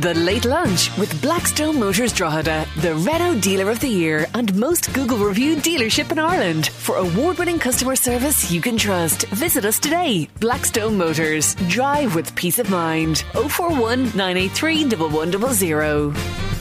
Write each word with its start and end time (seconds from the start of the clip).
The 0.00 0.14
Late 0.14 0.46
Lunch 0.46 0.96
with 0.96 1.20
Blackstone 1.20 1.78
Motors 1.78 2.14
Drogheda, 2.14 2.66
the 2.78 2.94
Renault 2.94 3.40
Dealer 3.40 3.70
of 3.70 3.80
the 3.80 3.88
Year 3.88 4.26
and 4.32 4.54
most 4.54 4.94
Google 4.94 5.18
reviewed 5.18 5.58
dealership 5.58 6.10
in 6.10 6.18
Ireland. 6.18 6.68
For 6.68 6.96
award 6.96 7.36
winning 7.36 7.58
customer 7.58 7.94
service 7.96 8.50
you 8.50 8.62
can 8.62 8.78
trust, 8.78 9.26
visit 9.26 9.66
us 9.66 9.78
today. 9.78 10.26
Blackstone 10.40 10.96
Motors. 10.96 11.54
Drive 11.68 12.14
with 12.14 12.34
peace 12.34 12.58
of 12.58 12.70
mind. 12.70 13.24
041 13.34 14.04
983 14.16 14.84
1100. 14.84 16.59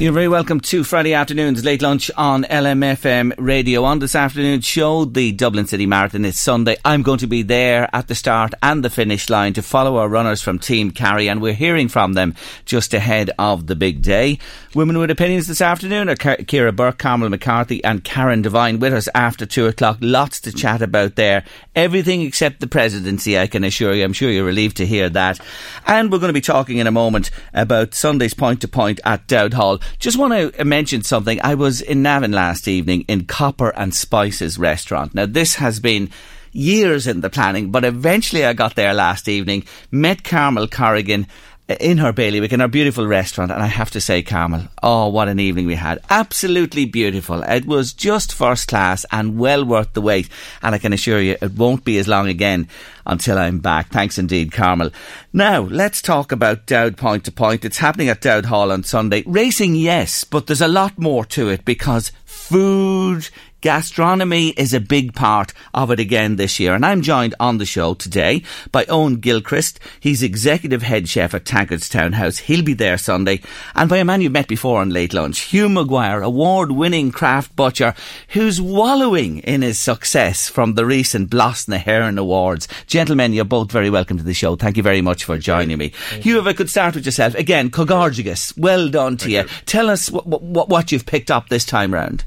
You're 0.00 0.12
very 0.12 0.28
welcome 0.28 0.60
to 0.60 0.84
Friday 0.84 1.12
afternoon's 1.12 1.64
late 1.64 1.82
lunch 1.82 2.08
on 2.16 2.44
LMFM 2.44 3.34
radio. 3.36 3.82
On 3.82 3.98
this 3.98 4.14
afternoon's 4.14 4.64
show, 4.64 5.04
the 5.04 5.32
Dublin 5.32 5.66
City 5.66 5.86
Marathon 5.86 6.24
is 6.24 6.38
Sunday. 6.38 6.76
I'm 6.84 7.02
going 7.02 7.18
to 7.18 7.26
be 7.26 7.42
there 7.42 7.90
at 7.92 8.06
the 8.06 8.14
start 8.14 8.54
and 8.62 8.84
the 8.84 8.90
finish 8.90 9.28
line 9.28 9.54
to 9.54 9.62
follow 9.62 9.96
our 9.96 10.08
runners 10.08 10.40
from 10.40 10.60
Team 10.60 10.92
Kerry, 10.92 11.28
and 11.28 11.42
we're 11.42 11.52
hearing 11.52 11.88
from 11.88 12.12
them 12.12 12.36
just 12.64 12.94
ahead 12.94 13.32
of 13.40 13.66
the 13.66 13.74
big 13.74 14.00
day. 14.00 14.38
Women 14.72 14.98
with 14.98 15.10
opinions 15.10 15.48
this 15.48 15.60
afternoon 15.60 16.08
are 16.08 16.14
Kira 16.14 16.76
Burke, 16.76 16.98
Carmel 16.98 17.28
McCarthy, 17.28 17.82
and 17.82 18.04
Karen 18.04 18.42
Devine 18.42 18.78
with 18.78 18.94
us 18.94 19.08
after 19.16 19.46
two 19.46 19.66
o'clock. 19.66 19.98
Lots 20.00 20.38
to 20.42 20.52
chat 20.52 20.80
about 20.80 21.16
there. 21.16 21.42
Everything 21.74 22.22
except 22.22 22.60
the 22.60 22.68
presidency, 22.68 23.36
I 23.36 23.48
can 23.48 23.64
assure 23.64 23.94
you. 23.94 24.04
I'm 24.04 24.12
sure 24.12 24.30
you're 24.30 24.44
relieved 24.44 24.76
to 24.76 24.86
hear 24.86 25.08
that. 25.08 25.40
And 25.88 26.12
we're 26.12 26.20
going 26.20 26.28
to 26.28 26.32
be 26.32 26.40
talking 26.40 26.78
in 26.78 26.86
a 26.86 26.92
moment 26.92 27.32
about 27.52 27.94
Sunday's 27.94 28.34
point 28.34 28.60
to 28.60 28.68
point 28.68 29.00
at 29.04 29.26
Dowth 29.26 29.54
Hall. 29.54 29.80
Just 29.98 30.18
want 30.18 30.54
to 30.54 30.64
mention 30.64 31.02
something. 31.02 31.40
I 31.42 31.54
was 31.54 31.80
in 31.80 32.02
Navan 32.02 32.32
last 32.32 32.68
evening 32.68 33.04
in 33.08 33.24
Copper 33.24 33.70
and 33.70 33.94
Spices 33.94 34.58
restaurant. 34.58 35.14
Now, 35.14 35.26
this 35.26 35.56
has 35.56 35.80
been 35.80 36.10
years 36.52 37.06
in 37.06 37.20
the 37.20 37.30
planning, 37.30 37.70
but 37.70 37.84
eventually 37.84 38.44
I 38.44 38.52
got 38.52 38.74
there 38.74 38.94
last 38.94 39.28
evening, 39.28 39.64
met 39.90 40.24
Carmel 40.24 40.68
Corrigan, 40.68 41.26
in 41.68 41.98
her 41.98 42.12
bailiwick 42.12 42.52
in 42.52 42.62
our 42.62 42.68
beautiful 42.68 43.06
restaurant 43.06 43.52
and 43.52 43.62
I 43.62 43.66
have 43.66 43.90
to 43.90 44.00
say 44.00 44.22
Carmel 44.22 44.68
oh 44.82 45.08
what 45.08 45.28
an 45.28 45.38
evening 45.38 45.66
we 45.66 45.74
had. 45.74 46.00
Absolutely 46.08 46.86
beautiful. 46.86 47.42
It 47.42 47.66
was 47.66 47.92
just 47.92 48.32
first 48.32 48.68
class 48.68 49.04
and 49.12 49.38
well 49.38 49.64
worth 49.64 49.92
the 49.92 50.00
wait. 50.00 50.30
And 50.62 50.74
I 50.74 50.78
can 50.78 50.94
assure 50.94 51.20
you 51.20 51.36
it 51.40 51.52
won't 51.52 51.84
be 51.84 51.98
as 51.98 52.08
long 52.08 52.28
again 52.28 52.68
until 53.04 53.36
I'm 53.36 53.58
back. 53.58 53.88
Thanks 53.88 54.16
indeed 54.18 54.50
Carmel. 54.50 54.90
Now 55.32 55.60
let's 55.60 56.00
talk 56.00 56.32
about 56.32 56.66
Dowth 56.66 56.96
Point 56.96 57.24
to 57.26 57.32
Point. 57.32 57.66
It's 57.66 57.78
happening 57.78 58.08
at 58.08 58.22
Dowth 58.22 58.46
Hall 58.46 58.72
on 58.72 58.82
Sunday. 58.82 59.22
Racing 59.26 59.74
yes 59.74 60.24
but 60.24 60.46
there's 60.46 60.62
a 60.62 60.68
lot 60.68 60.98
more 60.98 61.26
to 61.26 61.50
it 61.50 61.66
because 61.66 62.12
food 62.24 63.28
Gastronomy 63.60 64.50
is 64.50 64.72
a 64.72 64.78
big 64.78 65.14
part 65.14 65.52
of 65.74 65.90
it 65.90 65.98
again 65.98 66.36
this 66.36 66.60
year, 66.60 66.74
and 66.74 66.86
I'm 66.86 67.02
joined 67.02 67.34
on 67.40 67.58
the 67.58 67.66
show 67.66 67.94
today 67.94 68.44
by 68.70 68.84
Owen 68.84 69.16
Gilchrist. 69.16 69.80
He's 69.98 70.22
executive 70.22 70.82
head 70.82 71.08
chef 71.08 71.34
at 71.34 71.44
Tankardstown 71.44 72.12
House. 72.12 72.38
He'll 72.38 72.62
be 72.62 72.74
there 72.74 72.96
Sunday, 72.96 73.40
and 73.74 73.90
by 73.90 73.96
a 73.96 74.04
man 74.04 74.20
you've 74.20 74.30
met 74.30 74.46
before 74.46 74.80
on 74.80 74.90
Late 74.90 75.12
Lunch, 75.12 75.40
Hugh 75.40 75.68
Maguire, 75.68 76.22
award-winning 76.22 77.10
craft 77.10 77.56
butcher, 77.56 77.94
who's 78.28 78.60
wallowing 78.60 79.38
in 79.38 79.62
his 79.62 79.80
success 79.80 80.48
from 80.48 80.74
the 80.74 80.86
recent 80.86 81.28
Blas 81.28 81.66
na 81.66 81.78
hÉireann 81.78 82.16
Awards. 82.16 82.68
Gentlemen, 82.86 83.32
you're 83.32 83.44
both 83.44 83.72
very 83.72 83.90
welcome 83.90 84.18
to 84.18 84.22
the 84.24 84.34
show. 84.34 84.54
Thank 84.54 84.76
you 84.76 84.84
very 84.84 85.00
much 85.00 85.24
for 85.24 85.36
joining 85.36 85.78
me. 85.78 85.88
Thank 85.88 86.22
Hugh, 86.22 86.38
if 86.38 86.46
I 86.46 86.52
could 86.52 86.70
start 86.70 86.94
with 86.94 87.06
yourself 87.06 87.34
again, 87.34 87.70
Cogorgeous, 87.72 88.56
well 88.56 88.88
done 88.88 89.16
to 89.16 89.28
you. 89.28 89.40
you. 89.40 89.48
Tell 89.66 89.90
us 89.90 90.12
what, 90.12 90.26
what, 90.26 90.68
what 90.68 90.92
you've 90.92 91.06
picked 91.06 91.32
up 91.32 91.48
this 91.48 91.64
time 91.64 91.92
round. 91.92 92.24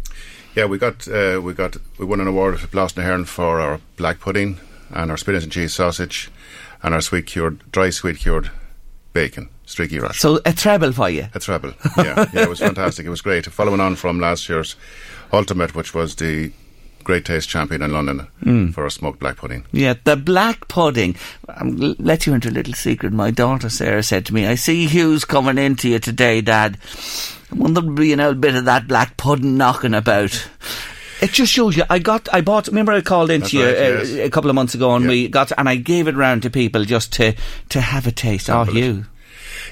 Yeah, 0.56 0.66
we 0.66 0.78
got 0.78 1.08
uh, 1.08 1.40
we 1.42 1.54
got 1.54 1.78
we 1.98 2.06
won 2.06 2.20
an 2.20 2.28
award 2.28 2.56
at 2.56 2.72
Blas 2.72 2.98
na 2.98 3.04
hÉireann 3.04 3.26
for 3.26 3.62
our 3.62 3.80
black 3.96 4.20
pudding 4.20 4.60
and 4.94 5.10
our 5.10 5.18
spinach 5.18 5.44
and 5.44 5.52
cheese 5.52 5.74
sausage 5.74 6.30
and 6.84 6.94
our 6.94 7.02
sweet 7.02 7.26
cured 7.26 7.60
dry 7.72 7.90
sweet 7.90 8.18
cured 8.18 8.52
bacon 9.14 9.50
streaky 9.66 10.00
rash. 10.00 10.20
So 10.20 10.40
a 10.46 10.54
treble 10.54 10.92
for 10.92 11.10
you. 11.10 11.28
A 11.34 11.40
treble. 11.40 11.74
Yeah, 11.98 12.26
yeah, 12.34 12.44
it 12.44 12.50
was 12.50 12.60
fantastic. 12.60 13.06
It 13.06 13.10
was 13.10 13.22
great. 13.22 13.46
Following 13.46 13.80
on 13.80 13.96
from 13.96 14.20
last 14.20 14.50
year's 14.50 14.76
ultimate, 15.32 15.74
which 15.74 15.94
was 15.94 16.16
the 16.16 16.52
Great 17.04 17.26
Taste 17.26 17.50
Champion 17.50 17.82
in 17.82 17.94
London 17.94 18.28
mm. 18.44 18.74
for 18.74 18.86
a 18.86 18.92
smoked 18.92 19.20
black 19.20 19.38
pudding. 19.38 19.66
Yeah, 19.72 19.96
the 20.04 20.16
black 20.16 20.68
pudding. 20.68 21.16
I'll 21.50 21.72
let 22.00 22.28
you 22.28 22.34
into 22.34 22.50
a 22.50 22.52
little 22.52 22.74
secret. 22.74 23.12
My 23.14 23.32
daughter 23.32 23.70
Sarah 23.70 24.04
said 24.04 24.26
to 24.28 24.34
me, 24.34 24.46
I 24.46 24.56
see 24.56 24.86
Hugh's 24.88 25.26
coming 25.26 25.58
into 25.58 25.90
you 25.90 26.00
today, 26.00 26.42
Dad. 26.42 26.78
I 27.52 27.56
wonder 27.56 27.82
there'll 27.82 27.96
be 27.96 28.14
a 28.14 28.34
bit 28.34 28.56
of 28.56 28.66
that 28.66 28.88
black 28.88 29.18
pudding 29.18 29.58
knocking 29.58 29.94
about. 29.94 30.48
It 31.22 31.32
just 31.32 31.52
shows 31.52 31.78
you. 31.78 31.84
I 31.90 32.00
got, 32.00 32.28
I 32.34 32.42
bought. 32.42 32.68
Remember, 32.68 32.94
I 32.94 33.02
called 33.02 33.30
into 33.30 33.58
you 33.58 33.66
right, 33.66 33.76
uh, 33.76 34.04
yes. 34.04 34.10
a 34.14 34.30
couple 34.30 34.50
of 34.50 34.56
months 34.56 34.74
ago, 34.74 34.96
and 34.96 35.08
we 35.08 35.28
got, 35.28 35.52
and 35.56 35.70
I 35.70 35.76
gave 35.76 36.08
it 36.08 36.16
round 36.16 36.42
to 36.44 36.50
people 36.50 36.84
just 36.84 37.14
to 37.14 37.36
to 37.70 37.82
have 37.82 38.08
a 38.08 38.12
taste. 38.12 38.50
Oh, 38.50 38.64
you. 38.64 39.06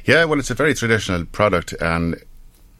Yeah, 0.06 0.26
well, 0.26 0.40
it's 0.40 0.52
a 0.52 0.56
very 0.56 0.76
traditional 0.76 1.26
product, 1.26 1.74
and 1.82 2.22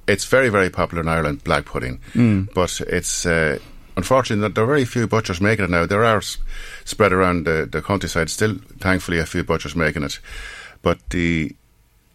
it's 0.08 0.26
very, 0.26 0.50
very 0.50 0.70
popular 0.70 1.02
in 1.02 1.10
Ireland. 1.10 1.44
Black 1.44 1.66
pudding, 1.66 2.00
mm. 2.14 2.54
but 2.54 2.80
it's. 2.82 3.26
Uh, 3.26 3.58
unfortunately, 3.98 4.48
there 4.50 4.64
are 4.64 4.68
very 4.68 4.86
few 4.86 5.08
butchers 5.08 5.42
making 5.42 5.66
it 5.66 5.72
now. 5.72 5.88
There 5.88 6.06
are 6.06 6.18
s- 6.18 6.38
spread 6.86 7.12
around 7.12 7.48
the, 7.48 7.68
the 7.72 7.82
countryside. 7.82 8.30
Still, 8.30 8.58
thankfully, 8.80 9.18
a 9.18 9.26
few 9.26 9.44
butchers 9.44 9.76
making 9.76 10.04
it, 10.04 10.20
but 10.84 11.00
the 11.10 11.56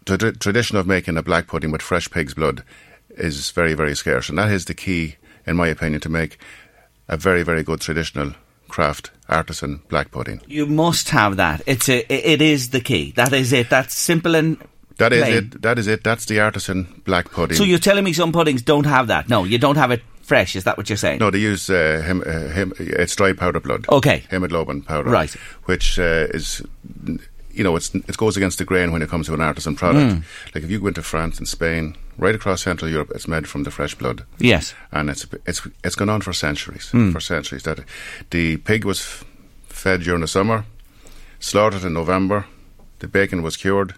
the 0.05 0.31
tradition 0.33 0.77
of 0.77 0.87
making 0.87 1.17
a 1.17 1.23
black 1.23 1.47
pudding 1.47 1.71
with 1.71 1.81
fresh 1.81 2.09
pig's 2.09 2.33
blood 2.33 2.63
is 3.09 3.51
very, 3.51 3.73
very 3.73 3.95
scarce, 3.95 4.29
and 4.29 4.37
that 4.37 4.51
is 4.51 4.65
the 4.65 4.73
key, 4.73 5.15
in 5.45 5.55
my 5.55 5.67
opinion, 5.67 6.01
to 6.01 6.09
make 6.09 6.37
a 7.07 7.17
very, 7.17 7.43
very 7.43 7.63
good 7.63 7.81
traditional 7.81 8.33
craft 8.67 9.11
artisan 9.29 9.81
black 9.89 10.11
pudding. 10.11 10.41
You 10.47 10.65
must 10.65 11.09
have 11.09 11.37
that. 11.37 11.61
It's 11.65 11.89
a, 11.89 12.05
it 12.11 12.41
is 12.41 12.69
the 12.69 12.81
key. 12.81 13.11
That 13.15 13.33
is 13.33 13.53
it. 13.53 13.69
That's 13.69 13.95
simple 13.95 14.35
and. 14.35 14.57
That 14.97 15.11
is 15.11 15.23
plain. 15.23 15.37
it. 15.37 15.61
That 15.61 15.77
is 15.77 15.87
it. 15.87 16.03
That's 16.05 16.25
the 16.25 16.39
artisan 16.39 17.01
black 17.03 17.29
pudding. 17.29 17.57
So 17.57 17.63
you're 17.63 17.79
telling 17.79 18.05
me 18.05 18.13
some 18.13 18.31
puddings 18.31 18.61
don't 18.61 18.85
have 18.85 19.07
that? 19.07 19.27
No, 19.27 19.43
you 19.43 19.57
don't 19.57 19.75
have 19.75 19.91
it 19.91 20.01
fresh. 20.21 20.55
Is 20.55 20.63
that 20.63 20.77
what 20.77 20.89
you're 20.89 20.97
saying? 20.97 21.19
No, 21.19 21.29
they 21.29 21.39
use 21.39 21.69
uh, 21.69 22.01
hem, 22.05 22.23
uh, 22.25 22.47
hem, 22.49 22.73
it's 22.79 23.13
dry 23.15 23.33
powder 23.33 23.59
blood. 23.59 23.85
Okay. 23.89 24.23
Hemoglobin 24.29 24.83
powder. 24.83 25.09
Right. 25.09 25.31
Which 25.65 25.99
uh, 25.99 26.27
is 26.33 26.61
you 27.55 27.63
know, 27.63 27.75
it's, 27.75 27.93
it 27.95 28.17
goes 28.17 28.37
against 28.37 28.57
the 28.57 28.65
grain 28.65 28.91
when 28.91 29.01
it 29.01 29.09
comes 29.09 29.27
to 29.27 29.33
an 29.33 29.41
artisan 29.41 29.75
product. 29.75 30.15
Mm. 30.15 30.23
Like 30.53 30.63
if 30.63 30.69
you 30.69 30.79
go 30.79 30.87
into 30.87 31.01
France 31.01 31.37
and 31.37 31.47
Spain, 31.47 31.95
right 32.17 32.35
across 32.35 32.63
Central 32.63 32.91
Europe, 32.91 33.11
it's 33.15 33.27
made 33.27 33.47
from 33.47 33.63
the 33.63 33.71
fresh 33.71 33.95
blood. 33.95 34.25
Yes, 34.39 34.73
and 34.91 35.09
it's 35.09 35.25
it's 35.45 35.67
it's 35.83 35.95
gone 35.95 36.09
on 36.09 36.21
for 36.21 36.33
centuries. 36.33 36.91
Mm. 36.91 37.11
For 37.11 37.19
centuries, 37.19 37.63
that 37.63 37.79
the 38.29 38.57
pig 38.57 38.85
was 38.85 38.99
f- 38.99 39.25
fed 39.69 40.01
during 40.01 40.21
the 40.21 40.27
summer, 40.27 40.65
slaughtered 41.39 41.83
in 41.83 41.93
November, 41.93 42.45
the 42.99 43.07
bacon 43.07 43.41
was 43.41 43.57
cured, 43.57 43.95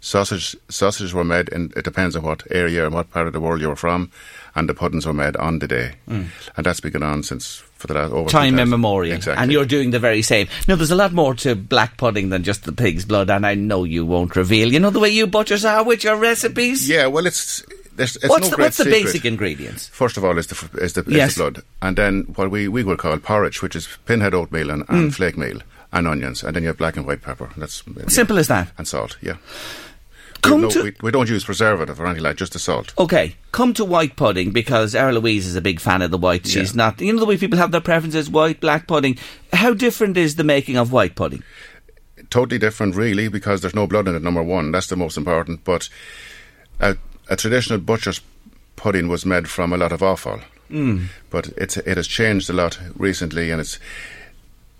sausage 0.00 0.56
sausages 0.68 1.14
were 1.14 1.24
made. 1.24 1.52
And 1.52 1.72
it 1.76 1.84
depends 1.84 2.14
on 2.16 2.22
what 2.22 2.42
area 2.50 2.84
and 2.84 2.94
what 2.94 3.10
part 3.10 3.26
of 3.26 3.32
the 3.32 3.40
world 3.40 3.60
you 3.60 3.68
were 3.68 3.76
from, 3.76 4.10
and 4.54 4.68
the 4.68 4.74
puddings 4.74 5.06
were 5.06 5.14
made 5.14 5.36
on 5.36 5.58
the 5.58 5.68
day, 5.68 5.94
mm. 6.08 6.26
and 6.56 6.66
that's 6.66 6.80
been 6.80 6.92
going 6.92 7.02
on 7.02 7.22
since 7.22 7.62
for 7.78 7.86
the 7.86 7.94
last 7.94 8.12
over 8.12 8.28
time 8.28 8.58
immemorial. 8.58 9.16
Exactly. 9.16 9.42
And 9.42 9.50
you're 9.52 9.64
doing 9.64 9.90
the 9.92 9.98
very 9.98 10.20
same. 10.22 10.48
Now, 10.66 10.76
there's 10.76 10.90
a 10.90 10.96
lot 10.96 11.12
more 11.12 11.34
to 11.36 11.54
black 11.54 11.96
pudding 11.96 12.28
than 12.28 12.42
just 12.42 12.64
the 12.64 12.72
pig's 12.72 13.04
blood, 13.04 13.30
and 13.30 13.46
I 13.46 13.54
know 13.54 13.84
you 13.84 14.04
won't 14.04 14.36
reveal. 14.36 14.72
You 14.72 14.80
know 14.80 14.90
the 14.90 15.00
way 15.00 15.08
you 15.10 15.26
butchers 15.26 15.64
are 15.64 15.82
with 15.84 16.04
your 16.04 16.16
recipes. 16.16 16.88
Yeah, 16.88 17.06
well, 17.06 17.24
it's. 17.26 17.64
There's, 17.94 18.14
it's 18.16 18.28
what's 18.28 18.50
no 18.50 18.56
the, 18.56 18.62
what's 18.62 18.76
the 18.76 18.84
secret. 18.84 19.04
basic 19.04 19.24
ingredients? 19.24 19.88
First 19.88 20.16
of 20.16 20.24
all, 20.24 20.38
is 20.38 20.46
the 20.46 20.70
is 20.80 20.92
the, 20.92 21.04
yes. 21.08 21.30
is 21.30 21.34
the 21.36 21.42
blood, 21.50 21.62
and 21.82 21.96
then 21.96 22.22
what 22.36 22.48
we, 22.50 22.68
we 22.68 22.84
would 22.84 22.98
call 22.98 23.18
porridge, 23.18 23.60
which 23.60 23.74
is 23.74 23.88
pinhead 24.06 24.34
oatmeal 24.34 24.70
and, 24.70 24.84
and 24.88 25.10
Mm. 25.10 25.14
flake 25.14 25.36
meal, 25.36 25.60
and 25.92 26.06
onions, 26.06 26.44
and 26.44 26.54
then 26.54 26.62
you 26.62 26.68
have 26.68 26.78
black 26.78 26.96
and 26.96 27.06
white 27.06 27.22
pepper. 27.22 27.50
That's 27.56 27.82
Simple 28.06 28.38
as 28.38 28.46
that. 28.46 28.70
And 28.78 28.86
salt, 28.86 29.16
yeah. 29.20 29.36
Come 30.42 30.62
no, 30.62 30.70
to- 30.70 30.82
we, 30.84 30.94
we 31.02 31.10
don't 31.10 31.28
use 31.28 31.44
preservative 31.44 32.00
or 32.00 32.06
anything 32.06 32.22
like 32.22 32.36
just 32.36 32.52
the 32.52 32.58
salt. 32.58 32.94
Okay, 32.98 33.34
come 33.52 33.74
to 33.74 33.84
white 33.84 34.16
pudding 34.16 34.50
because 34.52 34.94
Era 34.94 35.12
Louise 35.12 35.46
is 35.46 35.56
a 35.56 35.60
big 35.60 35.80
fan 35.80 36.00
of 36.02 36.10
the 36.10 36.18
white. 36.18 36.46
She's 36.46 36.72
Yeah. 36.72 36.76
not. 36.84 37.00
You 37.00 37.12
know 37.12 37.18
the 37.20 37.26
way 37.26 37.36
people 37.36 37.58
have 37.58 37.72
their 37.72 37.80
preferences: 37.80 38.30
white, 38.30 38.60
black 38.60 38.86
pudding. 38.86 39.18
How 39.52 39.74
different 39.74 40.16
is 40.16 40.36
the 40.36 40.44
making 40.44 40.76
of 40.76 40.92
white 40.92 41.14
pudding? 41.16 41.42
Totally 42.30 42.58
different, 42.58 42.94
really, 42.94 43.28
because 43.28 43.60
there's 43.62 43.74
no 43.74 43.86
blood 43.86 44.06
in 44.06 44.14
it. 44.14 44.22
Number 44.22 44.42
one, 44.42 44.70
that's 44.70 44.88
the 44.88 44.96
most 44.96 45.16
important. 45.16 45.64
But 45.64 45.88
a, 46.78 46.96
a 47.28 47.36
traditional 47.36 47.78
butcher's 47.78 48.20
pudding 48.76 49.08
was 49.08 49.24
made 49.26 49.48
from 49.48 49.72
a 49.72 49.76
lot 49.76 49.92
of 49.92 50.02
offal. 50.02 50.40
Mm. 50.70 51.06
But 51.30 51.48
it's 51.56 51.76
it 51.78 51.96
has 51.96 52.06
changed 52.06 52.50
a 52.50 52.52
lot 52.52 52.78
recently, 52.96 53.50
and 53.50 53.60
it's 53.60 53.78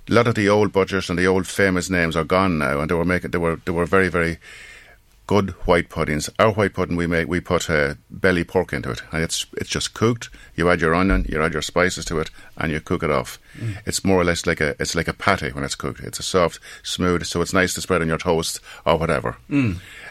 a 0.09 0.13
lot 0.13 0.27
of 0.29 0.35
the 0.35 0.49
old 0.49 0.73
butchers 0.73 1.09
and 1.11 1.19
the 1.19 1.27
old 1.27 1.47
famous 1.47 1.89
names 1.91 2.15
are 2.17 2.25
gone 2.25 2.59
now, 2.59 2.81
and 2.81 2.91
they 2.91 2.95
were 2.95 3.05
making 3.05 3.31
they 3.31 3.39
were 3.39 3.59
they 3.65 3.73
were 3.73 3.87
very 3.87 4.09
very 4.09 4.39
good 5.29 5.51
white 5.67 5.91
puddings. 5.91 6.29
Our 6.41 6.53
white 6.53 6.75
pudding 6.75 6.97
we 6.97 7.07
make 7.07 7.29
we 7.29 7.39
put 7.39 7.71
uh, 7.71 7.95
belly 8.11 8.43
pork 8.43 8.73
into 8.73 8.91
it, 8.91 9.03
and 9.13 9.23
it's 9.23 9.47
it's 9.53 9.71
just 9.71 9.95
cooked. 9.95 10.31
You 10.59 10.69
add 10.71 10.81
your 10.81 10.93
onion, 10.95 11.25
you 11.29 11.41
add 11.41 11.53
your 11.53 11.63
spices 11.63 12.05
to 12.07 12.19
it, 12.19 12.31
and 12.57 12.73
you 12.73 12.81
cook 12.81 13.05
it 13.05 13.11
off. 13.13 13.39
It's 13.87 14.05
more 14.05 14.21
or 14.21 14.25
less 14.25 14.45
like 14.45 14.61
a 14.61 14.75
it's 14.81 14.95
like 14.95 15.07
a 15.09 15.13
patty 15.13 15.51
when 15.53 15.63
it's 15.65 15.75
cooked. 15.77 16.01
It's 16.01 16.19
a 16.19 16.23
soft, 16.25 16.59
smooth, 16.83 17.25
so 17.25 17.41
it's 17.41 17.53
nice 17.53 17.75
to 17.75 17.81
spread 17.81 18.03
on 18.03 18.09
your 18.09 18.19
toast 18.19 18.61
or 18.85 18.97
whatever. 18.99 19.37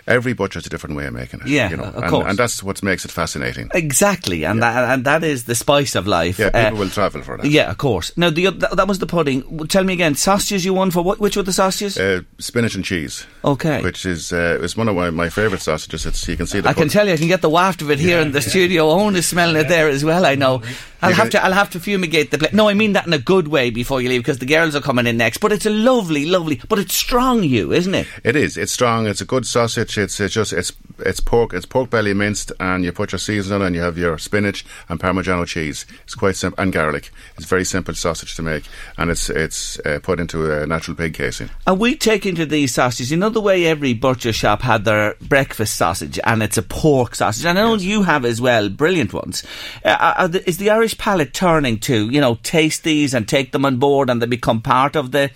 Every 0.07 0.31
butcher's 0.31 0.65
a 0.65 0.69
different 0.69 0.95
way 0.95 1.05
of 1.05 1.13
making 1.13 1.41
it. 1.41 1.47
Yeah, 1.47 1.69
you 1.69 1.75
know, 1.75 1.83
of 1.83 1.95
and, 1.95 2.09
course. 2.09 2.25
and 2.29 2.39
that's 2.39 2.63
what 2.63 2.81
makes 2.81 3.03
it 3.03 3.11
fascinating. 3.11 3.69
Exactly, 3.73 4.45
and 4.45 4.63
that 4.63 4.89
and 4.89 5.03
that 5.03 5.21
is 5.25 5.44
the 5.44 5.55
spice 5.55 5.95
of 5.95 6.07
life. 6.07 6.39
Yeah, 6.39 6.47
Uh, 6.53 6.63
people 6.69 6.79
will 6.79 6.89
travel 6.89 7.21
for 7.21 7.35
that. 7.38 7.45
yeah, 7.45 7.69
of 7.69 7.77
course. 7.77 8.13
Now 8.15 8.29
the 8.29 8.50
that, 8.50 8.77
that 8.77 8.88
was 8.88 9.00
the 9.00 9.05
pudding. 9.05 9.67
Tell 9.67 9.83
me 9.83 9.91
again, 9.93 10.15
sausages 10.15 10.63
you 10.63 10.73
won 10.73 10.91
for 10.91 11.01
what? 11.03 11.19
Which 11.19 11.35
were 11.35 11.43
the 11.43 11.51
sausages? 11.51 11.97
Uh, 11.97 12.21
spinach 12.39 12.75
and 12.75 12.85
cheese. 12.85 13.25
Okay. 13.43 13.81
Which 13.81 14.05
is 14.05 14.31
uh, 14.31 14.59
is 14.61 14.77
one 14.77 14.88
of 14.88 14.95
my, 14.95 15.09
my 15.09 15.27
favourite 15.29 15.61
sausages. 15.61 16.05
It's 16.05 16.25
you 16.27 16.38
can 16.38 16.47
see 16.47 16.61
the 16.61 16.69
I 16.69 16.73
can 16.73 16.88
tell 16.88 17.05
you, 17.05 17.13
I 17.13 17.17
can 17.17 17.27
get 17.27 17.41
the 17.41 17.50
waft 17.50 17.81
of 17.81 17.91
it 17.91 18.00
here 18.00 18.19
in 18.21 18.31
the 18.31 18.41
studio. 18.41 18.89
Owen 18.89 19.15
is 19.17 19.27
smelling 19.27 19.57
it 19.57 19.67
there 19.67 19.89
as 19.89 20.05
well. 20.05 20.25
I 20.25 20.35
know. 20.38 20.62
I'll 21.01 21.13
have 21.13 21.29
to. 21.31 21.44
I'll 21.44 21.53
have 21.53 21.69
to 21.71 21.79
fumigate 21.79 22.31
the 22.31 22.38
place. 22.38 22.53
No, 22.53 22.69
I 22.69 22.73
mean 22.73 22.94
that 22.94 23.05
in 23.07 23.13
a 23.13 23.19
good 23.19 23.47
way 23.47 23.69
before 23.69 24.01
you 24.01 24.09
leave, 24.09 24.21
because 24.21 24.39
the 24.39 24.45
girls 24.45 24.75
are 24.75 24.81
coming 24.81 25.07
in 25.07 25.17
next. 25.17 25.38
But 25.38 25.51
it's 25.51 25.65
a 25.65 25.69
lovely, 25.69 26.25
lovely. 26.25 26.61
But 26.67 26.79
it's 26.79 26.95
strong, 26.95 27.44
you 27.44 27.71
isn't 27.71 27.94
it? 27.94 28.07
It 28.23 28.35
is. 28.35 28.57
It's 28.57 28.71
strong. 28.71 29.07
It's 29.07 29.21
a 29.21 29.25
good 29.25 29.45
sausage. 29.45 29.97
It's, 29.97 30.19
it's 30.19 30.33
just 30.33 30.53
it's 30.53 30.73
it's 30.99 31.19
pork. 31.19 31.53
It's 31.53 31.65
pork 31.65 31.89
belly 31.89 32.13
minced, 32.13 32.51
and 32.59 32.83
you 32.83 32.91
put 32.91 33.11
your 33.11 33.19
seasoning 33.19 33.61
on. 33.61 33.67
and 33.67 33.75
You 33.75 33.81
have 33.81 33.97
your 33.97 34.17
spinach 34.17 34.65
and 34.89 34.99
Parmigiano 34.99 35.45
cheese. 35.45 35.85
It's 36.03 36.15
quite 36.15 36.35
simple, 36.35 36.61
and 36.61 36.73
garlic. 36.73 37.11
It's 37.38 37.45
very 37.45 37.65
simple 37.65 37.93
sausage 37.93 38.35
to 38.35 38.41
make, 38.41 38.65
and 38.97 39.11
it's 39.11 39.29
it's 39.29 39.79
uh, 39.79 40.00
put 40.01 40.19
into 40.19 40.51
a 40.51 40.65
natural 40.65 40.95
pig 40.95 41.13
casing. 41.13 41.50
And 41.65 41.79
we 41.79 41.95
take 41.95 42.25
into 42.25 42.45
these 42.45 42.73
sausages, 42.73 43.11
you 43.11 43.17
know 43.17 43.29
the 43.29 43.41
way 43.41 43.65
every 43.65 43.93
butcher 43.93 44.33
shop 44.33 44.61
had 44.61 44.85
their 44.85 45.15
breakfast 45.21 45.75
sausage, 45.75 46.19
and 46.23 46.41
it's 46.41 46.57
a 46.57 46.63
pork 46.63 47.15
sausage. 47.15 47.45
And 47.45 47.57
I 47.57 47.61
know 47.61 47.75
you 47.75 48.03
have 48.03 48.25
as 48.25 48.41
well, 48.41 48.69
brilliant 48.69 49.13
ones. 49.13 49.43
Uh, 49.83 50.13
are 50.17 50.27
the, 50.27 50.47
is 50.47 50.57
the 50.57 50.69
Irish 50.69 50.87
palate 50.94 51.34
turning 51.34 51.80
to, 51.80 52.10
you 52.10 52.22
know, 52.22 52.36
taste 52.44 52.84
these 52.84 53.13
and 53.13 53.28
take 53.28 53.51
them 53.51 53.66
on 53.66 53.78
board, 53.78 54.10
and 54.10 54.22
they 54.22 54.28
become 54.28 54.62
part 54.62 54.95
of 54.95 55.12
the, 55.12 55.31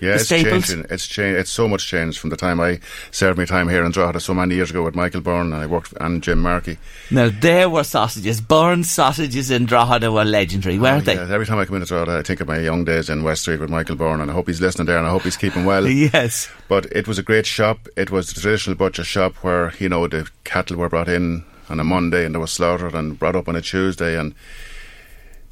Yeah, 0.00 0.14
it's 0.14 0.28
changing. 0.28 0.86
It's 0.88 1.06
changed. 1.06 1.38
It's 1.38 1.50
so 1.50 1.68
much 1.68 1.86
changed 1.86 2.18
from 2.18 2.30
the 2.30 2.36
time 2.36 2.60
I 2.60 2.80
served 3.10 3.38
my 3.38 3.44
time 3.44 3.68
here 3.68 3.84
in 3.84 3.92
Drogheda 3.92 4.20
so 4.20 4.32
many 4.32 4.54
years 4.54 4.70
ago 4.70 4.82
with 4.82 4.94
Michael 4.94 5.20
Byrne, 5.20 5.52
and 5.52 5.62
I 5.62 5.66
worked 5.66 5.92
and 6.00 6.22
Jim 6.22 6.40
Markey. 6.40 6.78
Now 7.10 7.28
there 7.28 7.68
were 7.68 7.84
sausages, 7.84 8.40
Burns 8.40 8.90
sausages 8.90 9.50
in 9.50 9.66
Drogheda 9.66 10.10
were 10.10 10.24
legendary, 10.24 10.78
weren't 10.78 11.02
oh, 11.02 11.04
they? 11.04 11.14
Yeah, 11.14 11.32
every 11.32 11.46
time 11.46 11.58
I 11.58 11.64
come 11.64 11.76
into 11.76 11.88
Drogheda, 11.88 12.18
I 12.18 12.22
think 12.22 12.40
of 12.40 12.48
my 12.48 12.58
young 12.58 12.84
days 12.84 13.10
in 13.10 13.22
West 13.22 13.42
Street 13.42 13.60
with 13.60 13.70
Michael 13.70 13.96
Byrne, 13.96 14.20
and 14.20 14.30
I 14.30 14.34
hope 14.34 14.46
he's 14.46 14.60
listening 14.60 14.86
there, 14.86 14.98
and 14.98 15.06
I 15.06 15.10
hope 15.10 15.22
he's 15.22 15.36
keeping 15.36 15.64
well. 15.64 15.86
Yes. 15.92 16.48
But 16.68 16.86
it 16.86 17.06
was 17.06 17.18
a 17.18 17.22
great 17.22 17.46
shop. 17.46 17.86
It 17.96 18.10
was 18.10 18.32
the 18.32 18.40
traditional 18.40 18.76
butcher 18.76 19.04
shop 19.04 19.34
where 19.36 19.72
you 19.78 19.88
know 19.88 20.08
the 20.08 20.28
cattle 20.44 20.78
were 20.78 20.88
brought 20.88 21.08
in 21.08 21.44
on 21.68 21.78
a 21.78 21.84
Monday 21.84 22.24
and 22.24 22.34
they 22.34 22.38
were 22.38 22.46
slaughtered 22.46 22.94
and 22.94 23.18
brought 23.18 23.36
up 23.36 23.48
on 23.48 23.56
a 23.56 23.62
Tuesday, 23.62 24.18
and 24.18 24.34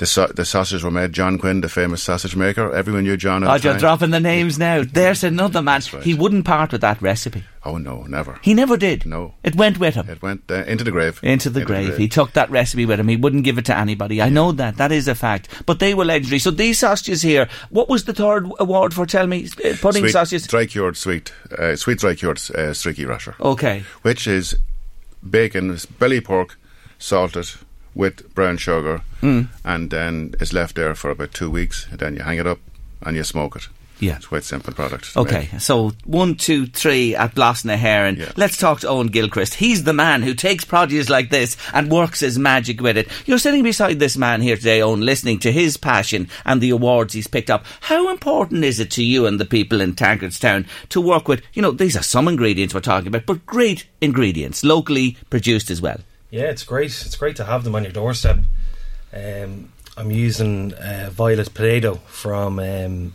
the 0.01 0.33
the 0.35 0.45
sausages 0.45 0.83
were 0.83 0.91
made. 0.91 1.13
John 1.13 1.39
Quinn, 1.39 1.61
the 1.61 1.69
famous 1.69 2.03
sausage 2.03 2.35
maker, 2.35 2.73
everyone 2.75 3.05
knew 3.05 3.17
John. 3.17 3.45
At 3.45 3.51
Oh, 3.51 3.59
the 3.59 3.69
you're 3.69 3.79
dropping 3.79 4.11
the 4.11 4.19
names 4.21 4.59
now. 4.59 4.83
There's 4.93 5.23
another 5.23 5.63
man. 5.63 5.81
right. 5.93 6.03
He 6.03 6.15
wouldn't 6.15 6.45
part 6.45 6.73
with 6.73 6.81
that 6.81 7.01
recipe. 7.01 7.45
Oh 7.65 7.77
no, 7.77 8.03
never. 8.05 8.39
He 8.43 8.55
never 8.55 8.77
did. 8.77 9.05
No. 9.07 9.35
It 9.45 9.55
went 9.55 9.79
with 9.79 9.95
him. 9.95 10.09
It 10.09 10.23
went 10.23 10.51
uh, 10.51 10.65
into 10.65 10.83
the 10.83 10.91
grave. 10.91 11.21
Into 11.23 11.51
the 11.51 11.65
grave. 11.65 11.97
He 11.99 12.09
took 12.09 12.33
that 12.33 12.51
recipe 12.51 12.87
with 12.87 12.99
him. 12.99 13.09
He 13.09 13.17
wouldn't 13.17 13.45
give 13.45 13.59
it 13.59 13.67
to 13.67 13.77
anybody. 13.77 14.21
I 14.23 14.31
know 14.31 14.51
that. 14.53 14.79
That 14.79 14.91
is 14.91 15.07
a 15.07 15.15
fact. 15.15 15.49
But 15.67 15.79
they 15.79 15.93
were 15.95 16.07
legendary. 16.07 16.39
So 16.39 16.51
these 16.51 16.79
sausages 16.79 17.21
here, 17.23 17.49
what 17.69 17.89
was 17.91 18.05
the 18.05 18.15
third 18.15 18.51
award 18.59 18.95
for? 18.95 19.05
Tell 19.07 19.27
me. 19.27 19.47
Uh, 19.63 19.77
Pudding 19.81 20.03
sweet, 20.05 20.13
sausages? 20.13 20.47
dry 20.47 20.65
cured 20.67 20.97
sweet, 20.97 21.33
uh, 21.57 21.77
sweet 21.77 21.99
dry 21.99 22.15
cured 22.15 22.41
uh, 22.53 22.73
streaky 22.73 23.05
rasher, 23.05 23.35
Okay. 23.41 23.85
which 24.03 24.27
is 24.27 24.57
bacon, 25.29 25.77
belly 25.99 26.21
pork, 26.23 26.59
salted 26.99 27.51
with 27.95 28.35
brown 28.35 28.57
sugar, 28.57 29.03
Hmm. 29.21 29.43
and 29.65 29.91
then 29.91 30.35
it's 30.41 30.53
left 30.53 30.77
there 30.77 30.95
for 30.95 31.11
about 31.11 31.33
two 31.35 31.51
weeks. 31.51 31.87
And 31.91 31.99
then 31.99 32.17
you 32.17 32.23
hang 32.23 32.39
it 32.39 32.47
up 32.47 32.59
and 33.03 33.17
you 33.17 33.25
smoke 33.25 33.57
it. 33.57 33.69
Yeah. 34.03 34.17
it's 34.17 34.29
quite 34.29 34.45
simple 34.45 34.73
product. 34.73 35.15
Okay, 35.15 35.51
make. 35.53 35.61
so 35.61 35.93
one, 36.07 36.35
two, 36.37 36.65
three 36.67 37.15
at 37.15 37.35
Blas 37.35 37.67
na 37.67 37.77
hÉireann. 37.77 38.17
Yeah. 38.17 38.33
Let's 38.35 38.57
talk 38.57 38.81
to 38.81 38.89
Owen 38.89 39.09
Gilchrist. 39.09 39.53
He's 39.55 39.85
the 39.85 39.93
man 39.93 40.23
who 40.23 40.33
takes 40.33 40.65
produce 40.65 41.11
like 41.11 41.29
this 41.29 41.55
and 41.75 41.91
works 41.91 42.21
his 42.21 42.39
magic 42.39 42.81
with 42.81 42.97
it. 42.97 43.09
You're 43.27 43.37
sitting 43.37 43.63
beside 43.63 43.99
this 43.99 44.17
man 44.17 44.41
here 44.41 44.57
today, 44.57 44.81
Owen, 44.81 45.03
listening 45.03 45.39
to 45.41 45.53
his 45.53 45.77
passion 45.77 46.29
and 46.47 46.63
the 46.63 46.71
awards 46.71 47.13
he's 47.13 47.27
picked 47.27 47.51
up. 47.51 47.67
How 47.83 48.11
important 48.11 48.65
is 48.65 48.81
it 48.81 48.91
to 48.93 49.05
you 49.05 49.27
and 49.27 49.39
the 49.39 49.45
people 49.45 49.83
in 49.83 49.93
Tankardstown 49.93 50.65
to 50.89 51.01
work 51.03 51.29
with, 51.29 51.43
you 51.53 51.61
know, 51.61 51.71
these 51.73 51.95
are 51.95 52.03
some 52.03 52.27
ingredients 52.27 52.73
we're 52.73 52.81
talking 52.81 53.09
about, 53.09 53.27
but 53.27 53.45
great 53.45 53.85
ingredients, 54.01 54.65
locally 54.65 55.19
produced 55.29 55.71
as 55.71 55.83
well? 55.83 56.01
Yeah, 56.31 56.45
it's 56.51 56.63
great. 56.65 56.91
It's 57.07 57.17
great 57.17 57.37
to 57.37 57.45
have 57.45 57.65
them 57.65 57.75
on 57.75 57.83
your 57.83 57.93
doorstep. 57.93 58.39
Um, 59.13 59.73
I'm 59.97 60.11
using 60.11 60.73
uh, 60.75 61.11
violet 61.13 61.53
potato 61.53 61.97
from 62.07 62.59
um, 62.59 63.13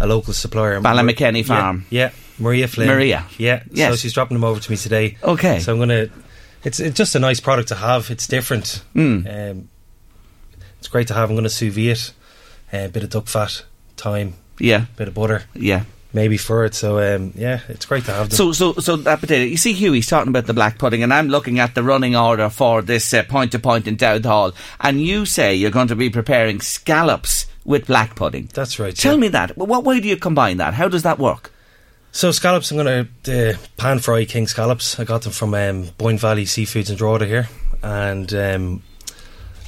a 0.00 0.06
local 0.06 0.32
supplier, 0.32 0.80
Ballymakenny 0.80 1.38
Yeah, 1.38 1.44
Farm. 1.44 1.86
Yeah, 1.90 2.10
Maria 2.38 2.68
Flynn. 2.68 2.88
Maria. 2.88 3.24
Yeah. 3.38 3.62
Yes. 3.70 3.92
So 3.92 3.96
she's 3.96 4.12
dropping 4.12 4.36
them 4.36 4.44
over 4.44 4.60
to 4.60 4.70
me 4.70 4.76
today. 4.76 5.16
Okay. 5.22 5.58
So 5.60 5.72
I'm 5.72 5.78
gonna. 5.78 6.08
It's 6.64 6.80
it's 6.80 6.96
just 6.96 7.14
a 7.14 7.18
nice 7.18 7.40
product 7.40 7.68
to 7.68 7.74
have. 7.76 8.10
It's 8.10 8.26
different. 8.26 8.82
Mm. 8.94 9.50
Um, 9.50 9.68
it's 10.78 10.88
great 10.88 11.08
to 11.08 11.14
have. 11.14 11.30
I'm 11.30 11.36
gonna 11.36 11.48
sous 11.48 11.72
vide 11.72 11.86
it. 11.88 12.12
A 12.72 12.88
bit 12.88 13.04
of 13.04 13.10
duck 13.10 13.28
fat, 13.28 13.64
thyme, 13.96 14.34
Yeah, 14.58 14.86
bit 14.96 15.06
of 15.08 15.14
butter, 15.14 15.44
yeah. 15.54 15.84
Maybe 16.16 16.38
for 16.38 16.64
it. 16.64 16.74
So 16.74 16.98
um, 16.98 17.34
yeah, 17.36 17.60
it's 17.68 17.84
great 17.84 18.06
to 18.06 18.12
have 18.12 18.30
them. 18.30 18.36
So, 18.36 18.52
so, 18.52 18.72
so 18.80 18.96
that 18.96 19.20
potato. 19.20 19.44
You 19.44 19.58
see, 19.58 19.74
Hugh, 19.74 19.92
he's 19.92 20.06
talking 20.06 20.30
about 20.30 20.46
the 20.46 20.54
black 20.54 20.78
pudding, 20.78 21.02
and 21.02 21.12
I'm 21.12 21.28
looking 21.28 21.58
at 21.58 21.74
the 21.74 21.82
running 21.82 22.16
order 22.16 22.48
for 22.48 22.80
this 22.80 23.12
uh, 23.12 23.22
point 23.24 23.52
to 23.52 23.58
point 23.58 23.86
in 23.86 23.96
Dowth 23.96 24.24
Hall, 24.24 24.52
and 24.80 24.98
you 24.98 25.26
say 25.26 25.54
you're 25.54 25.70
going 25.70 25.88
to 25.88 25.94
be 25.94 26.08
preparing 26.08 26.62
scallops 26.62 27.44
with 27.66 27.86
black 27.86 28.16
pudding. 28.16 28.48
That's 28.54 28.78
right. 28.78 28.96
Tell 28.96 29.16
yeah. 29.16 29.20
me 29.20 29.28
that. 29.28 29.58
What 29.58 29.84
way 29.84 30.00
do 30.00 30.08
you 30.08 30.16
combine 30.16 30.56
that? 30.56 30.72
How 30.72 30.88
does 30.88 31.02
that 31.02 31.18
work? 31.18 31.52
So 32.12 32.32
scallops, 32.32 32.70
I'm 32.70 32.78
going 32.78 33.08
to 33.24 33.50
uh, 33.50 33.56
pan 33.76 33.98
fry 33.98 34.24
king 34.24 34.46
scallops. 34.46 34.98
I 34.98 35.04
got 35.04 35.20
them 35.20 35.32
from 35.32 35.52
um, 35.52 35.90
Boyne 35.98 36.16
Valley 36.16 36.46
Seafoods 36.46 36.88
in 36.88 36.96
Drogheda 36.96 37.26
here, 37.26 37.48
and 37.82 38.32
um, 38.32 38.82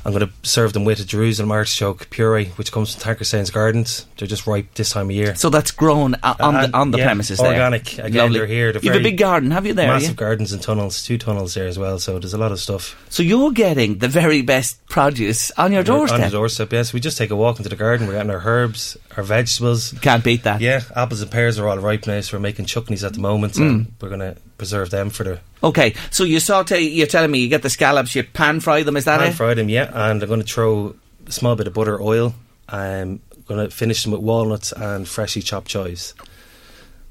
I'm 0.05 0.12
going 0.12 0.26
to 0.26 0.33
serve 0.49 0.73
them 0.73 0.85
with 0.85 1.00
a 1.00 1.05
Jerusalem 1.05 1.50
artichoke 1.50 2.09
puree, 2.11 2.47
which 2.57 2.73
comes 2.73 2.95
from 2.95 3.02
Tankardstown's 3.02 3.50
Gardens. 3.50 4.07
They're 4.17 4.28
just 4.28 4.47
ripe 4.47 4.73
this 4.75 4.90
time 4.90 5.07
of 5.07 5.17
year. 5.17 5.35
So 5.37 5.50
that's 5.50 5.71
grown 5.71 6.14
uh, 6.23 6.35
on 6.40 6.57
And- 6.57 6.73
the 6.73 6.76
on 6.78 6.90
the 6.93 6.99
yeah, 6.99 7.05
premises 7.07 7.40
organic. 7.40 7.85
there. 7.85 8.07
Again, 8.07 8.33
they're 8.33 8.47
here. 8.47 8.73
They're 8.73 8.83
you 8.83 8.93
have 8.93 9.00
a 9.00 9.05
big 9.05 9.19
garden, 9.19 9.50
have 9.50 9.67
you 9.67 9.75
there? 9.75 9.88
Massive 9.88 10.17
gardens 10.17 10.52
and 10.52 10.62
tunnels, 10.62 11.02
two 11.02 11.19
tunnels 11.19 11.55
there 11.55 11.67
as 11.67 11.78
well. 11.78 11.99
So 11.99 12.19
there's 12.19 12.35
a 12.35 12.38
lot 12.38 12.52
of 12.52 12.61
stuff 12.61 12.97
So 13.11 13.23
you're 13.23 13.52
getting 13.52 13.99
the 13.99 14.09
very 14.09 14.43
best 14.43 14.85
produce 14.88 15.50
on 15.52 15.73
your 15.73 15.83
doorstep. 15.83 16.21
on 16.21 16.25
the 16.26 16.31
doorstep. 16.31 16.73
Yes, 16.73 16.93
we 16.93 17.00
just 17.00 17.19
take 17.19 17.31
a 17.31 17.37
walk 17.37 17.59
into 17.59 17.69
the 17.69 17.76
garden. 17.76 18.07
We're 18.07 18.14
getting 18.14 18.31
our 18.31 18.43
herbs, 18.45 18.97
our 19.17 19.23
vegetables. 19.23 19.93
Can't 20.00 20.25
beat 20.25 20.45
that. 20.45 20.61
Yeah, 20.61 20.81
apples 20.97 21.21
and 21.21 21.31
pears 21.31 21.59
are 21.59 21.69
all 21.69 21.78
ripe 21.78 22.07
now, 22.07 22.21
so 22.21 22.37
we're 22.37 22.40
making 22.43 22.64
chutneys 22.67 23.05
at 23.05 23.12
the 23.14 23.21
moment. 23.21 23.55
Mm. 23.55 23.61
And 23.69 23.93
we're 24.00 24.09
going 24.09 24.21
to 24.21 24.37
preserve 24.58 24.90
them 24.90 25.08
for 25.10 25.24
the 25.24 25.40
Okay, 25.62 25.94
so 26.10 26.24
you 26.24 26.38
saute. 26.40 26.80
You're 26.82 27.06
telling 27.06 27.30
me 27.30 27.38
you 27.38 27.48
get 27.48 27.62
the 27.62 27.70
scallops, 27.70 28.14
you 28.14 28.22
pan 28.24 28.60
fry 28.60 28.82
them. 28.82 28.96
Is 28.96 29.04
that 29.06 29.20
pan 29.20 29.30
it? 29.30 29.34
fry 29.34 29.54
them, 29.54 29.68
yeah. 29.68 29.90
And 29.94 30.22
I'm 30.22 30.28
going 30.28 30.42
to 30.42 30.46
throw 30.46 30.94
a 31.26 31.32
small 31.32 31.56
bit 31.56 31.66
of 31.66 31.74
butter, 31.74 32.00
oil. 32.00 32.34
I'm 32.68 33.20
going 33.46 33.66
to 33.68 33.74
finish 33.74 34.02
them 34.02 34.12
with 34.12 34.20
walnuts 34.20 34.72
and 34.72 35.08
freshly 35.08 35.40
chopped 35.42 35.68
chives 35.68 36.14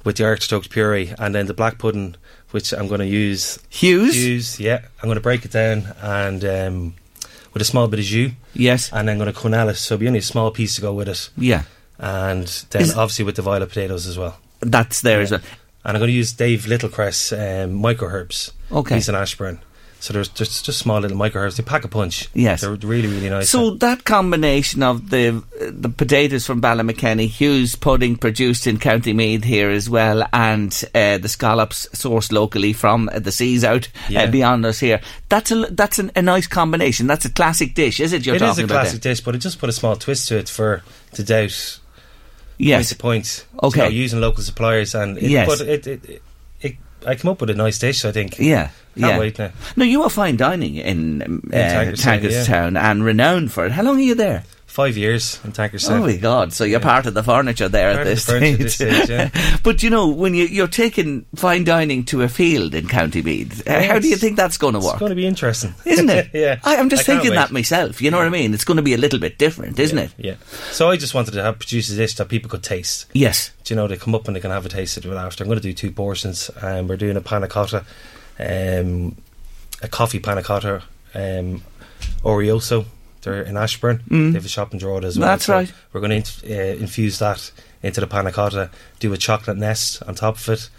with 0.03 0.17
the 0.17 0.23
artichoke 0.25 0.69
puree, 0.69 1.13
and 1.19 1.33
then 1.35 1.47
the 1.47 1.53
black 1.53 1.77
pudding, 1.79 2.15
which 2.51 2.71
I'm 2.73 2.87
going 2.87 2.99
to 3.01 3.07
use. 3.07 3.59
Hugh's. 3.69 4.15
Use, 4.15 4.59
yeah. 4.59 4.81
I'm 5.01 5.07
going 5.07 5.15
to 5.15 5.21
break 5.21 5.43
it 5.43 5.51
down 5.51 5.93
and 6.01 6.45
um, 6.45 6.95
with 7.53 7.61
a 7.61 7.65
small 7.65 7.87
bit 7.89 7.99
of 7.99 8.05
jus, 8.05 8.31
Yes. 8.53 8.89
and 8.93 9.07
then 9.09 9.17
going 9.17 9.33
to 9.33 9.37
quenelle 9.37 9.69
it. 9.71 9.75
So 9.75 9.95
it'll 9.95 10.01
be 10.01 10.07
only 10.07 10.19
a 10.19 10.23
small 10.23 10.51
piece 10.51 10.75
to 10.75 10.81
go 10.81 10.93
with 10.93 11.09
it, 11.09 11.29
Yeah. 11.35 11.63
and 11.99 12.47
then 12.69 12.83
Is- 12.83 12.95
obviously 12.95 13.25
with 13.25 13.35
the 13.35 13.41
violet 13.41 13.67
potatoes 13.67 14.07
as 14.07 14.17
well. 14.17 14.37
That's 14.61 15.01
there 15.01 15.19
as 15.21 15.31
well. 15.31 15.41
And 15.87 15.95
I'm 15.95 16.01
going 16.01 16.09
to 16.09 16.13
use 16.13 16.33
Dave 16.33 16.65
Littlecrest 16.65 17.63
um, 17.63 17.73
micro 17.75 18.09
herbs. 18.09 18.51
Okay. 18.71 18.95
He's 18.95 19.07
an 19.09 19.15
Ashbourne. 19.15 19.59
So 19.99 20.13
there's 20.13 20.27
just 20.27 20.63
just 20.63 20.77
small 20.77 20.99
little 20.99 21.17
micro 21.17 21.41
herbs. 21.41 21.57
They 21.57 21.63
pack 21.63 21.83
a 21.83 21.87
punch. 21.87 22.29
Yes. 22.35 22.61
they're 22.61 22.75
really 22.75 23.07
really 23.07 23.29
nice. 23.31 23.49
So 23.49 23.71
that 23.77 24.03
combination 24.03 24.83
of 24.83 25.09
the 25.09 25.41
the 25.71 25.89
potatoes 25.89 26.45
from 26.45 26.61
Ballymakenny, 26.61 27.27
Hugh's 27.27 27.75
pudding 27.75 28.15
produced 28.15 28.67
in 28.67 28.77
County 28.77 29.11
Meath 29.13 29.43
here 29.43 29.71
as 29.71 29.89
well, 29.89 30.27
and 30.31 30.71
uh, 30.93 31.17
the 31.17 31.27
scallops 31.27 31.87
sourced 31.93 32.31
locally 32.31 32.73
from 32.73 33.09
uh, 33.11 33.17
the 33.17 33.31
seas 33.31 33.63
out 33.63 33.87
Yeah. 34.07 34.23
uh, 34.25 34.27
beyond 34.31 34.67
us 34.67 34.79
here. 34.79 35.01
That's 35.29 35.49
a 35.51 35.65
that's 35.71 35.97
an, 35.97 36.11
a 36.15 36.21
nice 36.21 36.45
combination. 36.45 37.07
That's 37.07 37.25
a 37.25 37.31
classic 37.31 37.73
dish, 37.73 37.99
is 37.99 38.13
it? 38.13 38.23
You're 38.23 38.35
It 38.35 38.39
talking 38.39 38.51
is 38.51 38.59
a 38.59 38.63
about 38.65 38.81
classic 38.83 39.01
dish, 39.01 39.21
but 39.21 39.33
it 39.33 39.39
just 39.39 39.57
put 39.59 39.69
a 39.69 39.73
small 39.73 39.95
twist 39.95 40.27
to 40.27 40.37
it 40.37 40.47
for 40.47 40.83
to 41.13 41.23
doubt 41.23 41.79
Yes. 42.57 42.89
to 42.89 42.95
point. 42.95 43.45
Okay. 43.63 43.81
you 43.81 43.85
know, 43.85 43.89
using 43.89 44.19
local 44.19 44.43
suppliers 44.43 44.95
and 44.95 45.17
it, 45.17 45.23
Yes. 45.29 45.47
but 45.47 45.67
it, 45.67 45.87
it, 45.87 46.21
it, 46.61 46.77
I 47.05 47.15
come 47.15 47.31
up 47.31 47.41
with 47.41 47.49
a 47.49 47.55
nice 47.55 47.77
dish. 47.79 48.03
I 48.05 48.11
think. 48.11 48.39
Yeah. 48.39 48.69
Can't 48.97 49.13
yeah. 49.13 49.19
wait 49.19 49.37
now. 49.37 49.51
No, 49.75 49.85
you 49.85 50.01
are 50.03 50.09
fine 50.09 50.37
dining 50.37 50.75
in, 50.75 51.21
um, 51.21 51.43
uh, 51.53 51.55
Tankardstown, 51.55 52.21
Tankardstown 52.21 52.79
and 52.81 53.03
renowned 53.03 53.51
for 53.51 53.65
it. 53.65 53.71
How 53.71 53.83
long 53.83 53.97
are 53.97 54.01
you 54.01 54.15
there? 54.15 54.43
Five 54.77 54.95
years 54.95 55.39
in 55.43 55.53
Tankardstown. 55.53 56.01
Oh 56.01 56.05
my 56.05 56.17
God! 56.17 56.53
So 56.53 56.63
you're 56.63 56.79
part 56.79 57.07
of 57.07 57.15
the 57.15 57.23
furniture 57.23 57.67
there 57.67 57.95
Part 57.95 58.01
at 58.01 58.09
this 58.11 58.27
the 58.27 58.37
stage. 58.37 58.57
this 58.59 58.75
stage, 58.75 59.09
yeah. 59.09 59.57
but 59.63 59.81
you 59.81 59.89
know, 59.89 60.09
when 60.09 60.35
you, 60.35 60.45
you're 60.45 60.67
taking 60.67 61.25
fine 61.33 61.63
dining 61.63 62.05
to 62.05 62.21
a 62.21 62.29
field 62.29 62.75
in 62.75 62.87
County 62.87 63.23
Meath, 63.23 63.67
uh, 63.67 63.81
how 63.81 63.97
do 63.97 64.07
you 64.07 64.15
think 64.15 64.37
that's 64.37 64.59
going 64.59 64.75
to 64.75 64.79
work? 64.79 64.93
It's 64.93 64.99
going 64.99 65.09
to 65.09 65.15
be 65.15 65.25
interesting, 65.25 65.73
Isn't 65.85 66.07
it? 66.11 66.29
yeah, 66.35 66.59
I, 66.63 66.75
I'm 66.75 66.89
just 66.89 67.09
I 67.09 67.13
thinking 67.13 67.31
that 67.31 67.49
myself. 67.49 68.03
You 68.03 68.11
know 68.11 68.17
what 68.17 68.27
I 68.27 68.29
mean? 68.29 68.53
It's 68.53 68.65
going 68.65 68.77
to 68.77 68.83
be 68.83 68.93
a 68.93 68.99
little 68.99 69.17
bit 69.17 69.39
different, 69.39 69.79
isn't 69.79 69.97
it? 69.97 70.11
Yeah. 70.15 70.35
So 70.69 70.91
I 70.91 70.97
just 70.97 71.15
wanted 71.15 71.31
to 71.31 71.41
have 71.41 71.57
produce 71.57 71.89
a 71.89 71.95
dish 71.95 72.13
that 72.13 72.29
people 72.29 72.51
could 72.51 72.61
taste. 72.61 73.07
Yes. 73.13 73.49
Do 73.63 73.73
you 73.73 73.77
know 73.77 73.87
they 73.87 73.97
come 73.97 74.13
up 74.13 74.27
and 74.27 74.35
they 74.35 74.41
can 74.41 74.51
have 74.51 74.67
a 74.67 74.69
taste 74.69 74.95
of 74.95 75.07
it 75.07 75.15
after? 75.15 75.43
I'm 75.43 75.47
going 75.47 75.57
to 75.59 75.63
do 75.63 75.73
two 75.73 75.91
portions. 75.91 76.51
Um, 76.61 76.87
we're 76.87 76.97
doing 76.97 77.17
a 77.17 77.21
panna 77.21 77.47
cotta, 77.47 77.83
um, 78.37 79.17
a 79.81 79.87
coffee 79.87 80.19
panna 80.19 80.43
cotta, 80.43 80.83
um, 81.15 81.63
Ariosa. 82.23 82.85
They're 83.31 83.43
in 83.43 83.57
Ashbourne. 83.57 84.01
They 84.09 84.31
have 84.33 84.45
a 84.45 84.49
shop 84.49 84.73
in 84.73 84.79
Drogheda 84.79 85.07
as 85.07 85.17
well. 85.19 85.27
Mm. 85.27 85.31
That's 85.31 85.45
So 85.45 85.53
right. 85.53 85.73
We're 85.93 86.01
going 86.01 86.21
to 86.21 86.53
uh, 86.53 86.75
infuse 86.77 87.19
that 87.19 87.51
into 87.83 88.01
the 88.01 88.07
panna 88.07 88.31
cotta. 88.31 88.69
Do 88.99 89.13
a 89.13 89.17
chocolate 89.17 89.57
nest 89.57 90.01
on 90.03 90.15
top 90.15 90.37
of 90.37 90.49
it. 90.49 90.69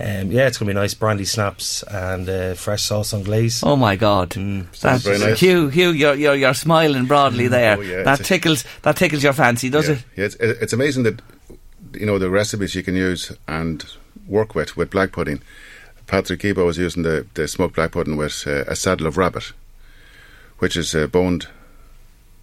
Um, 0.00 0.32
yeah, 0.32 0.46
it's 0.46 0.58
going 0.58 0.66
to 0.68 0.74
be 0.74 0.80
nice. 0.80 0.94
Brandy 0.94 1.24
snaps 1.24 1.82
and 1.84 2.28
uh, 2.28 2.54
fresh 2.54 2.82
sauce 2.82 3.12
on 3.12 3.22
glaze. 3.22 3.62
Oh 3.62 3.76
my 3.76 3.94
God! 3.94 4.30
Mm. 4.30 4.66
That's 4.80 5.04
very 5.04 5.18
nice. 5.18 5.38
Hugh. 5.38 5.68
Hugh, 5.68 5.90
you're, 5.90 6.14
you're 6.14 6.34
you're 6.34 6.54
smiling 6.54 7.04
broadly 7.06 7.46
there. 7.46 7.76
Oh, 7.76 7.82
yeah, 7.82 8.02
that 8.02 8.20
it's 8.20 8.28
a- 8.28 8.34
tickles 8.34 8.64
that 8.82 8.96
tickles 8.96 9.22
your 9.22 9.34
fancy, 9.34 9.68
does 9.68 9.88
yeah. 9.88 9.94
it? 9.94 10.04
Yeah, 10.16 10.24
it's, 10.24 10.34
it's 10.36 10.72
amazing 10.72 11.02
that 11.04 11.20
you 11.92 12.06
know 12.06 12.18
the 12.18 12.30
recipes 12.30 12.74
you 12.74 12.82
can 12.82 12.96
use 12.96 13.32
and 13.46 13.84
work 14.26 14.54
with 14.54 14.76
with 14.76 14.90
black 14.90 15.12
pudding. 15.12 15.42
Patrick 16.06 16.40
Kibo 16.40 16.66
was 16.66 16.78
using 16.78 17.04
the, 17.04 17.26
the 17.34 17.46
smoked 17.46 17.76
black 17.76 17.92
pudding 17.92 18.16
with 18.16 18.44
uh, 18.46 18.64
a 18.66 18.74
saddle 18.74 19.06
of 19.06 19.16
rabbit, 19.16 19.52
which 20.58 20.76
is 20.76 20.94
a 20.94 21.06
boned 21.06 21.46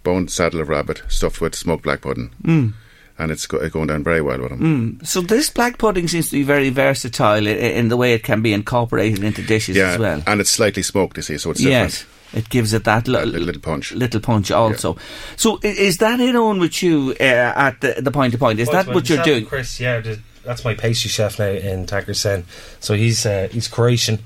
boned 0.02 0.30
saddle 0.30 0.60
of 0.60 0.68
rabbit 0.68 1.02
stuffed 1.08 1.40
with 1.40 1.54
smoked 1.54 1.82
black 1.84 2.00
pudding, 2.02 2.30
mm. 2.42 2.72
and 3.18 3.30
it's 3.30 3.46
go- 3.46 3.68
going 3.68 3.88
down 3.88 4.02
very 4.04 4.20
well 4.22 4.38
with 4.40 4.52
him. 4.52 5.00
So 5.04 5.20
this 5.20 5.50
black 5.50 5.78
pudding 5.78 6.08
seems 6.08 6.30
to 6.30 6.36
be 6.36 6.42
very 6.42 6.70
versatile 6.70 7.46
i- 7.46 7.50
in 7.50 7.88
the 7.88 7.96
way 7.96 8.14
it 8.14 8.22
can 8.22 8.40
be 8.42 8.52
incorporated 8.52 9.22
into 9.24 9.42
dishes 9.42 9.76
Yeah, 9.76 9.90
as 9.90 9.98
well. 9.98 10.22
and 10.26 10.40
it's 10.40 10.50
slightly 10.50 10.82
smoked. 10.82 11.16
You 11.16 11.22
see, 11.22 11.38
so 11.38 11.50
it's 11.50 11.60
Yes, 11.60 11.98
different. 12.00 12.46
it 12.46 12.50
gives 12.50 12.72
it 12.72 12.84
that 12.84 13.06
li- 13.08 13.18
That 13.18 13.26
little- 13.28 13.46
little 13.46 13.62
punch. 13.62 13.92
Little 13.92 14.20
punch 14.20 14.50
also. 14.50 14.96
So 15.36 15.58
is 15.62 15.98
that 15.98 16.18
in 16.20 16.36
on 16.36 16.58
with 16.60 16.82
you 16.82 17.14
uh, 17.20 17.24
at 17.24 17.80
the, 17.80 17.96
the 18.00 18.10
point 18.10 18.32
to 18.32 18.38
point? 18.38 18.58
Is 18.60 18.68
Well, 18.68 18.76
that 18.84 18.86
it's 18.88 18.94
what 18.94 19.08
you're 19.10 19.22
doing? 19.22 19.44
Chris, 19.46 19.78
yeah, 19.80 20.00
that's 20.44 20.64
my 20.64 20.72
pastry 20.74 21.10
chef 21.10 21.38
now 21.38 21.44
in 21.50 21.84
Tankardstown. 21.86 22.44
So 22.80 22.94
he's 22.94 23.26
uh, 23.26 23.48
he's 23.52 23.68
Croatian. 23.68 24.20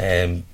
Um, 0.00 0.44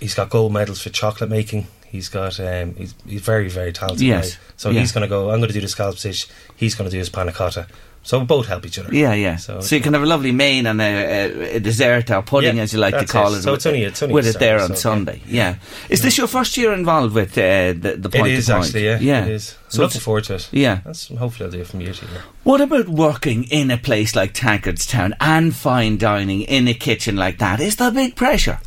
he's 0.00 0.14
got 0.14 0.30
gold 0.30 0.52
medals 0.54 0.80
for 0.80 0.88
chocolate 0.88 1.28
making. 1.28 1.66
He's 1.90 2.08
got 2.08 2.38
um, 2.40 2.74
he's, 2.74 2.94
he's 3.06 3.20
very 3.20 3.48
very 3.48 3.72
talented. 3.72 4.06
Yes, 4.06 4.34
guy. 4.34 4.40
So 4.56 4.70
yeah. 4.70 4.80
he's 4.80 4.92
going 4.92 5.02
to 5.02 5.08
go. 5.08 5.30
I'm 5.30 5.38
going 5.38 5.48
to 5.48 5.54
do 5.54 5.60
the 5.60 5.68
scallop 5.68 5.96
dish. 5.96 6.26
He's 6.56 6.74
going 6.74 6.88
to 6.88 6.92
do 6.92 6.98
his 6.98 7.08
panna 7.08 7.32
cotta. 7.32 7.66
So 8.06 8.20
we 8.20 8.24
both 8.24 8.46
help 8.46 8.64
each 8.64 8.78
other. 8.78 8.94
Yeah, 8.94 9.14
yeah. 9.14 9.34
So, 9.34 9.60
So, 9.60 9.74
you 9.74 9.82
can 9.82 9.92
have 9.94 10.02
a 10.04 10.06
lovely 10.06 10.30
main 10.30 10.68
and 10.68 10.80
a, 10.80 11.56
a, 11.56 11.58
dessert 11.58 12.08
or 12.12 12.22
pudding, 12.22 12.56
Yeah, 12.56 12.62
as 12.62 12.72
you 12.72 12.78
like 12.78 12.96
to 12.96 13.04
call 13.04 13.34
it. 13.34 13.38
it. 13.38 13.42
So 13.42 13.50
with, 13.50 13.58
it's 13.58 13.66
only- 13.66 13.82
it's 13.82 14.00
only 14.00 14.14
with 14.14 14.28
it 14.28 14.38
there 14.38 14.60
on 14.60 14.68
so. 14.68 14.74
Sunday. 14.76 15.22
Yeah. 15.26 15.56
Is 15.88 16.02
this 16.02 16.16
your 16.16 16.28
first 16.28 16.56
year 16.56 16.72
involved 16.72 17.16
with 17.16 17.36
uh, 17.36 17.72
the 17.72 17.96
the 17.98 18.08
point 18.08 18.28
is 18.28 18.46
to 18.46 18.52
point? 18.52 18.66
actually. 18.66 18.84
Yeah, 18.84 19.00
yeah. 19.00 19.24
it 19.24 19.32
is. 19.32 19.56
So 19.70 19.82
looking 19.82 20.00
forward 20.00 20.22
to 20.24 20.34
it. 20.36 20.48
Yeah. 20.52 20.82
That's 20.84 21.08
hopefully 21.08 21.46
I'll 21.46 21.50
do 21.50 21.60
it 21.62 21.66
from 21.66 21.80
year 21.80 21.94
to 21.94 22.06
year. 22.06 22.22
What 22.44 22.60
about 22.60 22.88
working 22.88 23.42
in 23.42 23.72
a 23.72 23.76
place 23.76 24.14
like 24.14 24.34
Tankardstown 24.34 25.14
and 25.18 25.52
fine 25.52 25.98
dining 25.98 26.42
in 26.42 26.68
a 26.68 26.74
kitchen 26.74 27.16
like 27.16 27.38
that? 27.38 27.58
Is 27.58 27.74
there 27.74 27.90
big 27.90 28.14
pressure? 28.14 28.60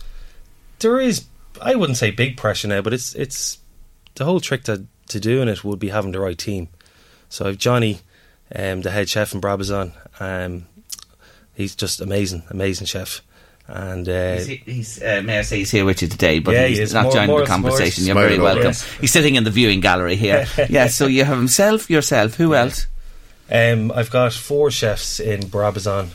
There 0.79 0.99
is, 0.99 1.25
I 1.61 1.75
wouldn't 1.75 1.97
say 1.97 2.11
big 2.11 2.37
pressure 2.37 2.67
now, 2.67 2.81
but 2.81 2.93
it's 2.93 3.13
it's 3.15 3.57
the 4.15 4.25
whole 4.25 4.39
trick 4.39 4.63
to 4.65 4.85
to 5.09 5.19
doing 5.19 5.47
it 5.47 5.63
would 5.63 5.79
be 5.79 5.89
having 5.89 6.11
the 6.11 6.19
right 6.19 6.37
team. 6.37 6.69
So 7.29 7.45
I've 7.47 7.57
Johnny, 7.57 7.99
um, 8.55 8.81
the 8.81 8.91
head 8.91 9.09
chef 9.09 9.33
in 9.33 9.41
Brabazon. 9.41 9.93
Um, 10.19 10.65
he's 11.55 11.75
just 11.75 12.01
amazing, 12.01 12.43
amazing 12.49 12.87
chef, 12.87 13.21
and 13.67 14.07
uh, 14.09 14.35
He's, 14.37 14.47
he's 14.47 15.03
uh, 15.03 15.21
may 15.23 15.39
I 15.39 15.41
say 15.43 15.57
he's 15.59 15.71
here 15.71 15.85
with 15.85 16.01
you 16.01 16.07
today, 16.07 16.39
but 16.39 16.53
Yeah, 16.53 16.67
he's 16.67 16.89
he 16.91 16.93
not 16.95 17.03
More- 17.03 17.11
joining 17.13 17.29
more- 17.29 17.39
the 17.41 17.45
conversation. 17.47 18.05
You're 18.05 18.15
very 18.15 18.39
welcome. 18.39 18.67
us. 18.67 18.83
He's 18.99 19.11
sitting 19.11 19.35
in 19.35 19.43
the 19.43 19.51
viewing 19.51 19.79
gallery 19.79 20.15
here. 20.15 20.47
yeah, 20.69 20.87
so 20.87 21.05
you 21.07 21.23
have 21.23 21.37
himself, 21.37 21.89
yourself. 21.89 22.35
Who 22.35 22.55
else? 22.55 22.87
um, 23.51 23.91
I've 23.93 24.11
got 24.11 24.33
four 24.33 24.69
chefs 24.71 25.19
in 25.19 25.41
Brabazon, 25.41 26.09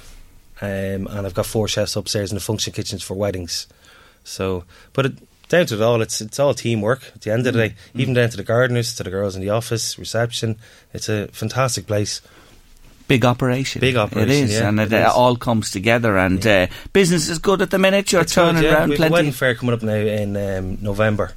um, 0.61 1.07
and 1.09 1.27
I've 1.27 1.35
got 1.35 1.47
four 1.47 1.67
chefs 1.69 1.97
upstairs 1.97 2.31
in 2.31 2.37
the 2.37 2.41
function 2.41 2.73
kitchens 2.73 3.03
for 3.03 3.15
weddings. 3.15 3.67
So, 4.25 4.65
but 4.93 5.07
it, 5.07 5.13
down 5.49 5.67
to 5.67 5.75
it 5.75 5.81
all, 5.83 6.01
it's 6.03 6.21
it's 6.21 6.39
all 6.39 6.55
teamwork. 6.55 7.13
At 7.15 7.23
the 7.23 7.33
end 7.33 7.47
of 7.47 7.55
the 7.55 7.69
day, 7.69 7.75
even 7.95 8.15
down 8.15 8.31
to 8.31 8.37
the 8.37 8.43
gardeners, 8.43 8.95
to 8.97 9.03
the 9.03 9.11
girls 9.11 9.37
in 9.37 9.43
the 9.43 9.51
office, 9.51 9.99
reception. 9.99 10.57
It's 10.93 11.09
a 11.09 11.29
fantastic 11.29 11.87
place. 11.87 12.21
Big 13.07 13.25
operation. 13.27 13.81
Big 13.81 13.97
operation, 13.97 14.31
It 14.31 14.45
is, 14.45 14.53
yeah, 14.53 14.69
and 14.69 14.81
it, 14.81 14.91
it 14.91 15.03
uh, 15.03 15.13
all 15.13 15.37
comes 15.37 15.71
together. 15.71 16.17
And 16.17 16.45
uh, 16.47 16.69
business 16.95 17.29
is 17.29 17.39
good 17.39 17.61
at 17.61 17.71
the 17.71 17.79
minute. 17.79 18.11
You're 18.13 18.23
It's 18.23 18.35
good, 18.35 18.41
turning 18.41 18.63
yeah. 18.63 18.75
around 18.75 18.89
We've 18.89 18.97
plenty. 18.97 19.13
wedding 19.13 19.33
fair 19.33 19.55
coming 19.55 19.75
up 19.75 19.83
now 19.83 19.93
in 19.93 20.37
um, 20.39 20.79
November, 20.81 21.33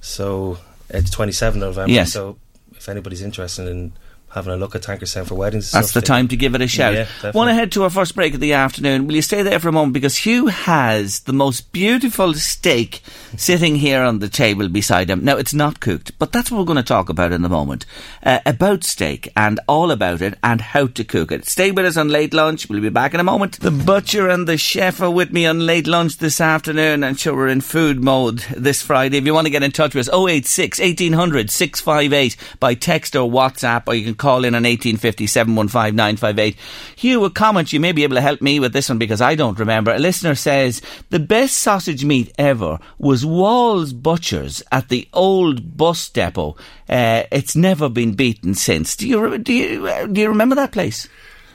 so 0.00 0.58
it's 0.88 1.10
27th 1.10 1.56
November. 1.56 1.92
Yes. 1.92 2.12
So 2.12 2.38
if 2.76 2.88
anybody's 2.88 3.22
interested 3.22 3.66
in 3.66 3.92
having 4.30 4.52
a 4.52 4.56
look 4.56 4.74
at 4.74 4.82
Tankardstown 4.82 5.26
for 5.26 5.34
weddings, 5.34 5.72
That's 5.72 5.92
the 5.92 6.00
time 6.00 6.28
to 6.28 6.36
give 6.36 6.54
it 6.54 6.62
a 6.62 6.68
shout. 6.68 6.94
Yeah. 6.94 7.30
Want 7.32 7.48
to 7.50 7.54
head 7.54 7.72
to 7.72 7.82
our 7.84 7.90
first 7.90 8.14
break 8.14 8.34
of 8.34 8.40
the 8.40 8.52
afternoon? 8.52 9.06
Will 9.06 9.16
you 9.16 9.22
stay 9.22 9.42
there 9.42 9.58
for 9.58 9.68
a 9.68 9.72
moment? 9.72 9.92
Because 9.92 10.16
Hugh 10.18 10.46
has 10.46 11.20
the 11.20 11.32
most 11.32 11.72
beautiful 11.72 12.34
steak 12.34 13.02
sitting 13.36 13.76
here 13.76 14.02
on 14.02 14.18
the 14.20 14.28
table 14.28 14.68
beside 14.68 15.10
him. 15.10 15.24
Now, 15.24 15.36
it's 15.36 15.54
not 15.54 15.80
cooked, 15.80 16.18
but 16.18 16.32
that's 16.32 16.50
what 16.50 16.58
we're 16.58 16.64
going 16.64 16.76
to 16.76 16.82
talk 16.82 17.08
about 17.08 17.32
in 17.32 17.44
a 17.44 17.48
moment. 17.48 17.86
Uh, 18.22 18.38
about 18.46 18.84
steak 18.84 19.32
and 19.36 19.58
all 19.66 19.90
about 19.90 20.22
it 20.22 20.38
and 20.42 20.60
how 20.60 20.86
to 20.86 21.04
cook 21.04 21.32
it. 21.32 21.46
Stay 21.46 21.70
with 21.70 21.86
us 21.86 21.96
on 21.96 22.08
Late 22.08 22.32
Lunch. 22.34 22.68
We'll 22.68 22.80
be 22.80 22.88
back 22.88 23.14
in 23.14 23.20
a 23.20 23.24
moment. 23.24 23.60
The 23.60 23.70
butcher 23.70 24.28
and 24.28 24.46
the 24.46 24.56
chef 24.58 25.00
are 25.00 25.10
with 25.10 25.32
me 25.32 25.46
on 25.46 25.66
Late 25.66 25.86
Lunch 25.86 26.18
this 26.18 26.40
afternoon. 26.40 27.02
and 27.04 27.18
sure 27.18 27.34
we're 27.34 27.48
in 27.48 27.60
food 27.60 28.02
mode 28.02 28.38
this 28.56 28.82
Friday. 28.82 29.18
If 29.18 29.24
you 29.26 29.34
want 29.34 29.46
to 29.46 29.50
get 29.50 29.62
in 29.62 29.72
touch 29.72 29.94
with 29.94 30.08
us, 30.08 30.14
086 30.14 30.78
1800 30.78 31.50
658 31.50 32.36
by 32.58 32.74
text 32.74 33.16
or 33.16 33.30
WhatsApp, 33.30 33.84
or 33.86 33.94
you 33.94 34.04
can 34.04 34.14
call 34.20 34.44
in 34.44 34.54
on 34.54 34.62
1850 34.62 35.26
715 35.26 35.96
958. 35.96 36.56
Hugh, 36.94 37.24
a 37.24 37.30
comment, 37.30 37.72
you 37.72 37.80
may 37.80 37.92
be 37.92 38.04
able 38.04 38.16
to 38.16 38.20
help 38.20 38.40
me 38.40 38.60
with 38.60 38.72
this 38.72 38.88
one 38.88 38.98
because 38.98 39.20
I 39.20 39.34
don't 39.34 39.58
remember. 39.58 39.92
A 39.92 39.98
listener 39.98 40.34
says, 40.34 40.80
the 41.08 41.18
best 41.18 41.58
sausage 41.58 42.04
meat 42.04 42.32
ever 42.38 42.78
was 42.98 43.26
Wall's 43.26 43.92
Butchers 43.92 44.62
at 44.70 44.88
the 44.88 45.08
old 45.12 45.76
bus 45.76 46.08
depot. 46.08 46.56
Uh, 46.88 47.24
it's 47.32 47.56
never 47.56 47.88
been 47.88 48.14
beaten 48.14 48.54
since. 48.54 48.94
Do 48.94 49.08
you, 49.08 49.38
do 49.38 49.52
you, 49.52 49.86
uh, 49.88 50.06
do 50.06 50.20
you 50.20 50.28
remember 50.28 50.54
that 50.54 50.72
place? 50.72 51.08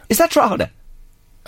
Is 0.10 0.18
that 0.18 0.32
Drogheda? 0.32 0.72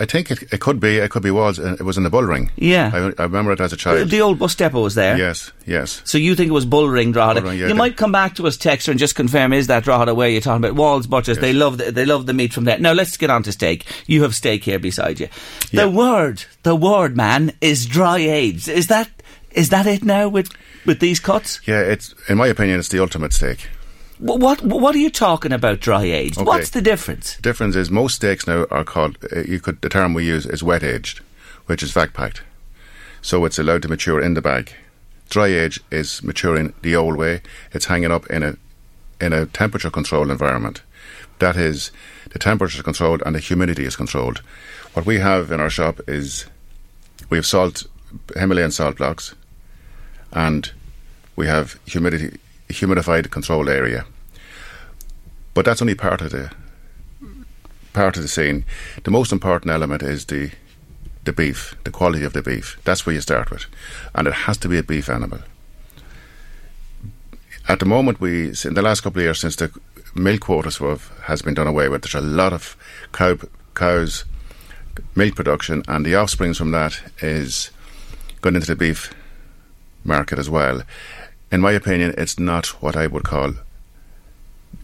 I 0.00 0.04
think 0.04 0.30
it, 0.30 0.42
it 0.52 0.60
could 0.60 0.78
be. 0.78 0.98
It 0.98 1.10
could 1.10 1.22
be 1.24 1.30
was. 1.32 1.58
uh, 1.58 1.76
It 1.78 1.82
was 1.82 1.96
in 1.96 2.04
the 2.04 2.10
Bullring. 2.10 2.50
Yeah. 2.56 2.90
I, 2.94 3.22
I 3.22 3.24
remember 3.24 3.50
it 3.52 3.60
as 3.60 3.72
a 3.72 3.76
child. 3.76 4.08
The 4.10 4.20
old 4.20 4.38
bus 4.38 4.54
depot 4.54 4.80
was 4.80 4.94
there. 4.94 5.18
yes, 5.18 5.50
yes. 5.66 6.02
So 6.04 6.18
you 6.18 6.36
think 6.36 6.48
it 6.48 6.52
was 6.52 6.64
Bullring 6.64 7.10
Drogheda? 7.12 7.40
Bullring, 7.40 7.58
yeah, 7.58 7.66
you 7.68 7.74
might 7.74 7.96
come 7.96 8.12
back 8.12 8.36
to 8.36 8.46
us, 8.46 8.56
Texter, 8.56 8.88
and 8.90 8.98
just 9.00 9.16
confirm 9.16 9.52
is 9.52 9.66
that 9.66 9.82
Drogheda 9.84 10.14
where 10.14 10.28
you're 10.28 10.40
talking 10.40 10.64
about 10.64 10.76
Walls 10.76 11.06
Butchers? 11.08 11.38
They 11.38 11.52
love 11.52 11.78
the, 11.78 11.90
they 11.90 12.04
love 12.04 12.26
the 12.26 12.34
meat 12.34 12.52
from 12.52 12.64
there. 12.64 12.78
Now 12.78 12.92
let's 12.92 13.16
get 13.16 13.28
on 13.30 13.42
to 13.42 13.52
steak. 13.52 13.86
You 14.06 14.22
have 14.22 14.34
steak 14.36 14.62
here 14.64 14.78
beside 14.78 15.18
you. 15.18 15.28
The 15.72 15.76
Yeah. 15.78 15.86
word, 15.86 16.44
the 16.62 16.76
word, 16.76 17.16
man, 17.16 17.52
is 17.60 17.84
dry 17.86 18.18
aged. 18.18 18.68
Is 18.68 18.86
that 18.86 19.08
is 19.50 19.70
that 19.70 19.86
it 19.86 20.04
now 20.04 20.28
with 20.28 20.48
with 20.86 21.00
these 21.00 21.18
cuts? 21.18 21.60
Yeah, 21.66 21.80
it's 21.80 22.14
in 22.28 22.38
my 22.38 22.46
opinion, 22.46 22.78
it's 22.78 22.88
the 22.90 23.00
ultimate 23.00 23.32
steak. 23.32 23.66
Wh- 24.18 24.38
What 24.38 24.62
what 24.62 24.94
are 24.94 24.98
you 24.98 25.10
talking 25.10 25.52
about 25.52 25.80
dry 25.80 26.04
aged? 26.04 26.38
Okay. 26.38 26.44
What's 26.46 26.70
the 26.70 26.82
difference? 26.82 27.36
The 27.36 27.42
difference 27.42 27.76
is 27.76 27.90
most 27.90 28.16
steaks 28.16 28.46
now 28.46 28.66
are 28.70 28.84
called. 28.84 29.18
Uh, 29.34 29.40
you 29.40 29.60
could 29.60 29.80
the 29.80 29.88
term 29.88 30.14
we 30.14 30.24
use 30.26 30.46
is 30.46 30.62
wet 30.62 30.82
aged, 30.82 31.20
which 31.66 31.82
is 31.82 31.92
vac 31.92 32.12
packed. 32.12 32.42
So 33.22 33.44
it's 33.44 33.58
allowed 33.58 33.82
to 33.82 33.88
mature 33.88 34.20
in 34.20 34.34
the 34.34 34.42
bag. 34.42 34.72
Dry 35.28 35.48
age 35.48 35.80
is 35.90 36.22
maturing 36.22 36.72
the 36.82 36.96
old 36.96 37.16
way. 37.16 37.42
It's 37.72 37.86
hanging 37.86 38.12
up 38.12 38.26
in 38.28 38.42
a 38.42 38.56
in 39.20 39.32
a 39.32 39.46
temperature 39.46 39.90
controlled 39.90 40.30
environment. 40.30 40.82
That 41.40 41.56
is, 41.56 41.92
the 42.30 42.38
temperature 42.38 42.78
is 42.78 42.82
controlled 42.82 43.22
and 43.24 43.34
the 43.34 43.40
humidity 43.40 43.84
is 43.84 43.94
controlled. 43.96 44.38
What 44.94 45.06
we 45.06 45.18
have 45.20 45.52
in 45.52 45.60
our 45.60 45.70
shop 45.70 46.00
is 46.08 46.46
we 47.30 47.36
have 47.38 47.46
salt 47.46 47.84
Himalayan 48.36 48.70
salt 48.70 48.96
blocks, 48.96 49.34
and 50.32 50.72
we 51.36 51.46
have 51.46 51.78
humidity, 51.86 52.38
humidified 52.68 53.30
control 53.30 53.68
area. 53.68 54.04
But 55.54 55.64
that's 55.64 55.82
only 55.82 55.94
part 55.94 56.20
of 56.20 56.30
the 56.30 56.50
part 57.92 58.16
of 58.16 58.22
the 58.22 58.28
scene. 58.28 58.64
The 59.02 59.10
most 59.10 59.32
important 59.32 59.72
element 59.72 60.02
is 60.02 60.26
the 60.26 60.50
the 61.24 61.32
beef, 61.32 61.76
the 61.84 61.90
quality 61.90 62.24
of 62.24 62.32
the 62.32 62.42
beef. 62.42 62.78
That's 62.84 63.04
where 63.04 63.14
you 63.14 63.20
start 63.20 63.50
with, 63.50 63.66
and 64.14 64.26
it 64.28 64.34
has 64.34 64.56
to 64.58 64.68
be 64.68 64.78
a 64.78 64.82
beef 64.82 65.08
animal. 65.08 65.40
At 67.68 67.80
the 67.80 67.86
moment, 67.86 68.20
we 68.20 68.54
in 68.64 68.74
the 68.74 68.82
last 68.82 69.02
couple 69.02 69.20
of 69.20 69.24
years 69.24 69.40
since 69.40 69.56
the 69.56 69.70
milk 70.14 70.40
quotas 70.40 70.78
have, 70.78 71.10
has 71.24 71.42
been 71.42 71.54
done 71.54 71.66
away 71.66 71.88
with, 71.88 72.02
there's 72.02 72.14
a 72.14 72.20
lot 72.20 72.52
of 72.52 72.76
cow 73.12 73.36
cows 73.74 74.24
milk 75.14 75.34
production, 75.34 75.82
and 75.88 76.04
the 76.04 76.16
offsprings 76.16 76.58
from 76.58 76.70
that 76.72 77.00
is 77.20 77.70
going 78.40 78.54
into 78.54 78.68
the 78.68 78.76
beef 78.76 79.12
market 80.04 80.38
as 80.38 80.48
well. 80.48 80.82
In 81.50 81.60
my 81.60 81.72
opinion, 81.72 82.14
it's 82.18 82.38
not 82.38 82.66
what 82.82 82.96
I 82.96 83.06
would 83.06 83.24
call 83.24 83.54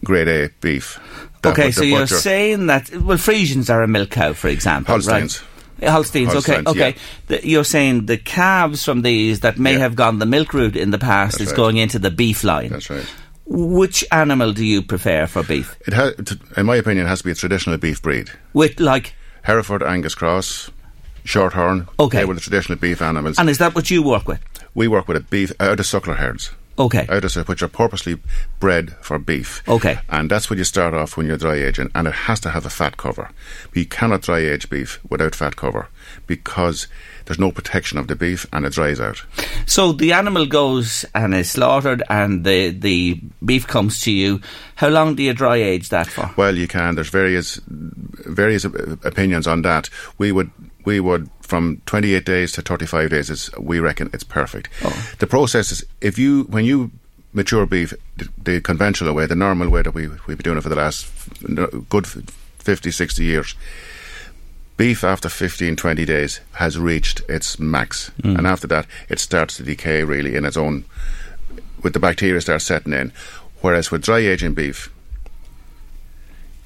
grade 0.03 0.27
A 0.27 0.49
beef. 0.61 0.99
That 1.41 1.51
Okay, 1.53 1.71
so 1.71 1.83
you're 1.83 2.01
butcher- 2.01 2.17
saying 2.17 2.67
that 2.67 2.89
well, 2.91 3.17
Friesians 3.17 3.69
are 3.69 3.83
a 3.83 3.87
milk 3.87 4.09
cow, 4.11 4.33
for 4.33 4.47
example, 4.47 4.93
Holsteins. 4.93 5.41
right? 5.81 5.89
Holsteins, 5.91 6.29
okay, 6.29 6.53
Holsteins, 6.63 6.67
okay. 6.67 6.89
yeah. 6.89 6.95
The, 7.27 7.47
you're 7.47 7.63
saying 7.63 8.05
the 8.07 8.17
calves 8.17 8.83
from 8.83 9.01
these 9.01 9.41
that 9.41 9.59
may 9.59 9.73
Yeah. 9.73 9.79
have 9.79 9.95
gone 9.95 10.19
the 10.19 10.25
milk 10.25 10.53
route 10.53 10.75
in 10.75 10.91
the 10.91 10.97
past 10.97 11.33
That's 11.37 11.43
is 11.43 11.47
right. 11.49 11.55
going 11.57 11.77
into 11.77 11.99
the 11.99 12.09
beef 12.11 12.43
line. 12.43 12.69
That's 12.69 12.89
right. 12.89 13.05
Which 13.45 14.03
animal 14.11 14.53
do 14.53 14.65
you 14.65 14.81
prefer 14.81 15.27
for 15.27 15.43
beef? 15.43 15.75
It 15.85 15.93
has, 15.93 16.13
in 16.57 16.65
my 16.65 16.77
opinion, 16.77 17.05
it 17.05 17.09
has 17.09 17.19
to 17.19 17.25
be 17.25 17.31
a 17.31 17.35
traditional 17.35 17.77
beef 17.77 18.01
breed. 18.01 18.31
With 18.53 18.79
like, 18.79 19.13
Hereford, 19.43 19.83
Angus 19.83 20.15
Cross, 20.15 20.71
Shorthorn. 21.25 21.87
Okay. 21.99 22.19
They 22.19 22.25
were 22.25 22.33
the 22.33 22.41
traditional 22.41 22.79
beef 22.79 23.01
animals. 23.03 23.37
and 23.37 23.49
is 23.49 23.59
that 23.59 23.75
what 23.75 23.91
you 23.91 24.01
work 24.01 24.27
with? 24.27 24.39
We 24.75 24.87
work 24.87 25.07
with 25.07 25.17
a 25.17 25.21
beef 25.21 25.51
out 25.59 25.79
of 25.79 25.85
suckler 25.87 26.17
herds. 26.17 26.51
Okay, 26.77 27.05
Out 27.07 27.23
of 27.23 27.47
which 27.47 27.63
are 27.63 27.69
purposely 27.69 28.19
bred 28.59 28.91
for 28.97 29.17
beef. 29.17 29.63
Okay. 29.65 29.97
And 30.09 30.29
that's 30.29 30.49
what 30.49 30.57
you 30.57 30.65
start 30.65 30.93
off 30.93 31.15
when 31.15 31.25
you're 31.25 31.37
dry 31.37 31.55
aging, 31.55 31.89
and 31.95 32.05
it 32.05 32.13
has 32.13 32.41
to 32.41 32.49
have 32.49 32.65
a 32.65 32.69
fat 32.69 32.97
cover. 32.97 33.29
You 33.73 33.85
cannot 33.85 34.23
dry 34.23 34.39
age 34.39 34.69
beef 34.69 34.99
without 35.09 35.35
fat 35.35 35.55
cover 35.55 35.87
because 36.27 36.87
there's 37.23 37.39
no 37.39 37.53
protection 37.53 37.97
of 37.97 38.07
the 38.07 38.15
beef 38.17 38.45
and 38.51 38.65
it 38.65 38.73
dries 38.73 38.99
out. 38.99 39.23
so 39.65 39.93
the 39.93 40.11
animal 40.11 40.45
goes 40.45 41.05
and 41.15 41.33
is 41.33 41.51
slaughtered, 41.51 42.03
and 42.09 42.43
the 42.43 42.71
the 42.71 43.21
beef 43.43 43.65
comes 43.67 44.01
to 44.01 44.11
you. 44.11 44.41
How 44.75 44.89
long 44.89 45.15
do 45.15 45.23
you 45.23 45.33
dry 45.33 45.55
age 45.55 45.87
that 45.89 46.07
for? 46.07 46.29
Well, 46.35 46.57
you 46.57 46.67
can. 46.67 46.95
There's 46.95 47.09
various 47.09 47.61
various 47.67 48.65
opinions 48.65 49.47
on 49.47 49.61
that. 49.61 49.89
We 50.17 50.33
would 50.33 50.51
we 50.83 50.99
would 50.99 51.29
from 51.45 51.81
28 51.85 52.25
days 52.25 52.51
to 52.53 52.61
35 52.61 53.09
days. 53.09 53.29
Is 53.29 53.49
we 53.57 53.79
reckon 53.79 54.09
it's 54.13 54.23
perfect. 54.23 54.69
Oh. 54.83 55.15
The 55.19 55.27
process 55.27 55.71
is 55.71 55.85
if 56.01 56.17
you 56.17 56.43
when 56.43 56.65
you 56.65 56.91
mature 57.33 57.65
beef 57.65 57.93
the, 58.17 58.29
the 58.41 58.61
conventional 58.61 59.13
way, 59.13 59.25
the 59.25 59.35
normal 59.35 59.69
way 59.69 59.81
that 59.81 59.93
we 59.93 60.07
we've 60.07 60.37
been 60.37 60.43
doing 60.43 60.57
it 60.57 60.61
for 60.61 60.69
the 60.69 60.75
last 60.75 61.11
good 61.89 62.07
50, 62.07 62.91
60 62.91 63.23
years. 63.23 63.55
Beef 64.77 65.05
after 65.05 65.29
15, 65.29 65.77
20 65.77 66.03
days 66.03 66.41
has 66.53 66.77
reached 66.77 67.21
its 67.29 67.57
max, 67.57 68.11
mm. 68.21 68.37
and 68.37 68.45
after 68.45 68.67
that, 68.67 68.85
it 69.07 69.19
starts 69.19 69.55
to 69.55 69.63
decay 69.63 70.03
really 70.03 70.35
in 70.35 70.43
its 70.43 70.57
own. 70.57 70.83
With 71.81 71.93
the 71.93 71.99
bacteria 71.99 72.41
start 72.41 72.61
setting 72.61 72.91
in, 72.91 73.13
whereas 73.61 73.91
with 73.91 74.01
dry 74.01 74.17
aging 74.17 74.53
beef, 74.53 74.91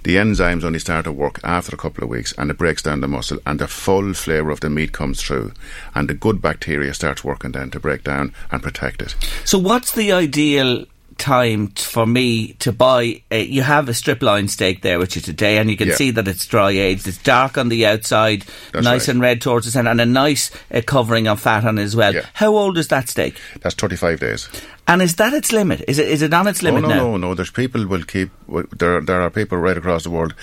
the 0.04 0.16
enzymes 0.16 0.64
only 0.64 0.80
start 0.80 1.06
to 1.06 1.12
work 1.12 1.40
after 1.44 1.76
a 1.76 1.78
couple 1.78 2.04
of 2.04 2.10
weeks 2.10 2.34
and 2.38 2.50
it 2.50 2.58
breaks 2.58 2.82
down 2.82 3.02
the 3.02 3.08
muscle 3.08 3.40
and 3.46 3.60
the 3.60 3.68
full 3.68 4.14
flavour 4.14 4.50
of 4.50 4.62
the 4.62 4.70
meat 4.70 4.92
comes 4.92 5.22
through 5.22 5.52
and 5.94 6.10
the 6.10 6.14
good 6.14 6.42
bacteria 6.42 6.94
starts 6.94 7.24
working 7.24 7.52
then 7.52 7.70
to 7.70 7.80
break 7.80 8.04
down 8.04 8.34
and 8.52 8.64
protect 8.64 9.02
it. 9.02 9.16
So, 9.46 9.58
what's 9.58 9.92
the 9.92 10.12
ideal 10.12 10.86
time 11.20 11.68
t- 11.68 11.84
for 11.84 12.08
me 12.08 12.54
to 12.54 12.72
buy? 12.72 13.22
A, 13.30 13.44
you 13.44 13.62
have 13.62 13.88
a 13.90 13.94
striploin 13.94 14.48
steak 14.50 14.82
there, 14.82 14.98
which 14.98 15.16
is 15.16 15.24
today, 15.24 15.58
and 15.60 15.70
you 15.70 15.78
can 15.78 15.90
Yeah. 15.90 15.96
see 15.96 16.12
that 16.12 16.28
it's 16.28 16.46
dry 16.48 16.72
aged. 16.72 17.08
It's 17.08 17.18
dark 17.18 17.58
on 17.58 17.70
the 17.70 17.86
outside, 17.86 18.46
That's 18.74 18.84
nice 18.84 19.02
right. 19.02 19.10
and 19.10 19.22
red 19.22 19.42
towards 19.42 19.66
the 19.66 19.72
centre, 19.72 19.92
and 19.92 20.02
a 20.02 20.06
nice 20.06 20.50
uh, 20.74 20.82
covering 20.86 21.28
of 21.28 21.40
fat 21.40 21.66
on 21.66 21.78
it 21.78 21.84
as 21.84 21.96
well. 21.96 22.16
Yeah. 22.16 22.26
How 22.34 22.56
old 22.56 22.78
is 22.78 22.88
that 22.88 23.10
steak? 23.10 23.36
That's 23.62 23.76
35 23.76 24.20
days. 24.20 24.50
And 24.88 25.02
is 25.04 25.16
that 25.18 25.34
its 25.34 25.52
limit? 25.52 25.84
Is 25.88 26.00
it 26.00 26.08
is 26.08 26.24
it 26.24 26.34
on 26.34 26.48
its 26.48 26.64
limit 26.64 26.84
oh, 26.86 26.88
no, 26.88 26.96
now? 26.96 27.02
no, 27.04 27.18
no. 27.18 27.34
There's 27.36 27.52
people 27.52 27.86
will 27.86 28.04
keep, 28.04 28.32
there, 28.76 29.02
there 29.02 29.22
are 29.22 29.30
people 29.30 29.58
right 29.60 29.78
across 29.78 30.04
the 30.04 30.10
world 30.10 30.34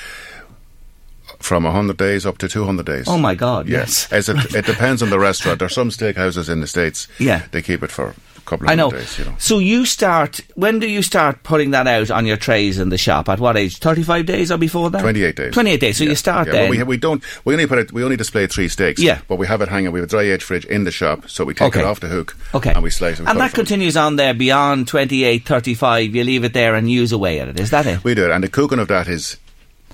from 1.41 1.65
100 1.65 1.97
days 1.97 2.25
up 2.25 2.39
to 2.39 2.49
200 2.49 2.87
days. 2.87 3.09
Oh 3.09 3.19
my 3.19 3.35
God! 3.35 3.69
Yes. 3.69 4.07
Yes. 4.11 4.13
As 4.13 4.29
it, 4.29 4.55
it 4.55 4.67
depends 4.73 5.03
on 5.03 5.11
the 5.11 5.19
restaurant. 5.19 5.59
There's 5.59 5.75
some 5.75 5.91
steakhouses 5.91 6.49
in 6.49 6.61
the 6.61 6.67
States, 6.67 7.09
Yeah. 7.19 7.43
they 7.51 7.61
keep 7.63 7.83
it 7.83 7.91
for 7.91 8.15
couple 8.47 8.67
of 8.67 8.71
I 8.71 8.75
know. 8.75 8.91
days, 8.91 9.19
you 9.19 9.25
know. 9.27 9.35
So 9.39 9.59
you 9.59 9.85
start. 9.85 10.41
When 10.55 10.79
do 10.79 10.89
you 10.89 11.03
start 11.03 11.43
putting 11.43 11.73
that 11.73 11.87
out 11.87 12.11
on 12.11 12.25
your 12.27 12.37
trays 12.37 12.79
in 12.79 12.89
the 12.89 12.97
shop? 12.99 13.29
At 13.29 13.41
what 13.41 13.57
age? 13.57 13.79
Thirty-five 13.79 14.25
days 14.25 14.51
or 14.51 14.57
before 14.59 14.89
that? 14.91 15.01
28 15.03 15.37
days. 15.37 15.53
Twenty-eight 15.53 15.81
days. 15.81 15.99
So 15.99 16.05
Yeah, 16.05 16.11
you 16.11 16.17
start 16.17 16.47
yeah, 16.47 16.53
then. 16.53 16.71
But 16.71 16.79
we, 16.79 16.83
we 16.85 16.97
don't. 16.97 17.23
We 17.45 17.55
only 17.55 17.67
put 17.67 17.79
it. 17.79 17.93
We 17.93 18.03
only 18.05 18.17
display 18.17 18.47
three 18.47 18.69
steaks. 18.69 19.01
Yeah. 19.03 19.21
But 19.29 19.37
we 19.37 19.47
have 19.47 19.61
it 19.61 19.69
hanging. 19.69 19.93
We 19.93 20.01
have 20.01 20.09
a 20.09 20.11
dry 20.11 20.23
age 20.23 20.43
fridge 20.45 20.65
in 20.65 20.85
the 20.85 20.91
shop, 20.91 21.29
so 21.29 21.45
we 21.45 21.53
take 21.55 21.69
Okay. 21.69 21.81
it 21.81 21.85
off 21.87 22.01
the 22.01 22.09
hook. 22.09 22.37
Okay. 22.55 22.73
And 22.73 22.83
we 22.83 22.91
slice 22.91 23.21
it. 23.21 23.27
And 23.29 23.39
that 23.41 23.53
continues 23.53 23.97
on 23.97 24.17
there 24.17 24.33
beyond 24.35 24.89
28, 24.89 25.45
35. 25.45 26.15
You 26.15 26.25
leave 26.25 26.45
it 26.45 26.53
there 26.55 26.75
and 26.75 26.91
use 26.91 27.13
away 27.13 27.41
at 27.41 27.49
it. 27.49 27.61
Is 27.61 27.71
that 27.71 27.87
it? 27.87 28.03
We 28.05 28.15
do 28.15 28.25
it, 28.25 28.31
and 28.31 28.43
the 28.45 28.49
cooking 28.49 28.79
of 28.79 28.89
that 28.89 29.09
is 29.09 29.37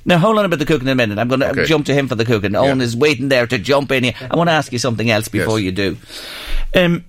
Now, 0.05 0.19
hold 0.19 0.37
on 0.39 0.45
about 0.45 0.59
the 0.59 0.67
cooking 0.67 0.89
in 0.89 0.93
a 0.93 0.95
minute. 0.97 1.19
I'm 1.19 1.29
going 1.29 1.41
to 1.41 1.51
Okay. 1.51 1.65
jump 1.65 1.87
to 1.87 1.95
him 1.95 2.09
for 2.09 2.17
the 2.17 2.25
cooking. 2.25 2.57
Owen 2.57 2.81
is 2.81 2.97
waiting 2.97 3.29
there 3.29 3.47
to 3.47 3.57
jump 3.57 3.93
in 3.93 4.03
here. 4.03 4.15
I 4.31 4.35
want 4.37 4.49
to 4.49 4.53
ask 4.53 4.73
you 4.73 4.79
something 4.81 5.09
else 5.11 5.29
before 5.29 5.61
Yes. 5.61 5.65
you 5.67 5.73
do. 5.73 5.97
Um, 6.75 7.05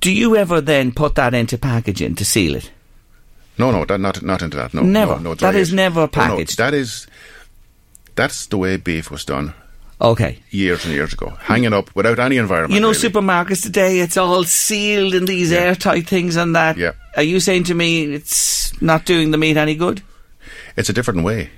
do 0.00 0.10
you 0.12 0.36
ever 0.36 0.60
then 0.60 0.92
put 0.92 1.14
that 1.14 1.34
into 1.34 1.58
packaging 1.58 2.14
to 2.16 2.24
seal 2.24 2.54
it? 2.54 2.70
no, 3.58 3.70
no, 3.70 3.84
that, 3.86 3.98
not 4.00 4.22
not 4.22 4.42
into 4.42 4.56
that. 4.58 4.74
No, 4.74 4.82
Never. 4.82 5.14
No, 5.16 5.30
no, 5.30 5.34
That 5.34 5.54
is 5.54 5.72
never 5.72 6.00
Oh, 6.00 6.04
no, 6.04 6.08
packaged. 6.08 6.58
that 6.58 6.74
is. 6.74 7.06
That's 8.14 8.46
the 8.46 8.58
way 8.58 8.76
beef 8.76 9.10
was 9.10 9.24
done 9.24 9.54
Okay. 10.00 10.38
years 10.50 10.84
and 10.84 10.92
years 10.94 11.12
ago, 11.14 11.30
hanging 11.40 11.72
up 11.72 11.94
without 11.94 12.18
any 12.18 12.36
environment. 12.36 12.74
You 12.74 12.80
know, 12.80 12.90
really. 12.92 13.08
supermarkets 13.08 13.62
today, 13.62 14.00
it's 14.00 14.16
all 14.18 14.44
sealed 14.44 15.14
in 15.14 15.24
these 15.24 15.50
Yeah. 15.50 15.60
airtight 15.60 16.06
things 16.06 16.36
and 16.36 16.54
that. 16.54 16.76
Yeah. 16.76 16.92
Are 17.16 17.22
you 17.22 17.40
saying 17.40 17.64
to 17.64 17.74
me 17.74 18.12
it's 18.14 18.72
not 18.82 19.06
doing 19.06 19.30
the 19.30 19.38
meat 19.38 19.56
any 19.56 19.74
good? 19.74 20.02
It's 20.76 20.90
a 20.90 20.92
different 20.92 21.24
way. 21.24 21.48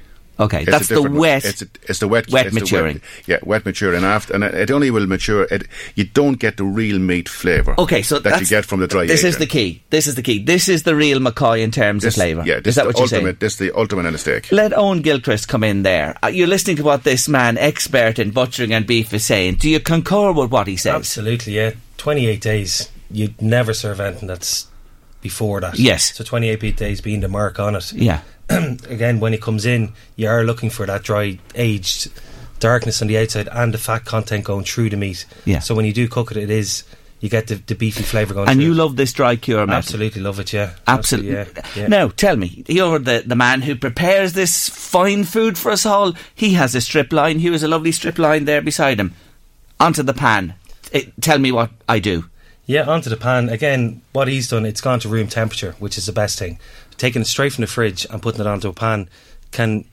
Okay, 0.41 0.63
It's 0.63 0.71
that's 0.71 0.89
the 0.89 1.03
wet. 1.03 1.45
It's, 1.45 1.63
a, 1.63 1.67
it's 1.89 1.99
the 1.99 2.07
wet, 2.09 2.29
wet 2.31 2.47
it's 2.47 2.55
the 2.55 2.61
maturing. 2.61 3.01
yeah, 3.27 3.39
wet 3.43 3.65
maturing 3.65 4.05
after, 4.05 4.35
and 4.35 4.45
it, 4.45 4.55
it 4.55 4.71
only 4.71 4.91
will 4.91 5.07
mature. 5.07 5.49
It, 5.51 5.67
you 5.97 6.05
don't 6.05 6.39
get 6.39 6.57
the 6.59 6.65
real 6.65 6.99
meat 7.01 7.29
flavour. 7.29 7.75
Okay, 7.79 8.03
so 8.03 8.19
that 8.21 8.41
you 8.41 8.47
get 8.47 8.65
from 8.65 8.79
the 8.81 8.87
dry. 8.87 9.07
This 9.07 9.25
is 9.25 9.39
the 9.39 9.47
key. 9.47 9.83
This 9.91 10.07
is 10.07 10.15
the 10.15 10.23
key. 10.23 10.39
This 10.43 10.69
is 10.69 10.85
the 10.85 10.95
real 10.95 11.19
McCoy 11.19 11.61
in 11.61 11.71
terms 11.73 12.05
This, 12.05 12.15
of 12.17 12.23
flavour. 12.23 12.45
Yeah, 12.47 12.61
this 12.61 12.69
is 12.69 12.75
that 12.77 12.83
the 12.83 12.87
what 12.89 12.97
you're 12.97 13.03
ultimate. 13.05 13.23
saying? 13.23 13.37
This 13.41 13.53
is 13.55 13.59
the 13.59 13.73
ultimate 13.77 14.07
in 14.07 14.15
a 14.15 14.19
steak. 14.19 14.53
Let 14.53 14.77
Owen 14.77 15.03
Gilchrist 15.03 15.49
come 15.49 15.65
in 15.65 15.83
there. 15.83 16.17
Uh, 16.23 16.29
You're 16.29 16.47
listening 16.47 16.77
to 16.77 16.85
what 16.85 17.03
this 17.05 17.29
man, 17.29 17.59
expert 17.59 18.19
in 18.21 18.31
butchering 18.31 18.73
and 18.73 18.87
beef, 18.87 19.13
is 19.13 19.27
saying. 19.27 19.57
Do 19.57 19.69
you 19.69 19.81
concur 19.81 20.31
with 20.33 20.51
what 20.53 20.67
he 20.69 20.77
says? 20.77 20.95
Absolutely, 20.95 21.55
yeah. 21.57 21.73
28 21.97 22.41
days, 22.41 22.89
you'd 23.11 23.43
never 23.43 23.75
serve 23.75 23.99
anything 24.01 24.29
that's 24.29 24.69
before 25.21 25.61
that. 25.61 25.79
Yes. 25.79 26.15
So 26.17 26.25
28 26.25 26.77
days 26.77 27.01
being 27.01 27.21
the 27.21 27.29
mark 27.29 27.59
on 27.59 27.75
it. 27.77 27.93
Yeah. 27.93 28.21
Again, 28.49 29.21
when 29.21 29.35
it 29.35 29.43
comes 29.43 29.67
in, 29.67 29.93
you 30.17 30.29
are 30.29 30.45
looking 30.45 30.71
for 30.71 30.87
that 30.87 31.03
dry, 31.03 31.39
aged 31.55 32.11
darkness 32.61 33.01
on 33.03 33.09
the 33.09 33.19
outside 33.19 33.49
and 33.53 33.73
the 33.75 33.79
fat 33.79 34.05
content 34.05 34.45
going 34.45 34.65
through 34.65 34.91
the 34.91 34.97
meat. 34.97 35.27
Yeah. 35.45 35.59
So 35.61 35.75
when 35.75 35.85
you 35.85 35.93
do 35.93 36.09
cook 36.09 36.31
it, 36.31 36.37
it 36.37 36.51
is, 36.51 36.85
you 37.21 37.29
get 37.29 37.49
the, 37.49 37.57
the 37.57 37.75
beefy 37.75 38.03
flavour 38.03 38.35
going 38.35 38.49
And 38.49 38.63
you 38.63 38.73
it. 38.73 38.77
love 38.77 38.97
this 38.97 39.13
dry 39.13 39.37
cure 39.37 39.67
method. 39.67 39.79
Absolutely 39.79 40.23
love 40.23 40.41
it, 40.41 40.53
yeah. 40.53 40.75
Absolutely. 40.87 41.33
yeah. 41.33 41.47
yeah. 41.77 41.87
Now, 41.89 42.09
tell 42.09 42.37
me, 42.37 42.65
you're 42.69 42.99
the, 42.99 43.23
the 43.27 43.37
man 43.37 43.63
who 43.63 43.75
prepares 43.75 44.33
this 44.33 44.69
fine 44.69 45.25
food 45.25 45.59
for 45.59 45.71
us 45.71 45.85
all. 45.85 46.15
He 46.35 46.55
has 46.55 46.75
a 46.75 46.79
striploin. 46.79 47.39
He 47.41 47.49
has 47.49 47.63
a 47.63 47.69
lovely 47.69 47.93
striploin 47.93 48.45
there 48.47 48.63
beside 48.63 48.99
him. 48.99 49.15
Onto 49.81 50.03
the 50.03 50.15
pan. 50.15 50.55
Eh, 50.93 51.07
tell 51.21 51.39
me 51.39 51.53
what 51.53 51.71
I 51.89 51.99
do. 51.99 52.25
Yeah, 52.69 52.85
onto 52.85 53.09
the 53.09 53.17
pan. 53.17 53.49
Again, 53.49 54.03
what 54.13 54.29
he's 54.29 54.47
done, 54.47 54.67
it's 54.67 54.83
gone 54.83 55.01
to 55.01 55.09
room 55.09 55.27
temperature, 55.27 55.75
which 55.79 55.97
is 55.97 56.05
the 56.05 56.13
best 56.13 56.39
thing. 56.39 56.59
Taking 56.99 57.23
it 57.23 57.25
straight 57.25 57.55
from 57.55 57.63
the 57.63 57.67
fridge 57.67 58.07
and 58.11 58.21
putting 58.21 58.43
it 58.43 58.47
onto 58.47 58.69
a 58.69 58.75
pan 58.75 59.09
can, 59.53 59.87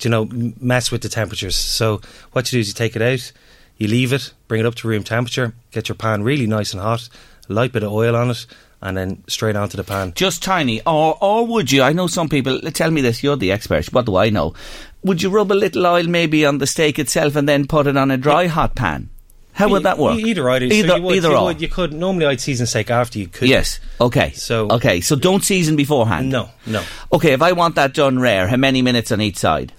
you 0.00 0.08
know, 0.08 0.26
mess 0.60 0.92
with 0.92 1.02
the 1.02 1.08
temperatures. 1.08 1.56
So 1.56 2.00
what 2.30 2.52
you 2.52 2.56
do 2.56 2.60
is 2.60 2.68
you 2.68 2.74
take 2.74 2.94
it 2.94 3.02
out, 3.02 3.32
you 3.78 3.88
leave 3.88 4.12
it, 4.12 4.32
bring 4.46 4.60
it 4.60 4.66
up 4.66 4.76
to 4.76 4.86
room 4.86 5.02
temperature, 5.02 5.54
get 5.72 5.88
your 5.88 5.96
pan 5.96 6.22
really 6.22 6.46
nice 6.46 6.72
and 6.72 6.80
hot, 6.80 7.08
a 7.50 7.52
light 7.52 7.72
bit 7.72 7.82
of 7.82 7.90
oil 7.90 8.14
on 8.14 8.30
it, 8.30 8.46
and 8.80 8.96
then 8.96 9.24
straight 9.26 9.56
onto 9.56 9.76
the 9.76 9.82
pan. 9.82 10.12
Just 10.14 10.40
tiny. 10.40 10.82
Or, 10.82 11.18
or 11.20 11.44
would 11.48 11.72
you? 11.72 11.82
I 11.82 11.92
know 11.92 12.06
some 12.06 12.28
people. 12.28 12.60
Tell 12.60 12.92
me 12.92 13.00
this. 13.00 13.24
You're 13.24 13.34
the 13.34 13.50
expert. 13.50 13.92
What 13.92 14.06
do 14.06 14.14
I 14.14 14.30
know? 14.30 14.54
Would 15.02 15.20
you 15.20 15.30
rub 15.30 15.50
a 15.50 15.54
little 15.54 15.84
oil 15.84 16.04
maybe 16.04 16.46
on 16.46 16.58
the 16.58 16.66
steak 16.68 17.00
itself 17.00 17.34
and 17.34 17.48
then 17.48 17.66
put 17.66 17.88
it 17.88 17.96
on 17.96 18.12
a 18.12 18.16
dry 18.16 18.46
hot 18.46 18.76
pan? 18.76 19.10
How 19.52 19.68
would 19.68 19.82
that 19.82 19.98
work? 19.98 20.18
Either 20.18 20.48
either. 20.50 20.66
Either, 20.66 20.88
so 20.88 20.96
you 20.96 21.02
would, 21.02 21.16
either 21.16 21.30
you. 21.30 21.42
Would, 21.42 21.60
you 21.60 21.68
could 21.68 21.92
normally 21.92 22.26
I'd 22.26 22.40
season 22.40 22.66
steak 22.66 22.90
after 22.90 23.18
you 23.18 23.28
could. 23.28 23.48
Yes. 23.48 23.80
Okay. 24.00 24.32
So- 24.32 24.68
okay. 24.70 25.00
So 25.00 25.14
don't 25.14 25.44
season 25.44 25.76
beforehand. 25.76 26.30
No, 26.30 26.48
no. 26.66 26.82
Okay. 27.12 27.32
If 27.32 27.42
I 27.42 27.52
want 27.52 27.74
that 27.74 27.92
done 27.94 28.18
rare, 28.18 28.48
how 28.48 28.56
many 28.56 28.80
minutes 28.82 29.12
on 29.12 29.20
each 29.20 29.36
side? 29.36 29.72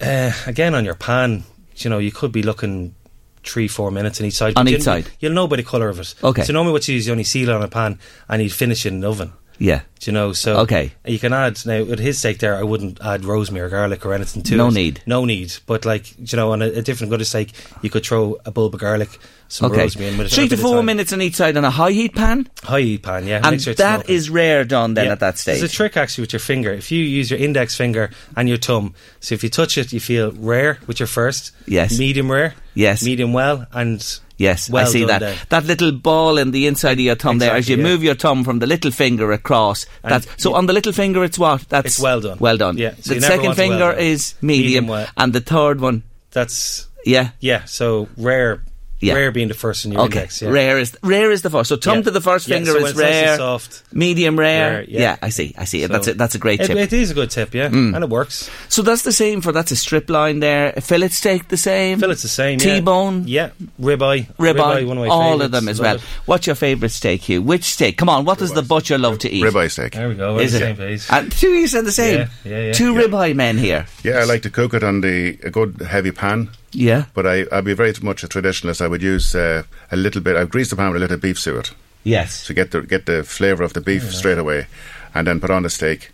Uh, 0.00 0.32
again, 0.46 0.74
on 0.74 0.84
your 0.84 0.94
pan, 0.94 1.44
you 1.76 1.88
know, 1.90 1.98
you 1.98 2.12
could 2.12 2.32
be 2.32 2.42
looking 2.42 2.94
three, 3.42 3.68
four 3.68 3.90
minutes 3.90 4.20
on 4.20 4.26
each 4.26 4.34
side. 4.34 4.52
On 4.56 4.68
each 4.68 4.72
you'll, 4.72 4.80
side. 4.82 5.08
You'll 5.20 5.32
know 5.32 5.46
by 5.46 5.56
the 5.56 5.62
colour 5.62 5.88
of 5.88 5.98
it. 6.00 6.14
Okay. 6.22 6.42
So 6.42 6.52
normally 6.52 6.72
what 6.72 6.86
you 6.86 6.94
use, 6.94 7.04
is 7.04 7.06
you 7.06 7.12
only 7.12 7.24
seal 7.24 7.48
it 7.48 7.54
on 7.54 7.62
a 7.62 7.68
pan 7.68 7.98
and 8.28 8.42
you 8.42 8.50
finish 8.50 8.84
it 8.84 8.90
in 8.90 8.96
an 8.96 9.04
oven. 9.04 9.32
Yeah. 9.58 9.80
Do 10.00 10.10
you 10.10 10.12
know? 10.12 10.32
So 10.34 10.58
Okay. 10.58 10.92
you 11.06 11.18
can 11.18 11.32
add 11.32 11.58
now 11.64 11.82
with 11.84 11.98
his 11.98 12.18
steak 12.18 12.38
there. 12.38 12.56
I 12.56 12.62
wouldn't 12.62 13.00
add 13.02 13.24
rosemary 13.24 13.66
or 13.66 13.70
garlic 13.70 14.04
or 14.04 14.12
anything 14.12 14.42
to 14.44 14.56
No 14.56 14.68
it. 14.68 14.74
need. 14.74 15.00
No 15.06 15.24
need. 15.24 15.54
But 15.66 15.84
like 15.84 16.04
do 16.16 16.24
you 16.26 16.36
know, 16.36 16.52
on 16.52 16.60
a, 16.62 16.66
a 16.66 16.82
different 16.82 17.10
good 17.10 17.26
steak, 17.26 17.52
you 17.82 17.88
could 17.90 18.04
throw 18.04 18.36
a 18.44 18.50
bulb 18.50 18.74
of 18.74 18.80
garlic, 18.80 19.08
some 19.48 19.70
Okay. 19.72 19.82
rosemary, 19.82 20.10
in 20.12 20.18
with 20.18 20.26
it. 20.26 20.32
Three 20.34 20.48
to 20.48 20.56
four 20.58 20.82
minutes 20.82 21.12
on 21.12 21.22
each 21.22 21.36
side 21.36 21.56
on 21.56 21.64
a 21.64 21.70
high 21.70 21.92
heat 21.92 22.14
pan, 22.14 22.48
high 22.62 22.82
heat 22.82 23.02
pan. 23.02 23.26
Yeah, 23.26 23.40
and 23.42 23.60
sure 23.62 23.70
it's 23.72 23.80
that 23.80 24.10
is 24.10 24.28
rare 24.28 24.64
done 24.64 24.92
then 24.94 25.06
Yeah. 25.06 25.12
at 25.12 25.20
that 25.20 25.38
stage. 25.38 25.60
There's 25.60 25.72
a 25.72 25.74
trick 25.74 25.96
actually 25.96 26.22
with 26.24 26.32
your 26.34 26.40
finger. 26.40 26.72
If 26.72 26.92
you 26.92 27.02
use 27.02 27.30
your 27.30 27.40
index 27.40 27.74
finger 27.74 28.10
and 28.36 28.48
your 28.50 28.58
thumb, 28.58 28.94
so 29.20 29.34
if 29.34 29.42
you 29.42 29.48
touch 29.48 29.78
it, 29.78 29.92
you 29.92 30.00
feel 30.00 30.32
rare 30.32 30.78
with 30.86 31.00
your 31.00 31.06
first. 31.06 31.52
Yes. 31.66 31.98
Medium 31.98 32.30
rare. 32.30 32.54
Yes. 32.76 33.02
Medium 33.02 33.32
well 33.32 33.66
and 33.72 34.00
Yes, 34.38 34.68
well 34.68 34.86
I 34.86 34.88
see 34.90 35.04
that. 35.06 35.20
then. 35.20 35.36
That 35.48 35.64
little 35.64 35.92
ball 35.92 36.36
in 36.36 36.50
the 36.50 36.66
inside 36.66 36.98
of 36.98 37.00
your 37.00 37.14
thumb 37.14 37.38
there, 37.38 37.54
as 37.54 37.70
you 37.70 37.76
yeah. 37.78 37.82
move 37.82 38.04
your 38.04 38.14
thumb 38.14 38.44
from 38.44 38.58
the 38.58 38.66
little 38.66 38.90
finger 38.90 39.32
across. 39.32 39.86
And 40.04 40.12
That's 40.12 40.28
so 40.42 40.54
on 40.54 40.66
the 40.66 40.74
little 40.74 40.92
finger. 40.92 41.24
It's 41.24 41.38
what? 41.38 41.66
That's 41.70 41.86
It's 41.86 41.98
well 42.00 42.20
done. 42.20 42.36
Well 42.38 42.58
done. 42.58 42.76
Yeah, 42.76 42.94
so 43.00 43.14
the 43.14 43.22
second 43.22 43.46
a 43.46 43.48
well 43.48 43.54
finger 43.54 43.92
is 43.92 44.34
medium, 44.42 44.66
Medium 44.66 44.86
well. 44.88 45.08
and 45.16 45.32
the 45.32 45.40
third 45.40 45.80
one, 45.80 46.02
That's 46.32 46.86
yeah. 47.06 47.30
yeah. 47.40 47.64
So 47.64 48.08
rare. 48.18 48.62
Yeah. 48.98 49.12
Rare 49.14 49.30
being 49.30 49.48
the 49.48 49.54
first 49.54 49.84
in 49.84 49.92
your 49.92 50.00
Okay, 50.02 50.20
index. 50.20 50.40
Yeah. 50.40 50.48
rare 50.48 50.78
is 50.78 50.96
rare 51.02 51.30
is 51.30 51.42
the 51.42 51.50
first. 51.50 51.68
So 51.68 51.76
thumb 51.76 51.98
Yeah. 51.98 52.02
to 52.04 52.10
the 52.12 52.20
first 52.22 52.48
Yeah, 52.48 52.56
finger 52.56 52.70
so 52.72 52.76
when 52.76 52.84
is 52.84 52.90
it's 52.92 52.98
nice 53.00 53.12
and 53.14 53.26
rare, 53.26 53.36
soft. 53.36 53.82
medium 53.92 54.38
rare. 54.38 54.70
Rare, 54.70 54.84
yeah. 54.88 55.16
I 55.20 55.28
see. 55.28 55.54
I 55.58 55.64
see. 55.66 55.82
So 55.82 55.88
that's 55.88 56.08
a, 56.08 56.14
that's 56.14 56.34
a 56.34 56.38
great 56.38 56.60
it, 56.62 56.68
tip. 56.68 56.78
Mm. 56.78 56.82
It 56.82 56.92
is 56.94 57.10
a 57.10 57.14
good 57.14 57.30
tip, 57.30 57.52
yeah, 57.54 57.66
and 57.66 57.94
it 57.96 58.08
works. 58.08 58.48
so 58.70 58.80
that's 58.80 59.02
the 59.02 59.12
same 59.12 59.42
for 59.42 59.52
that's 59.52 59.70
a 59.70 59.76
striploin 59.76 60.40
there. 60.40 60.72
A 60.76 60.80
fillet 60.80 61.08
steak 61.08 61.48
the 61.48 61.58
same. 61.58 61.98
Fillet's 62.00 62.22
the 62.22 62.28
same. 62.28 62.58
yeah. 62.58 62.76
T-bone. 62.76 63.24
yeah, 63.26 63.50
ribeye, 63.78 64.34
Ribeye, 64.36 64.86
one 64.86 64.96
of 64.96 65.04
my 65.04 65.08
all 65.08 65.42
of 65.42 65.50
them 65.50 65.68
as 65.68 65.78
Love 65.78 65.84
well. 65.86 65.96
it. 65.96 66.02
What's 66.24 66.46
your 66.46 66.56
favourite 66.56 66.90
steak, 66.92 67.20
Hugh? 67.28 67.42
Which 67.42 67.64
steak? 67.64 67.98
Come 67.98 68.08
on, 68.08 68.24
what 68.24 68.38
does 68.38 68.54
the 68.54 68.62
butcher 68.62 68.96
love 68.96 69.18
to 69.20 69.30
eat? 69.30 69.44
Ribeye 69.44 69.70
steak. 69.70 69.92
There 69.92 70.08
we 70.08 70.14
go. 70.14 70.36
We're 70.36 70.42
Is 70.42 70.52
the 70.52 70.58
it? 70.58 70.60
same 70.60 70.76
page. 70.76 71.02
And 71.10 71.30
two 71.30 71.48
you 71.50 71.66
said 71.68 71.84
the 71.84 71.92
same. 71.92 72.20
Yeah, 72.20 72.28
yeah, 72.44 72.62
yeah. 72.68 72.72
Two 72.72 72.94
Yeah. 72.94 73.02
ribeye 73.02 73.34
men 73.34 73.58
here. 73.58 73.84
Yeah, 74.02 74.20
I 74.20 74.24
like 74.24 74.40
to 74.42 74.50
cook 74.50 74.72
it 74.72 74.82
on 74.82 75.02
the 75.02 75.36
a 75.44 75.50
good 75.50 75.82
heavy 75.86 76.12
pan. 76.12 76.48
Yeah. 76.72 77.04
But 77.14 77.26
I, 77.26 77.44
I'd 77.52 77.64
be 77.64 77.74
very 77.74 77.92
much 78.02 78.22
a 78.24 78.28
traditionalist. 78.28 78.80
I 78.82 78.88
would 78.88 79.02
use 79.02 79.34
uh, 79.34 79.62
a 79.90 79.96
little 79.96 80.20
bit. 80.20 80.36
I'd 80.36 80.50
grease 80.50 80.70
the 80.70 80.76
pan 80.76 80.88
with 80.92 80.96
a 80.96 81.00
little 81.04 81.16
beef 81.18 81.38
suet 81.38 81.72
Yes. 82.04 82.46
to 82.46 82.54
get 82.54 82.70
the 82.70 82.82
get 82.82 83.06
the 83.06 83.22
flavour 83.24 83.64
of 83.64 83.72
the 83.72 83.80
beef 83.80 84.12
straight 84.14 84.38
away, 84.38 84.66
and 85.14 85.26
then 85.26 85.40
put 85.40 85.50
on 85.50 85.62
the 85.62 85.70
steak. 85.70 86.12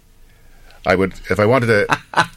I 0.86 0.94
would, 0.96 1.12
if 1.30 1.38
I 1.38 1.46
wanted 1.46 1.66
to. 1.66 1.86
I- 2.14 2.28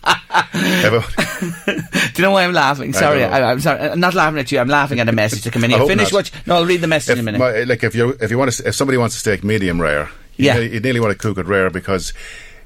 Do 1.65 2.21
you 2.21 2.21
know 2.23 2.31
why 2.31 2.43
I'm 2.43 2.53
laughing? 2.53 2.93
Sorry. 2.93 3.23
I, 3.23 3.51
am 3.51 3.59
sorry. 3.59 3.79
I'm 3.79 3.99
not 3.99 4.13
laughing 4.13 4.39
at 4.39 4.51
you. 4.51 4.59
I'm 4.59 4.67
laughing 4.67 4.99
at 4.99 5.07
a 5.09 5.11
message 5.11 5.43
to 5.43 5.51
come 5.51 5.63
in 5.63 5.71
here. 5.71 5.85
Finish 5.85 6.11
what? 6.11 6.33
You, 6.33 6.41
no, 6.45 6.55
I'll 6.55 6.65
read 6.65 6.81
the 6.81 6.87
message 6.87 7.13
if 7.13 7.19
in 7.19 7.27
a 7.27 7.31
minute. 7.31 7.39
my- 7.39 7.63
like 7.63 7.83
if 7.83 7.95
you 7.95 8.15
if 8.21 8.31
you 8.31 8.37
want 8.37 8.51
to, 8.51 8.67
if 8.67 8.75
somebody 8.75 8.97
wants 8.97 9.15
a 9.15 9.19
steak 9.19 9.43
medium 9.43 9.81
rare, 9.81 10.09
you, 10.37 10.45
Yeah. 10.45 10.57
ne- 10.57 10.73
you 10.73 10.79
nearly 10.79 10.99
want 10.99 11.11
to 11.13 11.17
cook 11.17 11.37
it 11.37 11.45
rare 11.45 11.69
because 11.69 12.13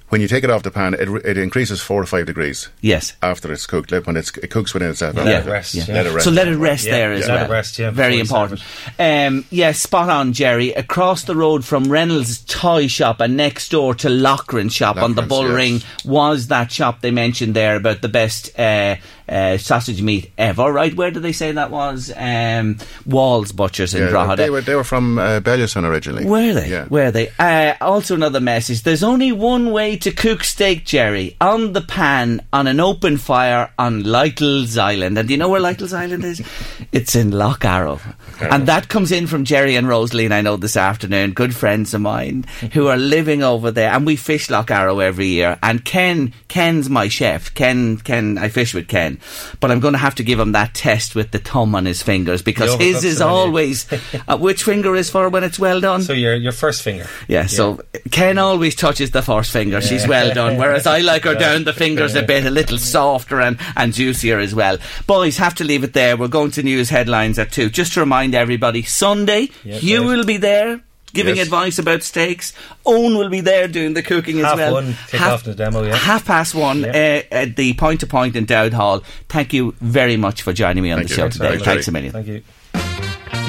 when 0.10 0.22
you 0.22 0.28
take 0.28 0.44
it 0.44 0.50
off 0.50 0.64
the 0.64 0.72
pan, 0.72 0.94
it, 0.94 1.08
it 1.26 1.38
increases 1.38 1.82
four 1.82 2.02
or 2.02 2.06
five 2.06 2.26
degrees 2.26 2.70
yes. 2.82 3.16
after 3.22 3.52
it's 3.52 3.66
cooked. 3.66 3.92
Like 3.92 4.06
when 4.08 4.18
it's, 4.18 4.36
it 4.38 4.50
cooks 4.50 4.74
within 4.74 4.90
itself. 4.90 5.16
Let 5.16 5.28
Yeah. 5.28 5.40
it 5.42 5.46
rest. 5.46 5.76
Yeah. 5.76 5.86
Yeah. 5.88 5.94
Let 5.94 6.06
it 6.08 6.14
rest. 6.14 6.26
So 6.26 6.32
let 6.32 6.48
it 6.48 6.58
rest 6.58 6.86
Yeah, 6.86 6.92
there 6.92 7.14
as. 7.14 7.28
Let 7.28 7.36
well. 7.36 7.46
it 7.46 7.50
rest, 7.50 7.80
yeah, 7.80 7.92
Very 7.92 8.20
important. 8.20 8.62
Um, 8.98 9.46
yeah, 9.50 9.72
spot 9.72 10.10
on, 10.10 10.34
Jerry. 10.34 10.74
Across 10.74 11.24
the 11.24 11.36
road 11.36 11.64
from 11.64 11.92
Reynolds 11.92 12.44
Toy 12.46 12.88
Shop 12.88 13.20
and 13.22 13.38
next 13.38 13.70
door 13.70 13.96
to 13.96 14.10
Loughran 14.10 14.70
Shop 14.70 14.98
on 14.98 15.14
the 15.14 15.22
Loughran's, 15.22 15.30
Bull 15.30 15.44
yes. 15.44 15.54
Ring 15.54 15.82
was 16.04 16.48
that 16.48 16.72
shop 16.72 17.02
they 17.02 17.12
mentioned 17.12 17.54
there 17.54 17.76
about 17.76 18.02
the 18.02 18.10
best 18.10 18.58
uh, 18.60 18.96
uh, 19.30 19.58
sausage 19.58 20.02
meat 20.02 20.32
ever. 20.38 20.72
Right? 20.72 20.94
Where 20.96 21.12
did 21.12 21.24
they 21.24 21.32
say 21.32 21.52
that 21.52 21.72
was? 21.72 22.12
Um, 22.16 22.78
Walls 23.06 23.52
Butchers 23.52 23.94
in 23.94 24.04
Yeah, 24.04 24.10
Drogheda. 24.10 24.42
they 24.44 24.50
were 24.50 24.62
they 24.62 24.76
were 24.76 24.84
from 24.84 25.18
uh, 25.20 25.40
Bellewstown 25.40 25.86
originally. 25.86 26.26
Were 26.26 26.54
they? 26.54 26.70
Yeah. 26.70 26.88
Were 26.90 27.12
they? 27.12 27.30
Uh, 27.40 27.76
also, 27.82 28.16
another 28.16 28.40
message. 28.40 28.84
There's 28.84 29.04
only 29.04 29.32
one 29.32 29.72
way 29.72 29.98
to 29.98 30.12
cook 30.12 30.44
steak, 30.44 30.86
Jerry. 30.86 31.36
On 31.42 31.74
the 31.74 31.82
pan, 31.82 32.42
on 32.52 32.68
an 32.68 32.80
open 32.80 33.18
fire, 33.18 33.72
on 33.78 34.04
Lytle's 34.04 34.78
Island. 34.78 35.18
And 35.18 35.28
do 35.28 35.34
you 35.34 35.38
know 35.38 35.50
where 35.50 35.62
Lytle's 35.62 35.94
Island 35.94 36.24
is? 36.26 36.42
It's 36.92 37.14
in 37.16 37.30
Lough 37.32 37.56
Arrow. 37.62 38.00
And 38.42 38.68
that 38.68 38.88
comes 38.90 39.12
in 39.12 39.28
from 39.28 39.46
Jerry 39.46 39.76
and 39.76 39.88
Rosaline, 39.88 40.32
I 40.32 40.42
know, 40.42 40.58
this 40.58 40.76
afternoon. 40.76 41.34
Good 41.34 41.56
friends 41.56 41.94
of 41.94 42.02
mine 42.02 42.46
who 42.74 42.88
are 42.88 42.98
living 42.98 43.44
over 43.44 43.70
there. 43.70 43.92
And 43.92 44.08
we 44.08 44.16
fish 44.16 44.50
Lough 44.50 44.66
Arrow 44.68 44.98
every 45.00 45.28
year. 45.28 45.60
And 45.62 45.86
Ken, 45.86 46.34
Ken's 46.48 46.90
my 46.90 47.08
chef. 47.08 47.54
Ken, 47.54 47.98
Ken, 47.98 48.40
I 48.40 48.50
fish 48.50 48.74
with 48.74 48.88
Ken. 48.88 49.19
But 49.60 49.72
I'm 49.72 49.80
going 49.80 49.94
to 49.94 49.98
have 50.00 50.16
to 50.16 50.24
give 50.24 50.40
him 50.40 50.52
that 50.54 50.74
test 50.74 51.16
with 51.16 51.32
the 51.32 51.40
thumb 51.40 51.76
on 51.76 51.86
his 51.86 52.02
fingers 52.02 52.42
because 52.42 52.76
his 52.76 53.04
is 53.04 53.22
always. 53.22 53.86
uh, 54.28 54.38
which 54.38 54.64
finger 54.64 54.96
is 54.96 55.10
for 55.10 55.30
when 55.30 55.44
it's 55.44 55.60
well 55.60 55.80
done? 55.82 56.02
So 56.02 56.14
your 56.14 56.36
your 56.36 56.52
first 56.52 56.82
finger. 56.82 57.08
Yeah, 57.28 57.46
so 57.48 57.82
Ken 58.12 58.38
always 58.38 58.76
touches 58.76 59.12
the 59.12 59.22
first 59.22 59.52
finger. 59.52 59.82
She's 59.82 60.08
well 60.08 60.34
done. 60.34 60.58
Whereas 60.58 60.88
I 60.88 61.00
like 61.00 61.24
her 61.24 61.36
down 61.36 61.64
the 61.64 61.74
fingers 61.74 62.16
a 62.16 62.24
bit, 62.24 62.46
a 62.46 62.50
little 62.50 62.78
softer 62.78 63.40
and, 63.42 63.58
and 63.76 63.94
juicier 63.94 64.40
as 64.40 64.54
well. 64.56 64.78
Boys, 65.08 65.38
have 65.38 65.56
to 65.56 65.64
leave 65.64 65.84
it 65.84 65.94
there. 65.94 66.18
We're 66.18 66.28
going 66.28 66.52
to 66.52 66.64
news 66.64 66.90
headlines 66.90 67.38
at 67.40 67.52
two. 67.52 67.70
Just 67.70 67.94
to 67.94 68.00
remind 68.00 68.36
everybody, 68.36 68.84
Sunday, 68.84 69.50
Yeah, 69.64 69.78
you 69.80 70.00
right. 70.00 70.08
will 70.08 70.26
be 70.26 70.38
there. 70.38 70.82
Giving 71.14 71.38
Yes. 71.38 71.46
advice 71.46 71.80
about 71.80 72.04
steaks. 72.04 72.54
Owen 72.86 73.18
will 73.18 73.30
be 73.30 73.42
there 73.42 73.68
doing 73.68 73.94
the 73.94 74.04
cooking 74.04 74.40
as 74.40 74.56
well. 74.56 74.74
one, 74.74 74.96
kick 75.10 75.22
off 75.22 75.44
the 75.44 75.56
demo, 75.56 75.84
yeah. 75.84 75.96
Half 75.96 76.26
past 76.26 76.54
one 76.54 76.82
Yeah. 76.82 77.22
uh, 77.32 77.36
at 77.36 77.56
the 77.56 77.74
Point 77.74 78.00
to 78.02 78.08
Point 78.08 78.36
in 78.36 78.46
Dowth 78.46 78.74
Hall. 78.74 79.04
Thank 79.28 79.54
you 79.54 79.74
very 79.82 80.18
much 80.18 80.42
for 80.44 80.54
joining 80.54 80.84
me 80.84 80.92
on 80.92 80.98
Thank 81.00 81.10
the 81.10 81.14
you. 81.14 81.16
show 81.16 81.22
Thanks 81.24 81.36
today. 81.38 81.48
very 81.48 81.58
much. 81.60 81.66
Thanks 81.66 81.88
a 81.88 81.92
million. 81.92 82.12
Thank 82.14 82.28
you. 82.28 82.42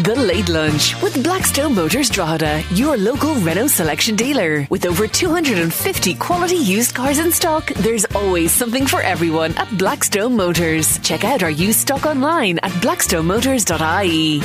The 0.03 0.15
Late 0.17 0.49
Lunch 0.49 0.99
with 1.03 1.23
Blackstone 1.23 1.75
Motors 1.75 2.09
Drogheda, 2.09 2.63
your 2.73 2.97
local 2.97 3.35
Renault 3.35 3.67
selection 3.69 4.17
dealer. 4.17 4.67
With 4.71 4.87
over 4.87 5.07
250 5.07 6.15
quality 6.15 6.57
used 6.57 6.95
cars 6.95 7.19
in 7.19 7.31
stock, 7.31 7.67
there's 7.75 8.07
always 8.15 8.51
something 8.51 8.87
for 8.87 9.03
everyone 9.03 9.53
at 9.59 9.69
Blackstone 9.77 10.35
Motors. 10.37 10.99
Check 11.01 11.25
out 11.25 11.43
our 11.43 11.51
used 11.51 11.81
stock 11.81 12.07
online 12.07 12.59
at 12.63 12.73
blackstonemotors.ie. 12.81 14.41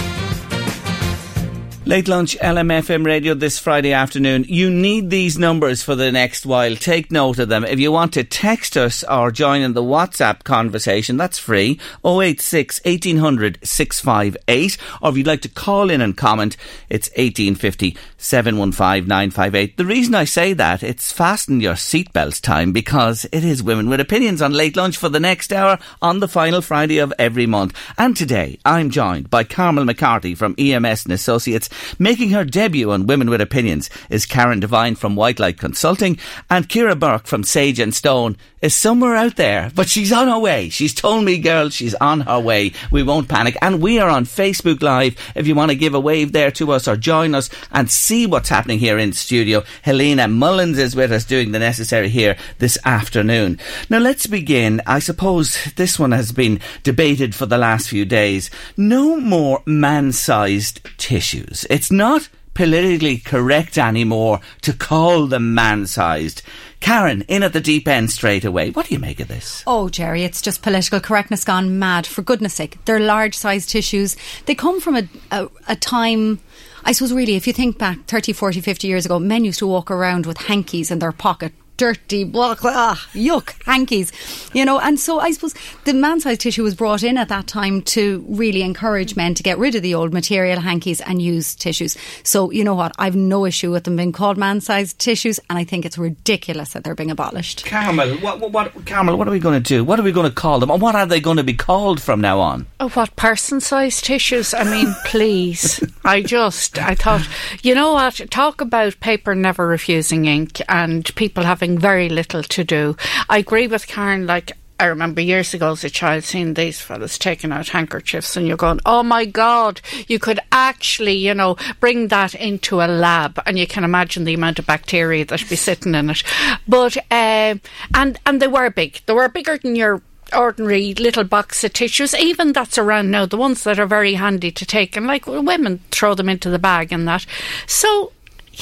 Late 1.88 2.08
lunch, 2.08 2.36
LMFM 2.40 3.06
radio 3.06 3.36
this 3.36 3.60
Friday 3.60 3.94
afternoon. 3.94 4.44
You 4.48 4.72
need 4.72 5.12
these 5.12 5.38
numbers 5.38 5.84
for 5.84 5.94
the 5.94 6.12
next 6.12 6.44
while. 6.44 6.76
Take 6.76 7.12
note 7.12 7.38
of 7.38 7.48
them. 7.48 7.64
If 7.64 7.80
you 7.80 7.92
want 7.92 8.14
to 8.14 8.24
text 8.24 8.76
us 8.76 9.04
or 9.04 9.30
join 9.30 9.62
in 9.62 9.74
the 9.74 9.84
WhatsApp 9.84 10.44
conversation, 10.44 11.16
that's 11.16 11.38
free. 11.38 11.80
086 12.04 12.82
1800 12.84 13.60
658. 13.62 14.78
Or 15.00 15.12
if 15.12 15.18
you'd 15.18 15.28
like 15.28 15.44
to 15.44 15.50
call 15.50 15.92
in 15.92 16.02
and 16.02 16.18
comment, 16.18 16.58
it's 16.90 17.10
1850 17.10 17.96
715 18.18 19.08
958. 19.08 19.78
The 19.78 19.86
reason 19.86 20.16
I 20.16 20.24
say 20.24 20.54
that, 20.54 20.82
it's 20.82 21.12
fasten 21.12 21.62
your 21.62 21.76
seatbelts 21.76 22.42
time 22.42 22.72
because 22.72 23.28
it 23.32 23.44
is 23.44 23.62
Women 23.62 23.90
with 23.90 24.00
Opinions 24.00 24.42
on 24.42 24.54
Late 24.54 24.76
Lunch 24.76 24.98
for 24.98 25.10
the 25.10 25.20
next 25.20 25.54
hour 25.54 25.78
on 26.02 26.20
the 26.20 26.28
final 26.28 26.64
Friday 26.64 26.98
of 26.98 27.14
every 27.20 27.46
month. 27.46 27.78
And 27.96 28.18
today, 28.18 28.58
I'm 28.66 28.90
joined 28.90 29.30
by 29.30 29.44
Carmel 29.44 29.86
McCarthy 29.86 30.34
from 30.34 30.56
EMS 30.58 31.06
and 31.06 31.14
Associates. 31.14 31.70
Making 32.00 32.32
her 32.32 32.46
debut 32.46 32.92
on 32.92 33.08
Women 33.08 33.30
with 33.30 33.42
Opinions 33.42 33.90
is 34.10 34.26
Karen 34.26 34.60
Devine 34.60 34.96
from 34.96 35.16
White 35.16 35.40
Light 35.40 35.58
Consulting 35.58 36.18
and 36.50 36.70
Kira 36.70 37.00
Burke 37.00 37.28
from 37.28 37.44
Sage 37.44 37.80
and 37.80 37.94
Stone 37.94 38.38
is 38.66 38.76
somewhere 38.76 39.16
out 39.16 39.36
there, 39.36 39.72
but 39.76 39.88
she's 39.88 40.12
on 40.12 40.28
her 40.28 40.40
way. 40.40 40.70
She's 40.70 40.94
told 40.94 41.24
me, 41.24 41.38
girl, 41.38 41.70
she's 41.70 41.94
on 41.96 42.22
her 42.22 42.40
way. 42.40 42.74
We 42.92 43.04
won't 43.04 43.30
panic. 43.30 43.56
And 43.62 43.82
we 43.82 44.00
are 44.00 44.10
on 44.10 44.26
Facebook 44.26 44.82
Live 44.82 45.16
if 45.36 45.48
you 45.48 45.56
want 45.56 45.72
to 45.72 45.78
give 45.78 45.94
a 45.94 46.00
wave 46.00 46.32
there 46.32 46.52
to 46.52 46.72
us 46.72 46.88
or 46.88 46.98
join 46.98 47.36
us 47.36 47.50
and 47.72 47.90
see 47.90 48.26
what's 48.26 48.50
happening 48.50 48.80
here 48.80 48.98
in 48.98 49.14
studio. 49.14 49.64
Helena 49.84 50.28
Mullins 50.28 50.80
is 50.80 50.96
with 50.96 51.12
us 51.12 51.24
doing 51.24 51.52
the 51.52 51.60
necessary 51.60 52.10
here 52.10 52.36
this 52.58 52.78
afternoon. 52.84 53.60
Now 53.90 54.00
let's 54.00 54.28
begin. 54.28 54.82
I 54.88 55.00
suppose 55.00 55.72
this 55.76 56.00
one 56.00 56.12
has 56.12 56.32
been 56.32 56.60
debated 56.84 57.36
for 57.36 57.46
the 57.46 57.60
last 57.60 57.88
few 57.88 58.04
days. 58.04 58.50
No 58.76 59.18
more 59.18 59.62
man-sized 59.66 60.82
tissues. 60.98 61.66
It's 61.70 61.92
not 61.92 62.30
politically 62.56 63.18
correct 63.18 63.78
anymore 63.78 64.40
to 64.62 64.74
call 64.74 65.28
them 65.28 65.54
man-sized. 65.54 66.42
Karen, 66.86 67.24
in 67.28 67.42
at 67.42 67.52
the 67.52 67.60
deep 67.60 67.88
end 67.88 68.12
straight 68.12 68.46
away. 68.46 68.70
What 68.70 68.86
do 68.86 68.94
you 68.94 69.00
make 69.00 69.20
of 69.20 69.28
this? 69.28 69.64
Oh, 69.66 69.90
Jerry, 69.90 70.24
it's 70.24 70.40
just 70.40 70.62
political 70.62 71.00
correctness 71.00 71.44
gone 71.44 71.80
mad. 71.80 72.06
For 72.06 72.22
goodness 72.22 72.54
sake, 72.54 72.78
they're 72.86 73.00
large 73.00 73.34
sized 73.34 73.70
tissues. 73.70 74.16
They 74.46 74.54
come 74.54 74.80
from 74.80 74.98
a, 74.98 75.10
a, 75.32 75.50
a 75.68 75.76
time. 75.76 76.42
I 76.84 76.92
suppose, 76.92 77.12
really, 77.12 77.34
if 77.34 77.48
you 77.48 77.54
think 77.54 77.80
back 77.80 78.06
30, 78.06 78.34
40, 78.34 78.62
50 78.62 78.88
years 78.88 79.04
ago, 79.04 79.18
men 79.18 79.44
used 79.46 79.58
to 79.60 79.68
walk 79.68 79.90
around 79.90 80.28
with 80.28 80.38
hankies 80.38 80.92
in 80.92 81.00
their 81.00 81.12
pocket 81.12 81.54
dirty, 81.78 82.24
blah, 82.24 82.56
blah, 82.56 82.72
ah, 82.74 83.08
yuck, 83.14 83.62
hankies, 83.64 84.12
you 84.54 84.66
know. 84.66 84.80
And 84.80 85.00
so 85.00 85.20
I 85.20 85.32
suppose 85.32 85.54
the 85.86 85.94
man 85.94 86.20
sized 86.20 86.42
tissue 86.42 86.64
was 86.64 86.76
brought 86.76 87.04
in 87.04 87.18
at 87.18 87.30
that 87.30 87.48
time 87.48 87.82
to 87.84 88.26
really 88.28 88.62
encourage 88.62 89.16
men 89.16 89.34
to 89.36 89.44
get 89.44 89.58
rid 89.58 89.76
of 89.76 89.82
the 89.82 89.96
old 89.96 90.14
material 90.14 90.60
hankies 90.60 91.02
and 91.02 91.22
use 91.22 91.56
tissues. 91.56 91.98
So, 92.24 92.52
you 92.52 92.64
know 92.64 92.76
what? 92.76 92.94
I've 92.98 93.16
no 93.16 93.46
issue 93.46 93.72
with 93.72 93.84
them 93.84 93.96
being 93.96 94.12
called 94.12 94.38
man 94.38 94.62
sized 94.62 95.00
tissues, 95.00 95.40
and 95.50 95.60
I 95.60 95.64
think 95.64 95.86
it's 95.86 95.98
ridiculous 95.98 96.74
that 96.74 96.84
they're 96.84 96.96
being 96.96 97.12
abolished. 97.12 97.66
Carmel, 97.66 98.18
what, 98.18 98.40
what, 98.40 98.52
what, 98.52 98.86
Carmel, 98.86 99.18
what 99.18 99.28
are 99.28 99.32
we 99.32 99.40
going 99.40 99.62
to 99.62 99.68
do? 99.68 99.84
What 99.84 100.00
are 100.00 100.04
we 100.04 100.12
going 100.12 100.30
to 100.30 100.36
call 100.36 100.60
them? 100.60 100.70
And 100.72 100.82
what 100.82 100.96
are 100.96 101.06
they 101.06 101.20
going 101.20 101.38
to 101.38 101.44
be 101.44 101.54
called 101.54 102.02
from 102.02 102.22
now 102.22 102.40
on? 102.40 102.68
Oh, 102.80 102.90
what 102.90 103.16
person-sized 103.16 104.06
tissues? 104.06 104.54
I 104.54 104.64
mean, 104.64 104.94
please. 105.06 105.84
I 106.04 106.22
just, 106.22 106.78
I 106.78 106.96
thought, 106.96 107.28
you 107.64 107.76
know 107.76 107.94
what? 107.94 108.22
Talk 108.30 108.62
about 108.62 109.00
paper 109.00 109.36
never 109.36 109.68
refusing 109.68 110.26
ink 110.26 110.62
and 110.70 111.14
people 111.16 111.44
having 111.44 111.65
very 111.74 112.10
little 112.10 112.44
to 112.44 112.64
do. 112.64 112.96
I 113.30 113.40
agree 113.40 113.68
with 113.68 113.88
Karen. 113.88 114.26
Like 114.28 114.52
I 114.80 114.86
remember 114.86 115.22
years 115.22 115.54
ago 115.54 115.72
as 115.72 115.86
a 115.86 115.90
child 115.90 116.26
seeing 116.26 116.54
these 116.54 116.82
fellas 116.82 117.18
taking 117.18 117.54
out 117.54 117.70
handkerchiefs 117.70 118.36
and 118.36 118.46
you're 118.46 118.58
going, 118.58 118.82
oh 118.86 119.04
my 119.04 119.24
God, 119.24 119.80
you 120.08 120.20
could 120.20 120.40
actually, 120.52 121.14
you 121.14 121.34
know, 121.34 121.56
bring 121.80 122.10
that 122.10 122.36
into 122.36 122.82
a 122.82 122.88
lab 122.88 123.42
and 123.46 123.58
you 123.58 123.68
can 123.68 123.86
imagine 123.86 124.26
the 124.26 124.34
amount 124.34 124.60
of 124.60 124.66
bacteria 124.66 125.24
that'd 125.24 125.48
be 125.48 125.56
sitting 125.56 125.96
in 125.96 126.10
it. 126.10 126.24
But, 126.68 126.98
uh, 127.10 127.56
and, 127.94 128.20
and 128.26 128.42
they 128.42 128.48
were 128.48 128.70
big. 128.70 129.00
They 129.06 129.14
were 129.14 129.30
bigger 129.30 129.58
than 129.58 129.78
your 129.78 130.02
ordinary 130.36 130.94
little 130.96 131.24
box 131.24 131.64
of 131.64 131.72
tissues, 131.72 132.14
even 132.14 132.52
that's 132.52 132.78
around 132.78 133.12
now, 133.12 133.26
the 133.26 133.38
ones 133.38 133.64
that 133.64 133.80
are 133.80 133.86
very 133.86 134.16
handy 134.16 134.52
to 134.52 134.66
take, 134.66 134.98
and 134.98 135.08
like 135.08 135.26
women 135.28 135.80
throw 135.92 136.16
them 136.16 136.28
into 136.28 136.50
the 136.50 136.60
bag 136.60 136.92
and 136.92 137.08
that. 137.08 137.26
So 137.68 138.12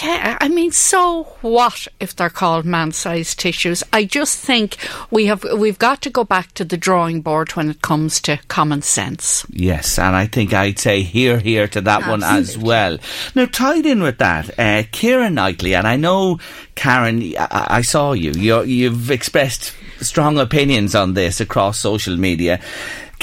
yeah, 0.01 0.37
I 0.41 0.47
mean, 0.47 0.71
so 0.71 1.23
what 1.41 1.87
if 1.99 2.15
they're 2.15 2.29
called 2.29 2.65
man-sized 2.65 3.39
tissues? 3.39 3.83
I 3.93 4.05
just 4.05 4.37
think 4.37 4.77
we 5.11 5.27
have 5.27 5.45
we've 5.57 5.77
got 5.77 6.01
to 6.03 6.09
go 6.09 6.23
back 6.23 6.53
to 6.55 6.65
the 6.65 6.77
drawing 6.77 7.21
board 7.21 7.51
when 7.51 7.69
it 7.69 7.81
comes 7.81 8.19
to 8.21 8.37
common 8.47 8.81
sense. 8.81 9.45
Yes, 9.49 9.99
and 9.99 10.15
I 10.15 10.25
think 10.25 10.53
I'd 10.53 10.79
say 10.79 11.03
here, 11.03 11.39
here 11.39 11.67
to 11.67 11.81
that 11.81 12.03
Absolutely. 12.03 12.25
one 12.25 12.37
as 12.37 12.57
well. 12.57 12.97
Now, 13.35 13.45
tied 13.45 13.85
in 13.85 14.01
with 14.01 14.17
that, 14.17 14.49
uh, 14.51 14.83
Keira 14.91 15.31
Knightley, 15.31 15.75
and 15.75 15.87
I 15.87 15.95
know 15.95 16.39
Karen, 16.75 17.21
I, 17.37 17.67
I 17.69 17.81
saw 17.81 18.13
you. 18.13 18.31
you 18.31 18.63
you've 18.63 19.11
expressed 19.11 19.73
strong 19.99 20.37
opinions 20.37 20.95
on 20.95 21.13
this 21.13 21.39
across 21.39 21.79
social 21.79 22.17
media. 22.17 22.59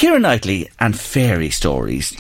Keira 0.01 0.19
Knightley 0.19 0.67
and 0.79 0.99
fairy 0.99 1.51
stories. 1.51 2.17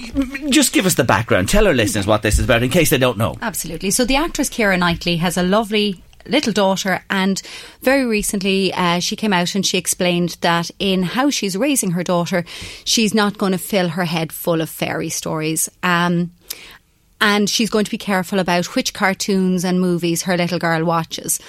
Just 0.50 0.74
give 0.74 0.84
us 0.84 0.96
the 0.96 1.02
background. 1.02 1.48
Tell 1.48 1.66
our 1.66 1.72
listeners 1.72 2.06
what 2.06 2.20
this 2.20 2.38
is 2.38 2.44
about 2.44 2.62
in 2.62 2.68
case 2.68 2.90
they 2.90 2.98
don't 2.98 3.16
know. 3.16 3.38
Absolutely. 3.40 3.90
So, 3.90 4.04
the 4.04 4.16
actress 4.16 4.50
Keira 4.50 4.78
Knightley 4.78 5.16
has 5.16 5.38
a 5.38 5.42
lovely 5.42 6.02
little 6.26 6.52
daughter, 6.52 7.02
and 7.08 7.40
very 7.80 8.04
recently 8.04 8.70
uh, 8.74 9.00
she 9.00 9.16
came 9.16 9.32
out 9.32 9.54
and 9.54 9.64
she 9.64 9.78
explained 9.78 10.36
that 10.42 10.70
in 10.78 11.02
how 11.02 11.30
she's 11.30 11.56
raising 11.56 11.92
her 11.92 12.04
daughter, 12.04 12.44
she's 12.84 13.14
not 13.14 13.38
going 13.38 13.52
to 13.52 13.58
fill 13.58 13.88
her 13.88 14.04
head 14.04 14.30
full 14.30 14.60
of 14.60 14.68
fairy 14.68 15.08
stories. 15.08 15.70
Um, 15.82 16.32
and 17.18 17.48
she's 17.48 17.70
going 17.70 17.86
to 17.86 17.90
be 17.90 17.96
careful 17.96 18.40
about 18.40 18.76
which 18.76 18.92
cartoons 18.92 19.64
and 19.64 19.80
movies 19.80 20.24
her 20.24 20.36
little 20.36 20.58
girl 20.58 20.84
watches. 20.84 21.40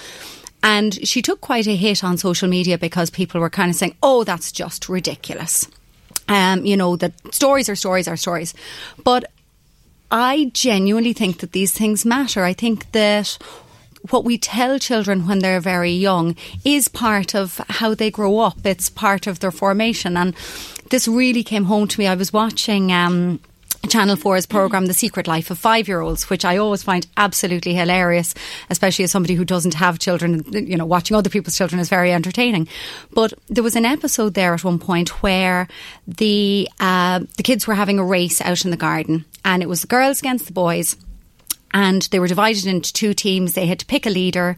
And 0.62 0.94
she 1.06 1.20
took 1.20 1.42
quite 1.42 1.66
a 1.66 1.76
hit 1.76 2.02
on 2.02 2.16
social 2.16 2.48
media 2.48 2.78
because 2.78 3.10
people 3.10 3.38
were 3.38 3.50
kind 3.50 3.68
of 3.68 3.76
saying, 3.76 3.96
oh, 4.02 4.24
that's 4.24 4.50
just 4.50 4.88
ridiculous. 4.88 5.68
Um, 6.32 6.64
you 6.64 6.76
know, 6.76 6.96
that 6.96 7.12
stories 7.34 7.68
are 7.68 7.76
stories 7.76 8.08
are 8.08 8.16
stories. 8.16 8.54
But 9.04 9.24
I 10.10 10.50
genuinely 10.54 11.12
think 11.12 11.40
that 11.40 11.52
these 11.52 11.72
things 11.72 12.06
matter. 12.06 12.42
I 12.42 12.54
think 12.54 12.90
that 12.92 13.36
what 14.10 14.24
we 14.24 14.38
tell 14.38 14.78
children 14.78 15.26
when 15.26 15.40
they're 15.40 15.60
very 15.60 15.92
young 15.92 16.34
is 16.64 16.88
part 16.88 17.34
of 17.34 17.60
how 17.68 17.94
they 17.94 18.10
grow 18.10 18.38
up. 18.38 18.64
It's 18.64 18.88
part 18.88 19.26
of 19.26 19.40
their 19.40 19.50
formation. 19.50 20.16
And 20.16 20.34
this 20.90 21.06
really 21.06 21.44
came 21.44 21.64
home 21.64 21.86
to 21.88 22.00
me. 22.00 22.06
I 22.06 22.14
was 22.14 22.32
watching 22.32 22.90
um, 22.92 23.40
Channel 23.88 24.16
4's 24.16 24.46
programme 24.46 24.86
The 24.86 24.94
Secret 24.94 25.26
Life 25.26 25.50
of 25.50 25.58
Five 25.58 25.88
Year 25.88 26.00
Olds, 26.00 26.30
which 26.30 26.44
I 26.44 26.56
always 26.56 26.82
find 26.82 27.06
absolutely 27.16 27.74
hilarious, 27.74 28.34
especially 28.70 29.04
as 29.04 29.10
somebody 29.10 29.34
who 29.34 29.44
doesn't 29.44 29.74
have 29.74 29.98
children. 29.98 30.44
You 30.52 30.76
know, 30.76 30.86
watching 30.86 31.16
other 31.16 31.28
people's 31.28 31.56
children 31.56 31.80
is 31.80 31.88
very 31.88 32.12
entertaining. 32.12 32.68
But 33.12 33.34
there 33.48 33.64
was 33.64 33.76
an 33.76 33.84
episode 33.84 34.34
there 34.34 34.54
at 34.54 34.64
one 34.64 34.78
point 34.78 35.22
where 35.22 35.68
the 36.06 36.68
uh, 36.80 37.20
the 37.36 37.42
kids 37.42 37.66
were 37.66 37.74
having 37.74 37.98
a 37.98 38.04
race 38.04 38.40
out 38.40 38.64
in 38.64 38.70
the 38.70 38.76
garden, 38.76 39.24
and 39.44 39.62
it 39.62 39.68
was 39.68 39.82
the 39.82 39.88
girls 39.88 40.20
against 40.20 40.46
the 40.46 40.52
boys 40.52 40.96
and 41.72 42.02
they 42.10 42.18
were 42.18 42.28
divided 42.28 42.66
into 42.66 42.92
two 42.92 43.14
teams. 43.14 43.54
They 43.54 43.66
had 43.66 43.78
to 43.80 43.86
pick 43.86 44.06
a 44.06 44.10
leader, 44.10 44.56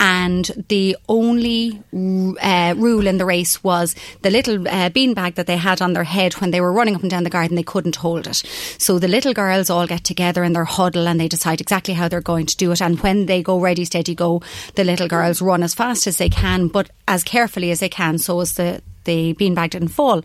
and 0.00 0.64
the 0.68 0.96
only 1.08 1.82
uh, 1.92 2.74
rule 2.76 3.06
in 3.06 3.18
the 3.18 3.24
race 3.24 3.62
was 3.62 3.94
the 4.22 4.30
little 4.30 4.66
uh, 4.66 4.90
beanbag 4.90 5.34
that 5.36 5.46
they 5.46 5.56
had 5.56 5.80
on 5.80 5.92
their 5.92 6.04
head 6.04 6.34
when 6.34 6.50
they 6.50 6.60
were 6.60 6.72
running 6.72 6.94
up 6.94 7.02
and 7.02 7.10
down 7.10 7.24
the 7.24 7.30
garden. 7.30 7.56
They 7.56 7.62
couldn't 7.62 7.96
hold 7.96 8.26
it, 8.26 8.42
so 8.78 8.98
the 8.98 9.08
little 9.08 9.34
girls 9.34 9.70
all 9.70 9.86
get 9.86 10.04
together 10.04 10.44
in 10.44 10.52
their 10.52 10.64
huddle 10.64 11.08
and 11.08 11.20
they 11.20 11.28
decide 11.28 11.60
exactly 11.60 11.94
how 11.94 12.08
they're 12.08 12.20
going 12.20 12.46
to 12.46 12.56
do 12.56 12.72
it. 12.72 12.82
And 12.82 13.00
when 13.00 13.26
they 13.26 13.42
go 13.42 13.60
ready, 13.60 13.84
steady, 13.84 14.14
go, 14.14 14.42
the 14.74 14.84
little 14.84 15.08
girls 15.08 15.42
run 15.42 15.62
as 15.62 15.74
fast 15.74 16.06
as 16.06 16.18
they 16.18 16.28
can, 16.28 16.68
but 16.68 16.90
as 17.08 17.24
carefully 17.24 17.70
as 17.70 17.80
they 17.80 17.88
can, 17.88 18.18
so 18.18 18.40
as 18.40 18.54
the 18.54 18.82
the 19.04 19.34
beanbag 19.34 19.70
didn't 19.70 19.88
fall. 19.88 20.22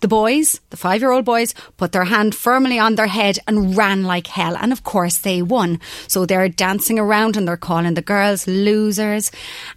The 0.00 0.08
boys, 0.08 0.60
the 0.70 0.76
five 0.76 1.00
year 1.00 1.10
old 1.10 1.24
boys, 1.24 1.54
put 1.76 1.92
their 1.92 2.04
hand 2.04 2.34
firmly 2.34 2.78
on 2.78 2.96
their 2.96 3.06
head 3.06 3.38
and 3.46 3.76
ran 3.76 4.02
like 4.02 4.26
hell. 4.26 4.56
And 4.56 4.72
of 4.72 4.84
course, 4.84 5.18
they 5.18 5.42
won. 5.42 5.80
So 6.06 6.26
they're 6.26 6.48
dancing 6.48 6.98
around 6.98 7.36
and 7.36 7.48
they're 7.48 7.56
calling 7.56 7.94
the 7.94 8.02
girls 8.02 8.46
losers. 8.46 9.30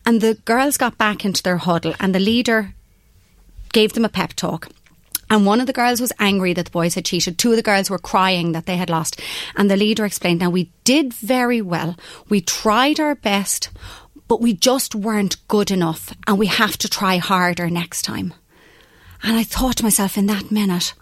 And 0.05 0.21
the 0.21 0.35
girls 0.45 0.77
got 0.77 0.97
back 0.97 1.23
into 1.23 1.43
their 1.43 1.57
huddle, 1.57 1.95
and 1.99 2.13
the 2.13 2.19
leader 2.19 2.73
gave 3.71 3.93
them 3.93 4.05
a 4.05 4.09
pep 4.09 4.33
talk. 4.33 4.69
And 5.29 5.45
one 5.45 5.61
of 5.61 5.67
the 5.67 5.73
girls 5.73 6.01
was 6.01 6.11
angry 6.19 6.53
that 6.53 6.65
the 6.65 6.71
boys 6.71 6.95
had 6.95 7.05
cheated. 7.05 7.37
Two 7.37 7.51
of 7.51 7.55
the 7.55 7.61
girls 7.61 7.89
were 7.89 7.99
crying 7.99 8.51
that 8.53 8.65
they 8.65 8.77
had 8.77 8.89
lost. 8.89 9.21
And 9.55 9.69
the 9.69 9.77
leader 9.77 10.03
explained, 10.05 10.39
Now, 10.39 10.49
we 10.49 10.71
did 10.83 11.13
very 11.13 11.61
well. 11.61 11.95
We 12.29 12.41
tried 12.41 12.99
our 12.99 13.13
best, 13.13 13.69
but 14.27 14.41
we 14.41 14.53
just 14.53 14.95
weren't 14.95 15.47
good 15.47 15.69
enough. 15.69 16.15
And 16.25 16.39
we 16.39 16.47
have 16.47 16.77
to 16.77 16.89
try 16.89 17.17
harder 17.17 17.69
next 17.69 18.01
time. 18.01 18.33
And 19.23 19.37
I 19.37 19.43
thought 19.43 19.77
to 19.77 19.83
myself 19.83 20.17
in 20.17 20.25
that 20.27 20.51
minute, 20.51 20.93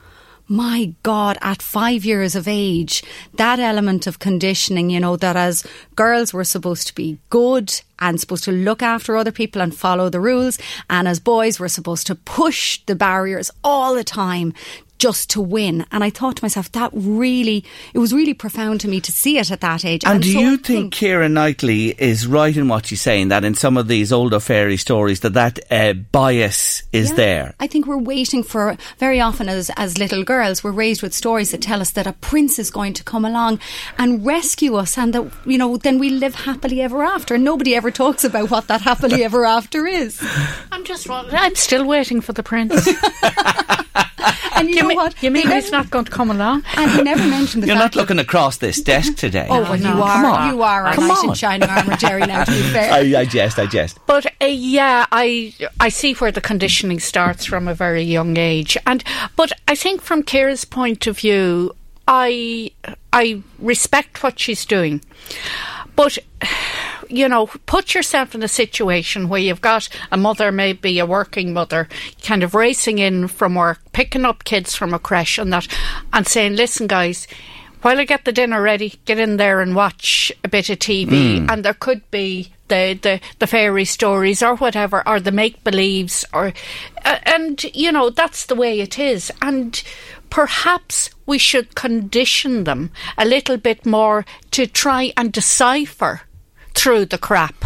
my 0.47 0.93
God, 1.03 1.37
at 1.41 1.61
five 1.61 2.05
years 2.05 2.33
of 2.33 2.47
age, 2.47 3.03
that 3.33 3.59
element 3.59 4.07
of 4.07 4.19
conditioning, 4.19 4.89
you 4.89 4.99
know, 4.99 5.17
that 5.17 5.35
as 5.35 5.65
girls 5.95 6.33
were 6.33 6.45
supposed 6.45 6.87
to 6.87 6.95
be 6.95 7.19
good 7.29 7.81
and 7.99 8.19
supposed 8.19 8.45
to 8.45 8.51
look 8.51 8.81
after 8.81 9.17
other 9.17 9.31
people 9.31 9.61
and 9.61 9.75
follow 9.75 10.09
the 10.09 10.21
rules, 10.21 10.57
and 10.89 11.07
as 11.07 11.19
boys 11.19 11.59
were 11.59 11.67
supposed 11.67 12.07
to 12.07 12.15
push 12.15 12.79
the 12.85 12.95
barriers 12.95 13.51
all 13.63 13.93
the 13.93 14.03
time 14.03 14.53
just 14.97 15.29
to 15.31 15.41
win. 15.41 15.85
And 15.91 16.03
I 16.03 16.09
thought 16.09 16.37
to 16.37 16.43
myself, 16.43 16.71
that 16.73 16.91
really, 16.93 17.63
it 17.93 17.99
was 17.99 18.13
really 18.13 18.33
profound 18.33 18.81
to 18.81 18.87
me 18.87 19.01
to 19.01 19.11
see 19.11 19.37
it 19.37 19.51
at 19.51 19.61
that 19.61 19.85
age. 19.85 20.03
And, 20.05 20.15
and 20.15 20.23
do 20.23 20.31
so 20.33 20.39
you 20.39 20.57
think, 20.57 20.93
think 20.93 20.93
Keira 20.93 21.31
Knightley 21.31 21.89
is 21.97 22.27
right 22.27 22.55
in 22.55 22.67
what 22.67 22.87
she's 22.87 23.01
saying 23.01 23.29
that 23.29 23.43
in 23.43 23.55
some 23.55 23.77
of 23.77 23.87
these 23.87 24.11
older 24.11 24.39
fairy 24.39 24.77
stories 24.77 25.21
that 25.21 25.33
that 25.33 25.59
uh, 25.71 25.93
bias 25.93 26.83
is 26.91 27.09
yeah, 27.11 27.15
there? 27.15 27.55
I 27.59 27.67
think 27.67 27.87
we're 27.87 27.97
waiting 27.97 28.43
for 28.43 28.77
very 28.97 29.19
often 29.19 29.49
as 29.49 29.69
as 29.77 29.97
little 29.97 30.23
girls, 30.23 30.63
we're 30.63 30.71
raised 30.71 31.01
with 31.01 31.13
stories 31.13 31.51
that 31.51 31.61
tell 31.61 31.81
us 31.81 31.91
that 31.91 32.07
a 32.07 32.13
prince 32.13 32.59
is 32.59 32.71
going 32.71 32.93
to 32.93 33.03
come 33.03 33.25
along 33.25 33.59
and 33.97 34.25
rescue 34.25 34.75
us, 34.75 34.97
and 34.97 35.13
that 35.13 35.31
you 35.45 35.57
know 35.57 35.77
then 35.77 35.99
we 35.99 36.09
live 36.09 36.35
happily 36.35 36.81
ever 36.81 37.03
after. 37.03 37.35
And 37.35 37.43
nobody 37.43 37.75
ever 37.75 37.91
talks 37.91 38.23
about 38.23 38.49
what 38.49 38.67
that 38.67 38.81
happily 38.81 39.23
ever 39.23 39.45
after 39.45 39.85
is. 39.85 40.19
I'm 40.71 40.83
just, 40.83 41.09
I'm 41.09 41.55
still 41.55 41.85
waiting 41.85 42.21
for 42.21 42.33
the 42.33 42.43
prince. 42.43 42.87
and 44.59 44.69
you, 44.69 44.75
you 44.75 44.81
know 44.81 44.87
mean, 44.89 44.97
what? 44.97 45.23
You 45.23 45.31
mean 45.31 45.49
he's 45.49 45.71
not 45.71 45.89
going 45.89 46.05
to 46.05 46.11
come 46.11 46.31
along? 46.31 46.63
And 46.75 46.91
he 46.91 47.01
never 47.01 47.23
mentioned 47.27 47.63
the 47.63 47.67
You're 47.67 47.75
not 47.75 47.95
looking 47.95 48.19
across 48.19 48.57
this 48.57 48.81
desk 48.81 49.15
today. 49.15 49.47
oh, 49.49 49.61
well, 49.61 49.77
no, 49.77 49.95
you 49.95 50.01
are. 50.01 50.51
You 50.51 50.61
are 50.61 50.87
a 50.87 50.93
come 50.93 51.07
nice 51.07 51.19
on. 51.19 51.29
in 51.29 51.35
shining 51.35 51.69
armour, 51.69 51.95
Jerry. 51.97 52.21
Now, 52.21 52.43
to 52.43 52.51
be 52.51 52.61
fair, 52.73 52.91
I, 52.91 53.21
I 53.21 53.25
jest, 53.25 53.59
I 53.59 53.65
jest. 53.65 53.99
But 54.05 54.25
uh, 54.41 54.45
yeah, 54.45 55.05
I 55.11 55.53
I 55.79 55.89
see 55.89 56.13
where 56.13 56.31
the 56.31 56.41
conditioning 56.41 56.99
starts 56.99 57.45
from 57.45 57.67
a 57.67 57.73
very 57.73 58.03
young 58.03 58.37
age, 58.37 58.77
and 58.85 59.03
but 59.35 59.51
I 59.67 59.75
think 59.75 60.01
from 60.01 60.23
Keira's 60.23 60.65
point 60.65 61.07
of 61.07 61.19
view, 61.19 61.75
I 62.07 62.71
I 63.13 63.41
respect 63.59 64.23
what 64.23 64.39
she's 64.39 64.65
doing, 64.65 65.01
but 65.95 66.17
you 67.09 67.27
know, 67.27 67.47
put 67.65 67.93
yourself 67.93 68.35
in 68.35 68.43
a 68.43 68.47
situation 68.47 69.29
where 69.29 69.39
you've 69.39 69.61
got 69.61 69.89
a 70.11 70.17
mother, 70.17 70.51
maybe 70.51 70.99
a 70.99 71.05
working 71.05 71.53
mother, 71.53 71.87
kind 72.23 72.43
of 72.43 72.53
racing 72.53 72.99
in 72.99 73.27
from 73.27 73.55
work, 73.55 73.79
picking 73.91 74.25
up 74.25 74.43
kids 74.43 74.75
from 74.75 74.93
a 74.93 74.99
creche 74.99 75.37
and 75.37 75.51
that, 75.53 75.67
and 76.13 76.27
saying, 76.27 76.55
listen, 76.55 76.87
guys, 76.87 77.27
while 77.81 77.99
I 77.99 78.05
get 78.05 78.25
the 78.25 78.31
dinner 78.31 78.61
ready, 78.61 78.99
get 79.05 79.19
in 79.19 79.37
there 79.37 79.61
and 79.61 79.75
watch 79.75 80.31
a 80.43 80.47
bit 80.47 80.69
of 80.69 80.79
TV. 80.79 81.39
Mm. 81.39 81.51
And 81.51 81.63
there 81.63 81.73
could 81.73 82.09
be 82.11 82.51
the, 82.67 82.99
the, 83.01 83.19
the 83.39 83.47
fairy 83.47 83.85
stories 83.85 84.41
or 84.41 84.55
whatever, 84.55 85.07
or 85.07 85.19
the 85.19 85.31
make 85.31 85.63
believes, 85.63 86.25
or, 86.33 86.53
uh, 87.05 87.19
and, 87.23 87.63
you 87.75 87.91
know, 87.91 88.09
that's 88.09 88.47
the 88.47 88.55
way 88.55 88.79
it 88.79 88.97
is. 88.99 89.31
And 89.41 89.81
perhaps 90.29 91.09
we 91.25 91.37
should 91.37 91.75
condition 91.75 92.63
them 92.63 92.91
a 93.17 93.25
little 93.25 93.57
bit 93.57 93.85
more 93.85 94.25
to 94.51 94.67
try 94.67 95.13
and 95.15 95.31
decipher 95.31 96.21
through 96.77 97.05
the 97.05 97.17
crap 97.17 97.65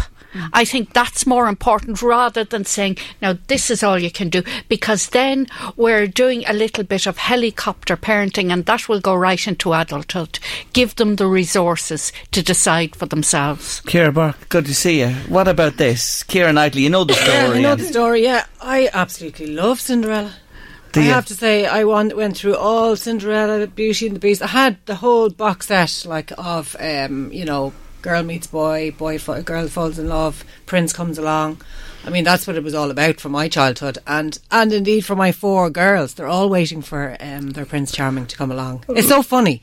I 0.52 0.64
think 0.64 0.92
that's 0.92 1.26
more 1.26 1.46
important 1.46 2.00
rather 2.00 2.44
than 2.44 2.64
saying, 2.64 2.98
now 3.20 3.38
this 3.48 3.70
is 3.70 3.82
all 3.82 3.98
you 3.98 4.10
can 4.10 4.30
do, 4.30 4.42
because 4.68 5.10
then 5.10 5.46
we're 5.76 6.06
doing 6.06 6.44
a 6.46 6.52
little 6.52 6.84
bit 6.84 7.06
of 7.06 7.18
helicopter 7.18 7.96
parenting 7.96 8.50
and 8.50 8.64
that 8.66 8.88
will 8.88 9.00
go 9.00 9.14
right 9.14 9.46
into 9.46 9.74
adulthood. 9.74 10.38
Give 10.72 10.94
them 10.96 11.16
the 11.16 11.26
resources 11.26 12.12
to 12.30 12.42
decide 12.42 12.96
for 12.96 13.06
themselves. 13.06 13.82
Kira 13.82 14.12
Burke, 14.12 14.48
good 14.48 14.66
to 14.66 14.74
see 14.74 15.00
you. 15.00 15.10
What 15.28 15.48
about 15.48 15.76
this? 15.76 16.22
Keira 16.24 16.54
Knightley, 16.54 16.82
you 16.82 16.90
know 16.90 17.04
the 17.04 17.14
story. 17.14 17.32
Yeah, 17.32 17.50
I 17.50 17.60
know 17.60 17.76
the 17.76 17.84
story. 17.84 18.22
Yeah, 18.22 18.46
I 18.60 18.88
absolutely 18.92 19.48
love 19.48 19.80
Cinderella. 19.80 20.34
Do 20.92 21.00
I 21.00 21.04
you? 21.04 21.10
have 21.10 21.26
to 21.26 21.34
say, 21.34 21.66
I 21.66 21.84
went, 21.84 22.16
went 22.16 22.36
through 22.36 22.56
all 22.56 22.96
Cinderella, 22.96 23.66
Beauty 23.66 24.06
and 24.06 24.16
the 24.16 24.20
Beast. 24.20 24.42
I 24.42 24.48
had 24.48 24.76
the 24.84 24.96
whole 24.96 25.30
box 25.30 25.66
set, 25.68 26.04
like 26.06 26.32
of, 26.36 26.76
um, 26.78 27.32
you 27.32 27.46
know, 27.46 27.72
girl 28.02 28.22
meets 28.22 28.46
boy, 28.48 28.90
boy, 28.90 29.18
girl 29.18 29.68
falls 29.68 29.98
in 29.98 30.08
love, 30.08 30.44
prince 30.66 30.92
comes 30.92 31.18
along. 31.18 31.62
I 32.04 32.10
mean, 32.10 32.24
that's 32.24 32.46
what 32.46 32.56
it 32.56 32.64
was 32.64 32.74
all 32.74 32.90
about 32.90 33.20
for 33.20 33.28
my 33.28 33.48
childhood, 33.48 33.98
and 34.06 34.38
and 34.50 34.72
indeed 34.72 35.04
for 35.04 35.14
my 35.14 35.30
four 35.30 35.70
girls. 35.70 36.14
They're 36.14 36.26
all 36.26 36.48
waiting 36.48 36.82
for 36.82 37.16
um, 37.20 37.50
their 37.50 37.64
Prince 37.64 37.92
Charming 37.92 38.26
to 38.26 38.36
come 38.36 38.50
along. 38.50 38.84
It's 38.88 39.08
so 39.08 39.22
funny. 39.22 39.62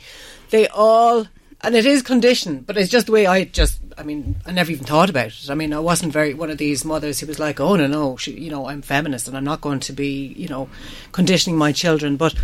They 0.50 0.68
all, 0.70 1.28
and 1.62 1.76
it 1.76 1.86
is 1.86 2.02
conditioned, 2.02 2.66
but 2.66 2.78
it's 2.78 2.90
just 2.90 3.08
the 3.08 3.12
way 3.12 3.28
I 3.28 3.44
just. 3.44 3.80
I 3.98 4.04
mean, 4.04 4.38
I 4.46 4.54
never 4.54 4.72
even 4.72 4.86
thought 4.86 5.10
about 5.10 5.28
it. 5.28 5.50
I 5.50 5.56
mean, 5.56 5.74
I 5.74 5.80
wasn't 5.80 6.14
very 6.14 6.34
one 6.34 6.50
of 6.50 6.58
these 6.58 6.86
mothers 6.86 7.20
who 7.20 7.28
was 7.28 7.40
like, 7.40 7.60
"Oh 7.60 7.76
no, 7.76 7.88
no, 7.88 8.16
she, 8.16 8.32
you 8.32 8.50
know, 8.50 8.68
I'm 8.68 8.82
feminist 8.82 9.28
and 9.28 9.36
I'm 9.36 9.44
not 9.44 9.60
going 9.60 9.82
to 9.82 9.94
be, 9.94 10.34
you 10.38 10.48
know, 10.48 10.70
conditioning 11.12 11.58
my 11.58 11.74
children." 11.74 12.16
But 12.16 12.36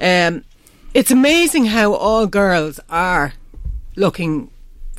um, 0.00 0.44
it's 0.92 1.12
amazing 1.12 1.66
how 1.66 1.94
all 1.94 2.26
girls 2.26 2.80
are 2.90 3.34
looking 3.94 4.50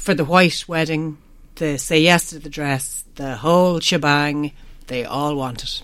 for 0.02 0.16
the 0.16 0.26
white 0.26 0.66
wedding, 0.68 1.20
the 1.56 1.78
say 1.78 2.00
yes 2.00 2.32
to 2.32 2.40
the 2.40 2.50
dress, 2.50 3.04
the 3.16 3.36
whole 3.38 3.80
shebang. 3.80 4.52
They 4.88 5.06
all 5.06 5.36
want 5.36 5.64
it. 5.64 5.84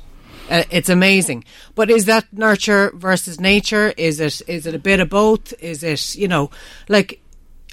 Uh, 0.50 0.64
it's 0.72 0.90
amazing. 0.90 1.44
But 1.76 1.92
is 1.92 2.06
that 2.06 2.26
nurture 2.34 2.92
versus 2.96 3.40
nature? 3.40 3.94
Is 3.96 4.20
it 4.20 4.42
is 4.48 4.66
it 4.66 4.74
a 4.74 4.80
bit 4.80 5.00
of 5.00 5.10
both? 5.10 5.54
Is 5.62 5.84
it 5.84 6.16
you 6.16 6.28
know 6.28 6.50
like 6.90 7.22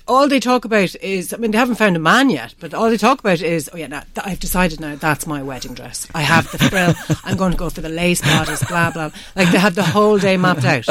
all 0.06 0.28
they 0.28 0.40
talk 0.40 0.64
about 0.64 0.94
is 0.96 1.32
I 1.32 1.38
mean 1.38 1.50
they 1.52 1.58
haven't 1.58 1.76
found 1.76 1.96
a 1.96 2.00
man 2.00 2.28
yet, 2.28 2.54
but 2.60 2.74
all 2.74 2.90
they 2.90 2.96
talk 2.98 3.20
about 3.20 3.40
is 3.40 3.70
oh 3.72 3.76
yeah, 3.76 3.86
now, 3.86 4.02
th- 4.14 4.26
I've 4.26 4.40
decided 4.40 4.80
now 4.80 4.96
that's 4.96 5.26
my 5.26 5.42
wedding 5.42 5.72
dress. 5.74 6.06
I 6.14 6.22
have 6.22 6.50
the 6.52 6.58
frill. 6.58 6.94
I'm 7.24 7.36
going 7.36 7.52
to 7.52 7.56
go 7.58 7.70
for 7.70 7.80
the 7.80 7.88
lace 7.88 8.20
bodice. 8.20 8.62
Blah 8.68 8.90
blah. 8.90 9.10
Like 9.34 9.50
they 9.50 9.58
have 9.58 9.74
the 9.74 9.82
whole 9.82 10.18
day 10.18 10.36
mapped 10.36 10.64
out, 10.64 10.86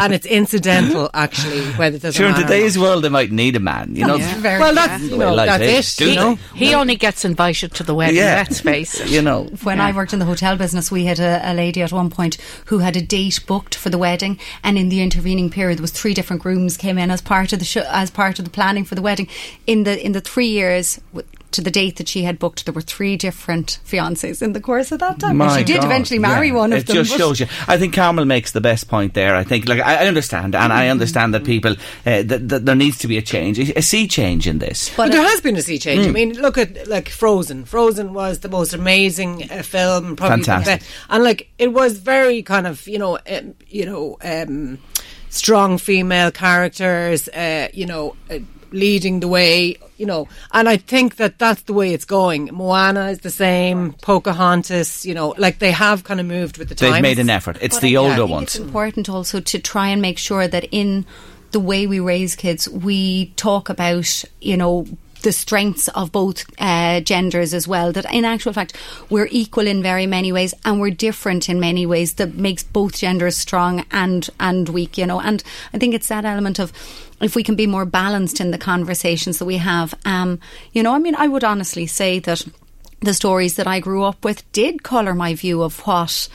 and 0.00 0.14
it's 0.14 0.26
incidental 0.26 1.10
actually 1.12 1.64
whether 1.72 1.98
there's 1.98 2.14
Sure, 2.14 2.26
a 2.26 2.28
in 2.30 2.34
man 2.34 2.44
or 2.44 2.46
today's 2.46 2.78
world, 2.78 3.04
they 3.04 3.08
might 3.10 3.30
need 3.30 3.56
a 3.56 3.60
man. 3.60 3.94
You 3.94 4.04
oh, 4.04 4.16
know, 4.16 4.18
Very 4.38 4.60
Well, 4.60 4.74
that's 4.74 5.02
you 5.02 5.16
know 5.18 5.34
life 5.34 5.46
that's 5.46 5.62
is, 5.62 6.00
it. 6.00 6.04
do 6.04 6.10
You 6.10 6.16
know. 6.16 6.34
He 6.54 6.74
only 6.74 6.96
gets 6.96 7.24
invited 7.24 7.74
to 7.74 7.82
the 7.82 7.94
wedding, 7.94 8.16
yeah, 8.16 8.36
let's 8.36 8.60
face 8.60 9.00
it. 9.00 9.10
You 9.10 9.20
know, 9.20 9.44
When 9.62 9.80
I 9.80 9.92
worked 9.92 10.12
in 10.12 10.20
the 10.20 10.24
hotel 10.24 10.56
business, 10.56 10.90
we 10.90 11.04
had 11.04 11.20
a, 11.20 11.40
a 11.44 11.52
lady 11.52 11.82
at 11.82 11.92
one 11.92 12.08
point 12.08 12.36
who 12.66 12.78
had 12.78 12.96
a 12.96 13.02
date 13.02 13.40
booked 13.46 13.74
for 13.74 13.90
the 13.90 13.98
wedding, 13.98 14.38
and 14.62 14.78
in 14.78 14.88
the 14.88 15.02
intervening 15.02 15.50
period, 15.50 15.78
there 15.78 15.82
was 15.82 15.90
three 15.90 16.14
different 16.14 16.40
grooms 16.42 16.76
came 16.78 16.96
in 16.96 17.10
as 17.10 17.20
part 17.20 17.52
of 17.52 17.58
the 17.58 17.64
sh- 17.64 17.76
as 17.76 18.10
part 18.10 18.38
of 18.38 18.44
the 18.46 18.50
planning 18.54 18.84
for 18.84 18.94
the 18.94 19.02
wedding. 19.02 19.28
In 19.66 19.84
the 19.84 20.02
in 20.04 20.12
the 20.12 20.20
three 20.20 20.48
years. 20.48 21.00
To 21.54 21.60
the 21.60 21.70
date 21.70 21.98
that 21.98 22.08
she 22.08 22.24
had 22.24 22.40
booked, 22.40 22.66
there 22.66 22.74
were 22.74 22.80
three 22.80 23.16
different 23.16 23.78
fiancés 23.86 24.42
in 24.42 24.54
the 24.54 24.60
course 24.60 24.90
of 24.90 24.98
that 24.98 25.20
time. 25.20 25.36
My 25.36 25.44
and 25.44 25.58
she 25.58 25.72
did 25.72 25.82
God, 25.82 25.84
eventually 25.84 26.18
marry 26.18 26.48
yeah. 26.48 26.54
one 26.54 26.72
of 26.72 26.80
it 26.80 26.86
them. 26.88 26.96
just 26.96 27.16
shows 27.16 27.38
you. 27.38 27.46
I 27.68 27.78
think 27.78 27.94
Carmel 27.94 28.24
makes 28.24 28.50
the 28.50 28.60
best 28.60 28.88
point 28.88 29.14
there. 29.14 29.36
I 29.36 29.44
think, 29.44 29.68
like, 29.68 29.78
I, 29.80 30.02
I 30.02 30.08
understand, 30.08 30.56
and 30.56 30.72
I 30.72 30.88
understand 30.88 31.32
that 31.32 31.44
people 31.44 31.74
uh, 31.74 32.24
that, 32.24 32.48
that 32.48 32.66
there 32.66 32.74
needs 32.74 32.98
to 32.98 33.06
be 33.06 33.18
a 33.18 33.22
change, 33.22 33.60
a 33.60 33.82
sea 33.82 34.08
change 34.08 34.48
in 34.48 34.58
this. 34.58 34.90
But 34.96 35.12
there 35.12 35.22
has 35.22 35.40
been 35.42 35.54
a 35.54 35.62
sea 35.62 35.78
change. 35.78 36.04
I 36.04 36.10
mean, 36.10 36.32
look 36.42 36.58
at 36.58 36.88
like 36.88 37.08
Frozen. 37.08 37.66
Frozen 37.66 38.14
was 38.14 38.40
the 38.40 38.48
most 38.48 38.74
amazing 38.74 39.48
uh, 39.48 39.62
film, 39.62 40.16
probably 40.16 40.42
Fantastic. 40.42 40.82
and 41.08 41.22
like 41.22 41.52
it 41.58 41.72
was 41.72 41.98
very 41.98 42.42
kind 42.42 42.66
of 42.66 42.88
you 42.88 42.98
know 42.98 43.16
um, 43.30 43.54
you 43.68 43.86
know 43.86 44.16
um, 44.24 44.80
strong 45.34 45.78
female 45.78 46.30
characters. 46.30 47.28
Uh, 47.28 47.68
you 47.72 47.86
know. 47.86 48.16
Uh, 48.30 48.38
leading 48.70 49.20
the 49.20 49.28
way 49.28 49.76
you 49.98 50.04
know 50.04 50.26
and 50.50 50.68
i 50.68 50.76
think 50.76 51.14
that 51.14 51.38
that's 51.38 51.62
the 51.62 51.72
way 51.72 51.94
it's 51.94 52.04
going 52.04 52.50
moana 52.52 53.10
is 53.10 53.20
the 53.20 53.30
same 53.30 53.92
pocahontas 54.02 55.06
you 55.06 55.14
know 55.14 55.32
like 55.38 55.60
they 55.60 55.70
have 55.70 56.02
kind 56.02 56.18
of 56.18 56.26
moved 56.26 56.58
with 56.58 56.68
the 56.68 56.74
times 56.74 56.94
They've 56.94 57.02
made 57.02 57.20
an 57.20 57.30
effort. 57.30 57.56
It's 57.60 57.76
But 57.76 57.82
the 57.82 57.96
I 57.96 58.00
older 58.00 58.16
think 58.16 58.30
ones. 58.30 58.56
It's 58.56 58.58
important 58.58 59.08
also 59.08 59.38
to 59.38 59.58
try 59.60 59.86
and 59.90 60.02
make 60.02 60.18
sure 60.18 60.48
that 60.48 60.64
in 60.72 61.06
the 61.52 61.60
way 61.60 61.86
we 61.86 62.00
raise 62.00 62.34
kids, 62.34 62.68
we 62.68 63.26
talk 63.36 63.68
about, 63.68 64.24
you 64.40 64.56
know, 64.56 64.86
the 65.24 65.32
strengths 65.32 65.88
of 65.88 66.12
both 66.12 66.44
uh, 66.58 67.00
genders 67.00 67.52
as 67.52 67.66
well. 67.66 67.92
That 67.92 68.12
in 68.12 68.24
actual 68.24 68.52
fact, 68.52 68.76
we're 69.10 69.28
equal 69.30 69.66
in 69.66 69.82
very 69.82 70.06
many 70.06 70.30
ways, 70.32 70.54
and 70.64 70.80
we're 70.80 70.90
different 70.90 71.48
in 71.48 71.58
many 71.58 71.86
ways. 71.86 72.14
That 72.14 72.34
makes 72.34 72.62
both 72.62 72.98
genders 72.98 73.36
strong 73.36 73.84
and 73.90 74.28
and 74.38 74.68
weak. 74.68 74.96
You 74.96 75.06
know, 75.06 75.20
and 75.20 75.42
I 75.72 75.78
think 75.78 75.94
it's 75.94 76.08
that 76.08 76.24
element 76.24 76.58
of 76.60 76.72
if 77.20 77.34
we 77.34 77.42
can 77.42 77.56
be 77.56 77.66
more 77.66 77.84
balanced 77.84 78.40
in 78.40 78.52
the 78.52 78.58
conversations 78.58 79.38
that 79.38 79.46
we 79.46 79.56
have. 79.56 79.94
Um, 80.04 80.38
you 80.72 80.82
know, 80.82 80.94
I 80.94 80.98
mean, 80.98 81.16
I 81.16 81.26
would 81.26 81.44
honestly 81.44 81.86
say 81.86 82.20
that 82.20 82.44
the 83.00 83.14
stories 83.14 83.56
that 83.56 83.66
I 83.66 83.80
grew 83.80 84.04
up 84.04 84.24
with 84.24 84.50
did 84.52 84.82
colour 84.82 85.14
my 85.14 85.34
view 85.34 85.62
of 85.62 85.80
what 85.80 86.28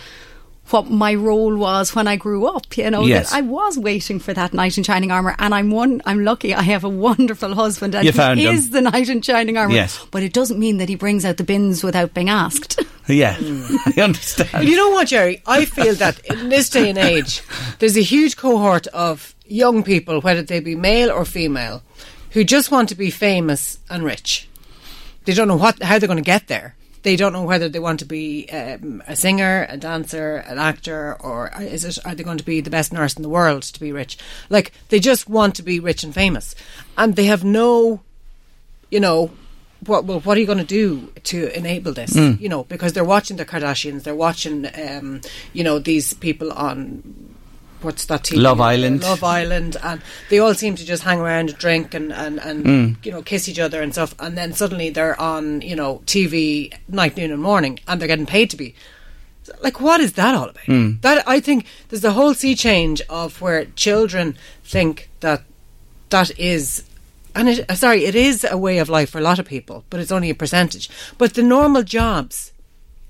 what 0.71 0.89
my 0.89 1.13
role 1.15 1.55
was 1.55 1.95
when 1.95 2.07
I 2.07 2.15
grew 2.15 2.45
up. 2.45 2.77
You 2.77 2.89
know, 2.91 3.03
Yes. 3.05 3.33
I 3.33 3.41
was 3.41 3.77
waiting 3.77 4.19
for 4.19 4.33
that 4.33 4.53
knight 4.53 4.77
in 4.77 4.83
shining 4.83 5.11
armour, 5.11 5.35
and 5.39 5.53
I'm 5.53 5.71
one. 5.71 6.01
I'm 6.05 6.23
lucky. 6.23 6.53
I 6.53 6.61
have 6.61 6.83
a 6.83 6.89
wonderful 6.89 7.55
husband, 7.55 7.95
and 7.95 8.05
You 8.05 8.11
he 8.11 8.17
found 8.17 8.39
him. 8.39 8.53
is 8.53 8.69
the 8.71 8.81
knight 8.81 9.09
in 9.09 9.21
shining 9.21 9.57
armour. 9.57 9.73
Yes. 9.73 10.05
but 10.11 10.23
it 10.23 10.33
doesn't 10.33 10.59
mean 10.59 10.77
that 10.77 10.89
he 10.89 10.95
brings 10.95 11.25
out 11.25 11.37
the 11.37 11.43
bins 11.43 11.83
without 11.83 12.13
being 12.13 12.29
asked. 12.29 12.79
Yeah, 13.09 13.33
Mm. 13.37 13.97
I 13.97 14.01
understand. 14.03 14.67
You 14.69 14.75
know 14.75 14.89
what, 14.91 15.07
Jerry? 15.07 15.41
I 15.47 15.65
feel 15.65 15.95
that 15.95 16.19
in 16.25 16.49
this 16.49 16.69
day 16.69 16.89
and 16.89 16.97
age, 16.99 17.41
there's 17.79 17.97
a 17.97 18.03
huge 18.03 18.37
cohort 18.37 18.85
of 18.87 19.33
young 19.47 19.81
people, 19.81 20.21
whether 20.21 20.43
they 20.43 20.59
be 20.59 20.75
male 20.75 21.09
or 21.09 21.25
female, 21.25 21.81
who 22.33 22.43
just 22.43 22.69
want 22.69 22.87
to 22.89 22.95
be 22.95 23.09
famous 23.09 23.79
and 23.89 24.03
rich. 24.03 24.47
They 25.25 25.33
don't 25.33 25.47
know 25.47 25.55
what 25.57 25.81
how 25.81 25.97
they're 25.97 26.05
going 26.05 26.17
to 26.23 26.31
get 26.35 26.49
there. 26.49 26.75
They 27.03 27.15
don't 27.15 27.33
know 27.33 27.43
whether 27.43 27.69
they 27.69 27.79
want 27.79 27.99
to 27.99 28.05
be 28.05 28.49
um, 28.49 29.01
a 29.07 29.15
singer, 29.15 29.65
a 29.69 29.77
dancer, 29.77 30.37
an 30.37 30.57
actor, 30.57 31.15
or 31.19 31.51
is 31.59 31.85
it 31.85 31.97
are 32.05 32.15
they 32.15 32.23
going 32.23 32.37
to 32.37 32.45
be 32.45 32.61
the 32.61 32.69
best 32.69 32.91
nurse 32.91 33.15
in 33.15 33.23
the 33.23 33.29
world 33.29 33.63
to 33.63 33.79
be 33.79 33.91
rich? 33.91 34.17
Like 34.49 34.73
they 34.89 34.99
just 34.99 35.29
want 35.29 35.55
to 35.55 35.63
be 35.63 35.79
rich 35.79 36.03
and 36.03 36.13
famous, 36.13 36.55
and 36.97 37.15
they 37.15 37.25
have 37.25 37.43
no 37.43 38.01
you 38.89 38.99
know, 38.99 39.31
what 39.85 40.05
well, 40.05 40.19
what 40.21 40.37
are 40.37 40.41
you 40.41 40.45
going 40.45 40.57
to 40.57 40.63
do 40.63 41.11
to 41.23 41.55
enable 41.57 41.93
this? 41.93 42.13
Mm. 42.13 42.39
You 42.39 42.49
know, 42.49 42.63
because 42.63 42.93
they're 42.93 43.03
watching 43.03 43.37
the 43.37 43.45
Kardashians, 43.45 44.03
they're 44.03 44.15
watching, 44.15 44.67
um, 44.75 45.21
you 45.53 45.63
know, 45.63 45.79
these 45.79 46.13
people 46.15 46.51
on 46.51 47.35
what's 47.81 48.05
that 48.05 48.23
TV? 48.23 48.37
Love 48.41 48.61
Island. 48.61 49.01
Love 49.03 49.23
Island, 49.23 49.77
and 49.83 50.01
they 50.29 50.39
all 50.39 50.53
seem 50.53 50.75
to 50.75 50.85
just 50.85 51.03
hang 51.03 51.19
around, 51.19 51.49
and 51.49 51.57
drink, 51.57 51.93
and 51.93 52.11
and 52.13 52.39
and 52.39 52.65
Mm. 52.65 53.05
you 53.05 53.11
know, 53.11 53.21
kiss 53.21 53.47
each 53.49 53.59
other 53.59 53.81
and 53.81 53.91
stuff, 53.93 54.15
and 54.19 54.37
then 54.37 54.53
suddenly 54.53 54.89
they're 54.89 55.19
on, 55.19 55.61
you 55.61 55.75
know, 55.75 56.01
TV 56.05 56.71
night, 56.87 57.17
noon, 57.17 57.31
and 57.31 57.41
morning, 57.41 57.79
and 57.87 57.99
they're 57.99 58.07
getting 58.07 58.25
paid 58.25 58.49
to 58.51 58.57
be. 58.57 58.75
Like, 59.61 59.79
what 59.81 59.99
is 59.99 60.13
that 60.13 60.35
all 60.35 60.49
about? 60.49 60.63
Mm. 60.65 61.01
That 61.01 61.27
I 61.27 61.39
think 61.39 61.65
there's 61.89 62.03
a 62.03 62.11
whole 62.13 62.33
sea 62.35 62.55
change 62.55 63.01
of 63.09 63.41
where 63.41 63.65
children 63.75 64.37
think 64.63 65.09
that 65.21 65.41
that 66.09 66.37
is 66.39 66.83
and 67.35 67.47
it, 67.49 67.65
uh, 67.69 67.75
sorry, 67.75 68.05
it 68.05 68.15
is 68.15 68.43
a 68.49 68.57
way 68.57 68.79
of 68.79 68.89
life 68.89 69.11
for 69.11 69.19
a 69.19 69.21
lot 69.21 69.39
of 69.39 69.45
people, 69.45 69.85
but 69.89 69.99
it's 69.99 70.11
only 70.11 70.29
a 70.29 70.35
percentage. 70.35 70.89
But 71.17 71.35
the 71.35 71.43
normal 71.43 71.83
jobs 71.83 72.51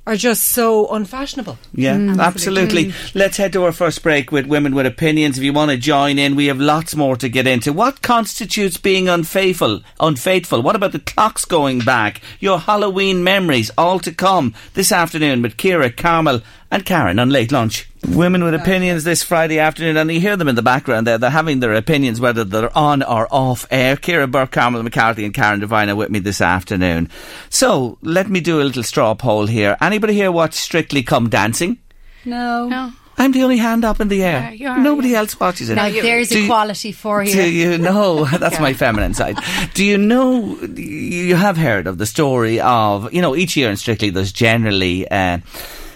are 0.09 0.15
just 0.15 0.45
so 0.45 0.87
unfashionable. 0.87 1.59
Yeah, 1.71 1.95
mm. 1.95 2.19
absolutely. 2.19 2.85
Mm. 2.85 3.15
Let's 3.15 3.37
head 3.37 3.53
to 3.53 3.63
our 3.63 3.71
first 3.71 4.01
break 4.01 4.31
with 4.31 4.47
Women 4.47 4.73
with 4.73 4.87
Opinions. 4.87 5.37
If 5.37 5.43
you 5.43 5.53
want 5.53 5.69
to 5.69 5.77
join 5.77 6.17
in, 6.17 6.35
we 6.35 6.47
have 6.47 6.59
lots 6.59 6.95
more 6.95 7.15
to 7.17 7.29
get 7.29 7.45
into. 7.45 7.71
What 7.71 8.01
constitutes 8.01 8.77
being 8.77 9.07
unfaithful? 9.07 9.81
Unfaithful. 9.99 10.63
What 10.63 10.75
about 10.75 10.93
the 10.93 10.99
clocks 10.99 11.45
going 11.45 11.81
back? 11.81 12.21
Your 12.39 12.57
Halloween 12.57 13.23
memories, 13.23 13.69
all 13.77 13.99
to 13.99 14.11
come 14.11 14.55
this 14.73 14.91
afternoon 14.91 15.43
with 15.43 15.57
Kira, 15.57 15.95
Carmel, 15.95 16.41
and 16.71 16.85
Karen 16.85 17.19
on 17.19 17.29
late 17.29 17.51
lunch. 17.51 17.87
Women 18.07 18.43
with 18.43 18.53
opinions 18.53 19.03
this 19.03 19.23
Friday 19.23 19.59
afternoon, 19.59 19.97
and 19.97 20.09
you 20.11 20.19
hear 20.21 20.37
them 20.37 20.47
in 20.47 20.55
the 20.55 20.61
background 20.61 21.05
there. 21.05 21.17
They're 21.17 21.29
having 21.29 21.59
their 21.59 21.73
opinions 21.73 22.21
whether 22.21 22.43
they're 22.45 22.75
on 22.77 23.03
or 23.03 23.27
off 23.29 23.65
air. 23.71 23.97
Kira 23.97 24.29
Burke, 24.31 24.51
Carmel 24.51 24.83
McCarthy, 24.83 25.25
and 25.25 25.33
Karen 25.33 25.59
Devine 25.59 25.89
are 25.89 25.95
with 25.95 26.09
me 26.09 26.19
this 26.19 26.39
afternoon. 26.41 27.09
So 27.49 27.97
let 28.01 28.29
me 28.29 28.39
do 28.39 28.61
a 28.61 28.63
little 28.63 28.83
straw 28.83 29.15
poll 29.15 29.47
here. 29.47 29.75
Anybody 29.81 30.13
here 30.13 30.31
watch 30.31 30.53
Strictly 30.53 31.03
Come 31.03 31.27
Dancing? 31.29 31.77
No. 32.23 32.67
No. 32.69 32.93
I'm 33.17 33.33
the 33.33 33.43
only 33.43 33.57
hand 33.57 33.83
up 33.83 33.99
in 33.99 34.07
the 34.07 34.23
air. 34.23 34.39
Yeah, 34.39 34.51
you 34.51 34.67
are, 34.69 34.79
Nobody 34.79 35.09
yeah. 35.09 35.17
else 35.17 35.37
watches 35.37 35.69
it. 35.69 35.75
Now 35.75 35.89
there's 35.89 36.29
Do 36.29 36.37
you- 36.39 36.45
equality 36.45 36.93
for 36.93 37.21
you. 37.21 37.33
Do 37.33 37.51
you 37.51 37.77
know? 37.77 38.23
That's 38.39 38.61
my 38.61 38.71
feminine 38.73 39.13
side. 39.13 39.37
Do 39.73 39.83
you 39.83 39.97
know? 39.97 40.55
You 40.61 41.35
have 41.35 41.57
heard 41.57 41.85
of 41.85 41.97
the 41.97 42.05
story 42.05 42.61
of 42.61 43.11
you 43.13 43.21
know 43.21 43.35
each 43.35 43.57
year 43.57 43.69
in 43.69 43.75
Strictly 43.75 44.09
there's 44.09 44.31
generally 44.31 45.05
uh, 45.11 45.39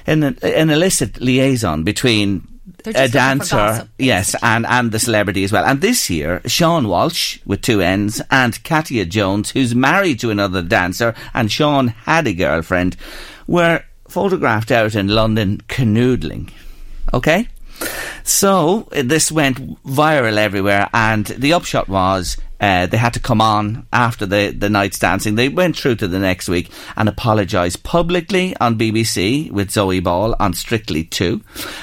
an 0.05 0.23
an 0.23 0.69
illicit 0.69 1.21
liaison 1.21 1.83
between 1.83 2.47
a 2.85 2.93
just 2.93 2.95
looking 2.95 3.07
for 3.07 3.13
dancer, 3.13 3.89
yes, 3.97 4.35
and 4.41 4.65
and 4.65 4.91
the 4.91 4.99
celebrity 4.99 5.43
as 5.43 5.51
well. 5.51 5.65
And 5.65 5.81
this 5.81 6.09
year, 6.09 6.41
Seann 6.45 6.87
Walsh 6.87 7.39
with 7.45 7.61
two 7.61 7.81
N's 7.81 8.21
and 8.29 8.63
Katya 8.63 9.05
Jones, 9.05 9.51
who's 9.51 9.75
married 9.75 10.19
to 10.19 10.31
another 10.31 10.61
dancer, 10.61 11.15
and 11.33 11.49
Seann 11.49 11.89
had 11.89 12.27
a 12.27 12.33
girlfriend, 12.33 12.97
were 13.47 13.83
photographed 14.07 14.71
out 14.71 14.95
in 14.95 15.07
London 15.07 15.61
canoodling. 15.67 16.51
Okay. 17.13 17.47
So 18.23 18.87
this 18.91 19.31
went 19.31 19.83
viral 19.83 20.37
everywhere, 20.37 20.89
and 20.93 21.25
the 21.25 21.53
upshot 21.53 21.89
was 21.89 22.37
uh, 22.63 22.85
they 22.85 22.95
had 22.95 23.13
to 23.13 23.19
come 23.19 23.41
on 23.41 23.85
after 23.91 24.25
the, 24.25 24.51
the 24.57 24.69
night's 24.69 24.97
dancing. 24.97 25.35
They 25.35 25.49
went 25.49 25.75
through 25.75 25.95
to 25.97 26.07
the 26.07 26.17
next 26.17 26.47
week 26.47 26.71
and 26.95 27.09
apologised 27.09 27.83
publicly 27.83 28.55
on 28.61 28.77
BBC 28.77 29.51
with 29.51 29.69
Zoe 29.69 29.99
Ball 29.99 30.33
on 30.39 30.53
Strictly 30.53 31.03
2 31.03 31.41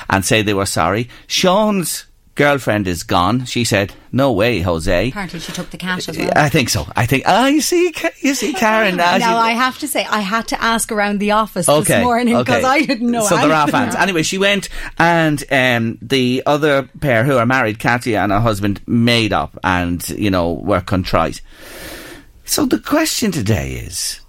and 0.09 0.25
say 0.25 0.41
they 0.41 0.55
were 0.55 0.65
sorry. 0.65 1.11
Seann's 1.29 2.07
girlfriend 2.41 2.89
is 2.89 3.03
gone. 3.03 3.45
She 3.45 3.65
said, 3.65 3.93
"No 4.13 4.33
way, 4.33 4.61
Jose." 4.61 5.09
Apparently, 5.09 5.41
she 5.41 5.53
took 5.53 5.69
the 5.69 5.77
cash 5.77 6.09
as 6.09 6.17
well. 6.17 6.33
I 6.35 6.49
think 6.49 6.71
so. 6.71 6.87
I 6.97 7.05
think. 7.05 7.25
Ah, 7.27 7.49
you 7.49 7.61
see, 7.61 7.93
you 8.23 8.35
see, 8.35 8.55
Karen. 8.55 8.97
now, 9.05 9.19
she- 9.19 9.25
I 9.25 9.53
have 9.53 9.79
to 9.81 9.87
say, 9.87 10.07
I 10.07 10.21
had 10.21 10.49
to 10.49 10.63
ask 10.63 10.91
around 10.91 11.19
the 11.19 11.33
office 11.33 11.69
okay, 11.69 11.83
this 11.83 12.03
morning 12.03 12.39
because 12.39 12.65
okay. 12.65 12.75
I 12.77 12.81
didn't 12.87 13.11
know 13.11 13.27
So 13.27 13.37
there 13.37 13.53
are 13.53 13.69
fans. 13.69 13.95
Anyway, 13.95 14.23
she 14.23 14.39
went, 14.39 14.71
and 14.99 15.45
um, 15.51 15.99
the 16.01 16.43
other 16.47 16.89
pair 17.01 17.25
who 17.25 17.37
are 17.37 17.47
married, 17.47 17.79
Katya 17.79 18.19
and 18.21 18.33
her 18.33 18.41
husband, 18.41 18.81
made 18.87 19.35
up 19.35 19.59
and 19.63 20.09
you 20.09 20.31
know 20.31 20.53
were 20.53 20.81
contrite. 20.81 21.43
So 22.47 22.65
the 22.65 22.81
question 22.81 23.33
today 23.33 23.75
is, 23.75 24.21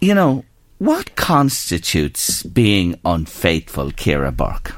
you 0.00 0.14
know, 0.14 0.44
what 0.78 1.16
constitutes 1.16 2.44
being 2.44 2.98
unfaithful, 3.04 3.90
Kira 3.90 4.34
Burke? 4.34 4.76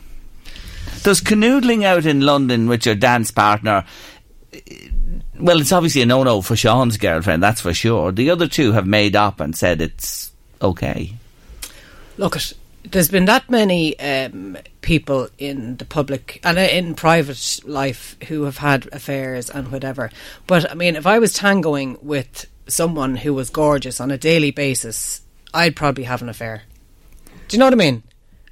Does 1.03 1.21
canoodling 1.21 1.85
out 1.85 2.07
in 2.07 2.21
London 2.21 2.69
with 2.69 2.87
your 2.87 2.95
dance 2.95 3.31
partner? 3.31 3.85
Well, 5.39 5.61
it's 5.61 5.73
obviously 5.73 6.03
a 6.03 6.07
no-no 6.07 6.43
for 6.43 6.57
Seann's 6.57 6.97
girlfriend, 6.97 7.43
that's 7.43 7.61
for 7.61 7.73
sure. 7.73 8.13
The 8.13 8.31
other 8.31 8.49
two 8.49 8.73
have 8.73 8.87
made 8.87 9.15
up 9.15 9.41
and 9.41 9.57
said 9.57 9.81
it's 9.81 10.33
okay. 10.61 11.15
Look, 12.17 12.37
at, 12.37 12.53
there's 12.91 13.09
been 13.09 13.27
that 13.27 13.49
many 13.49 13.99
um, 14.01 14.57
people 14.81 15.29
in 15.39 15.77
the 15.77 15.85
public 15.85 16.41
and 16.43 16.59
uh, 16.59 16.63
in 16.63 16.95
private 16.95 17.61
life 17.65 18.17
who 18.29 18.45
have 18.45 18.59
had 18.59 18.89
affairs 18.93 19.51
and 19.51 19.71
whatever. 19.71 20.11
But 20.47 20.71
I 20.71 20.75
mean, 20.75 20.97
if 20.97 21.07
I 21.07 21.19
was 21.19 21.33
tangoing 21.33 21.99
with 22.03 22.47
someone 22.67 23.17
who 23.17 23.35
was 23.35 23.51
gorgeous 23.51 24.01
on 24.01 24.11
a 24.11 24.19
daily 24.19 24.51
basis, 24.51 25.23
I'd 25.55 25.77
probably 25.77 26.05
have 26.05 26.23
an 26.23 26.29
affair. 26.29 26.63
Do 27.49 27.57
you 27.57 27.59
know 27.59 27.67
what 27.67 27.75
I 27.75 27.77
mean? 27.77 28.03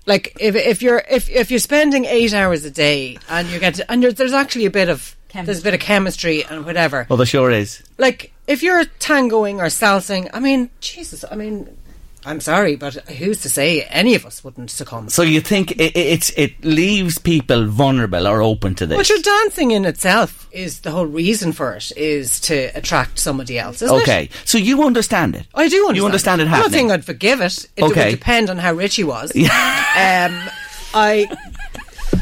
Like 0.06 0.36
if 0.40 0.54
if 0.54 0.82
you're 0.82 1.02
if 1.10 1.28
if 1.28 1.50
you're 1.50 1.60
spending 1.60 2.04
eight 2.04 2.32
hours 2.32 2.64
a 2.64 2.70
day 2.70 3.18
and 3.28 3.48
you 3.48 3.58
get 3.58 3.74
to, 3.74 3.90
and 3.90 4.02
you're, 4.02 4.12
there's 4.12 4.32
actually 4.32 4.66
a 4.66 4.70
bit 4.70 4.88
of 4.88 5.16
there's 5.34 5.60
a 5.60 5.62
bit 5.62 5.74
of 5.74 5.80
chemistry 5.80 6.44
and 6.44 6.64
whatever. 6.64 7.06
Well, 7.08 7.16
there 7.16 7.26
sure 7.26 7.50
is. 7.50 7.82
Like 7.98 8.32
if 8.46 8.62
you're 8.62 8.84
tangoing 9.00 9.60
or 9.60 9.66
salsing, 9.66 10.30
I 10.32 10.40
mean, 10.40 10.70
Jesus, 10.80 11.24
I 11.30 11.34
mean, 11.34 11.75
I'm 12.26 12.40
sorry, 12.40 12.74
but 12.74 12.94
who's 13.08 13.40
to 13.42 13.48
say 13.48 13.82
any 13.82 14.16
of 14.16 14.26
us 14.26 14.42
wouldn't 14.42 14.70
succumb? 14.70 15.08
So 15.08 15.22
you 15.22 15.40
think 15.40 15.70
it, 15.72 15.96
it- 15.96 16.36
it 16.36 16.64
leaves 16.64 17.18
people 17.18 17.66
vulnerable 17.66 18.26
or 18.26 18.42
open 18.42 18.74
to 18.74 18.86
this? 18.86 18.98
But 18.98 19.08
your 19.08 19.20
dancing 19.20 19.70
in 19.70 19.84
itself 19.84 20.48
is 20.50 20.80
the 20.80 20.90
whole 20.90 21.06
reason 21.06 21.52
for 21.52 21.74
it 21.74 21.92
is 21.96 22.40
to 22.40 22.64
attract 22.74 23.18
somebody 23.20 23.58
else, 23.58 23.80
isn't 23.80 24.00
okay, 24.02 24.24
it? 24.24 24.30
so 24.44 24.58
you 24.58 24.82
understand 24.84 25.36
it. 25.36 25.46
I 25.54 25.68
do 25.68 25.76
understand. 25.76 25.96
You 25.96 26.04
understand 26.04 26.40
it 26.40 26.44
I 26.48 26.50
don't 26.50 26.54
happening. 26.56 26.72
think 26.72 26.90
I'd 26.92 27.04
forgive 27.04 27.40
it. 27.40 27.66
It 27.76 27.84
Okay. 27.84 28.04
would 28.10 28.18
depend 28.18 28.50
on 28.50 28.58
how 28.58 28.72
rich 28.72 28.96
he 28.96 29.04
was. 29.04 29.30
um, 29.36 29.44
I. 30.94 31.26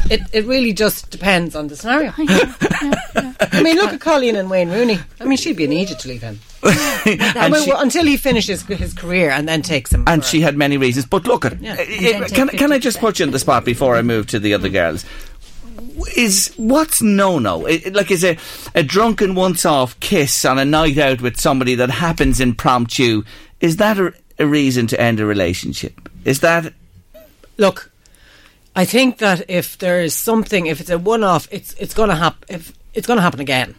It, 0.09 0.21
it 0.33 0.45
really 0.45 0.71
just 0.73 1.09
depends 1.09 1.55
on 1.55 1.67
the 1.67 1.75
scenario. 1.75 2.13
I 2.17 3.61
mean, 3.63 3.75
look 3.75 3.91
at 3.93 4.01
Colleen 4.01 4.35
and 4.35 4.49
Wayne 4.49 4.69
Rooney. 4.69 4.99
I 5.19 5.25
mean, 5.25 5.37
she'd 5.37 5.57
be 5.57 5.65
an 5.65 5.71
idiot 5.73 5.99
to 5.99 6.07
leave 6.07 6.21
him. 6.21 6.39
I 6.63 7.33
and 7.37 7.53
mean, 7.53 7.63
she, 7.63 7.71
until 7.71 8.05
he 8.05 8.17
finishes 8.17 8.61
his 8.63 8.93
career 8.93 9.31
and 9.31 9.47
then 9.47 9.61
takes 9.61 9.91
him. 9.91 10.03
and 10.07 10.23
she 10.23 10.41
had 10.41 10.55
many 10.57 10.77
reasons. 10.77 11.05
But 11.05 11.25
look 11.25 11.45
at 11.45 11.59
Yeah. 11.61 11.73
uh, 11.73 11.85
then 11.85 12.23
can, 12.29 12.47
can 12.49 12.71
I 12.71 12.79
just 12.79 12.99
put 12.99 13.19
you 13.19 13.25
in 13.25 13.31
the 13.31 13.39
spot 13.39 13.65
before 13.65 13.95
I 13.95 14.01
move 14.01 14.27
to 14.27 14.39
the 14.39 14.53
other 14.53 14.69
girls? 14.69 15.05
Is 16.15 16.53
what's 16.57 17.01
no 17.01 17.39
no? 17.39 17.59
Like 17.59 18.11
is 18.11 18.23
a 18.23 18.37
a 18.73 18.83
drunken 18.83 19.33
once 19.35 19.65
off 19.65 19.99
kiss 20.01 20.43
on 20.45 20.59
a 20.59 20.65
night 20.65 20.97
out 20.97 21.21
with 21.21 21.39
somebody 21.39 21.75
that 21.75 21.89
happens 21.89 22.39
impromptu? 22.39 23.23
Is 23.61 23.77
that 23.77 23.97
a, 23.97 24.13
a 24.37 24.45
reason 24.45 24.87
to 24.87 24.99
end 24.99 25.19
a 25.19 25.25
relationship? 25.25 26.09
Is 26.25 26.41
that 26.41 26.73
Look, 27.57 27.91
I 28.75 28.85
think 28.85 29.19
that 29.19 29.49
if 29.49 29.77
there 29.77 30.01
is 30.01 30.13
something, 30.13 30.65
if 30.67 30.81
it's 30.81 30.89
a 30.89 30.97
one-off, 30.97 31.47
it's 31.51 31.73
it's 31.75 31.93
going 31.93 32.09
to 32.09 32.15
happen. 32.15 32.43
If 32.49 32.73
it's 32.93 33.07
going 33.07 33.17
to 33.17 33.21
happen 33.23 33.39
again, 33.39 33.75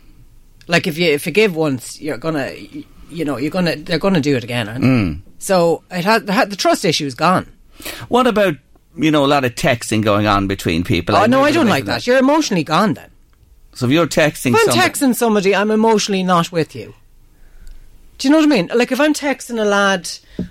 like 0.68 0.86
if 0.86 0.96
you 0.98 1.12
if 1.12 1.26
you 1.26 1.32
give 1.32 1.54
once, 1.54 2.00
you're 2.00 2.16
gonna, 2.18 2.52
you 3.10 3.24
know, 3.24 3.36
you're 3.36 3.50
gonna 3.50 3.76
they're 3.76 3.98
going 3.98 4.14
to 4.14 4.20
do 4.20 4.36
it 4.36 4.44
again. 4.44 4.66
Mm. 4.66 5.20
So 5.38 5.82
it 5.90 6.04
had, 6.04 6.26
the 6.26 6.46
the 6.48 6.56
trust 6.56 6.84
issue 6.84 7.06
is 7.06 7.14
gone. 7.14 7.46
what 8.08 8.26
about 8.26 8.54
you 8.96 9.10
know 9.10 9.24
a 9.24 9.28
lot 9.28 9.44
of 9.44 9.54
texting 9.54 10.02
going 10.02 10.26
on 10.26 10.46
between 10.48 10.82
people? 10.82 11.14
oh 11.14 11.20
Like, 11.20 11.30
no, 11.30 11.42
I 11.42 11.52
don't 11.52 11.68
like 11.68 11.84
from 11.84 11.88
that. 11.92 12.06
You're 12.06 12.18
emotionally 12.18 12.64
gone 12.64 12.94
then. 12.94 13.10
So 13.74 13.84
if 13.84 13.92
you're 13.92 14.06
texting, 14.06 14.52
If 14.54 14.60
I'm 14.60 14.66
somebody- 14.72 14.80
texting 14.88 15.14
somebody, 15.14 15.54
I'm 15.54 15.70
emotionally 15.70 16.22
not 16.22 16.50
with 16.50 16.74
you. 16.74 16.94
Do 18.18 18.28
you 18.28 18.32
know 18.32 18.38
what 18.38 18.46
I 18.46 18.48
mean? 18.48 18.70
Like 18.74 18.92
if 18.92 19.00
I'm 19.00 19.12
texting 19.12 19.60
a 19.60 19.64
lad 19.64 20.08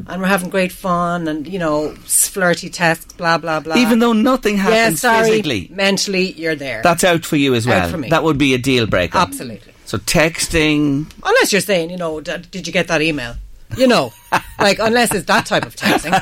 and 0.07 0.21
we're 0.21 0.27
having 0.27 0.49
great 0.49 0.71
fun 0.71 1.27
and 1.27 1.47
you 1.47 1.57
know 1.57 1.95
flirty 2.03 2.69
texts, 2.69 3.13
blah 3.13 3.37
blah 3.37 3.59
blah. 3.59 3.75
even 3.75 3.99
though 3.99 4.13
nothing 4.13 4.55
yeah, 4.57 4.63
happens 4.63 5.01
sorry, 5.01 5.29
physically, 5.29 5.67
mentally 5.71 6.31
you're 6.33 6.55
there. 6.55 6.81
that's 6.83 7.03
out 7.03 7.25
for 7.25 7.37
you 7.37 7.55
as 7.55 7.65
well. 7.65 7.83
Out 7.83 7.91
for 7.91 7.97
me. 7.97 8.09
That 8.09 8.23
would 8.23 8.37
be 8.37 8.53
a 8.53 8.57
deal 8.57 8.85
breaker. 8.85 9.17
Absolutely. 9.17 9.73
So 9.85 9.97
texting, 9.99 11.11
Unless 11.23 11.51
you're 11.51 11.61
saying, 11.61 11.91
you 11.91 11.97
know, 11.97 12.19
did 12.19 12.65
you 12.65 12.73
get 12.73 12.87
that 12.87 13.01
email? 13.01 13.35
You 13.77 13.87
know, 13.87 14.13
like 14.59 14.79
unless 14.79 15.13
it's 15.13 15.25
that 15.25 15.45
type 15.45 15.65
of 15.65 15.75
texting. 15.75 16.13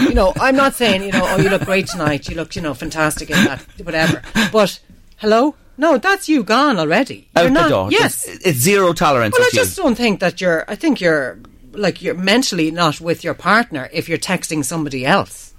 You 0.00 0.14
know, 0.14 0.32
I'm 0.40 0.56
not 0.56 0.74
saying, 0.74 1.02
you 1.02 1.12
know, 1.12 1.22
oh, 1.24 1.36
you 1.38 1.48
look 1.48 1.64
great 1.64 1.86
tonight. 1.86 2.28
You 2.28 2.36
look, 2.36 2.56
you 2.56 2.62
know, 2.62 2.74
fantastic 2.74 3.30
in 3.30 3.44
that, 3.44 3.60
whatever. 3.82 4.22
But 4.52 4.78
hello, 5.18 5.54
no, 5.78 5.98
that's 5.98 6.28
you 6.28 6.42
gone 6.42 6.78
already. 6.78 7.28
out 7.36 7.42
You're 7.44 7.50
not. 7.52 7.62
the 7.64 7.68
door. 7.68 7.88
Yes. 7.90 8.26
it's, 8.26 8.46
it's 8.46 8.58
zero 8.58 8.92
tolerance. 8.92 9.32
well, 9.34 9.42
I 9.42 9.46
with 9.46 9.54
you. 9.54 9.60
just 9.60 9.76
don't 9.76 9.94
think 9.96 10.20
that 10.20 10.40
you're. 10.40 10.64
I 10.68 10.74
think 10.74 11.00
you're 11.00 11.38
like 11.72 12.00
you're 12.02 12.14
mentally 12.14 12.70
not 12.70 13.00
with 13.00 13.22
your 13.22 13.34
partner 13.34 13.88
if 13.92 14.08
you're 14.08 14.18
texting 14.18 14.64
somebody 14.64 15.04
else. 15.04 15.52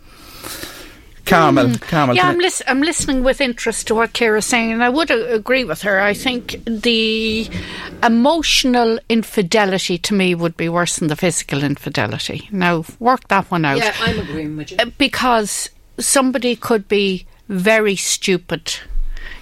Carmel, 1.25 1.77
Carmel. 1.79 2.15
Yeah, 2.15 2.21
can 2.21 2.29
I'm, 2.31 2.39
I- 2.39 2.43
lis- 2.43 2.63
I'm 2.67 2.81
listening 2.81 3.21
with 3.23 3.41
interest 3.41 3.87
to 3.87 3.95
what 3.95 4.13
Kira's 4.13 4.45
saying, 4.45 4.71
and 4.71 4.81
I 4.81 4.87
would 4.87 5.11
uh, 5.11 5.25
agree 5.27 5.65
with 5.65 5.81
her. 5.81 5.99
I 5.99 6.13
think 6.13 6.55
the 6.65 7.49
emotional 8.01 8.97
infidelity 9.09 9.97
to 9.97 10.13
me 10.13 10.35
would 10.35 10.55
be 10.55 10.69
worse 10.69 10.95
than 10.97 11.09
the 11.09 11.17
physical 11.17 11.63
infidelity. 11.63 12.47
Now, 12.51 12.85
work 12.99 13.27
that 13.27 13.51
one 13.51 13.65
out. 13.65 13.77
Yeah, 13.77 13.93
I'm 13.99 14.19
agreeing 14.19 14.55
with 14.55 14.71
you. 14.71 14.77
Uh, 14.79 14.85
because 14.97 15.69
somebody 15.99 16.55
could 16.55 16.87
be 16.87 17.25
very 17.49 17.97
stupid 17.97 18.77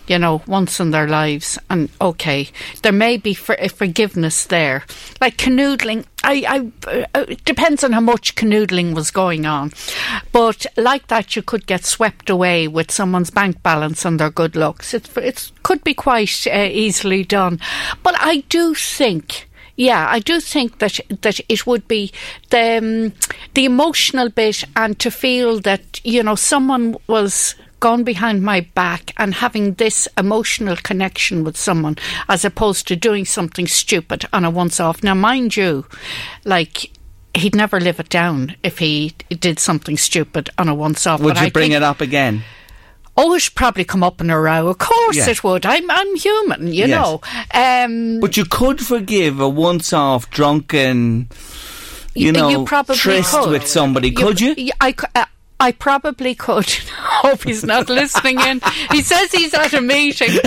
you 0.08 0.20
know 0.20 0.42
once 0.48 0.80
in 0.80 0.92
their 0.92 1.08
lives 1.08 1.58
and 1.70 1.90
okay 2.00 2.50
there 2.82 2.92
may 2.92 3.18
be 3.18 3.34
for- 3.34 3.60
uh, 3.60 3.68
forgiveness 3.68 4.46
there. 4.46 4.84
Like 5.22 5.38
canoodling 5.38 6.06
I, 6.24 6.72
I 6.84 7.08
uh, 7.14 7.26
depends 7.46 7.84
on 7.84 7.92
how 7.92 8.02
much 8.02 8.36
canoodling 8.36 8.96
was 8.96 9.12
going 9.12 9.46
on. 9.46 9.72
But 10.32 10.66
like 10.76 11.08
that 11.08 11.36
you 11.36 11.44
could 11.44 11.68
get 11.68 11.86
swept 11.86 12.30
away 12.30 12.68
with 12.68 12.92
someone's 12.92 13.30
bank 13.30 13.62
balance 13.62 14.06
and 14.06 14.20
their 14.20 14.32
good 14.32 14.56
looks. 14.56 14.94
It, 14.94 15.16
it 15.18 15.52
could 15.62 15.84
be 15.84 15.94
quite 15.94 16.48
uh, 16.48 16.68
easily 16.72 17.24
done. 17.24 17.60
But 18.02 18.16
I 18.18 18.38
do 18.50 18.74
think 18.74 19.48
yeah, 19.78 20.08
I 20.10 20.20
do 20.20 20.40
think 20.40 20.80
that 20.80 21.00
that 21.22 21.40
it 21.50 21.68
would 21.68 21.88
be 21.88 22.12
the 22.50 22.78
um, 22.78 23.14
the 23.54 23.66
emotional 23.66 24.30
bit, 24.30 24.64
and 24.76 24.98
to 25.00 25.12
feel 25.12 25.60
that 25.62 26.00
you 26.06 26.24
know 26.24 26.36
someone 26.36 26.96
was 27.08 27.56
gone 27.86 28.04
behind 28.04 28.42
my 28.42 28.60
back 28.82 29.04
and 29.18 29.34
having 29.36 29.76
this 29.76 30.08
emotional 30.18 30.76
connection 30.90 31.44
with 31.44 31.56
someone, 31.68 31.96
as 32.28 32.44
opposed 32.44 32.88
to 32.88 32.96
doing 32.96 33.26
something 33.26 33.68
stupid 33.68 34.26
on 34.34 34.44
a 34.46 34.50
once 34.50 34.80
off. 34.80 35.04
Now, 35.04 35.14
mind 35.14 35.56
you, 35.56 35.86
like. 36.46 36.92
He'd 37.38 37.54
never 37.54 37.82
live 37.82 38.00
it 38.00 38.08
down 38.08 38.56
if 38.64 38.78
he 38.80 39.12
did 39.30 39.60
something 39.60 39.98
stupid 39.98 40.50
on 40.58 40.70
a 40.70 40.74
once 40.74 41.06
off. 41.06 41.20
would 41.20 41.38
you 41.42 41.52
bring 41.52 41.74
it 41.74 41.84
up 41.84 42.00
again? 42.00 42.44
Oh, 43.18 43.36
it'd 43.36 43.54
probably 43.56 43.84
come 43.84 44.04
up 44.08 44.22
in 44.22 44.30
a 44.30 44.40
row. 44.40 44.70
Of 44.70 44.78
course 44.78 45.18
Yeah. 45.18 45.30
it 45.34 45.44
would. 45.44 45.66
I'm 45.66 45.92
I'm 45.92 46.16
human, 46.16 46.68
you 46.68 46.86
Yes. 46.88 46.96
know. 46.96 47.20
Um, 47.54 48.22
But 48.22 48.38
you 48.38 48.46
could 48.46 48.80
forgive 48.80 49.42
a 49.42 49.50
once-off 49.50 50.30
drunken, 50.30 51.28
you 52.24 52.32
know, 52.32 52.48
you 52.50 52.64
probably 52.64 52.96
tryst 52.96 53.34
could. 53.36 53.50
with 53.52 53.68
somebody. 53.68 54.12
Could 54.12 54.40
you? 54.40 54.56
y- 54.58 54.70
I, 54.88 54.90
uh, 55.14 55.26
I 55.60 55.72
probably 55.72 56.36
could. 56.36 56.66
Hope 56.98 57.44
he's 57.44 57.64
not 57.64 57.90
listening 57.90 58.40
in. 58.42 58.62
He 58.92 59.02
says 59.02 59.32
he's 59.32 59.54
at 59.54 59.74
a 59.74 59.82
meeting. 59.82 60.30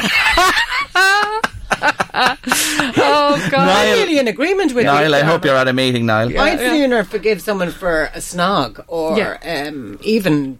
oh 1.81 3.49
God! 3.51 3.69
I'm 3.69 3.99
really 3.99 4.19
in 4.19 4.29
agreement 4.29 4.75
with 4.75 4.85
Niall, 4.87 5.11
you. 5.11 5.15
I 5.17 5.21
hope 5.21 5.45
you're 5.45 5.55
at 5.57 5.69
a 5.69 5.73
meeting, 5.73 6.07
Niall. 6.07 6.39
I'd 6.39 6.59
sooner 6.59 7.05
forgive 7.05 7.41
someone 7.41 7.71
for 7.71 8.05
a 8.07 8.19
snog 8.19 8.85
or 8.89 9.17
Yeah. 9.17 9.39
um, 9.69 9.99
even, 10.03 10.59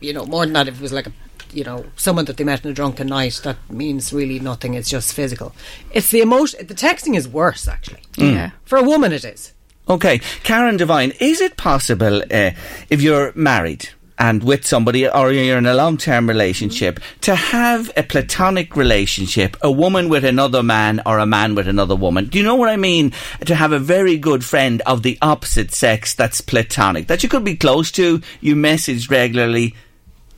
you 0.00 0.12
know, 0.12 0.24
more 0.26 0.44
than 0.44 0.54
that 0.54 0.68
if 0.68 0.76
it 0.76 0.82
was 0.82 0.92
like 0.92 1.06
a 1.06 1.12
you 1.52 1.62
know 1.64 1.86
someone 1.96 2.24
that 2.26 2.36
they 2.36 2.44
met 2.44 2.64
in 2.64 2.70
a 2.70 2.74
drunken 2.74 3.06
night 3.06 3.40
that 3.44 3.56
means 3.70 4.12
really 4.12 4.38
nothing. 4.40 4.74
It's 4.74 4.90
just 4.90 5.14
physical. 5.14 5.54
It's 5.92 6.10
the 6.10 6.20
emotion. 6.20 6.66
The 6.66 6.74
texting 6.74 7.16
is 7.16 7.28
worse 7.28 7.68
actually. 7.68 8.00
Yeah. 8.16 8.50
For 8.64 8.76
a 8.78 8.82
woman, 8.82 9.12
it 9.12 9.24
is. 9.24 9.52
Okay, 9.88 10.18
Karen 10.42 10.76
Devine, 10.76 11.12
is 11.20 11.40
it 11.40 11.56
possible 11.56 12.20
uh, 12.20 12.50
if 12.90 13.00
you're 13.00 13.32
married 13.36 13.88
and 14.18 14.42
with 14.42 14.66
somebody 14.66 15.08
or 15.08 15.30
you're 15.30 15.58
in 15.58 15.66
a 15.66 15.74
long 15.74 15.96
term 15.96 16.28
relationship 16.28 16.98
to 17.20 17.36
have 17.36 17.92
a 17.96 18.02
platonic 18.02 18.74
relationship, 18.74 19.56
a 19.62 19.70
woman 19.70 20.08
with 20.08 20.24
another 20.24 20.64
man 20.64 21.00
or 21.06 21.20
a 21.20 21.26
man 21.26 21.54
with 21.54 21.68
another 21.68 21.94
woman? 21.94 22.26
Do 22.26 22.38
you 22.38 22.42
know 22.42 22.56
what 22.56 22.68
I 22.68 22.76
mean? 22.76 23.12
To 23.44 23.54
have 23.54 23.70
a 23.70 23.78
very 23.78 24.18
good 24.18 24.44
friend 24.44 24.82
of 24.86 25.04
the 25.04 25.18
opposite 25.22 25.72
sex 25.72 26.14
that's 26.14 26.40
platonic, 26.40 27.06
that 27.06 27.22
you 27.22 27.28
could 27.28 27.44
be 27.44 27.56
close 27.56 27.92
to, 27.92 28.20
you 28.40 28.56
message 28.56 29.08
regularly. 29.08 29.76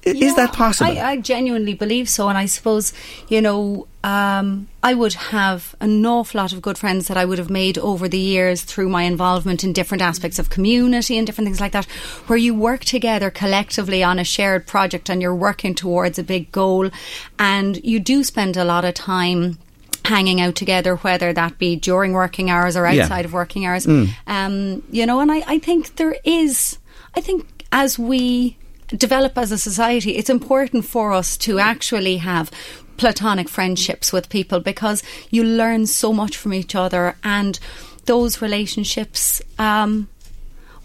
I- 0.06 0.10
is 0.10 0.36
that 0.36 0.52
possible? 0.52 0.90
I, 0.98 1.10
I 1.12 1.16
genuinely 1.20 1.74
believe 1.74 2.08
so, 2.08 2.28
and 2.28 2.38
I 2.38 2.46
suppose 2.46 2.92
you 3.28 3.40
know 3.42 3.86
um, 4.04 4.68
I 4.82 4.94
would 4.94 5.12
have 5.14 5.74
an 5.80 6.06
awful 6.06 6.40
lot 6.40 6.52
of 6.52 6.62
good 6.62 6.78
friends 6.78 7.08
that 7.08 7.16
I 7.16 7.24
would 7.24 7.38
have 7.38 7.50
made 7.50 7.76
over 7.78 8.08
the 8.08 8.18
years 8.18 8.62
through 8.62 8.88
my 8.88 9.02
involvement 9.02 9.64
in 9.64 9.72
different 9.72 10.00
aspects 10.02 10.38
of 10.38 10.48
community 10.50 11.18
and 11.18 11.26
different 11.26 11.46
things 11.48 11.60
like 11.60 11.72
that, 11.72 11.84
where 12.28 12.38
you 12.38 12.54
work 12.54 12.84
together 12.84 13.30
collectively 13.30 14.02
on 14.02 14.18
a 14.18 14.24
shared 14.24 14.66
project 14.66 15.10
and 15.10 15.20
you're 15.20 15.34
working 15.34 15.74
towards 15.74 16.18
a 16.18 16.22
big 16.22 16.50
goal, 16.52 16.90
and 17.38 17.84
you 17.84 17.98
do 18.00 18.22
spend 18.24 18.56
a 18.56 18.64
lot 18.64 18.84
of 18.84 18.94
time 18.94 19.58
hanging 20.04 20.40
out 20.40 20.54
together, 20.54 20.96
whether 20.96 21.34
that 21.34 21.58
be 21.58 21.76
during 21.76 22.12
working 22.14 22.48
hours 22.50 22.76
or 22.76 22.88
Yeah. 22.88 23.02
outside 23.02 23.26
of 23.26 23.32
working 23.34 23.66
hours. 23.66 23.86
Um, 24.26 24.82
you 24.90 25.04
know, 25.04 25.20
and 25.20 25.30
I, 25.30 25.42
I 25.46 25.58
think 25.58 25.96
there 25.96 26.16
is, 26.24 26.78
I 27.14 27.20
think 27.20 27.66
as 27.72 27.98
we 27.98 28.56
develop 28.96 29.36
as 29.36 29.52
a 29.52 29.58
society, 29.58 30.16
it's 30.16 30.30
important 30.30 30.84
for 30.84 31.12
us 31.12 31.36
to 31.38 31.58
actually 31.58 32.18
have 32.18 32.50
platonic 32.96 33.48
friendships 33.48 34.12
with 34.12 34.28
people 34.28 34.60
because 34.60 35.02
you 35.30 35.44
learn 35.44 35.86
so 35.86 36.12
much 36.12 36.36
from 36.36 36.52
each 36.52 36.74
other 36.74 37.16
and 37.22 37.60
those 38.06 38.42
relationships 38.42 39.40
um, 39.58 40.08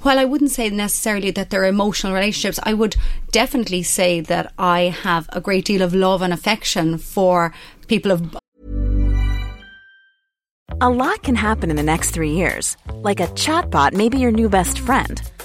while 0.04 0.20
I 0.20 0.26
wouldn't 0.26 0.52
say 0.52 0.70
necessarily 0.70 1.32
that 1.32 1.50
they're 1.50 1.66
emotional 1.66 2.14
relationships, 2.14 2.60
I 2.64 2.74
would 2.74 2.98
definitely 3.32 3.84
say 3.84 4.20
that 4.20 4.52
I 4.58 4.82
have 5.04 5.30
a 5.32 5.40
great 5.40 5.66
deal 5.66 5.82
of 5.82 5.96
love 5.96 6.22
and 6.22 6.34
affection 6.34 6.98
for 6.98 7.54
people 7.88 8.12
of 8.12 8.38
A 10.82 10.90
lot 10.90 11.24
can 11.24 11.36
happen 11.36 11.70
in 11.70 11.78
the 11.78 11.84
next 11.84 12.12
three 12.12 12.32
years. 12.32 12.76
Like 12.96 13.22
a 13.22 13.28
chatbot 13.28 13.94
may 13.94 14.10
be 14.10 14.18
your 14.18 14.32
new 14.32 14.50
best 14.50 14.80
friend. 14.80 15.22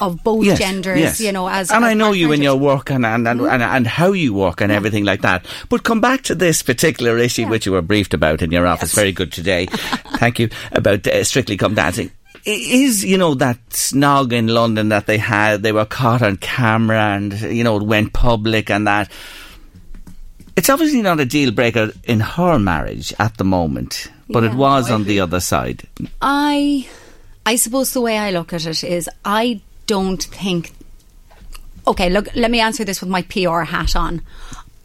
Of 0.00 0.22
both 0.24 0.44
Yes, 0.44 0.58
genders, 0.58 0.98
yes. 1.00 1.20
you 1.20 1.32
know, 1.32 1.48
as 1.48 1.70
and 1.70 1.84
as 1.84 1.90
I 1.90 1.94
know 1.94 2.12
you 2.12 2.32
in 2.32 2.42
your 2.42 2.56
work 2.56 2.90
and 2.90 3.04
and, 3.06 3.26
and, 3.28 3.40
and 3.40 3.62
and 3.62 3.86
how 3.86 4.12
you 4.12 4.34
work 4.34 4.60
and 4.60 4.70
everything 4.72 5.04
like 5.04 5.22
that. 5.22 5.46
But 5.68 5.82
come 5.84 6.00
back 6.00 6.22
to 6.24 6.34
this 6.34 6.62
particular 6.62 7.18
issue 7.18 7.46
which 7.48 7.66
you 7.66 7.72
were 7.72 7.82
briefed 7.82 8.14
about 8.14 8.42
in 8.42 8.50
your 8.52 8.66
office. 8.66 8.94
Very 8.94 9.12
good 9.12 9.32
today. 9.32 9.66
Thank 10.18 10.38
you 10.38 10.48
about 10.72 11.06
uh, 11.06 11.24
Strictly 11.24 11.56
Come 11.56 11.74
Dancing. 11.74 12.10
Is 12.44 13.04
you 13.04 13.18
know 13.18 13.34
that 13.34 13.58
snog 13.70 14.32
in 14.32 14.46
London 14.46 14.88
that 14.90 15.06
they 15.06 15.18
had? 15.18 15.62
They 15.62 15.72
were 15.72 15.84
caught 15.84 16.22
on 16.22 16.36
camera 16.36 17.00
and 17.16 17.38
you 17.40 17.64
know 17.64 17.76
it 17.76 17.82
went 17.82 18.12
public 18.12 18.70
and 18.70 18.86
that. 18.86 19.10
It's 20.56 20.68
obviously 20.70 21.02
not 21.02 21.20
a 21.20 21.24
deal 21.24 21.52
breaker 21.52 21.92
in 22.04 22.18
her 22.20 22.58
marriage 22.58 23.14
at 23.20 23.36
the 23.36 23.44
moment, 23.44 24.10
but 24.28 24.42
it 24.42 24.50
Yeah. 24.52 24.56
was 24.56 24.90
on 24.90 25.04
the 25.04 25.20
other 25.20 25.38
side. 25.38 25.84
I, 26.20 26.88
I 27.46 27.54
suppose 27.54 27.92
the 27.92 28.00
way 28.00 28.18
I 28.18 28.32
look 28.32 28.52
at 28.52 28.66
it 28.66 28.82
is, 28.82 29.08
I 29.24 29.60
don't 29.88 30.22
think. 30.22 30.72
Okay, 31.88 32.08
look. 32.08 32.28
Let 32.36 32.52
me 32.52 32.60
answer 32.60 32.84
this 32.84 33.00
with 33.00 33.10
my 33.10 33.22
PR 33.22 33.62
hat 33.62 33.96
on. 33.96 34.22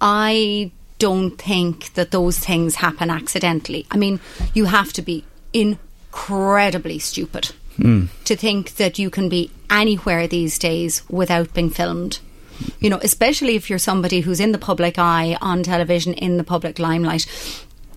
I 0.02 0.72
don't 0.98 1.38
think 1.38 1.94
that 1.94 2.12
those 2.12 2.40
things 2.40 2.76
happen 2.76 3.10
accidentally. 3.10 3.86
I 3.92 3.98
mean, 3.98 4.20
you 4.54 4.66
have 4.66 4.94
to 4.94 5.02
be 5.02 5.24
incredibly 5.54 6.98
stupid 6.98 7.52
hmm. 7.76 8.06
to 8.26 8.36
think 8.36 8.76
that 8.78 8.98
you 8.98 9.10
can 9.10 9.30
be 9.30 9.52
anywhere 9.70 10.28
these 10.28 10.58
days 10.58 11.04
without 11.10 11.54
being 11.54 11.70
filmed. 11.70 12.20
You 12.80 12.90
know, 12.90 13.00
especially 13.02 13.56
if 13.56 13.70
you're 13.70 13.80
somebody 13.80 14.22
who's 14.22 14.40
in 14.40 14.52
the 14.52 14.58
public 14.58 14.98
eye, 14.98 15.38
on 15.42 15.64
television, 15.64 16.14
in 16.14 16.38
the 16.38 16.44
public 16.44 16.80
limelight. 16.80 17.28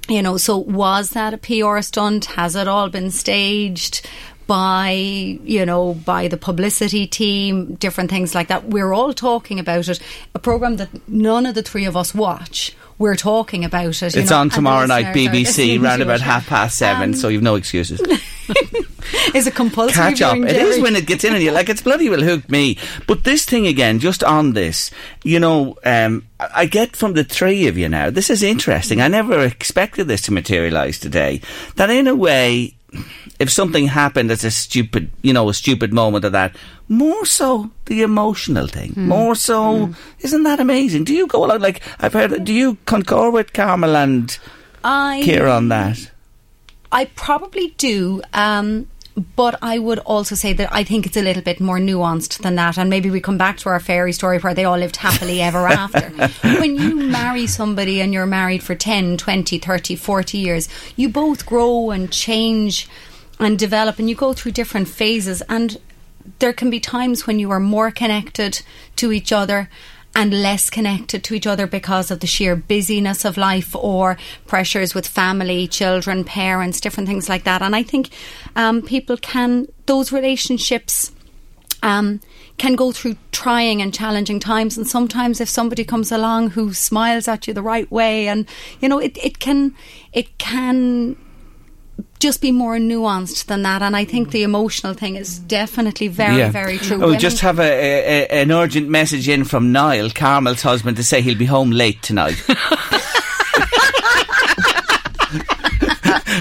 You 0.08 0.22
know, 0.22 0.36
so 0.36 0.56
was 0.56 1.10
that 1.10 1.34
a 1.34 1.38
PR 1.38 1.80
stunt? 1.82 2.26
Has 2.36 2.56
it 2.56 2.68
all 2.68 2.88
been 2.88 3.10
staged? 3.10 4.08
By 4.46 4.90
you 4.90 5.66
know, 5.66 5.94
by 5.94 6.28
the 6.28 6.36
publicity 6.36 7.06
team, 7.06 7.74
different 7.74 8.10
things 8.10 8.34
like 8.34 8.48
that. 8.48 8.64
We're 8.68 8.92
all 8.92 9.12
talking 9.12 9.58
about 9.58 9.88
it. 9.88 10.00
A 10.34 10.38
program 10.38 10.76
that 10.76 11.08
none 11.08 11.46
of 11.46 11.54
the 11.54 11.62
three 11.62 11.84
of 11.84 11.96
us 11.96 12.14
watch. 12.14 12.76
We're 12.98 13.16
talking 13.16 13.64
about 13.64 14.02
it. 14.02 14.16
It's 14.16 14.30
know, 14.30 14.38
on 14.38 14.50
tomorrow 14.50 14.86
night, 14.86 15.14
BBC, 15.14 15.44
listening 15.44 15.82
round 15.82 16.02
about 16.02 16.20
half 16.20 16.46
past 16.46 16.78
seven. 16.78 17.10
Um, 17.10 17.14
so 17.14 17.28
you've 17.28 17.42
no 17.42 17.56
excuses. 17.56 18.00
Is 19.34 19.46
it 19.46 19.54
compulsory? 19.54 19.94
catch 19.94 20.22
up. 20.22 20.36
It 20.36 20.56
is 20.56 20.80
when 20.80 20.96
it 20.96 21.06
gets 21.06 21.24
in 21.24 21.34
and 21.34 21.42
you 21.42 21.50
like 21.52 21.68
it's 21.68 21.82
bloody 21.82 22.08
well 22.08 22.22
hooked 22.22 22.50
me. 22.50 22.78
But 23.06 23.24
this 23.24 23.44
thing 23.44 23.66
again, 23.66 23.98
just 23.98 24.24
on 24.24 24.52
this, 24.52 24.90
you 25.24 25.38
know, 25.38 25.76
um, 25.84 26.26
I 26.40 26.66
I 26.66 26.66
get 26.66 26.96
from 26.96 27.12
the 27.12 27.24
three 27.24 27.68
of 27.68 27.78
you 27.78 27.88
now. 27.88 28.10
This 28.10 28.30
is 28.30 28.42
interesting. 28.42 29.00
I 29.00 29.08
never 29.08 29.40
expected 29.40 30.08
this 30.08 30.22
to 30.22 30.32
materialise 30.32 30.98
today. 30.98 31.40
That 31.76 31.90
in 31.90 32.08
a 32.08 32.14
way, 32.14 32.75
if 33.38 33.50
something 33.50 33.86
happened 33.86 34.30
as 34.30 34.44
a 34.44 34.50
stupid, 34.50 35.10
you 35.22 35.32
know, 35.32 35.48
a 35.48 35.54
stupid 35.54 35.92
moment 35.92 36.24
of 36.24 36.32
that, 36.32 36.56
more 36.88 37.24
so 37.26 37.70
the 37.86 38.02
emotional 38.02 38.66
thing, 38.66 38.94
more 38.96 39.34
so, 39.34 39.94
isn't 40.20 40.42
that 40.44 40.60
amazing? 40.60 41.04
Do 41.04 41.14
you 41.14 41.26
go 41.26 41.44
along 41.44 41.60
like 41.60 41.82
I've 41.98 42.12
heard? 42.12 42.44
Do 42.44 42.52
you 42.52 42.78
concur 42.86 43.30
with 43.30 43.52
Carmel 43.52 43.96
and 43.96 44.38
I 44.84 45.22
Kira 45.24 45.56
on 45.56 45.68
that? 45.68 46.10
I 46.92 47.06
probably 47.06 47.74
do. 47.76 48.22
Um, 48.32 48.86
but 49.16 49.58
I 49.62 49.78
would 49.78 49.98
also 50.00 50.34
say 50.34 50.52
that 50.52 50.68
I 50.72 50.84
think 50.84 51.06
it's 51.06 51.16
a 51.16 51.22
little 51.22 51.42
bit 51.42 51.58
more 51.58 51.78
nuanced 51.78 52.42
than 52.42 52.54
that. 52.56 52.76
And 52.76 52.90
maybe 52.90 53.10
we 53.10 53.20
come 53.20 53.38
back 53.38 53.56
to 53.58 53.70
our 53.70 53.80
fairy 53.80 54.12
story 54.12 54.38
where 54.38 54.52
they 54.52 54.64
all 54.64 54.76
lived 54.76 54.96
happily 54.96 55.40
ever 55.40 55.66
after. 55.66 56.10
when 56.60 56.76
you 56.76 56.94
marry 56.96 57.46
somebody 57.46 58.00
and 58.00 58.12
you're 58.12 58.26
married 58.26 58.62
for 58.62 58.74
10, 58.74 59.16
20, 59.16 59.58
30, 59.58 59.96
40 59.96 60.38
years, 60.38 60.68
you 60.96 61.08
both 61.08 61.46
grow 61.46 61.90
and 61.90 62.12
change 62.12 62.88
and 63.40 63.58
develop 63.58 63.98
and 63.98 64.08
you 64.08 64.14
go 64.14 64.34
through 64.34 64.52
different 64.52 64.88
phases. 64.88 65.42
And 65.48 65.78
there 66.38 66.52
can 66.52 66.68
be 66.68 66.80
times 66.80 67.26
when 67.26 67.38
you 67.38 67.50
are 67.50 67.60
more 67.60 67.90
connected 67.90 68.62
to 68.96 69.12
each 69.12 69.32
other 69.32 69.70
and 70.16 70.32
less 70.32 70.70
connected 70.70 71.22
to 71.22 71.34
each 71.34 71.46
other 71.46 71.66
because 71.66 72.10
of 72.10 72.20
the 72.20 72.26
sheer 72.26 72.56
busyness 72.56 73.26
of 73.26 73.36
life 73.36 73.76
or 73.76 74.16
pressures 74.46 74.94
with 74.94 75.06
family, 75.06 75.68
children, 75.68 76.24
parents, 76.24 76.80
different 76.80 77.06
things 77.06 77.28
like 77.28 77.44
that. 77.44 77.60
And 77.60 77.76
I 77.76 77.82
think 77.82 78.08
um, 78.56 78.80
people 78.80 79.18
can, 79.18 79.68
those 79.84 80.10
relationships. 80.10 81.12
Um, 81.82 82.20
can 82.58 82.74
go 82.74 82.90
through 82.90 83.16
trying 83.32 83.82
and 83.82 83.92
challenging 83.92 84.40
times, 84.40 84.78
and 84.78 84.88
sometimes 84.88 85.42
if 85.42 85.48
somebody 85.48 85.84
comes 85.84 86.10
along 86.10 86.50
who 86.50 86.72
smiles 86.72 87.28
at 87.28 87.46
you 87.46 87.52
the 87.52 87.62
right 87.62 87.88
way, 87.92 88.28
and 88.28 88.48
you 88.80 88.88
know, 88.88 88.98
it, 88.98 89.18
it 89.22 89.38
can 89.38 89.74
it 90.14 90.38
can 90.38 91.16
just 92.18 92.40
be 92.40 92.50
more 92.52 92.76
nuanced 92.78 93.46
than 93.46 93.62
that. 93.62 93.82
And 93.82 93.96
I 93.96 94.04
think 94.04 94.30
the 94.30 94.42
emotional 94.42 94.94
thing 94.94 95.16
is 95.16 95.38
definitely 95.38 96.08
very, 96.08 96.48
very 96.50 96.78
true. 96.78 97.02
Oh, 97.04 97.10
we 97.10 97.16
just 97.16 97.40
have 97.40 97.58
a, 97.58 97.62
a, 97.62 98.26
an 98.28 98.50
urgent 98.50 98.88
message 98.88 99.28
in 99.28 99.44
from 99.44 99.72
Niall, 99.72 100.10
Carmel's 100.10 100.62
husband, 100.62 100.96
to 100.96 101.04
say 101.04 101.20
he'll 101.20 101.38
be 101.38 101.44
home 101.46 101.70
late 101.70 102.02
tonight. 102.02 102.36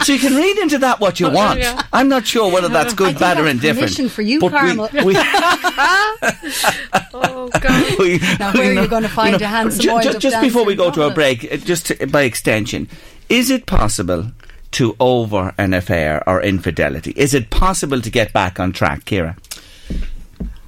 so 0.03 0.13
you 0.13 0.19
can 0.19 0.35
read 0.35 0.57
into 0.59 0.77
that 0.79 0.97
what 0.99 1.19
you 1.19 1.29
want. 1.31 1.59
yeah. 1.59 1.81
I'm 1.93 2.07
not 2.09 2.25
sure 2.27 2.51
whether 2.51 2.67
that's 2.69 2.93
I 2.93 2.95
good, 2.95 3.05
think 3.07 3.19
bad, 3.19 3.37
or 3.39 3.43
that's 3.43 3.55
indifferent. 3.55 3.79
permission 3.95 4.09
for 4.09 4.21
you, 4.21 4.39
But 4.39 4.51
we- 4.53 4.57
Carmel. 4.59 4.89
we- 5.05 5.15
oh 7.13 7.49
God. 7.59 7.99
we- 7.99 8.19
Now, 8.39 8.53
where 8.53 8.71
we 8.71 8.77
are 8.77 8.83
you 8.83 8.87
gonna 8.87 9.09
find 9.09 9.41
a 9.41 9.47
handsome 9.47 9.81
ju- 9.81 9.91
oil 9.91 10.01
ju- 10.01 10.19
Just 10.19 10.41
before 10.41 10.63
we 10.65 10.75
go 10.75 10.91
to 10.91 11.03
a 11.03 11.13
break, 11.13 11.51
uh, 11.51 11.57
just 11.57 11.87
to, 11.87 12.07
by 12.07 12.21
extension, 12.23 12.87
is 13.29 13.49
it 13.49 13.65
possible 13.65 14.31
to 14.75 14.95
over 14.99 15.53
an 15.57 15.73
affair 15.73 16.21
or 16.27 16.41
infidelity? 16.41 17.11
Is 17.15 17.33
it 17.33 17.49
possible 17.49 18.01
to 18.01 18.09
get 18.09 18.33
back 18.33 18.59
on 18.59 18.73
track, 18.73 19.05
Kira? 19.05 19.37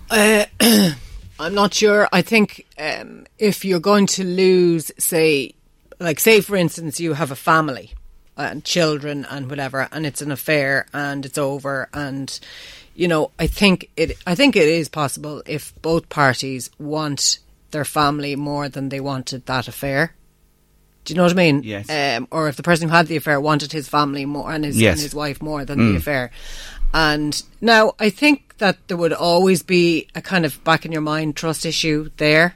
Uh, 0.10 0.45
I'm 1.39 1.53
not 1.53 1.74
sure. 1.74 2.08
I 2.14 2.22
think 2.22 2.66
um, 2.80 3.28
if 3.38 3.66
you're 3.66 3.82
going 3.82 4.08
to 4.08 4.24
lose, 4.24 4.91
say, 4.97 5.53
like, 5.99 6.22
say 6.22 6.39
for 6.39 6.55
instance, 6.55 7.01
you 7.01 7.14
have 7.14 7.32
a 7.32 7.36
family 7.36 7.91
and 8.38 8.64
children 8.64 9.26
and 9.30 9.49
whatever, 9.49 9.89
and 9.91 10.05
it's 10.05 10.22
an 10.22 10.32
affair 10.32 10.86
and 10.93 11.26
it's 11.26 11.38
over, 11.38 11.89
and 11.93 12.39
you 12.95 13.08
know, 13.08 13.32
I 13.38 13.47
think 13.47 13.89
it. 13.97 14.18
I 14.26 14.36
think 14.36 14.55
it 14.55 14.68
is 14.68 14.89
possible 14.89 15.43
if 15.45 15.74
both 15.82 16.08
parties 16.10 16.70
want 16.80 17.39
their 17.72 17.86
family 17.86 18.36
more 18.36 18.70
than 18.70 18.89
they 18.89 19.01
wanted 19.01 19.45
that 19.47 19.68
affair. 19.68 20.14
Do 21.08 21.14
you 21.14 21.18
know 21.18 21.24
what 21.24 21.32
I 21.32 21.36
mean? 21.36 21.64
Yes. 21.64 21.89
Um, 21.89 22.28
or 22.32 22.49
if 22.49 22.58
the 22.58 22.64
person 22.64 22.89
who 22.89 22.93
had 22.95 23.08
the 23.08 23.16
affair 23.16 23.39
wanted 23.39 23.72
his 23.72 23.88
family 23.88 24.26
more 24.26 24.51
and 24.51 24.66
his 24.66 24.78
Yes. 24.78 24.93
and 24.97 25.01
his 25.01 25.16
wife 25.16 25.41
more 25.41 25.64
than 25.64 25.80
Mm. 25.80 25.91
the 25.91 25.97
affair. 25.97 26.32
And 26.93 27.41
now 27.62 27.93
I 27.99 28.10
think 28.10 28.58
that 28.58 28.78
there 28.88 28.97
would 28.97 29.14
always 29.14 29.64
be 29.64 30.08
a 30.16 30.22
kind 30.22 30.45
of 30.45 30.62
back 30.66 30.86
in 30.86 30.91
your 30.91 31.01
mind 31.01 31.36
trust 31.38 31.66
issue 31.66 32.10
there. 32.18 32.55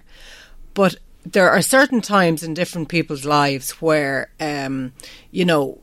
But 0.73 0.95
there 1.25 1.49
are 1.49 1.61
certain 1.61 2.01
times 2.01 2.43
in 2.43 2.53
different 2.53 2.89
people's 2.89 3.23
lives 3.25 3.71
where, 3.81 4.29
um, 4.39 4.91
you 5.31 5.45
know, 5.45 5.77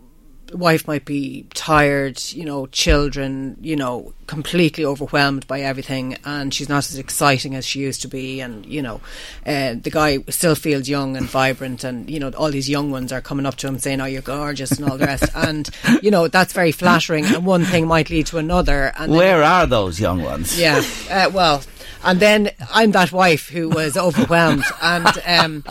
wife 0.52 0.86
might 0.86 1.04
be 1.04 1.46
tired, 1.54 2.22
you 2.32 2.44
know, 2.44 2.66
children, 2.66 3.56
you 3.60 3.76
know, 3.76 4.12
completely 4.26 4.84
overwhelmed 4.84 5.46
by 5.46 5.60
everything, 5.60 6.16
and 6.24 6.52
she's 6.52 6.68
not 6.68 6.88
as 6.88 6.98
exciting 6.98 7.54
as 7.54 7.64
she 7.66 7.80
used 7.80 8.02
to 8.02 8.08
be, 8.08 8.40
and 8.40 8.64
you 8.66 8.82
know, 8.82 9.00
uh, 9.46 9.74
the 9.74 9.90
guy 9.90 10.18
still 10.28 10.54
feels 10.54 10.88
young 10.88 11.16
and 11.16 11.26
vibrant, 11.26 11.84
and 11.84 12.08
you 12.10 12.18
know, 12.20 12.30
all 12.30 12.50
these 12.50 12.68
young 12.68 12.90
ones 12.90 13.12
are 13.12 13.20
coming 13.20 13.46
up 13.46 13.56
to 13.56 13.66
him 13.66 13.78
saying, 13.78 14.00
"Oh, 14.00 14.06
you're 14.06 14.22
gorgeous," 14.22 14.72
and 14.72 14.88
all 14.88 14.98
the 14.98 15.06
rest, 15.06 15.24
and 15.34 15.68
you 16.02 16.10
know, 16.10 16.28
that's 16.28 16.52
very 16.52 16.72
flattering, 16.72 17.24
and 17.26 17.44
one 17.46 17.64
thing 17.64 17.86
might 17.86 18.10
lead 18.10 18.26
to 18.26 18.38
another, 18.38 18.92
and 18.98 19.12
then- 19.12 19.18
Where 19.18 19.42
are 19.42 19.66
those 19.66 19.98
young 20.00 20.22
ones? 20.22 20.58
yeah. 20.58 20.82
Uh, 21.10 21.30
well, 21.32 21.62
and 22.04 22.20
then 22.20 22.50
I'm 22.72 22.92
that 22.92 23.12
wife 23.12 23.48
who 23.48 23.68
was 23.68 23.96
overwhelmed, 24.06 24.64
and 24.82 25.06
um, 25.26 25.64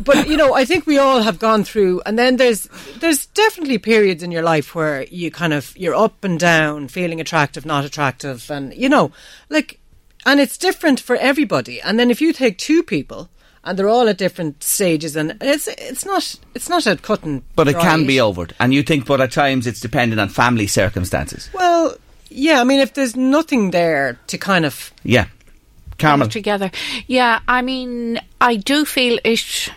but 0.00 0.28
you 0.28 0.36
know, 0.36 0.54
I 0.54 0.64
think 0.64 0.86
we 0.86 0.98
all 0.98 1.22
have 1.22 1.38
gone 1.38 1.64
through, 1.64 2.02
and 2.06 2.18
then 2.18 2.36
there's 2.36 2.68
there's 2.98 3.26
definitely 3.26 3.78
periods 3.78 4.22
in 4.22 4.30
your 4.30 4.42
life 4.42 4.74
where 4.74 5.04
you 5.04 5.30
kind 5.30 5.52
of 5.52 5.76
you're 5.76 5.94
up 5.94 6.24
and 6.24 6.38
down, 6.38 6.88
feeling 6.88 7.20
attractive, 7.20 7.66
not 7.66 7.84
attractive, 7.84 8.50
and 8.50 8.74
you 8.74 8.88
know, 8.88 9.12
like, 9.48 9.78
and 10.26 10.40
it's 10.40 10.58
different 10.58 11.00
for 11.00 11.16
everybody. 11.16 11.80
And 11.80 11.98
then 11.98 12.10
if 12.10 12.20
you 12.20 12.32
take 12.32 12.58
two 12.58 12.82
people. 12.82 13.28
And 13.64 13.78
they're 13.78 13.88
all 13.88 14.08
at 14.08 14.18
different 14.18 14.64
stages, 14.64 15.14
and 15.14 15.36
it's 15.40 15.68
it's 15.68 16.04
not 16.04 16.34
it's 16.52 16.68
not 16.68 16.84
a 16.84 16.96
cut 16.96 17.22
and 17.22 17.44
But 17.54 17.68
it 17.68 17.74
dry 17.74 17.82
can 17.82 18.06
be 18.08 18.16
overed. 18.16 18.50
And 18.58 18.74
you 18.74 18.82
think, 18.82 19.06
but 19.06 19.20
at 19.20 19.30
times 19.30 19.68
it's 19.68 19.78
dependent 19.78 20.20
on 20.20 20.30
family 20.30 20.66
circumstances. 20.66 21.48
Well, 21.54 21.96
yeah, 22.28 22.60
I 22.60 22.64
mean, 22.64 22.80
if 22.80 22.94
there's 22.94 23.14
nothing 23.14 23.70
there 23.70 24.18
to 24.26 24.36
kind 24.36 24.64
of 24.64 24.92
Yeah. 25.04 25.26
Carmel. 26.02 26.28
together. 26.28 26.70
Yeah, 27.06 27.40
I 27.48 27.62
mean, 27.62 28.20
I 28.40 28.56
do 28.56 28.84
feel 28.84 29.18
it. 29.24 29.70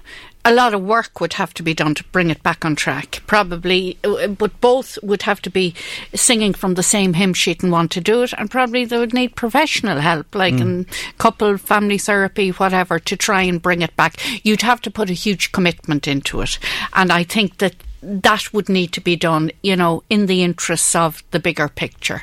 A 0.48 0.54
lot 0.54 0.76
of 0.76 0.82
work 0.84 1.20
would 1.20 1.34
have 1.34 1.56
to 1.56 1.64
be 1.64 1.74
done 1.74 1.96
to 1.96 2.04
bring 2.12 2.30
it 2.30 2.44
back 2.44 2.64
on 2.64 2.76
track, 2.76 3.24
probably, 3.26 3.98
uh, 4.04 4.28
but 4.28 4.62
both 4.62 5.00
would 5.02 5.24
have 5.24 5.42
to 5.42 5.50
be 5.50 5.74
singing 6.14 6.54
from 6.54 6.76
the 6.76 6.84
same 6.84 7.14
hymn 7.14 7.34
sheet 7.34 7.64
and 7.64 7.72
want 7.72 7.90
to 7.94 8.00
do 8.00 8.22
it, 8.22 8.32
and 8.38 8.52
probably 8.52 8.86
they 8.86 9.00
would 9.00 9.12
need 9.12 9.36
professional 9.36 10.00
help, 10.02 10.36
like 10.36 10.54
Mm. 10.54 10.62
in 10.62 10.86
couple, 11.18 11.58
family 11.58 11.98
therapy, 11.98 12.50
whatever, 12.52 13.00
to 13.00 13.18
try 13.18 13.42
and 13.42 13.60
bring 13.60 13.82
it 13.82 13.96
back. 13.96 14.22
You'd 14.44 14.62
have 14.62 14.82
to 14.82 14.92
put 14.92 15.10
a 15.10 15.14
huge 15.14 15.52
commitment 15.52 16.08
into 16.08 16.42
it, 16.42 16.60
and 16.94 17.12
I 17.12 17.24
think 17.24 17.58
that 17.58 17.74
that 18.04 18.54
would 18.54 18.70
need 18.70 18.92
to 18.92 19.02
be 19.02 19.16
done, 19.16 19.50
you 19.64 19.76
know, 19.76 20.04
in 20.12 20.28
the 20.28 20.44
interests 20.44 20.94
of 20.96 21.24
the 21.32 21.40
bigger 21.40 21.68
picture. 21.68 22.22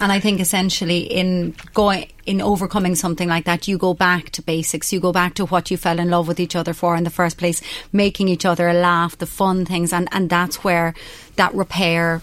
And 0.00 0.10
I 0.10 0.20
think 0.20 0.40
essentially 0.40 1.00
in 1.00 1.54
going 1.72 2.08
in 2.26 2.40
overcoming 2.40 2.94
something 2.94 3.28
like 3.28 3.44
that, 3.44 3.68
you 3.68 3.78
go 3.78 3.94
back 3.94 4.30
to 4.30 4.42
basics. 4.42 4.92
You 4.92 5.00
go 5.00 5.12
back 5.12 5.34
to 5.34 5.46
what 5.46 5.70
you 5.70 5.76
fell 5.76 5.98
in 5.98 6.10
love 6.10 6.26
with 6.26 6.40
each 6.40 6.56
other 6.56 6.72
for 6.72 6.96
in 6.96 7.04
the 7.04 7.10
first 7.10 7.38
place, 7.38 7.62
making 7.92 8.28
each 8.28 8.44
other 8.44 8.72
laugh, 8.72 9.16
the 9.18 9.26
fun 9.26 9.64
things, 9.64 9.92
and 9.92 10.08
and 10.12 10.28
that's 10.28 10.64
where 10.64 10.94
that 11.36 11.54
repair. 11.54 12.22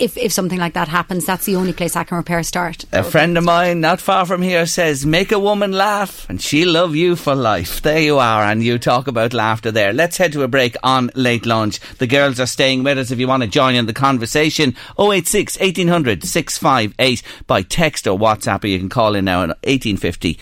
If, 0.00 0.16
if 0.16 0.32
something 0.32 0.58
like 0.58 0.72
that 0.72 0.88
happens, 0.88 1.26
that's 1.26 1.44
the 1.44 1.56
only 1.56 1.74
place 1.74 1.94
I 1.94 2.04
can 2.04 2.16
repair 2.16 2.38
a 2.38 2.44
start. 2.44 2.86
A 2.90 3.04
friend 3.04 3.36
of 3.36 3.44
mine 3.44 3.82
not 3.82 4.00
far 4.00 4.24
from 4.24 4.40
here 4.40 4.64
says, 4.64 5.04
make 5.04 5.30
a 5.30 5.38
woman 5.38 5.72
laugh 5.72 6.26
and 6.30 6.40
she'll 6.40 6.72
love 6.72 6.96
you 6.96 7.16
for 7.16 7.34
life. 7.34 7.82
There 7.82 8.00
you 8.00 8.18
are, 8.18 8.42
and 8.42 8.62
you 8.62 8.78
talk 8.78 9.08
about 9.08 9.34
laughter 9.34 9.70
there. 9.70 9.92
Let's 9.92 10.16
head 10.16 10.32
to 10.32 10.42
a 10.42 10.48
break 10.48 10.74
on 10.82 11.10
late 11.14 11.44
lunch. 11.44 11.80
The 11.98 12.06
girls 12.06 12.40
are 12.40 12.46
staying 12.46 12.82
with 12.82 12.96
us 12.96 13.10
if 13.10 13.18
you 13.18 13.28
want 13.28 13.42
to 13.42 13.48
join 13.48 13.74
in 13.74 13.84
the 13.84 13.92
conversation. 13.92 14.74
086 14.98 15.58
1800 15.58 16.24
658 16.24 17.22
by 17.46 17.60
text 17.60 18.06
or 18.06 18.18
WhatsApp, 18.18 18.64
or 18.64 18.68
you 18.68 18.78
can 18.78 18.88
call 18.88 19.14
in 19.14 19.26
now 19.26 19.42
on 19.42 19.50
1850 19.50 20.38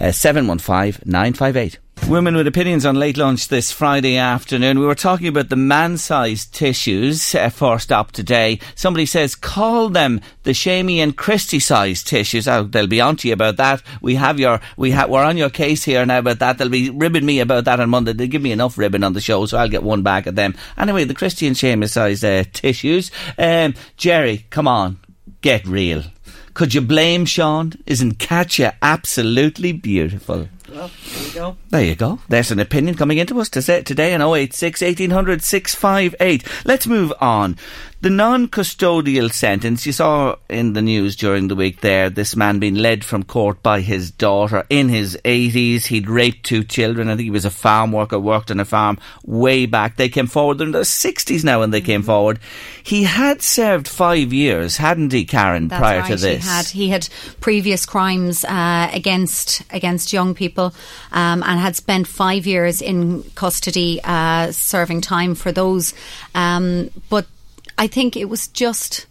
uh, 0.00 0.10
715 0.10 1.02
958. 1.04 1.78
Women 2.08 2.36
with 2.36 2.46
opinions 2.46 2.84
on 2.84 2.96
late 2.96 3.16
lunch 3.16 3.48
this 3.48 3.72
Friday 3.72 4.18
afternoon. 4.18 4.78
We 4.78 4.84
were 4.84 4.94
talking 4.94 5.28
about 5.28 5.48
the 5.48 5.56
man-sized 5.56 6.52
tissues 6.52 7.34
uh, 7.34 7.48
first 7.48 7.90
up 7.90 8.12
today. 8.12 8.58
Somebody 8.74 9.06
says 9.06 9.34
call 9.34 9.88
them 9.88 10.20
the 10.42 10.52
Shamey 10.52 11.00
and 11.00 11.16
Christie 11.16 11.58
sized 11.58 12.06
tissues. 12.06 12.46
Oh, 12.46 12.64
they'll 12.64 12.86
be 12.86 13.00
on 13.00 13.16
to 13.16 13.28
you 13.28 13.34
about 13.34 13.56
that. 13.56 13.82
We 14.02 14.16
have 14.16 14.38
your 14.38 14.60
we 14.76 14.90
ha- 14.90 15.06
we're 15.08 15.24
on 15.24 15.38
your 15.38 15.48
case 15.48 15.84
here 15.84 16.04
now 16.04 16.18
about 16.18 16.40
that. 16.40 16.58
They'll 16.58 16.68
be 16.68 16.90
ribbing 16.90 17.24
me 17.24 17.40
about 17.40 17.64
that 17.64 17.80
on 17.80 17.88
Monday. 17.88 18.12
They 18.12 18.28
give 18.28 18.42
me 18.42 18.52
enough 18.52 18.76
ribbon 18.76 19.04
on 19.04 19.14
the 19.14 19.20
show, 19.22 19.46
so 19.46 19.56
I'll 19.56 19.68
get 19.68 19.82
one 19.82 20.02
back 20.02 20.26
at 20.26 20.36
them. 20.36 20.54
Anyway, 20.76 21.04
the 21.04 21.14
Christie 21.14 21.46
and 21.46 21.56
Shamey 21.56 21.86
sized 21.86 22.24
uh, 22.24 22.44
tissues. 22.52 23.10
Um, 23.38 23.74
Jerry, 23.96 24.44
come 24.50 24.68
on, 24.68 24.98
get 25.40 25.66
real. 25.66 26.02
Could 26.52 26.74
you 26.74 26.82
blame 26.82 27.24
Seann? 27.24 27.80
Isn't 27.86 28.18
Katya 28.18 28.76
absolutely 28.82 29.72
beautiful? 29.72 30.48
Well, 30.72 30.90
there 31.04 31.26
you 31.26 31.34
go. 31.34 31.56
There 31.68 31.84
you 31.84 31.94
go. 31.94 32.18
There's 32.30 32.50
an 32.50 32.58
opinion 32.58 32.94
coming 32.94 33.18
into 33.18 33.38
us 33.40 33.50
to 33.50 33.60
say 33.60 33.82
today 33.82 34.14
on 34.14 34.22
086 34.22 34.80
1800 34.80 35.42
658. 35.42 36.44
Let's 36.64 36.86
move 36.86 37.12
on. 37.20 37.58
The 38.02 38.10
non 38.10 38.48
custodial 38.48 39.32
sentence, 39.32 39.86
you 39.86 39.92
saw 39.92 40.34
in 40.48 40.72
the 40.72 40.82
news 40.82 41.14
during 41.14 41.46
the 41.46 41.54
week 41.54 41.82
there, 41.82 42.10
this 42.10 42.34
man 42.34 42.58
being 42.58 42.74
led 42.74 43.04
from 43.04 43.22
court 43.22 43.62
by 43.62 43.80
his 43.80 44.10
daughter 44.10 44.64
in 44.68 44.88
his 44.88 45.16
80s. 45.24 45.84
He'd 45.84 46.08
raped 46.08 46.44
two 46.44 46.64
children. 46.64 47.08
I 47.08 47.12
think 47.12 47.26
he 47.26 47.30
was 47.30 47.44
a 47.44 47.50
farm 47.50 47.92
worker, 47.92 48.18
worked 48.18 48.50
on 48.50 48.58
a 48.58 48.64
farm 48.64 48.98
way 49.24 49.66
back. 49.66 49.98
They 49.98 50.08
came 50.08 50.26
forward. 50.26 50.58
They're 50.58 50.66
in 50.66 50.72
their 50.72 50.82
60s 50.82 51.44
now 51.44 51.60
when 51.60 51.70
they 51.70 51.80
came 51.80 52.02
forward. 52.02 52.40
He 52.82 53.04
had 53.04 53.40
served 53.40 53.86
five 53.86 54.32
years, 54.32 54.78
hadn't 54.78 55.12
he, 55.12 55.24
Karen, 55.24 55.68
That's 55.68 55.78
prior 55.78 56.00
right. 56.00 56.10
to 56.10 56.16
this? 56.16 56.42
He 56.42 56.50
had 56.50 56.66
he 56.66 56.88
had 56.88 57.08
previous 57.40 57.86
crimes 57.86 58.44
uh, 58.44 58.90
against 58.92 59.62
against 59.70 60.12
young 60.12 60.34
people, 60.34 60.74
um, 61.12 61.44
and 61.44 61.60
had 61.60 61.76
spent 61.76 62.08
five 62.08 62.48
years 62.48 62.82
in 62.82 63.22
custody, 63.36 64.00
uh, 64.02 64.50
serving 64.50 65.02
time 65.02 65.36
for 65.36 65.52
those. 65.52 65.94
Um, 66.34 66.90
but 67.08 67.26
I 67.84 67.88
think 67.88 68.16
it 68.16 68.28
was 68.28 68.48
just. 68.48 69.06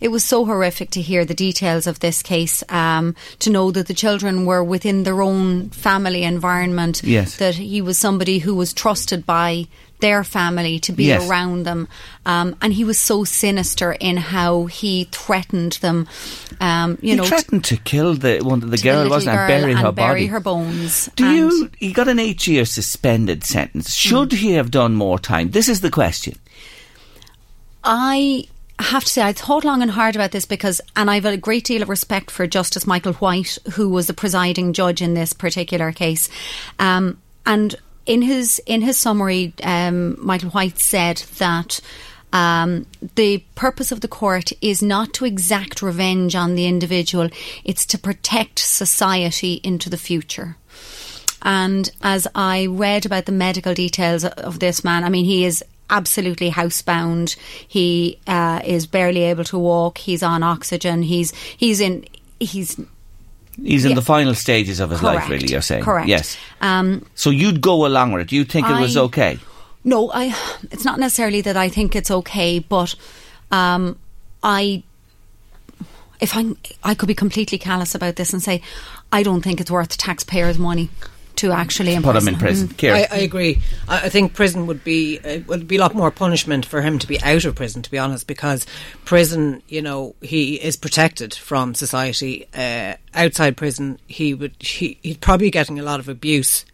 it 0.00 0.10
was 0.10 0.24
so 0.24 0.44
horrific 0.44 0.90
to 0.90 1.00
hear 1.00 1.24
the 1.24 1.34
details 1.46 1.86
of 1.86 1.98
this 1.98 2.22
case. 2.22 2.64
Um, 2.68 3.14
to 3.38 3.50
know 3.50 3.70
that 3.72 3.86
the 3.86 3.94
children 3.94 4.46
were 4.46 4.64
within 4.64 5.02
their 5.04 5.20
own 5.22 5.70
family 5.70 6.22
environment. 6.24 7.02
Yes. 7.04 7.36
That 7.36 7.54
he 7.54 7.80
was 7.82 7.98
somebody 7.98 8.38
who 8.44 8.54
was 8.56 8.72
trusted 8.74 9.24
by 9.26 9.66
their 10.00 10.24
family 10.24 10.80
to 10.80 10.92
be 10.92 11.04
Yes. 11.04 11.22
around 11.28 11.64
them, 11.64 11.86
um, 12.26 12.54
and 12.60 12.72
he 12.72 12.84
was 12.84 12.98
so 12.98 13.22
sinister 13.24 13.92
in 14.00 14.16
how 14.16 14.66
he 14.66 15.04
threatened 15.12 15.78
them. 15.80 16.06
Um, 16.60 16.98
you 17.00 17.10
he 17.10 17.16
know, 17.16 17.24
threatened 17.24 17.64
to 17.66 17.76
kill 17.76 18.14
the 18.14 18.40
one 18.42 18.62
of 18.64 18.70
the 18.72 18.76
to 18.78 18.82
girl, 18.82 19.08
wasn't 19.08 19.34
it? 19.34 19.38
girl 19.38 19.50
And 19.54 19.62
bury 19.62 19.74
her 19.74 19.92
bury 19.92 20.10
body. 20.12 20.26
her 20.26 20.40
bones. 20.40 21.08
Do 21.14 21.24
And- 21.24 21.36
you? 21.36 21.70
He 21.78 21.92
got 21.92 22.08
an 22.08 22.18
eight-year 22.18 22.64
suspended 22.64 23.44
sentence. 23.44 23.94
Should 23.94 24.32
he 24.32 24.52
have 24.58 24.70
done 24.72 24.94
more 24.94 25.20
time? 25.20 25.52
This 25.52 25.68
is 25.68 25.80
the 25.82 25.90
question. 25.90 26.34
I 27.84 28.46
have 28.78 29.04
to 29.04 29.10
say, 29.10 29.22
I 29.22 29.32
thought 29.32 29.64
long 29.64 29.82
and 29.82 29.90
hard 29.90 30.14
about 30.14 30.32
this 30.32 30.46
because, 30.46 30.80
and 30.96 31.10
I've 31.10 31.24
a 31.24 31.36
great 31.36 31.64
deal 31.64 31.82
of 31.82 31.88
respect 31.88 32.30
for 32.30 32.46
Justice 32.46 32.86
Michael 32.86 33.14
White, 33.14 33.58
who 33.72 33.88
was 33.88 34.06
the 34.06 34.14
presiding 34.14 34.72
judge 34.72 35.02
in 35.02 35.14
this 35.14 35.32
particular 35.32 35.92
case. 35.92 36.28
Um, 36.78 37.18
and 37.46 37.74
in 38.06 38.22
his 38.22 38.60
in 38.66 38.82
his 38.82 38.98
summary, 38.98 39.52
um, 39.62 40.16
Michael 40.24 40.50
White 40.50 40.78
said 40.78 41.18
that. 41.38 41.80
Um, 42.34 42.86
the 43.14 43.44
purpose 43.56 43.92
of 43.92 44.00
the 44.00 44.08
court 44.08 44.52
is 44.62 44.82
not 44.82 45.12
to 45.12 45.26
exact 45.26 45.82
revenge 45.82 46.34
on 46.34 46.54
the 46.54 46.64
individual, 46.64 47.28
it's 47.62 47.84
to 47.84 47.98
protect 47.98 48.58
society 48.58 49.60
into 49.62 49.90
the 49.90 49.98
future. 49.98 50.56
And 51.42 51.90
as 52.00 52.26
I 52.34 52.66
read 52.66 53.04
about 53.04 53.26
the 53.26 53.32
medical 53.32 53.74
details 53.74 54.24
of 54.24 54.60
this 54.60 54.82
man, 54.82 55.04
I 55.04 55.10
mean, 55.10 55.26
he 55.26 55.44
is 55.44 55.62
absolutely 55.90 56.50
housebound. 56.50 57.36
He 57.68 58.18
uh, 58.26 58.60
is 58.64 58.86
barely 58.86 59.22
able 59.24 59.44
to 59.44 59.58
walk. 59.58 59.98
He's 59.98 60.22
on 60.22 60.42
oxygen. 60.42 61.02
He's 61.02 61.32
he's 61.56 61.80
in 61.80 62.04
he's 62.40 62.80
He's 63.62 63.84
in 63.84 63.90
Yeah. 63.90 63.96
the 63.96 64.02
final 64.02 64.34
stages 64.34 64.80
of 64.80 64.88
his 64.88 65.02
life, 65.02 65.28
really. 65.28 65.46
You're 65.48 65.60
saying, 65.60 65.84
Correct. 65.84 66.08
Yes. 66.08 66.38
Um, 66.62 67.04
So 67.14 67.28
you'd 67.28 67.60
go 67.60 67.84
along 67.84 68.12
with 68.12 68.22
it. 68.22 68.28
Do 68.28 68.36
you 68.36 68.44
think 68.44 68.66
it 68.66 68.80
was 68.80 68.96
okay? 68.96 69.38
No, 69.84 70.10
I. 70.10 70.34
It's 70.70 70.86
not 70.86 70.98
necessarily 70.98 71.42
that 71.42 71.56
I 71.56 71.68
think 71.68 71.94
it's 71.94 72.10
okay, 72.10 72.60
but 72.60 72.94
um, 73.50 73.98
I. 74.42 74.82
If 76.18 76.34
I'm, 76.36 76.56
I 76.84 76.94
could 76.94 77.08
be 77.08 77.14
completely 77.14 77.58
callous 77.58 77.94
about 77.94 78.14
this 78.16 78.32
and 78.32 78.40
say, 78.42 78.62
I 79.12 79.22
don't 79.22 79.42
think 79.42 79.60
it's 79.60 79.70
worth 79.72 79.98
taxpayers' 79.98 80.56
money 80.58 80.88
to 81.36 81.52
actually 81.52 81.98
Put 82.00 82.16
him 82.16 82.28
in 82.28 82.36
prison. 82.36 82.68
him. 82.68 82.74
Kieran. 82.74 83.06
I, 83.10 83.16
I 83.16 83.18
agree. 83.20 83.60
I, 83.88 84.06
I 84.06 84.08
think 84.08 84.34
prison 84.34 84.66
would 84.66 84.84
be 84.84 85.18
uh, 85.18 85.40
would 85.46 85.66
be 85.66 85.76
a 85.76 85.80
lot 85.80 85.94
more 85.94 86.10
punishment 86.10 86.64
for 86.66 86.82
him 86.82 86.98
to 86.98 87.06
be 87.06 87.20
out 87.22 87.44
of 87.44 87.54
prison, 87.54 87.82
to 87.82 87.90
be 87.90 87.98
honest, 87.98 88.26
because 88.26 88.66
prison, 89.04 89.62
you 89.68 89.82
know, 89.82 90.14
he 90.20 90.54
is 90.54 90.76
protected 90.76 91.34
from 91.34 91.74
society. 91.74 92.46
Uh, 92.54 92.94
outside 93.14 93.56
prison, 93.56 93.98
he 94.06 94.34
would 94.34 94.54
he, 94.60 94.98
he's 95.02 95.16
probably 95.18 95.50
getting 95.50 95.78
a 95.78 95.82
lot 95.82 96.00
of 96.00 96.08
abuse 96.08 96.64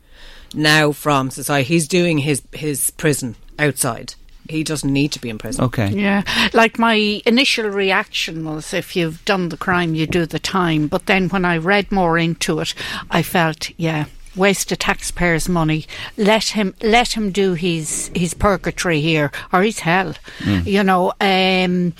now 0.54 0.92
from 0.92 1.30
society. 1.30 1.64
He's 1.64 1.88
doing 1.88 2.18
his 2.18 2.42
his 2.52 2.90
prison 2.92 3.36
outside. 3.58 4.14
He 4.48 4.64
doesn't 4.64 4.90
need 4.90 5.12
to 5.12 5.20
be 5.20 5.28
in 5.28 5.36
prison. 5.36 5.64
Okay. 5.64 5.90
Yeah, 5.90 6.22
like 6.54 6.78
my 6.78 7.20
initial 7.26 7.68
reaction 7.68 8.46
was 8.46 8.72
if 8.72 8.96
you've 8.96 9.22
done 9.26 9.50
the 9.50 9.58
crime, 9.58 9.94
you 9.94 10.06
do 10.06 10.24
the 10.24 10.38
time. 10.38 10.86
But 10.86 11.04
then 11.04 11.28
when 11.28 11.44
I 11.44 11.58
read 11.58 11.92
more 11.92 12.16
into 12.16 12.60
it, 12.60 12.72
I 13.10 13.22
felt, 13.22 13.68
yeah, 13.76 14.06
waste 14.38 14.72
of 14.72 14.78
taxpayers' 14.78 15.48
money. 15.48 15.86
Let 16.16 16.48
him 16.48 16.74
let 16.82 17.16
him 17.16 17.30
do 17.30 17.54
his 17.54 18.10
his 18.14 18.34
purgatory 18.34 19.00
here 19.00 19.30
or 19.52 19.62
his 19.62 19.80
hell. 19.80 20.14
You 20.64 20.82
know, 20.82 21.12
um, 21.20 21.94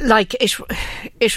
like 0.00 0.34
it 0.40 0.54
it 1.20 1.32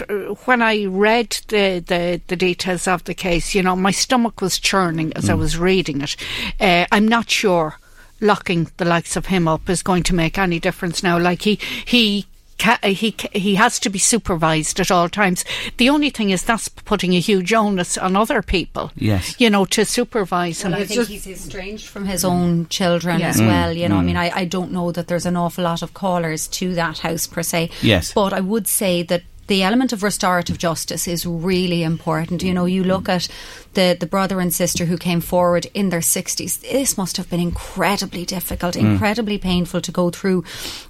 when 0.45 0.61
I 0.61 0.85
read 0.85 1.37
the, 1.47 1.83
the 1.85 2.21
the 2.27 2.35
details 2.35 2.87
of 2.87 3.03
the 3.03 3.13
case, 3.13 3.55
you 3.55 3.63
know, 3.63 3.75
my 3.75 3.91
stomach 3.91 4.41
was 4.41 4.59
churning 4.59 5.11
as 5.13 5.29
I 5.29 5.33
was 5.33 5.57
reading 5.57 6.01
it. 6.01 6.15
Uh, 6.59 6.85
I'm 6.91 7.07
not 7.07 7.29
sure 7.29 7.79
locking 8.21 8.71
the 8.77 8.85
likes 8.85 9.15
of 9.15 9.27
him 9.27 9.47
up 9.47 9.69
is 9.69 9.83
going 9.83 10.03
to 10.03 10.15
make 10.15 10.37
any 10.37 10.59
difference 10.59 11.03
now. 11.03 11.19
Like 11.19 11.41
he 11.41 11.59
he. 11.85 12.27
Ca- 12.57 12.79
he 12.83 13.13
he 13.33 13.55
has 13.55 13.79
to 13.79 13.89
be 13.89 13.99
supervised 13.99 14.79
at 14.79 14.89
all 14.89 15.09
times. 15.09 15.43
The 15.77 15.89
only 15.89 16.09
thing 16.09 16.29
is 16.29 16.43
that's 16.43 16.69
putting 16.69 17.13
a 17.13 17.19
huge 17.19 17.51
onus 17.53 17.97
on 17.97 18.15
other 18.15 18.41
people. 18.41 18.91
Yes. 18.95 19.35
you 19.39 19.49
know 19.49 19.65
to 19.65 19.83
supervise 19.83 20.61
him. 20.61 20.73
I 20.73 20.85
think 20.85 21.07
he's 21.07 21.27
estranged 21.27 21.87
from 21.87 22.05
his 22.05 22.23
own 22.23 22.67
children 22.69 23.19
Yeah. 23.19 23.29
as 23.29 23.41
Mm. 23.41 23.47
well. 23.47 23.73
You 23.73 23.89
know, 23.89 23.97
I 23.97 24.01
mean, 24.03 24.17
I, 24.17 24.31
I 24.33 24.45
don't 24.45 24.71
know 24.71 24.91
that 24.93 25.07
there's 25.07 25.25
an 25.25 25.35
awful 25.35 25.63
lot 25.65 25.81
of 25.81 25.93
callers 25.93 26.47
to 26.59 26.73
that 26.75 26.99
house 26.99 27.27
per 27.27 27.43
se. 27.43 27.71
Yes. 27.81 28.13
But 28.13 28.31
I 28.31 28.39
would 28.39 28.67
say 28.67 29.03
that 29.03 29.23
the 29.47 29.63
element 29.63 29.93
of 29.93 30.01
restorative 30.01 30.57
justice 30.57 31.07
is 31.07 31.25
really 31.25 31.83
important. 31.83 32.41
You 32.41 32.53
know, 32.53 32.65
you 32.65 32.83
look 32.83 33.07
at 33.07 33.27
the, 33.73 33.95
the 33.99 34.07
brother 34.07 34.39
and 34.39 34.53
sister 34.53 34.85
who 34.85 34.97
came 34.97 35.21
forward 35.21 35.67
in 35.73 35.89
their 35.89 35.99
60s. 35.99 36.61
This 36.61 36.97
must 36.97 37.17
have 37.17 37.29
been 37.29 37.39
incredibly 37.39 38.25
difficult, 38.25 38.75
Mm. 38.75 38.93
incredibly 38.93 39.37
painful 39.37 39.81
to 39.81 39.91
go 39.91 40.09
through 40.09 40.43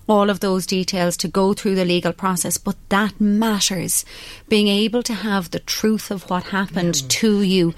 all 0.08 0.30
of 0.30 0.40
those 0.40 0.66
details, 0.66 1.18
to 1.18 1.28
go 1.28 1.54
through 1.54 1.76
the 1.76 1.86
legal 1.86 2.14
process. 2.14 2.58
But 2.58 2.78
that 2.90 3.20
matters. 3.20 4.06
Being 4.48 4.68
able 4.68 5.04
to 5.04 5.14
have 5.14 5.52
the 5.52 5.60
truth 5.60 6.10
of 6.10 6.30
what 6.30 6.44
happened 6.46 7.10
to 7.10 7.42
you 7.42 7.74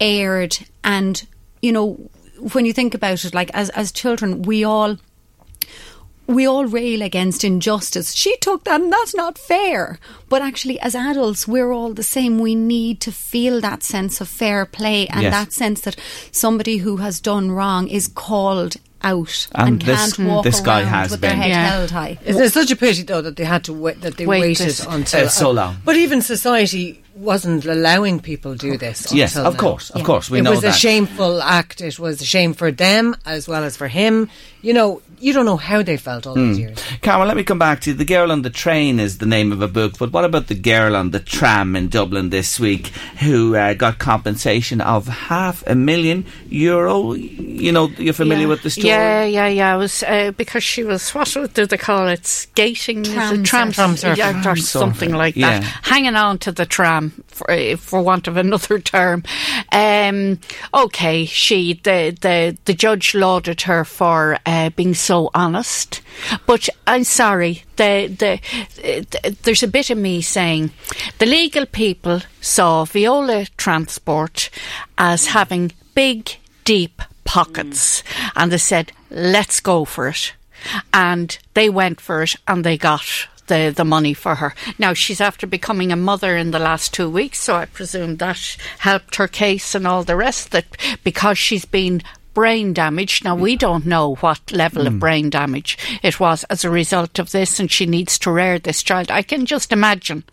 aired 0.00 0.58
and, 0.84 1.26
you 1.62 1.72
know, 1.72 2.10
when 2.52 2.66
you 2.66 2.72
think 2.72 2.92
about 2.94 3.24
it, 3.24 3.34
like 3.34 3.50
as, 3.54 3.70
as 3.70 3.92
children, 3.92 4.42
we 4.42 4.64
all 4.64 4.98
we 6.26 6.46
all 6.46 6.66
rail 6.66 7.02
against 7.02 7.44
injustice. 7.44 8.14
She 8.14 8.36
took 8.38 8.64
that, 8.64 8.80
and 8.80 8.92
that's 8.92 9.14
not 9.14 9.36
fair. 9.38 9.98
But 10.28 10.40
actually, 10.42 10.78
as 10.80 10.94
adults, 10.94 11.46
we're 11.48 11.72
all 11.72 11.92
the 11.92 12.02
same. 12.02 12.38
We 12.38 12.54
need 12.54 13.00
to 13.02 13.12
feel 13.12 13.60
that 13.60 13.82
sense 13.82 14.20
of 14.20 14.28
fair 14.28 14.64
play 14.64 15.06
and 15.08 15.22
Yes. 15.22 15.32
that 15.32 15.52
sense 15.52 15.80
that 15.82 15.96
somebody 16.30 16.78
who 16.78 16.98
has 16.98 17.20
done 17.20 17.50
wrong 17.50 17.88
is 17.88 18.06
called 18.08 18.76
out 19.04 19.48
And 19.52 19.68
and, 19.68 19.82
this- 19.82 20.12
can't 20.14 20.28
walk 20.28 20.44
this 20.44 20.60
guy 20.60 20.82
around 20.82 20.88
has 20.90 21.10
with 21.10 21.20
their 21.22 21.30
been. 21.32 21.40
head 21.40 21.50
Yeah. 21.50 21.70
held 21.70 21.90
high. 21.90 22.18
It's, 22.24 22.38
it's 22.38 22.54
such 22.54 22.70
a 22.70 22.76
pity, 22.76 23.02
though, 23.02 23.20
that 23.20 23.34
they 23.34 23.44
had 23.44 23.64
to 23.64 23.72
wait, 23.72 24.00
that 24.02 24.16
they 24.16 24.26
Waited. 24.26 24.60
waited 24.64 24.86
until 24.88 25.26
Uh, 25.26 25.28
so 25.28 25.50
long. 25.50 25.78
But 25.84 25.96
even 25.96 26.22
society 26.22 27.02
wasn't 27.16 27.64
allowing 27.66 28.20
people 28.20 28.52
to 28.56 28.58
do 28.70 28.78
this. 28.78 29.12
Yes, 29.12 29.36
of 29.36 29.54
now. 29.54 29.58
course, 29.58 29.90
of 29.90 30.04
course, 30.04 30.30
we 30.30 30.38
it 30.38 30.42
know 30.42 30.52
was 30.52 30.60
that. 30.60 30.76
a 30.76 30.78
shameful 30.78 31.42
act. 31.42 31.80
It 31.80 31.98
was 31.98 32.22
a 32.22 32.24
shame 32.24 32.54
for 32.54 32.70
them 32.70 33.16
as 33.26 33.48
well 33.48 33.64
as 33.64 33.76
for 33.76 33.88
him. 33.88 34.30
You 34.62 34.72
know, 34.72 35.02
you 35.22 35.32
don't 35.32 35.46
know 35.46 35.56
how 35.56 35.82
they 35.82 35.96
felt 35.96 36.26
all 36.26 36.34
Hmm. 36.34 36.48
these 36.48 36.58
years. 36.58 36.78
Carol, 37.00 37.26
let 37.26 37.36
me 37.36 37.44
come 37.44 37.58
back 37.58 37.80
to 37.82 37.90
you. 37.90 37.96
The 37.96 38.04
Girl 38.04 38.32
on 38.32 38.42
the 38.42 38.50
Train 38.50 38.98
is 39.00 39.18
the 39.18 39.26
name 39.26 39.52
of 39.52 39.62
a 39.62 39.68
book, 39.68 39.92
but 39.98 40.12
what 40.12 40.24
about 40.24 40.48
the 40.48 40.54
girl 40.54 40.96
on 40.96 41.10
the 41.12 41.20
tram 41.20 41.76
in 41.76 41.88
Dublin 41.88 42.30
this 42.30 42.58
week 42.58 42.88
who 43.20 43.54
uh, 43.56 43.74
got 43.74 43.98
compensation 43.98 44.80
of 44.80 45.06
half 45.06 45.62
a 45.66 45.74
million 45.74 46.24
euro? 46.48 47.12
You 47.14 47.70
know, 47.72 47.86
you're 47.98 48.14
familiar 48.14 48.44
yeah. 48.44 48.48
with 48.48 48.62
the 48.62 48.70
story? 48.70 48.88
Yeah, 48.88 49.24
yeah, 49.24 49.46
yeah. 49.46 49.74
It 49.74 49.78
was 49.78 50.02
uh, 50.02 50.32
because 50.36 50.64
she 50.64 50.82
was 50.84 51.10
what 51.14 51.28
do 51.54 51.66
they 51.66 51.76
call 51.76 52.08
it? 52.08 52.26
Skating, 52.26 53.02
Is 53.06 53.08
it 53.32 53.44
Tram 53.44 53.70
tram, 53.72 53.94
surfing. 53.94 54.00
Tram 54.00 54.16
yeah, 54.16 54.32
surfing. 54.42 54.52
or 54.52 54.56
something 54.56 55.10
surfing, 55.10 55.16
like 55.24 55.36
yeah. 55.36 55.60
that. 55.60 55.64
Hanging 55.82 56.16
on 56.16 56.38
to 56.38 56.52
the 56.52 56.66
tram, 56.66 57.12
for, 57.28 57.50
uh, 57.50 57.76
for 57.76 58.02
want 58.02 58.26
of 58.28 58.36
another 58.36 58.78
term. 58.78 59.22
Um, 59.70 60.38
okay, 60.74 61.24
she 61.26 61.74
the 61.82 62.16
the 62.20 62.56
the 62.64 62.74
judge 62.74 63.14
lauded 63.14 63.60
her 63.62 63.84
for 63.84 64.38
uh, 64.46 64.70
being 64.70 64.94
so 64.94 65.11
honest, 65.34 66.00
but 66.46 66.68
I'm 66.86 67.04
sorry. 67.04 67.64
The, 67.76 68.06
the 68.06 68.40
the 68.76 69.36
there's 69.42 69.62
a 69.62 69.68
bit 69.68 69.90
of 69.90 69.98
me 69.98 70.22
saying 70.22 70.70
the 71.18 71.26
legal 71.26 71.66
people 71.66 72.20
saw 72.40 72.84
Veolia 72.84 73.48
Transport 73.56 74.50
as 74.96 75.26
having 75.26 75.72
big, 75.94 76.36
deep 76.64 77.02
pockets, 77.24 78.02
mm. 78.02 78.30
and 78.36 78.52
they 78.52 78.58
said, 78.58 78.92
"Let's 79.10 79.60
go 79.60 79.84
for 79.84 80.08
it." 80.08 80.34
And 80.92 81.36
they 81.54 81.68
went 81.68 82.00
for 82.00 82.22
it, 82.22 82.36
and 82.46 82.64
they 82.64 82.78
got 82.78 83.28
the 83.46 83.72
the 83.74 83.84
money 83.84 84.14
for 84.14 84.36
her. 84.36 84.54
Now 84.78 84.94
she's 84.94 85.20
after 85.20 85.46
becoming 85.46 85.92
a 85.92 85.96
mother 85.96 86.36
in 86.36 86.50
the 86.50 86.58
last 86.58 86.94
two 86.94 87.10
weeks, 87.10 87.40
so 87.40 87.56
I 87.56 87.66
presume 87.66 88.16
that 88.16 88.56
helped 88.78 89.16
her 89.16 89.28
case 89.28 89.74
and 89.74 89.86
all 89.86 90.04
the 90.04 90.16
rest. 90.16 90.52
That 90.52 90.66
because 91.04 91.38
she's 91.38 91.64
been 91.64 92.02
brain 92.34 92.72
damage. 92.72 93.24
Now 93.24 93.34
we 93.36 93.56
don't 93.56 93.86
know 93.86 94.16
what 94.16 94.52
level 94.52 94.86
of 94.86 94.98
brain 94.98 95.30
damage 95.30 95.78
it 96.02 96.18
was 96.20 96.44
as 96.44 96.64
a 96.64 96.70
result 96.70 97.18
of 97.18 97.30
this, 97.30 97.60
and 97.60 97.70
she 97.70 97.86
needs 97.86 98.18
to 98.20 98.30
rear 98.30 98.58
this 98.58 98.82
child. 98.82 99.10
I 99.10 99.22
can 99.22 99.46
just 99.46 99.72
imagine 99.72 100.24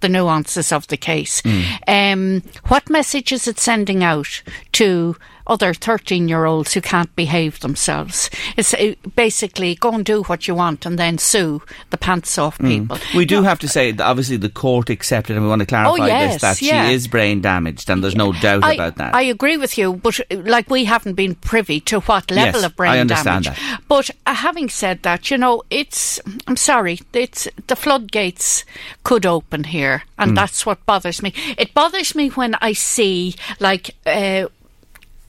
the 0.00 0.08
nuances 0.08 0.72
of 0.72 0.86
the 0.88 0.96
case. 0.96 1.42
Um, 1.86 2.42
what 2.68 2.90
message 2.90 3.32
is 3.32 3.48
it 3.48 3.58
sending 3.58 4.04
out 4.04 4.42
to 4.72 5.16
other 5.46 5.72
13 5.74 6.28
year 6.28 6.44
olds 6.44 6.74
who 6.74 6.80
can't 6.80 7.14
behave 7.16 7.60
themselves. 7.60 8.30
It's 8.56 8.74
uh, 8.74 8.94
basically 9.14 9.74
go 9.76 9.92
and 9.92 10.04
do 10.04 10.22
what 10.24 10.48
you 10.48 10.54
want 10.54 10.86
and 10.86 10.98
then 10.98 11.18
sue 11.18 11.62
the 11.90 11.96
pants 11.98 12.38
off 12.38 12.58
Mm. 12.58 12.68
people. 12.68 12.98
We 13.14 13.24
do 13.26 13.42
have 13.42 13.58
to 13.60 13.68
say, 13.68 13.92
that 13.92 14.04
obviously, 14.04 14.36
the 14.38 14.48
court 14.48 14.90
accepted, 14.90 15.36
and 15.36 15.44
we 15.44 15.48
want 15.48 15.60
to 15.60 15.66
clarify 15.66 15.90
Oh, 15.92 15.96
yes, 16.06 16.34
this, 16.34 16.42
that 16.42 16.62
yeah. 16.62 16.88
she 16.88 16.94
is 16.94 17.06
brain 17.08 17.40
damaged, 17.40 17.90
and 17.90 18.02
there's 18.02 18.14
no 18.16 18.32
doubt 18.32 18.64
I, 18.64 18.74
about 18.74 18.96
that. 18.96 19.14
I 19.14 19.22
agree 19.22 19.56
with 19.56 19.76
you, 19.78 19.94
but 19.94 20.18
uh, 20.20 20.36
like 20.44 20.70
we 20.70 20.84
haven't 20.84 21.14
been 21.14 21.34
privy 21.34 21.80
to 21.80 22.00
what 22.00 22.30
level 22.30 22.60
Yes, 22.60 22.64
of 22.64 22.76
brain 22.76 22.92
I 22.92 22.98
understand 23.00 23.44
damage. 23.44 23.58
that. 23.58 23.82
But 23.88 24.10
uh, 24.26 24.34
having 24.34 24.68
said 24.68 25.02
that, 25.02 25.30
you 25.30 25.38
know, 25.38 25.62
it's 25.70 26.18
I'm 26.46 26.56
sorry, 26.56 27.00
it's 27.12 27.48
the 27.66 27.76
floodgates 27.76 28.64
could 29.04 29.26
open 29.26 29.64
here, 29.64 30.02
and 30.18 30.32
Mm. 30.32 30.36
that's 30.36 30.64
what 30.66 30.84
bothers 30.86 31.22
me. 31.22 31.32
It 31.58 31.74
bothers 31.74 32.14
me 32.14 32.28
when 32.30 32.54
I 32.60 32.72
see 32.72 33.34
like. 33.60 33.94
Uh, 34.06 34.46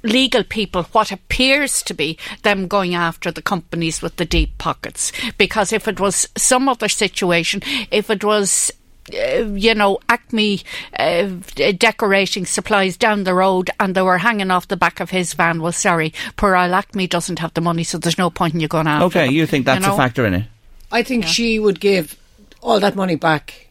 legal 0.08 0.44
people 0.44 0.84
what 0.84 1.12
appears 1.12 1.84
to 1.84 1.94
be 1.94 2.18
them 2.44 2.68
going 2.68 2.96
after 2.96 3.32
the 3.32 3.42
companies 3.42 4.02
with 4.02 4.16
the 4.16 4.26
deep 4.26 4.58
pockets 4.58 5.12
because 5.38 5.74
if 5.74 5.88
it 5.88 6.00
was 6.00 6.28
some 6.36 6.70
other 6.70 6.90
situation 6.90 7.62
if 7.92 8.10
it 8.10 8.24
was 8.24 8.72
uh, 9.14 9.46
you 9.54 9.74
know, 9.74 10.00
Acme 10.10 10.62
uh, 11.00 11.30
decorating 11.78 12.46
supplies 12.46 12.98
down 12.98 13.24
the 13.24 13.34
road 13.34 13.70
and 13.80 13.96
they 13.96 14.02
were 14.02 14.18
hanging 14.18 14.52
off 14.52 14.68
the 14.68 14.76
back 14.76 15.00
of 15.00 15.10
his 15.10 15.34
van. 15.34 15.62
Well, 15.62 15.72
sorry, 15.72 16.14
poor 16.36 16.58
old 16.58 16.72
Acme 16.72 17.08
doesn't 17.08 17.40
have 17.40 17.54
the 17.54 17.62
money, 17.62 17.84
so 17.84 17.98
there's 17.98 18.18
no 18.18 18.30
point 18.30 18.54
in 18.54 18.60
you 18.60 18.68
going 18.68 18.88
after 18.88 19.06
okay, 19.06 19.26
them, 19.28 19.36
you 19.36 19.46
think 19.46 19.66
that's 19.66 19.86
know? 19.86 19.94
a 19.94 19.98
factor 19.98 20.26
in 20.26 20.34
it? 20.34 20.46
I 20.92 21.04
think 21.04 21.26
she 21.26 21.58
would 21.58 21.80
give 21.80 22.18
all 22.62 22.80
that 22.80 22.96
money 22.96 23.16
back 23.16 23.70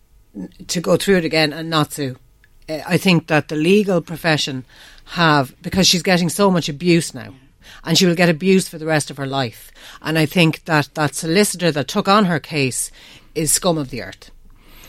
to 0.68 0.80
go 0.80 0.96
through 0.96 1.18
it 1.18 1.24
again 1.24 1.52
and 1.52 1.68
not 1.68 1.92
sue. 1.92 2.16
Uh, 2.68 2.80
I 2.86 2.96
think 2.96 3.26
that 3.28 3.48
the 3.48 3.56
legal 3.56 4.00
profession 4.00 4.64
have 5.06 5.54
because 5.62 5.86
she's 5.86 6.02
getting 6.02 6.28
so 6.28 6.50
much 6.50 6.68
abuse 6.68 7.14
now. 7.14 7.34
And 7.84 7.96
she 7.96 8.06
will 8.06 8.14
get 8.16 8.28
abused 8.28 8.68
for 8.68 8.78
the 8.78 8.86
rest 8.86 9.10
of 9.10 9.16
her 9.16 9.26
life. 9.26 9.70
And 10.02 10.18
I 10.18 10.26
think 10.26 10.64
that 10.64 10.88
that 10.94 11.14
solicitor 11.14 11.70
that 11.72 11.86
took 11.88 12.08
on 12.08 12.24
her 12.24 12.40
case 12.40 12.90
is 13.34 13.52
scum 13.52 13.78
of 13.78 13.90
the 13.90 14.02
earth, 14.02 14.30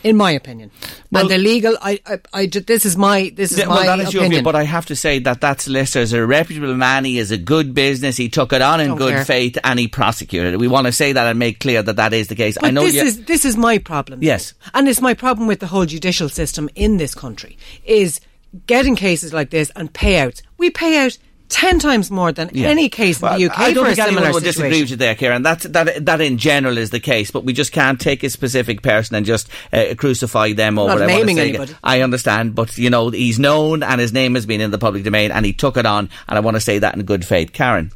in 0.02 0.16
my 0.16 0.32
opinion. 0.32 0.72
and 1.14 1.28
the 1.30 1.38
legal, 1.38 1.76
I, 1.80 2.00
I, 2.06 2.18
I 2.32 2.46
this 2.46 2.84
is 2.84 2.96
my, 2.96 3.32
this 3.36 3.52
is 3.52 3.58
Yeah, 3.58 3.66
my 3.66 3.86
that 3.86 4.00
is 4.00 4.08
opinion. 4.08 4.30
view, 4.30 4.42
but 4.42 4.56
I 4.56 4.64
have 4.64 4.86
to 4.86 4.96
say 4.96 5.20
that 5.20 5.40
that 5.42 5.60
solicitor 5.60 6.00
is 6.00 6.12
a 6.12 6.26
reputable 6.26 6.74
man. 6.74 7.04
He 7.04 7.18
is 7.18 7.30
a 7.30 7.36
good 7.38 7.72
business. 7.72 8.16
He 8.16 8.28
took 8.28 8.52
it 8.52 8.62
on 8.62 8.80
in 8.80 8.96
good 8.96 9.14
care. 9.14 9.24
faith, 9.24 9.58
and 9.62 9.78
he 9.78 9.86
prosecuted 9.86 10.54
it. 10.54 10.56
We 10.58 10.66
want 10.68 10.86
to 10.86 10.92
say 10.92 11.12
that 11.12 11.26
and 11.26 11.38
make 11.38 11.60
clear 11.60 11.82
that 11.82 11.96
that 11.96 12.12
is 12.12 12.26
the 12.26 12.34
case. 12.36 12.58
I 12.60 12.70
know 12.72 12.82
this 12.82 12.94
you, 12.94 13.02
is 13.02 13.24
this 13.26 13.44
is 13.44 13.56
my 13.56 13.78
problem. 13.78 14.22
Yes. 14.22 14.54
and 14.74 14.88
it's 14.88 15.00
my 15.00 15.14
problem 15.14 15.46
with 15.46 15.60
the 15.60 15.68
whole 15.68 15.86
judicial 15.86 16.28
system 16.28 16.68
in 16.74 16.96
this 16.96 17.14
country 17.14 17.56
is 17.84 18.20
getting 18.66 18.96
cases 18.96 19.32
like 19.32 19.50
this 19.50 19.70
and 19.76 19.92
payouts. 19.92 20.42
We 20.56 20.70
pay 20.70 21.04
out 21.04 21.16
ten 21.48 21.78
times 21.78 22.10
more 22.10 22.30
than 22.30 22.50
Yeah. 22.52 22.68
any 22.68 22.90
case 22.90 23.22
Well, 23.22 23.32
in 23.34 23.38
the 23.40 23.46
UK 23.46 23.58
I 23.58 23.72
don't 23.72 23.84
for 23.86 23.90
a 23.90 23.94
think 23.94 24.06
anyone 24.06 24.22
similar 24.24 24.32
will 24.34 24.40
disagree 24.40 24.80
with 24.82 24.90
you 24.90 24.96
there, 24.96 25.14
Kieran. 25.14 25.42
That, 25.44 25.60
that, 25.60 26.04
that 26.04 26.20
in 26.20 26.36
general 26.36 26.76
is 26.76 26.90
the 26.90 27.00
case, 27.00 27.30
but 27.30 27.44
we 27.44 27.54
just 27.54 27.72
can't 27.72 27.98
take 27.98 28.22
a 28.22 28.28
specific 28.28 28.82
person 28.82 29.16
and 29.16 29.24
just 29.24 29.48
uh, 29.72 29.94
crucify 29.96 30.52
them 30.52 30.78
over 30.78 30.88
Not 30.90 30.98
it. 30.98 31.04
I 31.04 31.06
wanna 31.06 31.18
naming 31.20 31.36
say- 31.36 31.48
anybody. 31.48 31.74
I 31.82 32.02
understand, 32.02 32.54
but 32.54 32.76
you 32.76 32.90
know, 32.90 33.08
he's 33.08 33.38
known 33.38 33.82
and 33.82 33.98
his 33.98 34.12
name 34.12 34.34
has 34.34 34.44
been 34.44 34.60
in 34.60 34.70
the 34.72 34.78
public 34.78 35.04
domain 35.04 35.30
and 35.30 35.46
he 35.46 35.54
took 35.54 35.78
it 35.78 35.86
on, 35.86 36.10
and 36.28 36.36
I 36.36 36.40
want 36.40 36.56
to 36.56 36.60
say 36.60 36.78
that 36.80 36.94
in 36.94 37.02
good 37.04 37.24
faith. 37.24 37.52
Karen. 37.54 37.92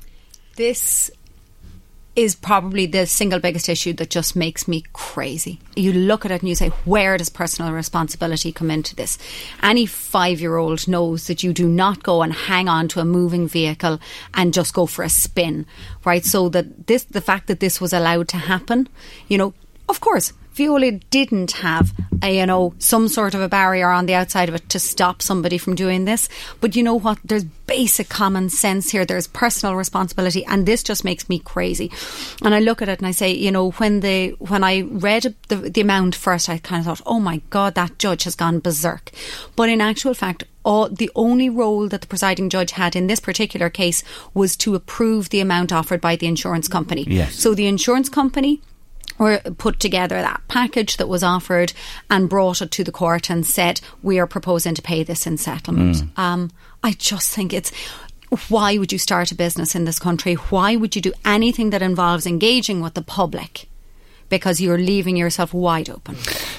this 0.57 1.11
is 2.15 2.35
probably 2.35 2.85
the 2.85 3.07
single 3.07 3.41
biggest 3.41 3.69
issue 3.69 3.93
that 3.95 4.11
just 4.11 4.37
makes 4.37 4.69
me 4.69 4.85
crazy. 4.93 5.59
You 5.75 5.93
look 5.95 6.25
at 6.25 6.31
it 6.31 6.43
and 6.43 6.49
you 6.49 6.55
say, 6.55 6.69
where 6.85 7.17
does 7.17 7.31
personal 7.31 7.73
responsibility 7.73 8.53
come 8.53 8.71
into 8.71 8.95
this? 8.95 9.17
Any 9.63 9.87
five 9.87 10.41
year 10.41 10.57
old 10.59 10.87
knows 10.87 11.27
that 11.27 11.43
you 11.43 11.55
do 11.55 11.67
not 11.67 12.03
go 12.03 12.23
and 12.23 12.33
hang 12.33 12.69
on 12.69 12.89
to 12.89 13.01
a 13.01 13.05
moving 13.05 13.49
vehicle 13.49 13.99
and 14.35 14.53
just 14.53 14.75
go 14.75 14.85
for 14.85 15.03
a 15.03 15.09
spin, 15.09 15.65
right? 16.05 16.25
So 16.25 16.51
that 16.51 16.87
this, 16.87 17.05
the 17.05 17.23
fact 17.23 17.47
that 17.47 17.61
this 17.61 17.81
was 17.81 17.95
allowed 17.95 18.29
to 18.29 18.37
happen, 18.37 18.89
you 19.29 19.39
know, 19.39 19.55
of 19.89 20.01
course, 20.01 20.33
Veolia 20.55 21.01
didn't 21.11 21.53
have, 21.53 21.93
a, 22.23 22.39
you 22.39 22.47
know, 22.47 22.75
some 22.79 23.09
sort 23.09 23.35
of 23.35 23.41
a 23.41 23.49
barrier 23.49 23.89
on 23.89 24.07
the 24.07 24.15
outside 24.15 24.49
of 24.49 24.55
it 24.55 24.69
to 24.69 24.79
stop 24.79 25.23
somebody 25.23 25.57
from 25.57 25.75
doing 25.75 26.05
this. 26.05 26.29
But 26.61 26.77
you 26.77 26.83
know 26.83 26.95
what? 26.95 27.19
There's 27.25 27.45
basic 27.45 28.09
common 28.11 28.51
sense 28.51 28.91
here. 28.91 29.07
There's 29.07 29.27
personal 29.27 29.77
responsibility, 29.77 30.45
and 30.45 30.67
this 30.67 30.83
just 30.83 31.05
makes 31.05 31.29
me 31.29 31.39
crazy. 31.39 31.91
And 32.45 32.55
I 32.55 32.61
look 32.61 32.83
at 32.83 32.89
it 32.89 32.99
and 32.99 33.07
I 33.07 33.13
say, 33.13 33.33
you 33.33 33.51
know, 33.51 33.71
when 33.73 34.01
the 34.01 34.31
when 34.41 34.63
I 34.63 34.83
read 34.83 35.35
the, 35.49 35.57
the 35.57 35.81
amount 35.81 36.15
first, 36.15 36.49
I 36.49 36.59
kind 36.59 36.81
of 36.81 36.87
thought, 36.87 37.07
oh 37.07 37.21
my 37.21 37.41
god, 37.49 37.75
that 37.77 37.99
judge 37.99 38.25
has 38.25 38.35
gone 38.35 38.61
berserk. 38.61 39.11
But 39.57 39.71
in 39.71 39.81
actual 39.81 40.13
fact, 40.13 40.45
all, 40.65 40.89
the 40.89 41.11
only 41.17 41.49
role 41.49 41.89
that 41.89 42.03
the 42.03 42.07
presiding 42.07 42.51
judge 42.51 42.73
had 42.73 42.95
in 42.95 43.07
this 43.07 43.21
particular 43.21 43.71
case 43.71 44.05
was 44.35 44.57
to 44.59 44.75
approve 44.75 45.31
the 45.31 45.41
amount 45.41 45.73
offered 45.73 46.01
by 46.01 46.15
the 46.15 46.27
insurance 46.27 46.69
company. 46.69 47.05
Yes. 47.09 47.35
So 47.35 47.55
the 47.55 47.67
insurance 47.67 48.09
company 48.09 48.61
or 49.23 49.39
put 49.39 49.79
together 49.79 50.17
that 50.17 50.43
package 50.49 50.97
that 50.97 51.09
was 51.09 51.23
offered 51.23 51.73
and 52.11 52.29
brought 52.29 52.61
it 52.61 52.73
to 52.73 52.83
the 52.83 52.91
court 52.91 53.31
and 53.31 53.47
said 53.47 53.81
we 54.03 54.19
are 54.19 54.27
proposing 54.27 54.75
to 54.75 54.83
pay 54.83 55.05
this 55.05 55.29
in 55.29 55.39
settlement. 55.39 55.97
Mm. 55.97 56.19
Um, 56.19 56.51
I 56.83 56.93
just 56.93 57.33
think 57.33 57.53
it's 57.53 57.71
why 58.49 58.79
would 58.79 58.91
you 58.91 58.99
start 58.99 59.31
a 59.31 59.37
business 59.37 59.77
in 59.77 59.85
this 59.85 60.01
country? 60.01 60.35
Why 60.35 60.75
would 60.75 60.97
you 60.97 61.03
do 61.03 61.13
anything 61.25 61.71
that 61.71 61.83
involves 61.83 62.27
engaging 62.27 62.81
with 62.81 62.95
the 62.95 63.03
public? 63.03 63.69
Because 64.29 64.61
you're 64.61 64.79
leaving 64.79 65.17
yourself 65.17 65.53
wide 65.53 65.91
open. 65.91 66.17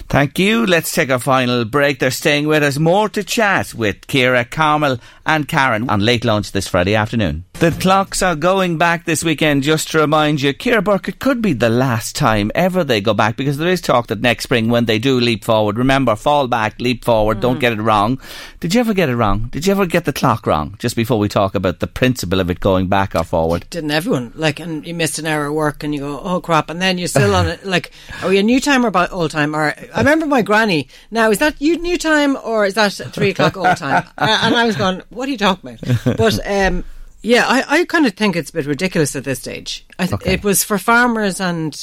Thank 0.08 0.38
you. 0.38 0.66
Let's 0.66 0.94
take 0.94 1.10
a 1.10 1.20
final 1.20 1.66
break. 1.66 1.98
They're 2.00 2.12
staying 2.12 2.48
with 2.48 2.62
us. 2.62 2.78
More 2.78 3.10
to 3.10 3.24
chat 3.24 3.74
with 3.74 4.06
Kira, 4.08 4.50
Carmel, 4.50 5.00
and 5.26 5.48
Karen 5.48 5.90
on 5.90 6.00
late 6.00 6.24
lunch 6.24 6.52
this 6.52 6.68
Friday 6.68 6.94
afternoon. 6.94 7.46
The 7.60 7.72
clocks 7.72 8.22
are 8.22 8.36
going 8.36 8.78
back 8.78 9.06
this 9.06 9.24
weekend. 9.24 9.64
Just 9.64 9.92
to 9.92 10.00
remind 10.00 10.42
you, 10.42 10.54
Kira 10.54 10.84
Burke, 10.84 11.08
it 11.08 11.20
could 11.20 11.42
be 11.42 11.54
the 11.54 11.70
last 11.70 12.14
time 12.14 12.52
ever 12.54 12.84
they 12.84 13.00
go 13.00 13.14
back 13.14 13.38
because 13.38 13.58
there 13.58 13.70
is 13.70 13.80
talk 13.80 14.08
that 14.08 14.20
next 14.20 14.44
spring, 14.44 14.68
when 14.70 14.84
they 14.84 15.00
do 15.00 15.18
leap 15.18 15.46
forward, 15.46 15.78
remember, 15.78 16.18
fall 16.18 16.50
back, 16.50 16.82
leap 16.82 17.06
forward, 17.06 17.40
don't 17.40 17.60
get 17.60 17.72
it 17.72 17.82
wrong. 17.82 18.20
Did 18.60 18.74
you 18.74 18.82
ever 18.82 18.94
get 18.94 19.08
it 19.08 19.16
wrong? 19.16 19.48
Did 19.52 19.66
you 19.66 19.72
ever 19.72 19.86
get 19.86 20.04
the 20.04 20.12
clock 20.12 20.46
wrong? 20.46 20.76
Just 20.78 20.98
before 20.98 21.18
we 21.18 21.30
talk 21.30 21.56
about 21.56 21.80
the 21.80 21.88
principle 21.88 22.42
of 22.42 22.50
it 22.50 22.60
going 22.60 22.88
back 22.88 23.16
or 23.16 23.24
forward. 23.24 23.66
Didn't 23.70 23.92
everyone 23.92 24.34
like? 24.36 24.60
And 24.60 24.86
you 24.86 24.94
missed 24.94 25.18
an 25.20 25.28
hour 25.28 25.46
of 25.46 25.54
work, 25.54 25.86
and 25.86 25.94
you 25.94 26.02
go, 26.02 26.20
"Oh 26.20 26.42
crap!" 26.42 26.70
And 26.70 26.82
then 26.82 26.98
you're 26.98 27.08
still 27.08 27.34
on 27.36 27.48
it. 27.48 27.62
Like, 27.74 27.92
are 28.22 28.30
we 28.30 28.40
a 28.40 28.44
new 28.44 28.60
time 28.60 28.84
or 28.84 28.90
about 28.90 29.14
old 29.14 29.32
time? 29.32 29.56
Or 29.56 29.74
I 29.94 30.00
remember 30.00 30.26
my 30.26 30.42
granny. 30.42 30.90
Now, 31.12 31.32
is 31.32 31.38
that 31.38 31.62
you 31.62 31.78
new 31.78 31.98
time 31.98 32.36
or 32.44 32.66
is 32.66 32.74
that 32.74 32.92
three 32.92 33.30
o'clock 33.30 33.56
old 33.56 33.78
time? 33.78 34.04
Uh, 34.18 34.40
and 34.44 34.56
I 34.56 34.66
was 34.66 34.76
going, 34.76 35.02
"What 35.10 35.30
are 35.30 35.32
you 35.32 35.38
talking 35.38 35.78
about?" 35.82 36.18
But 36.18 36.40
um, 36.46 36.84
yeah, 37.24 37.46
I, 37.48 37.80
I 37.80 37.86
kind 37.86 38.06
of 38.06 38.14
think 38.14 38.36
it's 38.36 38.50
a 38.52 38.54
bit 38.54 38.66
ridiculous 38.68 39.16
at 39.16 39.24
this 39.24 39.40
stage. 39.40 39.86
I 39.98 40.04
th- 40.06 40.14
Okay. 40.14 40.34
It 40.34 40.44
was 40.44 40.64
for 40.64 40.78
farmers 40.78 41.40
and 41.42 41.74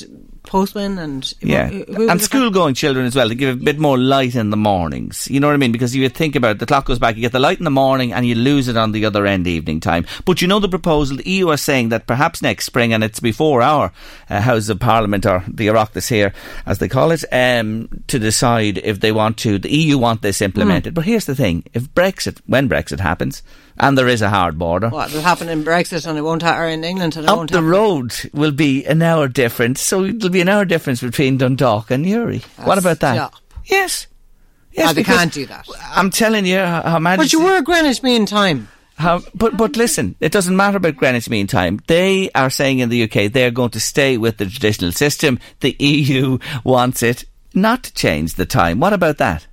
postmen 0.43 0.99
and 0.99 1.33
Yeah, 1.41 1.69
who 1.69 2.09
and 2.09 2.21
it 2.21 2.25
school-going 2.25 2.75
children 2.75 3.07
as 3.07 3.15
well 3.15 3.29
to 3.29 3.35
give 3.35 3.61
a 3.61 3.65
bit 3.65 3.79
more 3.79 3.99
light 3.99 4.35
in 4.35 4.51
the 4.51 4.57
mornings. 4.57 5.29
You 5.31 5.41
know 5.41 5.49
what 5.49 5.55
I 5.55 5.59
mean? 5.59 5.73
Because 5.73 5.95
you 5.95 6.09
think 6.09 6.37
about 6.37 6.53
it, 6.53 6.59
the 6.59 6.67
clock 6.67 6.87
goes 6.87 6.99
back, 6.99 7.17
you 7.17 7.23
get 7.23 7.33
the 7.33 7.39
light 7.39 7.59
in 7.59 7.65
the 7.65 7.71
morning, 7.71 8.13
and 8.13 8.27
you 8.27 8.35
lose 8.35 8.69
it 8.69 8.77
on 8.77 8.93
the 8.93 9.05
other 9.05 9.27
end 9.27 9.47
evening 9.47 9.81
time. 9.81 10.07
But 10.25 10.43
you 10.43 10.49
know 10.49 10.59
the 10.61 10.69
proposal, 10.69 11.19
the 11.19 11.29
EU 11.29 11.49
are 11.51 11.57
saying 11.57 11.91
that 11.91 12.07
perhaps 12.07 12.43
next 12.43 12.67
spring, 12.67 12.93
and 12.93 13.05
it's 13.05 13.21
before 13.21 13.63
our 13.63 13.93
uh, 14.29 14.41
House 14.41 14.69
of 14.69 14.81
Parliament 14.81 15.27
or 15.27 15.45
the 15.47 15.69
Oireachtas 15.69 16.09
here, 16.09 16.33
as 16.67 16.79
they 16.79 16.89
call 16.89 17.11
it, 17.13 17.25
um, 17.33 17.89
to 18.09 18.19
decide 18.19 18.79
if 18.79 19.01
they 19.01 19.13
want 19.13 19.37
to. 19.39 19.59
The 19.59 19.71
EU 19.71 19.99
want 19.99 20.23
this 20.23 20.41
implemented. 20.41 20.95
But 20.95 21.05
here's 21.05 21.27
the 21.27 21.35
thing: 21.35 21.65
if 21.75 21.93
Brexit, 21.95 22.41
when 22.47 22.69
Brexit 22.69 23.01
happens, 23.01 23.43
and 23.81 23.97
there 23.97 24.09
is 24.09 24.23
a 24.23 24.29
hard 24.29 24.59
border, 24.59 24.89
What 24.89 25.13
will 25.13 25.23
happen 25.23 25.49
in 25.49 25.65
Brexit 25.65 26.07
and 26.07 26.19
it 26.19 26.23
won't 26.23 26.43
happen 26.43 26.71
in 26.71 26.85
England 26.85 27.17
and 27.17 27.25
it 27.25 27.31
up 27.31 27.49
the 27.49 27.55
happen. 27.57 27.69
road 27.69 28.15
will 28.33 28.53
be 28.53 28.85
an 28.85 29.03
hour 29.03 29.27
difference. 29.29 29.81
So 29.81 30.05
it'll 30.05 30.30
be 30.31 30.41
an 30.41 30.49
hour 30.49 30.65
difference 30.65 31.01
between 31.01 31.37
Dundalk 31.39 31.91
and 31.91 32.03
Newry. 32.05 32.43
what 32.65 32.79
about 32.79 33.01
that? 33.01 33.15
stop. 33.15 33.35
Yes. 33.65 34.07
Yes, 34.73 34.91
Ah, 34.91 34.93
they 34.93 35.03
can't 35.03 35.33
do 35.33 35.47
that. 35.47 35.67
I'm 35.91 36.11
telling 36.11 36.47
you, 36.47 36.57
Her 36.59 36.83
Her 36.83 37.17
But 37.17 37.33
you 37.33 37.43
were 37.43 37.61
Greenwich 37.63 38.03
Mean 38.03 38.25
Time. 38.27 38.69
How, 38.97 39.23
but 39.35 39.57
but 39.57 39.77
listen, 39.77 40.15
it 40.21 40.31
doesn't 40.31 40.55
matter 40.57 40.77
about 40.77 40.97
Greenwich 40.97 41.29
Mean 41.31 41.47
Time. 41.47 41.81
They 41.87 42.31
are 42.35 42.51
saying 42.51 42.79
in 42.81 42.89
the 42.89 43.03
UK 43.05 43.33
they're 43.33 43.51
going 43.51 43.71
to 43.71 43.81
stay 43.81 44.17
with 44.19 44.37
the 44.37 44.47
traditional 44.47 44.93
system. 44.93 45.39
The 45.61 45.75
EU 45.79 46.39
wants 46.65 47.03
it 47.03 47.25
not 47.55 47.83
to 47.85 47.95
change 47.95 48.35
the 48.35 48.47
time. 48.47 48.79
What 48.79 48.93
about 48.93 49.17
that? 49.19 49.47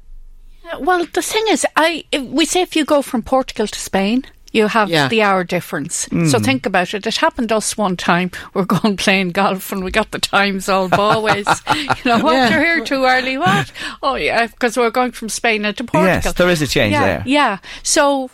Well, 0.80 1.06
the 1.14 1.22
thing 1.22 1.46
is, 1.50 1.66
I 1.76 2.04
we 2.14 2.46
say 2.46 2.62
if 2.62 2.76
you 2.76 2.84
go 2.86 3.02
from 3.02 3.24
Portugal 3.24 3.68
to 3.68 3.80
Spain, 3.80 4.26
you 4.52 4.68
have 4.68 4.90
Yeah. 4.90 5.08
the 5.08 5.22
hour 5.22 5.44
difference. 5.44 6.06
Hmm. 6.06 6.28
So 6.28 6.40
think 6.40 6.66
about 6.66 6.94
it. 6.94 7.06
It 7.06 7.18
happened 7.18 7.50
to 7.50 7.58
us 7.58 7.78
one 7.78 7.98
time. 7.98 8.32
We're 8.54 8.66
going 8.66 8.98
playing 9.06 9.32
golf 9.32 9.72
and 9.72 9.84
we 9.84 9.92
got 9.92 10.12
the 10.12 10.20
times 10.20 10.70
all 10.70 10.90
always. 10.94 11.48
you 11.76 11.86
know 12.06 12.20
what? 12.20 12.34
Yeah. 12.34 12.50
You're 12.50 12.64
here 12.64 12.86
too 12.86 13.04
early. 13.06 13.38
What? 13.38 13.72
Oh 14.04 14.16
yeah, 14.16 14.48
because 14.48 14.78
we're 14.78 14.92
going 14.92 15.12
from 15.12 15.30
Spain 15.30 15.66
into 15.66 15.84
Portugal. 15.84 16.22
Yes, 16.24 16.34
there 16.34 16.50
is 16.50 16.62
a 16.62 16.68
change 16.68 16.94
yeah, 16.94 17.06
there. 17.06 17.24
Yeah. 17.26 17.58
So 17.84 18.30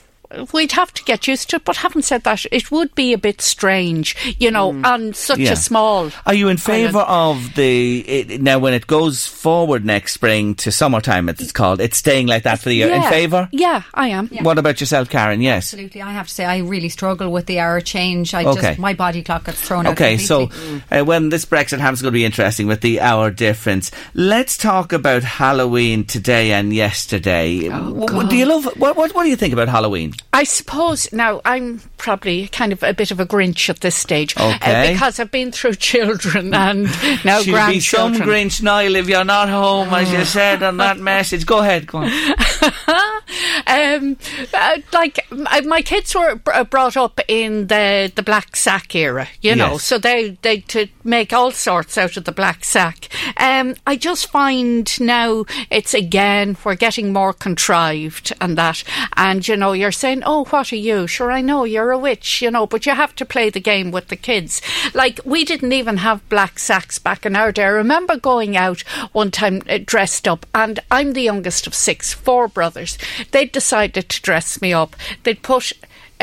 we'd 0.53 0.71
have 0.73 0.93
to 0.93 1.03
get 1.03 1.27
used 1.27 1.49
to 1.49 1.57
it. 1.57 1.65
But 1.65 1.77
having 1.77 2.01
said 2.01 2.23
that, 2.23 2.45
it 2.51 2.71
would 2.71 2.93
be 2.95 3.13
a 3.13 3.17
bit 3.17 3.41
strange, 3.41 4.15
you 4.39 4.51
know, 4.51 4.69
on 4.83 5.13
such 5.13 5.39
Yeah. 5.39 5.51
a 5.53 5.55
small. 5.55 6.11
Are 6.25 6.33
you 6.33 6.47
in 6.49 6.57
favour 6.57 6.99
of 7.01 7.55
the 7.55 7.99
it, 7.99 8.41
now 8.41 8.59
when 8.59 8.73
it 8.73 8.87
goes 8.87 9.25
forward 9.25 9.85
next 9.85 10.13
spring 10.13 10.55
to 10.55 10.71
summertime? 10.71 11.29
It's 11.29 11.51
called. 11.51 11.79
It's 11.81 11.97
staying 11.97 12.27
like 12.27 12.43
that 12.43 12.59
for 12.59 12.69
the 12.69 12.75
year. 12.75 12.89
In 12.91 13.01
favour? 13.03 13.47
Yeah, 13.51 13.83
I 13.93 14.09
am. 14.09 14.27
What 14.41 14.57
about 14.57 14.79
yourself, 14.79 15.09
Karen? 15.09 15.41
Yes. 15.41 15.73
Absolutely, 15.73 16.01
I 16.01 16.11
have 16.11 16.27
to 16.27 16.33
say 16.33 16.45
I 16.45 16.57
really 16.59 16.89
struggle 16.89 17.31
with 17.31 17.45
the 17.45 17.59
hour 17.59 17.81
change. 17.81 18.33
I 18.33 18.43
Okay. 18.43 18.61
just 18.61 18.79
my 18.79 18.93
body 18.93 19.23
clock 19.23 19.45
gets 19.45 19.61
thrown 19.61 19.85
out. 19.85 19.93
Okay, 19.93 20.17
so 20.17 20.47
completely. 20.47 20.81
uh, 20.99 21.03
when 21.05 21.29
this 21.29 21.45
Brexit 21.45 21.79
happens, 21.79 21.99
it's 21.99 22.01
going 22.01 22.11
to 22.13 22.17
be 22.19 22.25
interesting 22.25 22.67
with 22.67 22.81
the 22.81 22.99
hour 23.01 23.29
difference. 23.31 23.91
Let's 24.13 24.57
talk 24.57 24.93
about 24.93 25.23
Halloween 25.23 26.05
today 26.05 26.51
and 26.53 26.73
yesterday. 26.73 27.67
W- 27.69 28.05
w- 28.05 28.29
do 28.29 28.35
you 28.35 28.45
love? 28.45 28.65
What, 28.77 28.95
what 28.95 29.13
What 29.13 29.23
do 29.23 29.29
you 29.29 29.35
think 29.35 29.53
about 29.53 29.67
Halloween? 29.69 30.13
I 30.31 30.43
suppose 30.45 31.11
now 31.13 31.41
I'm 31.45 31.81
probably 31.97 32.47
kind 32.47 32.73
of 32.73 32.81
a 32.83 32.93
bit 32.93 33.11
of 33.11 33.19
a 33.19 33.25
Grinch 33.25 33.69
at 33.69 33.81
this 33.81 33.95
stage 33.95 34.35
uh, 34.37 34.53
Okay. 34.55 34.93
because 34.93 35.19
I've 35.19 35.29
been 35.31 35.51
through 35.51 35.75
children 35.75 36.53
and 36.55 36.83
now 37.23 37.41
She'll 37.41 37.67
be 37.67 37.79
some. 37.79 38.13
Grinch, 38.15 38.61
Niall, 38.61 38.95
if 38.95 39.07
you're 39.07 39.23
not 39.23 39.49
home, 39.49 39.89
as 39.93 40.11
you 40.11 40.25
said 40.25 40.63
on 40.63 40.77
that 40.77 40.97
message. 40.97 41.45
Go 41.45 41.59
ahead, 41.59 41.85
go 41.87 41.99
on. 41.99 42.11
um, 43.67 44.17
uh, 44.53 44.77
like 44.91 45.19
my, 45.31 45.61
my 45.61 45.81
kids 45.81 46.13
were 46.15 46.35
br- 46.35 46.51
uh, 46.53 46.63
brought 46.63 46.97
up 46.97 47.19
in 47.27 47.67
the 47.67 48.11
the 48.15 48.23
black 48.23 48.55
sack 48.55 48.95
era, 48.95 49.27
you 49.41 49.55
know, 49.55 49.73
Yes. 49.73 49.83
so 49.83 49.97
they 49.97 50.31
they 50.41 50.59
to 50.59 50.87
make 51.03 51.33
all 51.33 51.51
sorts 51.51 51.97
out 51.97 52.17
of 52.17 52.25
the 52.25 52.31
black 52.31 52.63
sack. 52.63 53.07
Um, 53.37 53.75
I 53.87 53.95
just 53.95 54.29
find 54.29 54.89
now 54.99 55.45
it's 55.69 55.93
again 55.93 56.57
we're 56.63 56.75
getting 56.75 57.13
more 57.13 57.33
contrived 57.33 58.33
and 58.41 58.57
that, 58.57 58.83
and 59.15 59.47
you 59.47 59.55
know, 59.57 59.73
you're 59.73 59.91
saying, 59.91 60.12
"Oh, 60.25 60.45
what 60.45 60.71
are 60.71 60.75
you?" 60.75 61.07
Sure, 61.07 61.31
I 61.31 61.41
know 61.41 61.63
you're 61.63 61.91
a 61.91 61.97
witch, 61.97 62.41
you 62.41 62.51
know, 62.51 62.67
but 62.67 62.85
you 62.85 62.93
have 62.93 63.15
to 63.15 63.25
play 63.25 63.49
the 63.49 63.59
game 63.59 63.89
with 63.89 64.09
the 64.09 64.15
kids. 64.15 64.61
Like 64.93 65.19
we 65.25 65.45
didn't 65.45 65.73
even 65.73 65.97
have 65.97 66.27
black 66.29 66.59
sacks 66.59 66.99
back 66.99 67.25
in 67.25 67.35
our 67.35 67.51
day. 67.51 67.63
I 67.63 67.67
remember 67.67 68.17
going 68.17 68.57
out 68.57 68.81
one 69.13 69.31
time 69.31 69.61
uh, 69.69 69.79
dressed 69.83 70.27
up, 70.27 70.45
and 70.53 70.79
I'm 70.91 71.13
the 71.13 71.21
youngest 71.21 71.65
of 71.65 71.73
six, 71.73 72.13
four 72.13 72.47
brothers. 72.47 72.97
They 73.31 73.45
decided 73.45 74.09
to 74.09 74.21
dress 74.21 74.61
me 74.61 74.73
up. 74.73 74.95
They'd 75.23 75.41
put. 75.41 75.73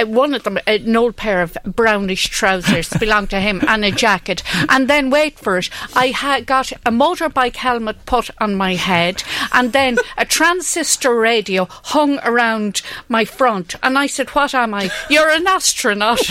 Uh, 0.01 0.07
one 0.07 0.34
of 0.34 0.42
them, 0.44 0.59
an 0.66 0.96
old 0.96 1.16
pair 1.16 1.42
of 1.42 1.57
brownish 1.64 2.28
trousers 2.28 2.88
belonged 3.01 3.30
to 3.30 3.40
him 3.40 3.61
and 3.68 3.84
a 3.84 3.90
jacket. 3.90 4.42
And 4.68 4.88
then, 4.88 5.11
wait 5.11 5.38
for 5.38 5.59
it, 5.59 5.68
I 5.94 6.09
had 6.09 6.46
got 6.46 6.72
a 6.72 6.90
motorbike 6.90 7.57
helmet 7.57 8.05
put 8.07 8.30
on 8.40 8.55
my 8.55 8.74
head 8.74 9.22
and 9.53 9.72
then 9.72 9.98
a 10.16 10.24
transistor 10.24 11.14
radio 11.14 11.66
hung 11.70 12.18
around 12.20 12.82
my 13.09 13.24
front. 13.24 13.74
And 13.82 13.98
I 13.98 14.07
said, 14.07 14.30
What 14.30 14.55
am 14.55 14.74
I? 14.74 14.90
You're 15.09 15.30
an 15.30 15.46
astronaut. 15.46 16.20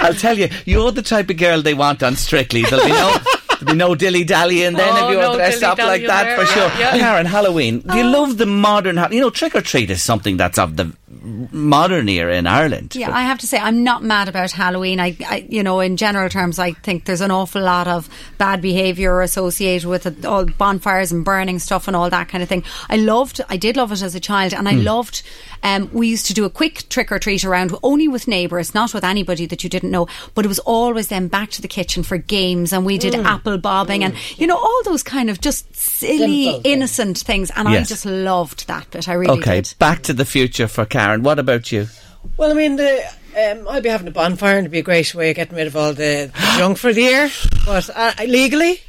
I'll 0.00 0.14
tell 0.14 0.38
you, 0.38 0.48
you're 0.66 0.92
the 0.92 1.02
type 1.02 1.30
of 1.30 1.36
girl 1.36 1.62
they 1.62 1.74
want 1.74 2.02
on 2.02 2.16
Strictly. 2.16 2.62
There'll 2.62 2.84
be 2.84 2.92
no. 2.92 3.16
There'll 3.60 3.72
be 3.74 3.78
no 3.78 3.94
dilly 3.94 4.24
dallying 4.24 4.74
then 4.74 4.88
Oh, 4.92 5.06
if 5.08 5.12
you're 5.12 5.22
no 5.22 5.36
dressed 5.36 5.62
up 5.62 5.78
like 5.78 6.04
that 6.06 6.24
there, 6.24 6.36
for 6.36 6.44
sure. 6.46 6.68
yeah, 6.78 6.94
yeah. 6.94 6.98
Karen, 6.98 7.24
Halloween. 7.26 7.80
Do 7.80 7.96
you 7.96 8.04
love 8.04 8.36
the 8.36 8.46
modern? 8.46 8.96
Ha- 8.96 9.08
You 9.10 9.20
know, 9.20 9.30
trick 9.30 9.54
or 9.54 9.60
treat 9.62 9.90
is 9.90 10.02
something 10.02 10.36
that's 10.36 10.58
of 10.58 10.76
the 10.76 10.92
modern 11.24 12.08
era 12.08 12.36
in 12.36 12.46
Ireland. 12.46 12.94
Yeah, 12.94 13.10
I 13.10 13.22
have 13.22 13.38
to 13.38 13.46
say 13.46 13.58
I'm 13.58 13.82
not 13.82 14.02
mad 14.02 14.28
about 14.28 14.52
Halloween. 14.52 15.00
I, 15.00 15.16
I 15.26 15.46
you 15.48 15.62
know, 15.62 15.80
in 15.80 15.96
general 15.96 16.28
terms, 16.28 16.58
I 16.58 16.72
think 16.72 17.04
there's 17.06 17.20
an 17.20 17.30
awful 17.30 17.62
lot 17.62 17.88
of 17.88 18.08
bad 18.38 18.60
behaviour 18.60 19.20
associated 19.20 19.88
with 19.88 20.06
it, 20.06 20.24
all 20.24 20.44
bonfires 20.44 21.12
and 21.12 21.24
burning 21.24 21.58
stuff 21.58 21.86
and 21.88 21.96
all 21.96 22.10
that 22.10 22.28
kind 22.28 22.42
of 22.42 22.48
thing. 22.48 22.64
I 22.90 22.96
loved, 22.96 23.40
I 23.48 23.56
did 23.56 23.76
love 23.76 23.92
it 23.92 24.02
as 24.02 24.14
a 24.14 24.20
child, 24.20 24.52
and 24.52 24.68
I 24.68 24.74
Hmm. 24.74 24.82
loved. 24.84 25.22
Um, 25.62 25.88
we 25.94 26.08
used 26.08 26.26
to 26.26 26.34
do 26.34 26.44
a 26.44 26.50
quick 26.50 26.88
trick 26.90 27.10
or 27.10 27.18
treat 27.18 27.42
around, 27.44 27.74
only 27.82 28.06
with 28.06 28.28
neighbours, 28.28 28.74
not 28.74 28.92
with 28.92 29.02
anybody 29.04 29.46
that 29.46 29.64
you 29.64 29.70
didn't 29.70 29.90
know. 29.90 30.06
But 30.34 30.44
it 30.44 30.48
was 30.48 30.58
always 30.58 31.08
then 31.08 31.28
back 31.28 31.50
to 31.52 31.62
the 31.62 31.68
kitchen 31.68 32.02
for 32.02 32.18
games, 32.18 32.72
and 32.72 32.84
we 32.84 32.98
did 32.98 33.14
apple 33.14 33.56
bobbing, 33.56 34.04
and 34.04 34.14
you 34.36 34.46
know 34.46 34.56
all 34.58 34.82
those 34.84 35.02
kind 35.02 35.30
of 35.30 35.40
just 35.40 35.74
silly, 35.74 36.44
Simple 36.44 36.62
things. 36.62 36.66
innocent 36.66 37.18
things. 37.18 37.50
And 37.56 37.66
I 37.68 37.82
just 37.82 38.04
loved 38.04 38.66
that 38.66 38.90
bit. 38.90 39.08
I 39.08 39.14
really 39.14 39.38
Okay, 39.40 39.62
did. 39.62 39.74
back 39.78 40.02
to 40.02 40.12
the 40.12 40.24
future 40.26 40.68
for 40.68 40.84
Karen. 40.84 41.13
What 41.22 41.38
about 41.38 41.70
you? 41.72 41.86
Well, 42.36 42.50
I 42.50 42.54
mean, 42.54 42.76
the, 42.76 43.04
um, 43.36 43.68
I'd 43.68 43.82
be 43.82 43.88
having 43.90 44.08
a 44.08 44.10
bonfire 44.10 44.52
and 44.56 44.60
it'd 44.60 44.72
be 44.72 44.78
a 44.78 44.82
great 44.82 45.14
way 45.14 45.30
of 45.30 45.36
getting 45.36 45.56
rid 45.56 45.66
of 45.66 45.76
all 45.76 45.92
the, 45.92 46.30
the 46.32 46.54
junk 46.58 46.78
for 46.78 46.92
the 46.92 47.02
year, 47.02 47.30
but 47.66 47.88
uh, 47.94 48.12
legally. 48.26 48.80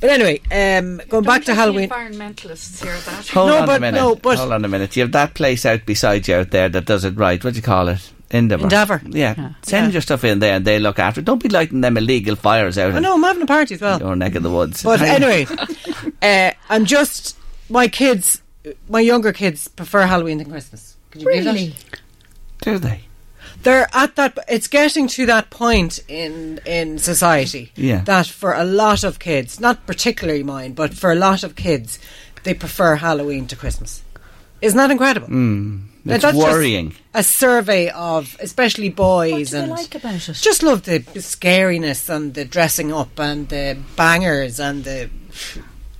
But 0.00 0.10
anyway, 0.10 0.40
um, 0.50 1.00
going 1.08 1.22
back 1.24 1.44
to 1.44 1.54
Halloween. 1.54 1.88
Environmentalists 1.88 2.82
hear 2.82 2.92
that. 2.92 3.28
Hold 3.28 3.48
No, 3.48 3.56
on 3.58 3.62
a 3.62 3.66
but- 3.66 3.80
minute. 3.80 3.98
no, 3.98 4.14
but- 4.16 4.36
Hold 4.38 4.52
on 4.52 4.64
a 4.64 4.68
minute. 4.68 4.94
You 4.96 5.02
have 5.04 5.12
that 5.12 5.34
place 5.34 5.64
out 5.64 5.86
beside 5.86 6.26
you 6.28 6.34
out 6.36 6.50
there 6.50 6.68
that 6.68 6.84
does 6.86 7.04
it 7.04 7.16
right. 7.16 7.42
What 7.42 7.54
do 7.54 7.56
you 7.58 7.62
call 7.62 7.88
it? 7.88 8.10
Endeavour. 8.30 8.64
Endeavour. 8.64 9.02
Yeah. 9.10 9.52
Send 9.62 9.92
your 9.92 10.00
stuff 10.02 10.24
in 10.24 10.38
there 10.38 10.54
and 10.56 10.64
they 10.64 10.78
look 10.78 10.98
after 10.98 11.20
it. 11.20 11.24
Don't 11.26 11.42
be 11.42 11.50
lighting 11.50 11.82
them 11.82 11.96
illegal 11.98 12.34
fires 12.34 12.78
out 12.78 12.92
I 12.92 12.96
in 12.96 13.02
know, 13.02 13.14
I'm 13.14 13.22
having 13.22 13.42
a 13.42 13.46
party 13.46 13.74
as 13.74 13.80
well. 13.82 14.00
your 14.00 14.16
neck 14.16 14.34
of 14.34 14.42
the 14.42 14.50
woods. 14.50 14.82
But 14.82 15.02
anyway, 15.02 15.46
uh, 16.22 16.50
I'm 16.70 16.84
just 16.86 17.36
my 17.68 17.88
kids, 17.88 18.40
my 18.88 19.00
younger 19.00 19.32
kids 19.34 19.68
prefer 19.68 20.06
Halloween 20.06 20.38
than 20.38 20.50
Christmas. 20.50 20.91
Can 21.12 21.20
you 21.20 21.26
believe 21.26 21.44
Really? 21.46 21.66
that? 21.68 22.00
Do 22.60 22.78
they? 22.78 23.00
They're 23.62 23.88
at 23.92 24.16
that. 24.16 24.36
It's 24.48 24.66
getting 24.66 25.06
to 25.08 25.26
that 25.26 25.50
point 25.50 26.00
in 26.08 26.58
in 26.66 26.98
society 26.98 27.70
Yeah. 27.76 28.00
that 28.04 28.26
for 28.26 28.54
a 28.54 28.64
lot 28.64 29.04
of 29.04 29.18
kids, 29.18 29.60
not 29.60 29.86
particularly 29.86 30.42
mine, 30.42 30.72
but 30.72 30.94
for 30.94 31.12
a 31.12 31.14
lot 31.14 31.44
of 31.44 31.54
kids, 31.54 31.98
they 32.42 32.54
prefer 32.54 32.96
Halloween 32.96 33.46
to 33.48 33.56
Christmas. 33.56 34.02
Isn't 34.60 34.78
that 34.78 34.90
incredible? 34.90 35.28
Mm, 35.28 35.82
Now, 36.04 36.14
it's 36.14 36.22
that's 36.22 36.36
just 36.36 36.48
worrying. 36.48 36.94
A 37.14 37.22
survey 37.22 37.88
of 37.90 38.36
especially 38.40 38.88
boys 38.88 39.50
do 39.50 39.56
they 39.56 39.62
and 39.62 39.70
like 39.70 39.94
about 39.94 40.28
it? 40.28 40.34
just 40.40 40.62
love 40.62 40.82
the 40.82 41.00
scariness 41.20 42.08
and 42.08 42.34
the 42.34 42.44
dressing 42.44 42.92
up 42.92 43.18
and 43.20 43.48
the 43.48 43.76
bangers 43.96 44.58
and 44.58 44.82
the 44.84 45.08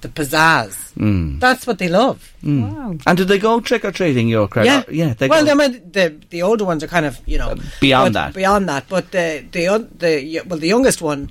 the 0.03 0.09
pizzazz. 0.09 0.93
Mm. 0.95 1.41
That's 1.41 1.67
what 1.67 1.79
they 1.79 1.89
love. 1.89 2.33
Wow. 2.43 2.97
And 3.07 3.17
do 3.17 3.25
they 3.25 3.39
go 3.39 3.61
trick 3.61 3.85
or 3.85 3.93
treating? 3.93 4.29
Your 4.29 4.47
crowd? 4.49 4.67
Yeah, 4.67 4.83
yeah. 4.91 5.15
They 5.15 5.29
well, 5.29 5.45
go. 5.45 5.53
I 5.53 5.55
mean, 5.55 5.91
the 5.91 6.15
the 6.31 6.43
older 6.43 6.65
ones 6.65 6.83
are 6.85 6.89
kind 6.89 7.07
of 7.07 7.19
you 7.27 7.39
know 7.39 7.55
beyond 7.81 8.15
but 8.15 8.21
that. 8.27 8.35
Beyond 8.35 8.69
that, 8.69 8.89
but 8.89 9.11
the 9.13 9.45
the 9.53 9.89
the 9.97 10.41
well, 10.47 10.59
the 10.59 10.69
youngest 10.69 11.01
one. 11.01 11.31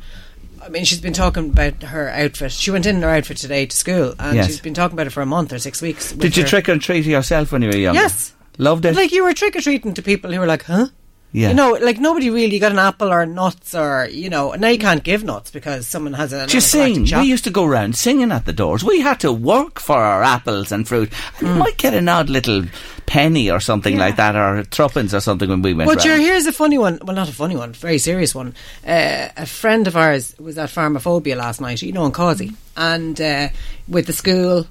I 0.64 0.70
mean, 0.70 0.86
she's 0.86 1.02
been 1.02 1.14
talking 1.14 1.50
about 1.50 1.82
her 1.84 2.10
outfit. 2.10 2.52
She 2.52 2.70
went 2.70 2.86
in 2.86 3.02
her 3.02 3.10
outfit 3.10 3.38
today 3.38 3.66
to 3.66 3.76
school, 3.76 4.14
and 4.20 4.36
Yes. 4.36 4.46
she's 4.48 4.62
been 4.62 4.76
talking 4.76 4.94
about 4.96 5.08
it 5.08 5.12
for 5.12 5.22
a 5.22 5.26
month 5.26 5.52
or 5.52 5.58
six 5.60 5.82
weeks. 5.82 6.12
Did 6.12 6.38
you 6.38 6.44
her- 6.44 6.50
trick 6.50 6.70
or 6.70 6.78
treat 6.78 7.06
yourself 7.06 7.52
when 7.52 7.64
you 7.64 7.70
were 7.70 7.78
young? 7.78 7.96
Yes. 7.96 8.34
Loved 8.60 8.86
it. 8.86 8.96
Like 8.96 9.12
you 9.12 9.24
were 9.24 9.34
trick 9.34 9.56
or 9.56 9.62
treating 9.62 9.94
to 9.96 10.02
people 10.04 10.32
who 10.32 10.40
were 10.40 10.46
like, 10.46 10.64
"Huh." 10.66 10.88
Yeah. 11.34 11.50
You 11.50 11.54
know, 11.56 11.72
like 11.82 11.98
nobody 12.00 12.30
really 12.30 12.60
got 12.60 12.74
an 12.74 12.80
apple 12.80 13.12
or 13.12 13.26
nuts 13.26 13.74
or 13.74 14.08
you 14.12 14.30
know. 14.30 14.52
Now 14.54 14.68
you 14.68 14.78
can't 14.78 15.02
give 15.04 15.24
nuts 15.24 15.50
because 15.50 15.88
someone 15.88 16.14
has 16.14 16.34
a. 16.34 16.46
You 16.50 16.60
sing? 16.60 17.04
We 17.04 17.24
used 17.24 17.46
to 17.46 17.50
go 17.52 17.66
round 17.66 17.96
singing 17.96 18.32
at 18.34 18.46
the 18.46 18.52
doors. 18.54 18.84
We 18.84 19.00
had 19.00 19.20
to 19.22 19.32
work 19.32 19.80
for 19.80 19.96
our 19.98 20.24
apples 20.24 20.72
and 20.72 20.88
fruit. 20.88 21.12
And 21.40 21.48
Mm. 21.48 21.54
you 21.54 21.60
might 21.60 21.78
get 21.78 21.94
an 21.94 22.10
odd 22.10 22.30
little 22.30 22.64
penny 23.06 23.50
or 23.50 23.60
something 23.60 23.98
like 23.98 24.16
that, 24.18 24.36
or 24.36 24.64
threepence 24.66 25.14
or 25.14 25.20
something 25.22 25.50
when 25.50 25.62
we 25.62 25.74
went 25.74 25.90
But 25.90 26.06
you're, 26.06 26.18
here's 26.18 26.46
a 26.46 26.52
funny 26.54 26.78
one. 26.78 27.00
Well, 27.04 27.16
not 27.16 27.28
a 27.30 27.34
funny 27.34 27.56
one, 27.58 27.74
very 27.74 27.98
serious 27.98 28.34
one. 28.36 28.54
Uh, 28.86 29.28
a 29.38 29.46
friend 29.46 29.88
of 29.88 29.96
ours 29.98 30.36
was 30.40 30.58
at 30.58 30.70
Farmaphobia 30.70 31.36
last 31.36 31.60
night, 31.62 31.82
you 31.82 31.92
know, 31.92 32.06
in 32.06 32.12
Causey, 32.12 32.52
and 32.76 33.20
uh, 33.20 33.50
with 33.88 34.08
the 34.08 34.14
school. 34.14 34.68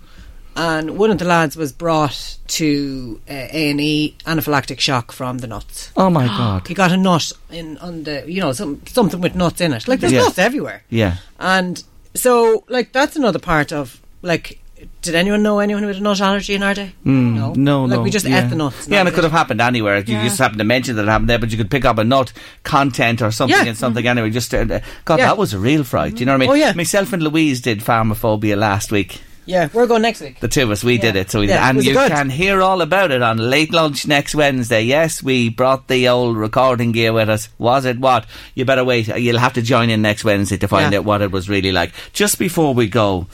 And 0.56 0.98
one 0.98 1.10
of 1.10 1.18
the 1.18 1.24
lads 1.24 1.56
was 1.56 1.72
brought 1.72 2.36
to 2.48 3.20
uh, 3.28 3.32
A 3.32 3.70
and 3.70 3.80
E 3.80 4.16
anaphylactic 4.26 4.80
shock 4.80 5.12
from 5.12 5.38
the 5.38 5.46
nuts. 5.46 5.90
Oh 5.96 6.10
my 6.10 6.26
god. 6.38 6.66
He 6.68 6.74
got 6.74 6.92
a 6.92 6.96
nut 6.96 7.32
in 7.50 7.78
on 7.78 8.02
the, 8.04 8.24
you 8.30 8.40
know, 8.40 8.52
some, 8.52 8.82
something 8.86 9.20
with 9.20 9.34
nuts 9.34 9.60
in 9.60 9.72
it. 9.72 9.86
Like 9.88 10.00
there's 10.00 10.12
Yeah. 10.12 10.22
nuts 10.24 10.38
everywhere. 10.38 10.82
Yeah. 10.90 11.16
And 11.38 11.82
so, 12.14 12.64
like, 12.68 12.92
that's 12.92 13.16
another 13.16 13.38
part 13.38 13.72
of 13.72 14.00
like. 14.22 14.58
Did 15.02 15.14
anyone 15.14 15.42
know 15.42 15.58
anyone 15.58 15.82
who 15.82 15.88
had 15.88 15.98
a 15.98 16.00
nut 16.00 16.22
allergy 16.22 16.54
in 16.54 16.62
our 16.62 16.72
day? 16.72 16.92
Mm, 17.04 17.34
no, 17.34 17.52
no, 17.52 17.84
Like 17.84 17.98
no. 17.98 18.02
we 18.02 18.08
just 18.10 18.24
yeah. 18.26 18.42
ate 18.44 18.48
the 18.48 18.56
nuts. 18.56 18.88
Yeah, 18.88 19.00
and 19.00 19.08
it 19.08 19.10
that 19.10 19.14
could 19.14 19.24
have 19.24 19.32
happened 19.32 19.60
anywhere. 19.60 19.98
You 19.98 20.14
Yeah. 20.14 20.24
just 20.24 20.38
happened 20.38 20.58
to 20.58 20.64
mention 20.64 20.96
that 20.96 21.02
it 21.02 21.08
happened 21.08 21.28
there, 21.28 21.38
but 21.38 21.50
you 21.50 21.58
could 21.58 21.70
pick 21.70 21.84
up 21.84 21.98
a 21.98 22.04
nut 22.04 22.32
content 22.64 23.20
or 23.20 23.30
something 23.30 23.58
Yeah. 23.58 23.66
and 23.66 23.76
something 23.76 24.06
anyway. 24.06 24.30
Just 24.30 24.54
uh, 24.54 24.64
God, 24.64 25.18
Yeah. 25.18 25.26
that 25.26 25.36
was 25.36 25.52
a 25.52 25.58
real 25.58 25.84
fright. 25.84 26.18
You 26.18 26.24
know 26.24 26.32
what 26.32 26.36
I 26.36 26.40
mean? 26.40 26.50
Oh, 26.50 26.54
yeah. 26.54 26.72
Myself 26.74 27.12
and 27.12 27.22
Louise 27.22 27.60
did 27.60 27.80
Farmaphobia 27.80 28.56
last 28.56 28.90
week. 28.90 29.20
Yeah, 29.46 29.68
we're 29.72 29.86
going 29.86 30.02
next 30.02 30.20
week. 30.20 30.38
The 30.38 30.48
two 30.48 30.62
of 30.62 30.70
us, 30.70 30.84
we 30.84 30.98
did 30.98 31.16
it. 31.16 31.30
So 31.30 31.40
we, 31.40 31.48
Yeah, 31.48 31.68
and 31.68 31.82
you 31.84 31.94
good? 31.94 32.10
can 32.12 32.30
hear 32.30 32.62
all 32.62 32.82
about 32.82 33.10
it 33.10 33.20
on 33.22 33.38
late 33.38 33.72
lunch 33.72 34.06
next 34.06 34.34
Wednesday. 34.34 34.82
Yes, 34.82 35.22
we 35.22 35.48
brought 35.48 35.88
the 35.88 36.08
old 36.08 36.36
recording 36.36 36.92
gear 36.92 37.12
with 37.12 37.28
us. 37.28 37.48
Was 37.58 37.84
it 37.84 37.98
what? 37.98 38.26
You 38.54 38.64
better 38.64 38.84
wait. 38.84 39.08
You'll 39.08 39.38
have 39.38 39.54
to 39.54 39.62
join 39.62 39.90
in 39.90 40.02
next 40.02 40.24
Wednesday 40.24 40.56
to 40.58 40.68
find 40.68 40.92
Yeah. 40.92 40.98
out 41.00 41.04
what 41.04 41.22
it 41.22 41.32
was 41.32 41.48
really 41.48 41.72
like. 41.72 41.92
Just 42.12 42.38
before 42.38 42.74
we 42.74 42.86
go, 42.86 43.26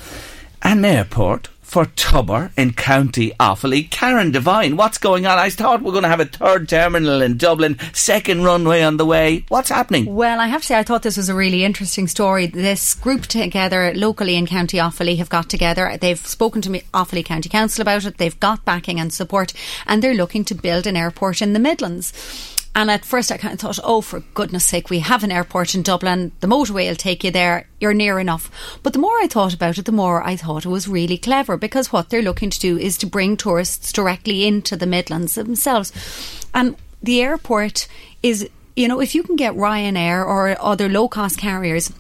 an 0.63 0.85
airport 0.85 1.49
for 1.67 1.87
Tubber 1.97 2.53
in 2.57 2.73
County 2.73 3.33
Offaly. 3.41 3.91
Karen 3.91 4.31
Devine, 4.31 4.77
what's 4.77 4.99
going 4.99 5.27
on? 5.27 5.37
I 5.37 5.51
thought 5.51 5.83
we 5.83 5.89
are 5.89 5.93
going 5.93 6.05
to 6.05 6.09
have 6.09 6.21
a 6.21 6.25
third 6.25 6.69
terminal 6.69 7.21
in 7.21 7.37
Dublin, 7.37 7.77
second 7.93 8.45
runway 8.45 8.83
on 8.83 8.97
the 8.97 9.05
way. 9.05 9.45
What's 9.49 9.69
happening? 9.69 10.15
Well, 10.15 10.39
I 10.39 10.47
have 10.47 10.61
to 10.61 10.67
say, 10.69 10.79
I 10.79 10.85
thought 10.85 11.03
this 11.03 11.17
was 11.17 11.29
a 11.29 11.35
really 11.35 11.65
interesting 11.65 12.07
story. 12.07 12.47
This 12.47 12.95
group 12.95 13.27
together 13.27 13.93
locally 13.95 14.37
in 14.37 14.47
County 14.47 14.79
Offaly 14.79 15.19
have 15.19 15.29
got 15.29 15.51
together. 15.51 15.99
They've 16.01 16.25
spoken 16.25 16.63
to 16.63 16.71
me, 16.71 16.83
Offaly 16.95 17.25
County 17.25 17.49
Council 17.49 17.83
about 17.83 18.05
it. 18.05 18.19
They've 18.19 18.39
got 18.39 18.65
backing 18.65 19.01
and 19.01 19.13
support, 19.13 19.53
and 19.87 20.03
they're 20.03 20.15
looking 20.15 20.45
to 20.45 20.55
build 20.55 20.87
an 20.87 20.97
airport 20.97 21.43
in 21.43 21.53
the 21.53 21.59
Midlands. 21.59 22.13
And 22.77 22.91
at 22.91 23.07
first, 23.07 23.33
I 23.33 23.39
kind 23.39 23.55
of 23.55 23.61
thought, 23.61 23.79
oh, 23.83 24.03
for 24.03 24.21
goodness 24.35 24.67
sake, 24.67 24.91
we 24.91 24.99
have 24.99 25.25
an 25.25 25.33
airport 25.33 25.75
in 25.75 25.83
Dublin. 25.83 26.33
The 26.41 26.47
motorway 26.47 26.87
will 26.87 26.95
take 26.95 27.25
you 27.25 27.31
there. 27.31 27.67
You're 27.81 27.95
near 27.95 28.21
enough. 28.21 28.79
But 28.83 28.93
the 28.93 28.99
more 28.99 29.19
I 29.19 29.29
thought 29.29 29.55
about 29.55 29.79
it, 29.79 29.87
the 29.87 29.93
more 29.93 30.23
I 30.23 30.37
thought 30.37 30.67
it 30.67 30.69
was 30.69 30.87
really 30.87 31.17
clever 31.17 31.57
because 31.57 31.91
what 31.91 32.11
they're 32.11 32.21
looking 32.21 32.51
to 32.51 32.61
do 32.61 32.77
is 32.77 32.99
to 32.99 33.07
bring 33.07 33.39
tourists 33.39 33.93
directly 33.93 34.47
into 34.47 34.77
the 34.77 34.85
Midlands 34.85 35.37
themselves. 35.37 35.91
And 36.53 36.77
the 37.03 37.23
airport 37.23 37.89
is, 38.23 38.47
you 38.77 38.89
know, 38.89 39.01
if 39.01 39.15
you 39.15 39.23
can 39.23 39.37
get 39.37 39.55
Ryanair 39.55 40.23
or 40.23 40.55
other 40.61 40.91
low 40.91 41.09
cost 41.09 41.39
carriers 41.39 41.91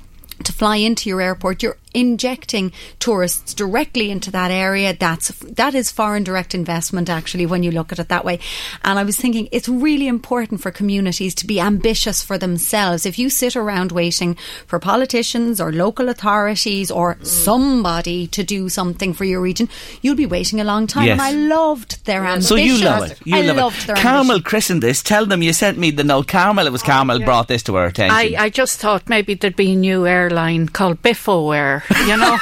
to 0.44 0.52
fly 0.52 0.76
into 0.76 1.08
your 1.08 1.22
airport, 1.22 1.62
you're 1.62 1.78
injecting 1.96 2.72
tourists 2.98 3.54
directly 3.54 4.10
into 4.10 4.30
that 4.30 4.50
area. 4.50 4.94
That's 4.94 5.28
that 5.40 5.74
is 5.74 5.90
foreign 5.90 6.24
direct 6.24 6.54
investment 6.54 7.08
actually 7.08 7.46
when 7.46 7.62
you 7.62 7.72
look 7.72 7.90
at 7.90 7.98
it 7.98 8.08
that 8.08 8.24
way. 8.24 8.38
And 8.84 8.98
I 8.98 9.02
was 9.02 9.16
thinking 9.16 9.48
it's 9.50 9.68
really 9.68 10.06
important 10.06 10.60
for 10.60 10.70
communities 10.70 11.34
to 11.36 11.46
be 11.46 11.58
ambitious 11.58 12.22
for 12.22 12.36
themselves. 12.36 13.06
If 13.06 13.18
you 13.18 13.30
sit 13.30 13.56
around 13.56 13.92
waiting 13.92 14.36
for 14.66 14.78
politicians 14.78 15.60
or 15.60 15.72
local 15.72 16.10
authorities 16.10 16.90
or 16.90 17.14
mm. 17.14 17.26
somebody 17.26 18.26
to 18.28 18.44
do 18.44 18.68
something 18.68 19.14
for 19.14 19.24
your 19.24 19.40
region, 19.40 19.68
you'll 20.02 20.16
be 20.16 20.26
waiting 20.26 20.60
a 20.60 20.64
long 20.64 20.86
time. 20.86 21.06
Yes. 21.06 21.18
And 21.18 21.22
I 21.22 21.32
loved 21.32 22.04
their 22.04 22.24
ambition. 22.24 22.42
So 22.42 22.56
you 22.56 22.84
love 22.84 23.10
it. 23.10 23.20
You 23.24 23.36
I 23.36 23.40
love 23.40 23.56
loved 23.56 23.82
it. 23.82 23.86
their 23.86 23.96
Carmel 23.96 24.20
ambition. 24.20 24.42
christened 24.42 24.82
this. 24.82 25.02
Tell 25.02 25.24
them 25.24 25.42
you 25.42 25.54
sent 25.54 25.78
me 25.78 25.90
the 25.90 26.04
note. 26.04 26.28
Carmel, 26.28 26.66
it 26.66 26.72
was 26.72 26.82
oh, 26.82 26.86
Carmel 26.86 27.20
brought 27.20 27.48
this 27.48 27.62
to 27.64 27.76
our 27.76 27.86
attention. 27.86 28.14
I, 28.14 28.34
I 28.38 28.50
just 28.50 28.78
thought 28.80 29.08
maybe 29.08 29.32
there'd 29.34 29.56
be 29.56 29.72
a 29.72 29.76
new 29.76 30.06
airline 30.06 30.68
called 30.68 31.00
Biffo 31.00 31.50
Air, 31.52 31.84
you 32.06 32.16
know. 32.16 32.38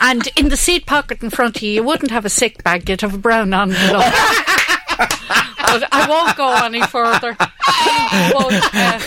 and 0.00 0.28
in 0.36 0.48
the 0.48 0.56
seat 0.56 0.86
pocket 0.86 1.22
in 1.22 1.30
front 1.30 1.56
of 1.56 1.62
you, 1.62 1.72
you 1.72 1.82
wouldn't 1.82 2.10
have 2.10 2.24
a 2.24 2.30
sick 2.30 2.62
bag, 2.62 2.88
you'd 2.88 3.00
have 3.00 3.14
a 3.14 3.18
brown 3.18 3.52
envelope. 3.54 4.04
but 5.58 5.88
I 5.92 6.06
won't 6.08 6.36
go 6.36 6.54
any 6.64 6.82
further. 6.82 7.36
But, 7.38 8.70
uh, 8.74 9.00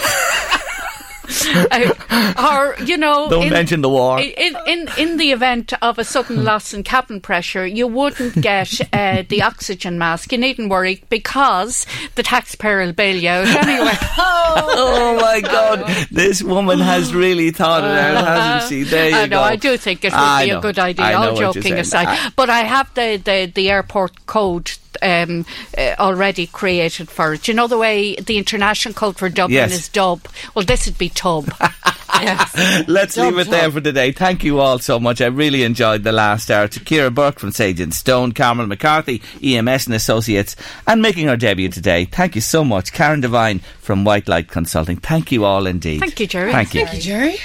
uh, 1.46 2.34
or 2.78 2.84
you 2.84 2.98
know, 2.98 3.30
Don't 3.30 3.50
mention 3.50 3.82
the 3.82 3.90
war. 3.90 4.20
In, 4.20 4.56
in 4.68 4.90
in 4.98 5.18
the 5.18 5.32
event 5.32 5.74
of 5.82 5.98
a 6.00 6.04
sudden 6.04 6.44
loss 6.44 6.74
in 6.74 6.84
cabin 6.84 7.22
pressure, 7.22 7.66
you 7.66 7.88
wouldn't 7.88 8.42
get 8.42 8.80
uh, 8.94 9.24
the 9.28 9.42
oxygen 9.42 9.98
mask. 9.98 10.32
You 10.32 10.38
needn't 10.38 10.70
worry 10.70 11.04
because 11.10 11.86
the 12.16 12.24
taxpayer 12.24 12.86
will 12.86 12.94
bail 12.94 13.16
you 13.16 13.30
out 13.30 13.48
anyway. 13.48 13.94
oh 14.18 15.18
my 15.22 15.42
God! 15.42 15.88
This 16.12 16.42
woman 16.44 16.80
has 16.80 17.14
really 17.14 17.52
thought 17.52 17.84
it 17.84 17.92
out, 17.92 18.26
hasn't 18.26 18.70
she? 18.70 18.84
There 18.84 19.10
you 19.10 19.16
I 19.16 19.22
know. 19.26 19.38
go. 19.38 19.42
I 19.42 19.56
do 19.56 19.78
think 19.78 20.04
it 20.06 20.12
would 20.12 20.20
I 20.20 20.46
be 20.46 20.52
know. 20.52 20.60
a 20.60 20.62
good 20.62 20.80
idea. 20.80 21.18
All 21.18 21.36
joking 21.36 21.74
aside, 21.74 22.08
I- 22.08 22.30
but 22.36 22.50
I 22.50 22.60
have 22.62 22.94
the 22.94 23.18
the, 23.24 23.52
the 23.54 23.70
airport 23.70 24.26
code. 24.26 24.72
Um, 25.02 25.46
uh, 25.78 25.96
already 26.00 26.48
created 26.48 27.10
for 27.10 27.34
it. 27.34 27.48
You 27.48 27.54
know 27.54 27.68
the 27.68 27.78
way 27.78 28.16
the 28.16 28.38
international 28.38 28.94
code 28.94 29.18
for 29.18 29.28
Dublin 29.30 29.56
Yes. 29.56 29.72
is 29.72 29.89
dub. 29.89 30.28
Well, 30.54 30.66
this 30.66 30.86
would 30.86 30.98
be 30.98 31.10
tub. 31.10 31.52
Let's 32.88 33.18
leave 33.18 33.38
it 33.38 33.50
there 33.50 33.72
for 33.72 33.82
today. 33.82 34.12
Thank 34.12 34.44
you 34.44 34.60
all 34.60 34.80
so 34.80 35.00
much. 35.00 35.20
I 35.22 35.26
really 35.28 35.64
enjoyed 35.64 36.04
the 36.04 36.12
last 36.12 36.50
hour. 36.52 36.68
To 36.68 36.80
Kira 36.80 37.14
Burke 37.14 37.39
from 37.39 37.52
Sage 37.52 37.80
and 37.80 37.94
Stone, 37.94 38.34
Carmel 38.34 38.68
McCarthy, 38.68 39.22
EMS 39.44 39.88
and 39.88 39.96
Associates, 39.96 40.56
and 40.88 41.02
making 41.02 41.28
our 41.30 41.38
debut 41.38 41.70
today. 41.70 42.06
Thank 42.06 42.36
you 42.36 42.41
so 42.41 42.64
much. 42.64 42.94
Karen 42.94 43.22
Devine 43.22 43.60
from 43.80 44.04
White 44.06 44.28
Light 44.28 44.48
Consulting. 44.48 44.98
Thank 44.98 45.32
you 45.32 45.44
all 45.46 45.66
indeed. 45.66 46.00
Thank 46.00 46.20
you, 46.20 46.28
Jerry. 46.28 46.52
Thank 46.52 46.74
you. 46.74 46.86
Jerry. 47.00 47.38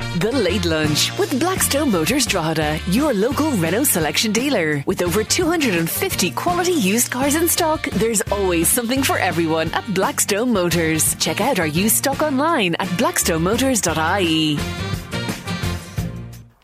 The 0.00 0.32
Late 0.32 0.64
Lunch 0.64 1.16
with 1.18 1.38
Blackstone 1.38 1.92
Motors 1.92 2.26
Drogheda, 2.26 2.80
your 2.88 3.12
local 3.12 3.50
Renault 3.52 3.84
selection 3.84 4.32
dealer. 4.32 4.82
With 4.86 5.02
over 5.02 5.22
250 5.22 6.30
quality 6.32 6.72
used 6.72 7.12
cars 7.12 7.34
in 7.36 7.46
stock, 7.46 7.84
there's 7.90 8.22
always 8.32 8.66
something 8.68 9.02
for 9.02 9.18
everyone 9.18 9.70
at 9.72 9.84
Blackstone 9.94 10.52
Motors. 10.52 11.14
Check 11.16 11.40
out 11.40 11.60
our 11.60 11.66
used 11.66 11.96
stock 11.96 12.22
online 12.22 12.74
at 12.76 12.88
blackstonemotors.ie. 12.98 14.56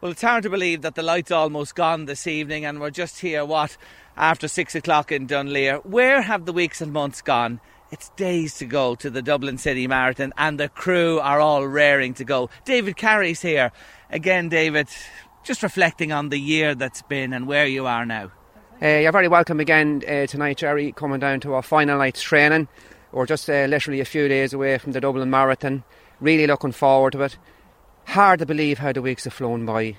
Well, 0.01 0.13
it's 0.13 0.23
hard 0.23 0.43
to 0.43 0.51
believe 0.51 0.83
that 0.83 0.95
the 0.95 1.03
light's 1.03 1.31
almost 1.31 1.75
gone 1.75 2.07
this 2.07 2.27
evening, 2.27 2.65
and 2.65 2.81
we're 2.81 2.91
just 2.91 3.21
here, 3.21 3.45
what, 3.45 3.77
after 4.17 4.49
six 4.49 4.75
o'clock 4.75 5.13
in 5.13 5.27
Dunleer. 5.27 5.77
Where 5.85 6.23
have 6.23 6.47
the 6.47 6.53
weeks 6.53 6.81
and 6.81 6.93
months 6.93 7.21
gone? 7.21 7.61
It's 7.93 8.09
days 8.11 8.59
to 8.59 8.65
go 8.65 8.97
to 8.97 9.11
the 9.11 9.23
Dublin 9.23 9.59
City 9.59 9.87
Marathon, 9.87 10.33
and 10.37 10.59
the 10.59 10.69
crew 10.69 11.21
are 11.21 11.41
all 11.41 11.69
raring 11.69 12.15
to 12.15 12.25
go. 12.25 12.51
David 12.65 12.97
Carey's 12.97 13.43
here. 13.43 13.71
Again, 14.11 14.49
David, 14.49 14.89
just 15.45 15.63
reflecting 15.63 16.11
on 16.11 16.31
the 16.31 16.39
year 16.39 16.75
that's 16.75 17.03
been 17.03 17.33
and 17.33 17.47
where 17.47 17.67
you 17.67 17.87
are 17.87 18.05
now. 18.05 18.33
Uh, 18.83 18.89
you're 18.89 19.13
very 19.13 19.29
welcome 19.29 19.61
again 19.61 20.03
uh, 20.09 20.27
tonight, 20.27 20.59
Jerry, 20.59 20.91
coming 20.91 21.21
down 21.21 21.39
to 21.41 21.55
our 21.55 21.63
final 21.63 21.99
night's 21.99 22.23
training. 22.23 22.67
We're 23.13 23.25
just 23.25 23.49
uh, 23.49 23.67
literally 23.67 24.01
a 24.01 24.05
few 24.05 24.27
days 24.27 24.53
away 24.53 24.79
from 24.79 24.91
the 24.91 25.01
Dublin 25.01 25.31
Marathon. 25.31 25.85
Really 26.21 26.49
looking 26.49 26.73
forward 26.73 27.13
to 27.13 27.23
it. 27.23 27.39
Hard 28.07 28.41
to 28.41 28.47
believe 28.47 28.79
how 28.79 28.93
the 28.93 29.01
weeks 29.01 29.25
have 29.25 29.33
flown 29.33 29.65
by. 29.65 29.97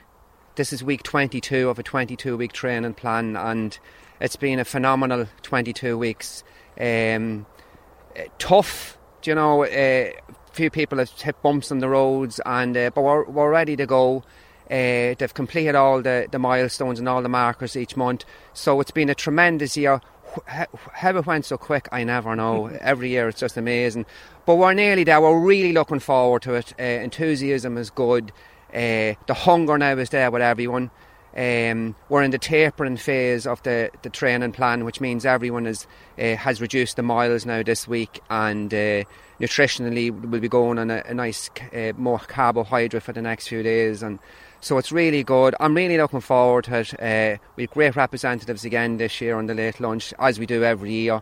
This 0.55 0.73
is 0.73 0.83
week 0.83 1.03
22 1.03 1.69
of 1.69 1.79
a 1.79 1.83
22 1.83 2.35
week 2.35 2.51
training 2.51 2.95
plan, 2.95 3.37
and 3.37 3.79
it's 4.19 4.35
been 4.35 4.59
a 4.59 4.65
phenomenal 4.65 5.27
22 5.43 5.97
weeks. 5.97 6.43
Um, 6.79 7.45
tough, 8.39 8.97
you 9.23 9.35
know. 9.35 9.65
A 9.65 10.13
few 10.51 10.69
people 10.69 10.97
have 10.97 11.09
hit 11.11 11.41
bumps 11.41 11.71
on 11.71 11.79
the 11.79 11.89
roads, 11.89 12.39
and 12.45 12.75
uh, 12.75 12.89
but 12.93 13.01
we're, 13.01 13.25
we're 13.25 13.51
ready 13.51 13.75
to 13.75 13.85
go. 13.85 14.23
Uh, 14.69 15.15
they've 15.17 15.33
completed 15.33 15.75
all 15.75 16.01
the, 16.01 16.27
the 16.29 16.39
milestones 16.39 16.99
and 16.99 17.07
all 17.07 17.21
the 17.21 17.29
markers 17.29 17.77
each 17.77 17.95
month, 17.95 18.25
so 18.53 18.79
it's 18.81 18.91
been 18.91 19.09
a 19.09 19.15
tremendous 19.15 19.77
year. 19.77 20.01
How 20.45 21.15
it 21.17 21.25
went 21.25 21.45
so 21.45 21.57
quick, 21.57 21.87
I 21.91 22.03
never 22.03 22.35
know. 22.35 22.67
Every 22.81 23.09
year 23.09 23.29
it's 23.29 23.39
just 23.39 23.57
amazing. 23.57 24.05
But 24.45 24.55
we're 24.55 24.73
nearly 24.73 25.03
there. 25.03 25.21
We're 25.21 25.39
really 25.39 25.73
looking 25.73 25.99
forward 25.99 26.41
to 26.43 26.55
it. 26.55 26.73
Uh, 26.79 26.83
enthusiasm 26.83 27.77
is 27.77 27.89
good. 27.89 28.31
Uh, 28.73 29.15
the 29.25 29.33
hunger 29.33 29.77
now 29.77 29.97
is 29.97 30.09
there 30.09 30.29
with 30.29 30.41
everyone. 30.41 30.91
Um, 31.37 31.95
we're 32.09 32.23
in 32.23 32.31
the 32.31 32.39
tapering 32.39 32.97
phase 32.97 33.45
of 33.45 33.61
the, 33.61 33.91
the 34.01 34.09
training 34.09 34.53
plan, 34.53 34.85
which 34.85 34.99
means 34.99 35.23
everyone 35.23 35.67
is, 35.67 35.85
uh, 36.17 36.35
has 36.35 36.59
reduced 36.59 36.95
the 36.95 37.03
miles 37.03 37.45
now 37.45 37.61
this 37.61 37.87
week, 37.87 38.21
and 38.31 38.73
uh, 38.73 39.03
nutritionally 39.39 40.09
we'll 40.09 40.41
be 40.41 40.49
going 40.49 40.79
on 40.79 40.89
a, 40.89 41.03
a 41.05 41.13
nice 41.13 41.51
uh, 41.73 41.93
more 41.95 42.17
carbohydrate 42.17 43.03
for 43.03 43.13
the 43.13 43.21
next 43.21 43.49
few 43.49 43.61
days, 43.61 44.01
and 44.01 44.17
so 44.61 44.79
it's 44.79 44.91
really 44.91 45.23
good. 45.23 45.53
I'm 45.59 45.75
really 45.75 45.97
looking 45.97 46.21
forward 46.21 46.63
to 46.65 46.79
it. 46.79 46.99
Uh, 46.99 47.37
we've 47.55 47.69
great 47.69 47.95
representatives 47.95 48.65
again 48.65 48.97
this 48.97 49.21
year 49.21 49.37
on 49.37 49.45
the 49.45 49.53
late 49.53 49.79
lunch, 49.79 50.15
as 50.17 50.39
we 50.39 50.47
do 50.47 50.63
every 50.63 50.91
year. 50.91 51.21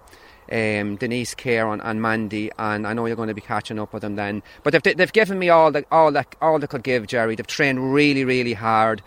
Um, 0.49 0.95
Denise, 0.95 1.34
Kieran, 1.34 1.82
and 1.82 2.01
Mandy, 2.01 2.51
and 2.57 2.86
I 2.86 2.93
know 2.93 3.07
you're 3.07 3.16
going 3.16 3.30
to 3.30 3.34
be 3.34 3.41
catching 3.41 3.80
up 3.80 3.93
with 3.93 4.03
them 4.03 4.16
then. 4.16 4.43
But 4.61 4.74
they've, 4.74 4.95
they've 4.95 5.11
given 5.11 5.39
me 5.39 5.49
all 5.49 5.72
that 5.72 5.86
all 5.91 6.11
that 6.11 6.36
all 6.39 6.59
they 6.59 6.68
could 6.68 6.84
give, 6.84 7.07
Jerry. 7.07 7.36
They've 7.36 7.47
trained 7.47 7.93
really, 7.93 8.24
really 8.24 8.53
hard, 8.53 9.01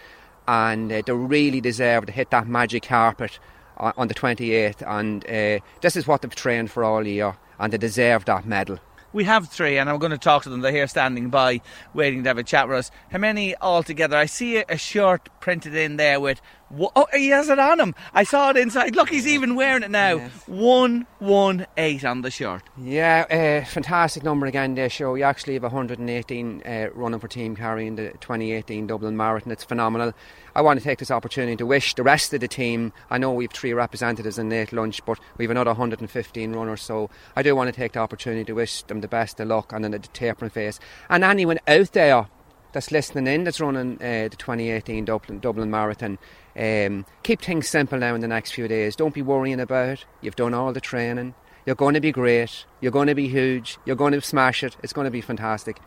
and 0.48 0.90
uh, 0.90 1.02
they 1.04 1.12
really 1.12 1.60
deserve 1.60 2.06
to 2.06 2.12
hit 2.12 2.30
that 2.30 2.48
magic 2.48 2.84
carpet 2.84 3.38
on, 3.76 4.08
the 4.08 4.14
28th. 4.14 4.82
And 4.84 5.24
uh, 5.26 5.64
this 5.82 5.94
is 5.94 6.08
what 6.08 6.22
they've 6.22 6.34
trained 6.34 6.70
for 6.70 6.82
all 6.82 7.06
year, 7.06 7.36
and 7.60 7.72
they 7.72 7.78
deserve 7.78 8.24
that 8.24 8.46
medal. 8.46 8.78
We 9.12 9.24
have 9.24 9.48
three, 9.48 9.78
and 9.78 9.88
I'm 9.88 9.98
going 9.98 10.12
to 10.12 10.18
talk 10.18 10.42
to 10.42 10.48
them. 10.48 10.62
They're 10.62 10.72
here 10.72 10.86
standing 10.86 11.28
by, 11.28 11.60
waiting 11.94 12.22
to 12.24 12.30
have 12.30 12.38
a 12.38 12.42
chat 12.42 12.66
with 12.66 12.78
us. 12.78 12.90
How 13.12 13.18
many 13.18 13.56
altogether? 13.56 14.16
I 14.16 14.26
see 14.26 14.56
a 14.56 14.78
shirt 14.78 15.28
printed 15.40 15.74
in 15.74 15.96
there 15.96 16.18
with. 16.18 16.40
Wha- 16.70 16.90
Oh, 16.96 17.06
he 17.12 17.28
has 17.28 17.48
it 17.48 17.58
on 17.58 17.80
him. 17.80 17.94
I 18.14 18.24
saw 18.24 18.50
it 18.50 18.56
inside. 18.56 18.94
Look, 18.96 19.08
he's 19.10 19.26
even 19.26 19.54
wearing 19.54 19.82
it 19.82 19.90
now. 19.90 20.18
One 20.46 21.06
one 21.18 21.66
eight 21.76 22.04
on 22.04 22.22
the 22.22 22.30
shirt. 22.30 22.62
Yeah, 22.80 23.60
uh, 23.62 23.66
fantastic 23.68 24.22
number 24.22 24.46
again 24.46 24.74
this 24.74 24.92
show. 24.92 25.14
You 25.14 25.24
actually 25.24 25.54
have 25.54 25.62
118 25.64 26.62
uh, 26.64 26.88
running 26.94 27.20
for 27.20 27.28
Team 27.28 27.54
carrying 27.56 27.96
the 27.96 28.10
2018 28.20 28.86
Dublin 28.86 29.16
Marathon. 29.16 29.52
It's 29.52 29.64
phenomenal. 29.64 30.12
I 30.54 30.62
want 30.62 30.78
to 30.80 30.84
take 30.84 30.98
this 30.98 31.10
opportunity 31.10 31.56
to 31.56 31.66
wish 31.66 31.94
the 31.94 32.02
rest 32.02 32.32
of 32.34 32.40
the 32.40 32.48
team. 32.48 32.92
I 33.10 33.18
know 33.18 33.32
we've 33.32 33.52
three 33.52 33.72
representatives 33.72 34.38
in 34.38 34.50
late 34.50 34.72
lunch, 34.72 35.04
but 35.04 35.18
we've 35.36 35.50
another 35.50 35.70
115 35.70 36.52
runners. 36.52 36.82
So 36.82 37.10
I 37.36 37.42
do 37.42 37.54
want 37.54 37.72
to 37.72 37.76
take 37.78 37.92
the 37.92 38.00
opportunity 38.00 38.44
to 38.44 38.54
wish 38.54 38.82
them 38.82 39.00
the 39.00 39.08
best 39.08 39.38
of 39.38 39.48
luck 39.48 39.72
and 39.72 39.84
in 39.84 39.92
the 39.92 39.98
tapering 40.00 40.50
phase. 40.50 40.80
And 41.08 41.22
anyone 41.22 41.58
out 41.68 41.92
there 41.92 42.26
that's 42.72 42.90
listening 42.90 43.26
in 43.32 43.44
that's 43.44 43.60
running 43.60 43.94
uh, 43.96 44.28
the 44.30 44.36
2018 44.36 45.04
Dublin, 45.04 45.38
Dublin 45.38 45.70
Marathon. 45.70 46.18
Um, 46.58 47.06
keep 47.22 47.40
things 47.40 47.68
simple 47.68 47.98
now 47.98 48.14
in 48.16 48.20
the 48.20 48.28
next 48.28 48.50
few 48.50 48.66
days. 48.66 48.96
Don't 48.96 49.14
be 49.14 49.22
worrying 49.22 49.60
about 49.60 49.90
it. 49.90 50.04
You've 50.20 50.34
done 50.34 50.54
all 50.54 50.72
the 50.72 50.80
training. 50.80 51.34
You're 51.64 51.76
going 51.76 51.94
to 51.94 52.00
be 52.00 52.10
great. 52.10 52.64
You're 52.80 52.90
going 52.90 53.06
to 53.06 53.14
be 53.14 53.28
huge. 53.28 53.78
You're 53.84 53.94
going 53.94 54.12
to 54.12 54.20
smash 54.20 54.64
it. 54.64 54.76
It's 54.82 54.92
going 54.92 55.04
to 55.04 55.10
be 55.10 55.20
fantastic. 55.20 55.80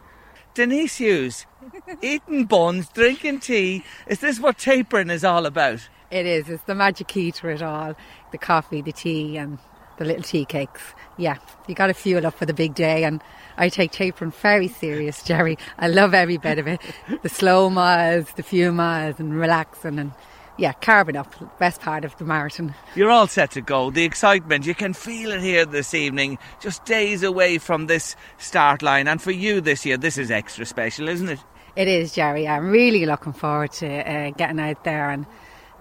Denise 0.53 0.97
Hughes, 0.97 1.45
eating 2.01 2.45
buns, 2.45 2.87
drinking 2.89 3.39
tea. 3.39 3.83
Is 4.07 4.19
this 4.19 4.39
what 4.39 4.57
tapering 4.57 5.09
is 5.09 5.23
all 5.23 5.45
about? 5.45 5.87
It 6.09 6.25
is. 6.25 6.49
It's 6.49 6.63
the 6.63 6.75
magic 6.75 7.07
key 7.07 7.31
to 7.33 7.49
it 7.49 7.61
all. 7.61 7.95
The 8.31 8.37
coffee, 8.37 8.81
the 8.81 8.91
tea, 8.91 9.37
and 9.37 9.59
the 9.97 10.05
little 10.05 10.23
tea 10.23 10.45
cakes. 10.45 10.81
Yeah, 11.17 11.37
you 11.67 11.75
got 11.75 11.87
to 11.87 11.93
fuel 11.93 12.25
up 12.25 12.35
for 12.35 12.45
the 12.45 12.53
big 12.53 12.75
day. 12.75 13.03
And 13.03 13.21
I 13.57 13.69
take 13.69 13.91
tapering 13.91 14.31
very 14.31 14.67
serious, 14.67 15.23
Jerry. 15.23 15.57
I 15.77 15.87
love 15.87 16.13
every 16.13 16.37
bit 16.37 16.59
of 16.59 16.67
it. 16.67 16.81
The 17.23 17.29
slow 17.29 17.69
miles, 17.69 18.33
the 18.35 18.43
few 18.43 18.71
miles, 18.71 19.19
and 19.19 19.37
relaxing 19.37 19.99
and 19.99 20.11
yeah, 20.57 20.73
carbon 20.73 21.15
up, 21.15 21.33
best 21.59 21.81
part 21.81 22.05
of 22.05 22.15
the 22.17 22.25
marathon. 22.25 22.75
You're 22.95 23.09
all 23.09 23.27
set 23.27 23.51
to 23.51 23.61
go. 23.61 23.89
The 23.89 24.03
excitement, 24.03 24.65
you 24.65 24.75
can 24.75 24.93
feel 24.93 25.31
it 25.31 25.41
here 25.41 25.65
this 25.65 25.93
evening, 25.93 26.37
just 26.59 26.85
days 26.85 27.23
away 27.23 27.57
from 27.57 27.87
this 27.87 28.15
start 28.37 28.81
line. 28.81 29.07
And 29.07 29.21
for 29.21 29.31
you 29.31 29.61
this 29.61 29.85
year, 29.85 29.97
this 29.97 30.17
is 30.17 30.29
extra 30.29 30.65
special, 30.65 31.07
isn't 31.07 31.29
it? 31.29 31.39
It 31.75 31.87
is, 31.87 32.13
Jerry. 32.13 32.47
I'm 32.47 32.69
really 32.69 33.05
looking 33.05 33.33
forward 33.33 33.71
to 33.73 33.87
uh, 33.87 34.31
getting 34.31 34.59
out 34.59 34.83
there 34.83 35.09
and 35.09 35.25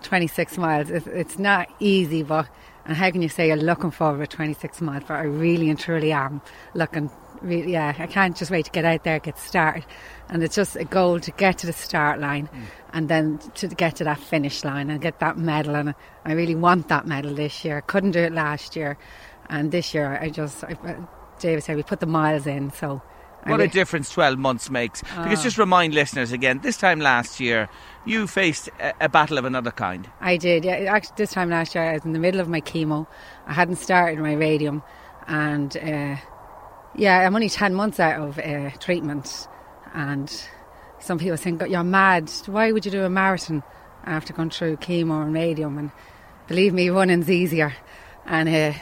26 0.03 0.57
miles. 0.57 0.91
It's, 0.91 1.07
it's, 1.07 1.39
not 1.39 1.69
easy, 1.81 2.23
but 2.23 2.49
and 2.87 2.97
how 2.97 3.11
can 3.11 3.23
you 3.23 3.29
say 3.29 3.49
you're 3.49 3.57
looking 3.57 3.91
forward 3.91 4.31
to 4.31 4.37
26 4.37 4.81
miles? 4.81 5.05
But 5.07 5.15
I 5.15 5.23
really 5.23 5.69
and 5.69 5.79
truly 5.79 6.13
am 6.13 6.41
looking. 6.75 7.11
Really, 7.43 7.73
yeah, 7.73 7.95
I 7.99 8.07
can't 8.07 8.37
just 8.37 8.51
wait 8.51 8.67
to 8.67 8.71
get 8.71 8.85
out 8.85 9.05
there, 9.05 9.19
get 9.19 9.39
started, 9.39 9.87
and 10.29 10.43
it's 10.43 10.55
just 10.55 10.77
a 10.77 10.85
goal 10.85 11.21
to 11.21 11.31
get 11.33 11.59
to 11.59 11.67
the 11.67 11.73
start 11.73 12.21
line, 12.21 12.49
mm. 12.49 12.65
and 12.93 13.09
then 13.09 13.39
to 13.55 13.69
get 13.69 13.97
to 13.97 14.05
that 14.05 14.19
finish 14.19 14.63
line 14.65 14.91
and 14.91 15.01
get 15.01 15.21
that 15.21 15.39
medal. 15.39 15.75
And 15.75 15.95
I 16.25 16.33
really 16.33 16.55
want 16.55 16.89
that 16.89 17.07
medal 17.07 17.35
this 17.35 17.65
year. 17.65 17.79
I 17.79 17.81
couldn't 17.81 18.11
do 18.11 18.21
it 18.21 18.33
last 18.33 18.77
year, 18.77 18.99
and 19.49 19.73
this 19.73 19.95
year 19.95 20.19
I 20.21 20.29
just, 20.29 20.65
I, 20.65 20.97
David 21.39 21.65
said 21.65 21.77
we 21.77 21.83
put 21.83 22.01
the 22.01 22.07
miles 22.07 22.47
in, 22.47 22.71
so 22.73 23.03
what 23.47 23.61
a 23.61 23.69
difference 23.69 24.11
12 24.11 24.39
months 24.39 24.71
makes. 24.71 25.03
Because 25.03 25.43
just 25.43 25.59
remind 25.59 25.95
listeners 25.95 26.33
again, 26.33 26.61
this 26.63 26.77
time 26.77 27.01
last 27.01 27.41
year, 27.41 27.69
you 28.05 28.27
faced 28.27 28.69
a, 28.81 28.93
a, 29.03 29.09
battle 29.09 29.39
of 29.39 29.45
another 29.45 29.71
kind. 29.71 30.09
I 30.21 30.37
did. 30.37 30.65
Yeah, 30.65 30.93
actually, 30.95 31.15
this 31.17 31.33
time 31.33 31.51
last 31.51 31.75
year, 31.75 31.85
I 31.85 31.95
was 31.95 32.05
in 32.05 32.13
the 32.13 32.19
middle 32.19 32.41
of 32.41 32.49
my 32.49 32.61
chemo. 32.61 33.07
I 33.47 33.53
hadn't 33.53 33.77
started 33.77 34.19
my 34.19 34.35
radium, 34.35 34.83
and 35.27 35.77
uh, 35.77 36.17
yeah, 36.95 37.19
I'm 37.19 37.35
only 37.35 37.49
10 37.49 37.75
months 37.75 38.01
out 38.01 38.21
of 38.21 38.39
uh, 38.39 38.71
treatment. 38.79 39.49
And 39.95 40.31
some 40.99 41.19
people 41.19 41.37
think, 41.37 41.63
"You're 41.69 41.85
mad. 41.85 42.31
Why 42.47 42.73
would 42.73 42.85
you 42.85 42.91
do 42.91 43.05
a 43.05 43.11
marathon 43.11 43.63
after 44.05 44.33
going 44.33 44.51
through 44.51 44.77
chemo 44.77 45.23
and 45.23 45.35
radium?" 45.35 45.79
And 45.79 45.91
believe 46.47 46.73
me, 46.73 46.89
running's 46.91 47.31
easier. 47.31 47.75
And 48.27 48.49
uh, 48.49 48.79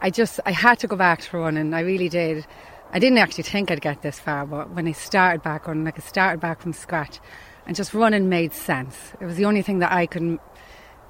I 0.00 0.10
just, 0.10 0.38
I 0.46 0.52
had 0.52 0.78
to 0.80 0.86
go 0.86 0.96
back 0.96 1.20
to 1.22 1.38
running. 1.38 1.74
I 1.74 1.80
really 1.80 2.08
did 2.08 2.46
I 2.92 2.98
didn't 2.98 3.18
actually 3.18 3.44
think 3.44 3.70
I'd 3.70 3.80
get 3.80 4.02
this 4.02 4.18
far, 4.18 4.46
but 4.46 4.70
when 4.70 4.86
I 4.86 4.92
started 4.92 5.42
back 5.42 5.66
running, 5.66 5.84
like 5.84 5.98
I 5.98 6.02
started 6.02 6.40
back 6.40 6.60
from 6.60 6.72
scratch, 6.72 7.20
and 7.66 7.74
just 7.74 7.92
running 7.92 8.28
made 8.28 8.52
sense. 8.52 9.12
It 9.20 9.24
was 9.24 9.36
the 9.36 9.44
only 9.44 9.62
thing 9.62 9.80
that 9.80 9.92
I 9.92 10.06
could, 10.06 10.38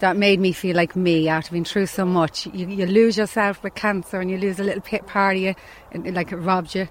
that 0.01 0.17
made 0.17 0.41
me 0.41 0.53
feel 0.53 0.77
like 0.77 0.95
me 0.95 1.29
after 1.29 1.53
being 1.53 1.65
through 1.65 1.87
so 1.87 2.05
much. 2.05 2.47
You, 2.47 2.67
you 2.69 2.87
lose 2.87 3.17
yourself 3.17 3.63
with 3.63 3.75
cancer, 3.75 4.21
and 4.21 4.31
you 4.31 4.39
lose 4.39 4.61
a 4.61 4.65
little 4.65 4.83
pit 4.83 5.07
part 5.07 5.37
of 5.37 5.43
you, 5.43 5.55
and 5.93 6.15
like 6.15 6.33
it 6.33 6.37
robs 6.37 6.75
you. 6.75 6.89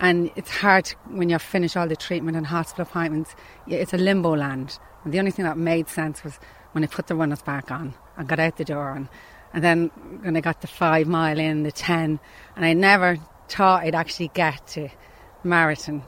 And 0.00 0.30
it's 0.36 0.50
hard 0.50 0.88
when 1.08 1.28
you 1.28 1.38
finish 1.38 1.76
all 1.76 1.88
the 1.88 1.96
treatment 1.96 2.36
and 2.36 2.46
hospital 2.46 2.82
appointments. 2.82 3.34
It's 3.66 3.94
a 3.94 3.98
limbo 3.98 4.36
land. 4.36 4.78
And 5.04 5.12
the 5.12 5.18
only 5.18 5.30
thing 5.30 5.44
that 5.44 5.56
made 5.56 5.88
sense 5.88 6.24
was 6.24 6.38
when 6.72 6.84
I 6.84 6.88
put 6.88 7.06
the 7.06 7.14
runners 7.14 7.42
back 7.42 7.70
on 7.70 7.94
and 8.16 8.28
got 8.28 8.40
out 8.40 8.56
the 8.56 8.64
door. 8.64 8.92
And, 8.92 9.08
and 9.52 9.62
then 9.62 9.86
when 10.22 10.36
I 10.36 10.40
got 10.40 10.60
the 10.60 10.66
five 10.66 11.06
mile 11.06 11.38
in, 11.38 11.62
the 11.62 11.72
10, 11.72 12.18
and 12.56 12.64
I 12.64 12.72
never 12.72 13.18
thought 13.48 13.84
I'd 13.84 13.94
actually 13.94 14.28
get 14.34 14.66
to 14.68 14.88
marathon. 15.44 16.02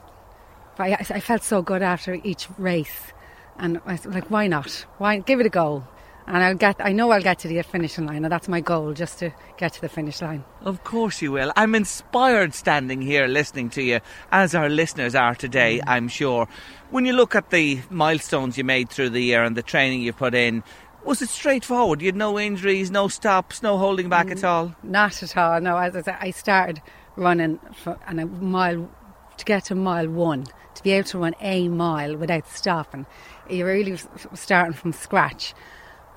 But 0.77 0.83
I, 0.83 1.05
I 1.09 1.19
felt 1.19 1.43
so 1.43 1.61
good 1.61 1.81
after 1.81 2.13
each 2.13 2.47
race, 2.57 3.13
and 3.57 3.81
I 3.85 3.93
was 3.93 4.05
like, 4.05 4.29
why 4.29 4.47
not? 4.47 4.85
Why 4.97 5.17
give 5.19 5.39
it 5.39 5.45
a 5.45 5.49
go? 5.49 5.87
And 6.27 6.43
I'll 6.43 6.55
get. 6.55 6.75
I 6.79 6.91
know 6.91 7.11
I'll 7.11 7.21
get 7.21 7.39
to 7.39 7.47
the 7.47 7.61
finishing 7.61 8.05
line, 8.05 8.25
and 8.25 8.31
that's 8.31 8.47
my 8.47 8.59
goal, 8.59 8.93
just 8.93 9.19
to 9.19 9.31
get 9.57 9.73
to 9.73 9.81
the 9.81 9.89
finish 9.89 10.21
line. 10.21 10.43
Of 10.61 10.83
course 10.83 11.21
you 11.21 11.31
will. 11.31 11.53
I'm 11.55 11.73
inspired 11.73 12.53
standing 12.53 13.01
here 13.01 13.27
listening 13.27 13.69
to 13.71 13.81
you, 13.81 14.01
as 14.31 14.53
our 14.53 14.69
listeners 14.69 15.15
are 15.15 15.35
today. 15.35 15.79
Mm. 15.79 15.83
I'm 15.87 16.07
sure. 16.07 16.47
When 16.89 17.05
you 17.05 17.13
look 17.13 17.35
at 17.35 17.49
the 17.49 17.79
milestones 17.89 18.57
you 18.57 18.63
made 18.63 18.89
through 18.89 19.09
the 19.11 19.21
year 19.21 19.43
and 19.43 19.55
the 19.55 19.63
training 19.63 20.01
you 20.01 20.13
put 20.13 20.33
in, 20.33 20.63
was 21.03 21.21
it 21.21 21.29
straightforward? 21.29 22.01
You 22.01 22.07
had 22.07 22.15
no 22.15 22.37
injuries, 22.37 22.91
no 22.91 23.07
stops, 23.07 23.63
no 23.63 23.77
holding 23.77 24.09
back 24.09 24.27
mm, 24.27 24.31
at 24.33 24.43
all. 24.43 24.75
Not 24.83 25.23
at 25.23 25.37
all. 25.37 25.61
No, 25.61 25.77
as 25.77 25.95
I 25.95 26.01
said, 26.01 26.17
I 26.19 26.31
started 26.31 26.81
running 27.15 27.59
for, 27.83 27.97
and 28.05 28.19
a 28.19 28.25
mile 28.25 28.89
to 29.37 29.45
get 29.45 29.65
to 29.65 29.75
mile 29.75 30.09
one 30.09 30.45
to 30.77 30.83
be 30.83 30.91
able 30.91 31.07
to 31.07 31.17
run 31.17 31.35
a 31.41 31.67
mile 31.69 32.15
without 32.15 32.47
stopping. 32.47 33.05
You're 33.49 33.67
really 33.67 33.97
starting 34.33 34.73
from 34.73 34.93
scratch. 34.93 35.53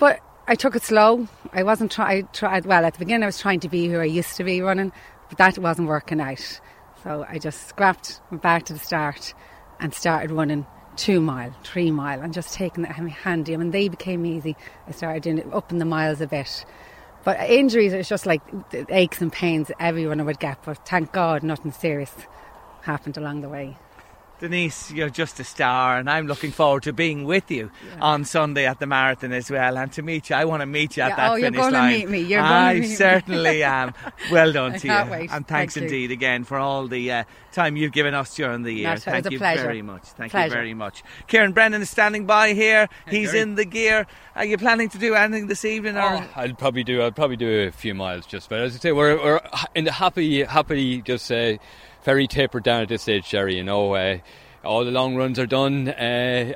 But 0.00 0.20
I 0.48 0.54
took 0.54 0.74
it 0.74 0.82
slow. 0.82 1.28
I 1.52 1.62
wasn't 1.62 1.92
trying. 1.92 2.26
Tried 2.32 2.64
well 2.64 2.86
at 2.86 2.94
the 2.94 2.98
beginning. 2.98 3.22
I 3.22 3.26
was 3.26 3.38
trying 3.38 3.60
to 3.60 3.68
be 3.68 3.86
who 3.86 4.00
I 4.00 4.04
used 4.04 4.36
to 4.38 4.44
be 4.44 4.62
running, 4.62 4.92
but 5.28 5.36
that 5.36 5.58
wasn't 5.58 5.88
working 5.88 6.20
out. 6.20 6.60
So 7.04 7.26
I 7.28 7.38
just 7.38 7.68
scrapped, 7.68 8.20
went 8.30 8.42
back 8.42 8.64
to 8.64 8.72
the 8.72 8.78
start, 8.78 9.34
and 9.78 9.92
started 9.92 10.30
running 10.30 10.66
two 10.96 11.20
mile, 11.20 11.54
three 11.64 11.90
mile, 11.90 12.22
and 12.22 12.32
just 12.32 12.54
taking 12.54 12.84
it 12.84 12.90
handy. 12.90 13.52
I 13.52 13.58
mean, 13.58 13.72
they 13.72 13.88
became 13.88 14.24
easy. 14.24 14.56
I 14.88 14.92
started 14.92 15.22
doing 15.22 15.38
it 15.38 15.52
up 15.52 15.70
in 15.70 15.78
the 15.78 15.84
miles 15.84 16.22
a 16.22 16.26
bit. 16.26 16.64
But 17.22 17.38
injuries, 17.50 17.92
it's 17.92 18.08
just 18.08 18.24
like 18.24 18.40
aches 18.88 19.20
and 19.20 19.30
pains 19.30 19.70
everyone 19.78 20.24
would 20.24 20.40
get. 20.40 20.62
But 20.64 20.86
thank 20.88 21.12
God, 21.12 21.42
nothing 21.42 21.72
serious 21.72 22.12
happened 22.80 23.18
along 23.18 23.42
the 23.42 23.50
way. 23.50 23.76
Denise, 24.40 24.90
you're 24.90 25.10
just 25.10 25.38
a 25.38 25.44
star, 25.44 25.98
and 25.98 26.08
I'm 26.08 26.26
looking 26.26 26.50
forward 26.50 26.84
to 26.84 26.94
being 26.94 27.24
with 27.24 27.50
you 27.50 27.70
yeah. 27.86 28.00
on 28.00 28.24
Sunday 28.24 28.66
at 28.66 28.78
the 28.78 28.86
marathon 28.86 29.32
as 29.32 29.50
well, 29.50 29.76
and 29.76 29.92
to 29.92 30.02
meet 30.02 30.30
you. 30.30 30.36
I 30.36 30.46
want 30.46 30.62
to 30.62 30.66
meet 30.66 30.96
you 30.96 31.02
at 31.02 31.10
yeah, 31.10 31.16
that 31.16 31.30
oh, 31.32 31.34
finish 31.36 31.60
you're 31.60 31.70
line. 31.70 31.92
To 31.92 31.98
meet 31.98 32.08
me. 32.08 32.20
You're 32.20 32.40
I 32.40 32.74
to 32.74 32.80
meet 32.80 32.96
certainly 32.96 33.50
me. 33.50 33.62
am. 33.62 33.92
Well 34.32 34.52
done 34.52 34.78
to 34.78 34.86
you, 34.88 35.10
wait. 35.10 35.30
and 35.30 35.46
thanks 35.46 35.74
Thank 35.74 35.84
indeed 35.84 36.10
you. 36.10 36.14
again 36.14 36.44
for 36.44 36.56
all 36.56 36.88
the 36.88 37.12
uh, 37.12 37.24
time 37.52 37.76
you've 37.76 37.92
given 37.92 38.14
us 38.14 38.34
during 38.34 38.62
the 38.62 38.72
year. 38.72 38.88
Not, 38.88 39.00
Thank 39.00 39.30
you 39.30 39.38
pleasure. 39.38 39.62
very 39.62 39.82
much. 39.82 40.04
Thank 40.04 40.32
pleasure. 40.32 40.46
you 40.46 40.52
very 40.52 40.74
much. 40.74 41.02
Kieran 41.26 41.52
Brennan 41.52 41.82
is 41.82 41.90
standing 41.90 42.24
by 42.24 42.54
here. 42.54 42.88
He's 43.08 43.32
Gary. 43.32 43.40
in 43.40 43.54
the 43.56 43.66
gear. 43.66 44.06
Are 44.36 44.44
you 44.46 44.56
planning 44.56 44.88
to 44.88 44.98
do 44.98 45.14
anything 45.14 45.48
this 45.48 45.66
evening? 45.66 45.98
Or? 45.98 46.02
Oh, 46.02 46.28
I'll 46.34 46.54
probably 46.54 46.84
do. 46.84 47.02
I'll 47.02 47.12
probably 47.12 47.36
do 47.36 47.68
a 47.68 47.72
few 47.72 47.94
miles 47.94 48.24
just. 48.24 48.48
But 48.48 48.60
as 48.60 48.74
I 48.74 48.78
say, 48.78 48.92
we're, 48.92 49.22
we're 49.22 49.40
in 49.74 49.84
the 49.84 49.92
happy, 49.92 50.44
happy, 50.44 51.02
just 51.02 51.30
uh, 51.30 51.58
very 52.02 52.26
tapered 52.26 52.62
down 52.62 52.82
at 52.82 52.88
this 52.88 53.02
stage, 53.02 53.28
Jerry. 53.28 53.56
You 53.56 53.64
know. 53.64 53.94
Uh, 53.94 54.18
all 54.64 54.84
the 54.84 54.90
long 54.90 55.16
runs 55.16 55.38
are 55.38 55.46
done 55.46 55.88
uh, 55.88 55.92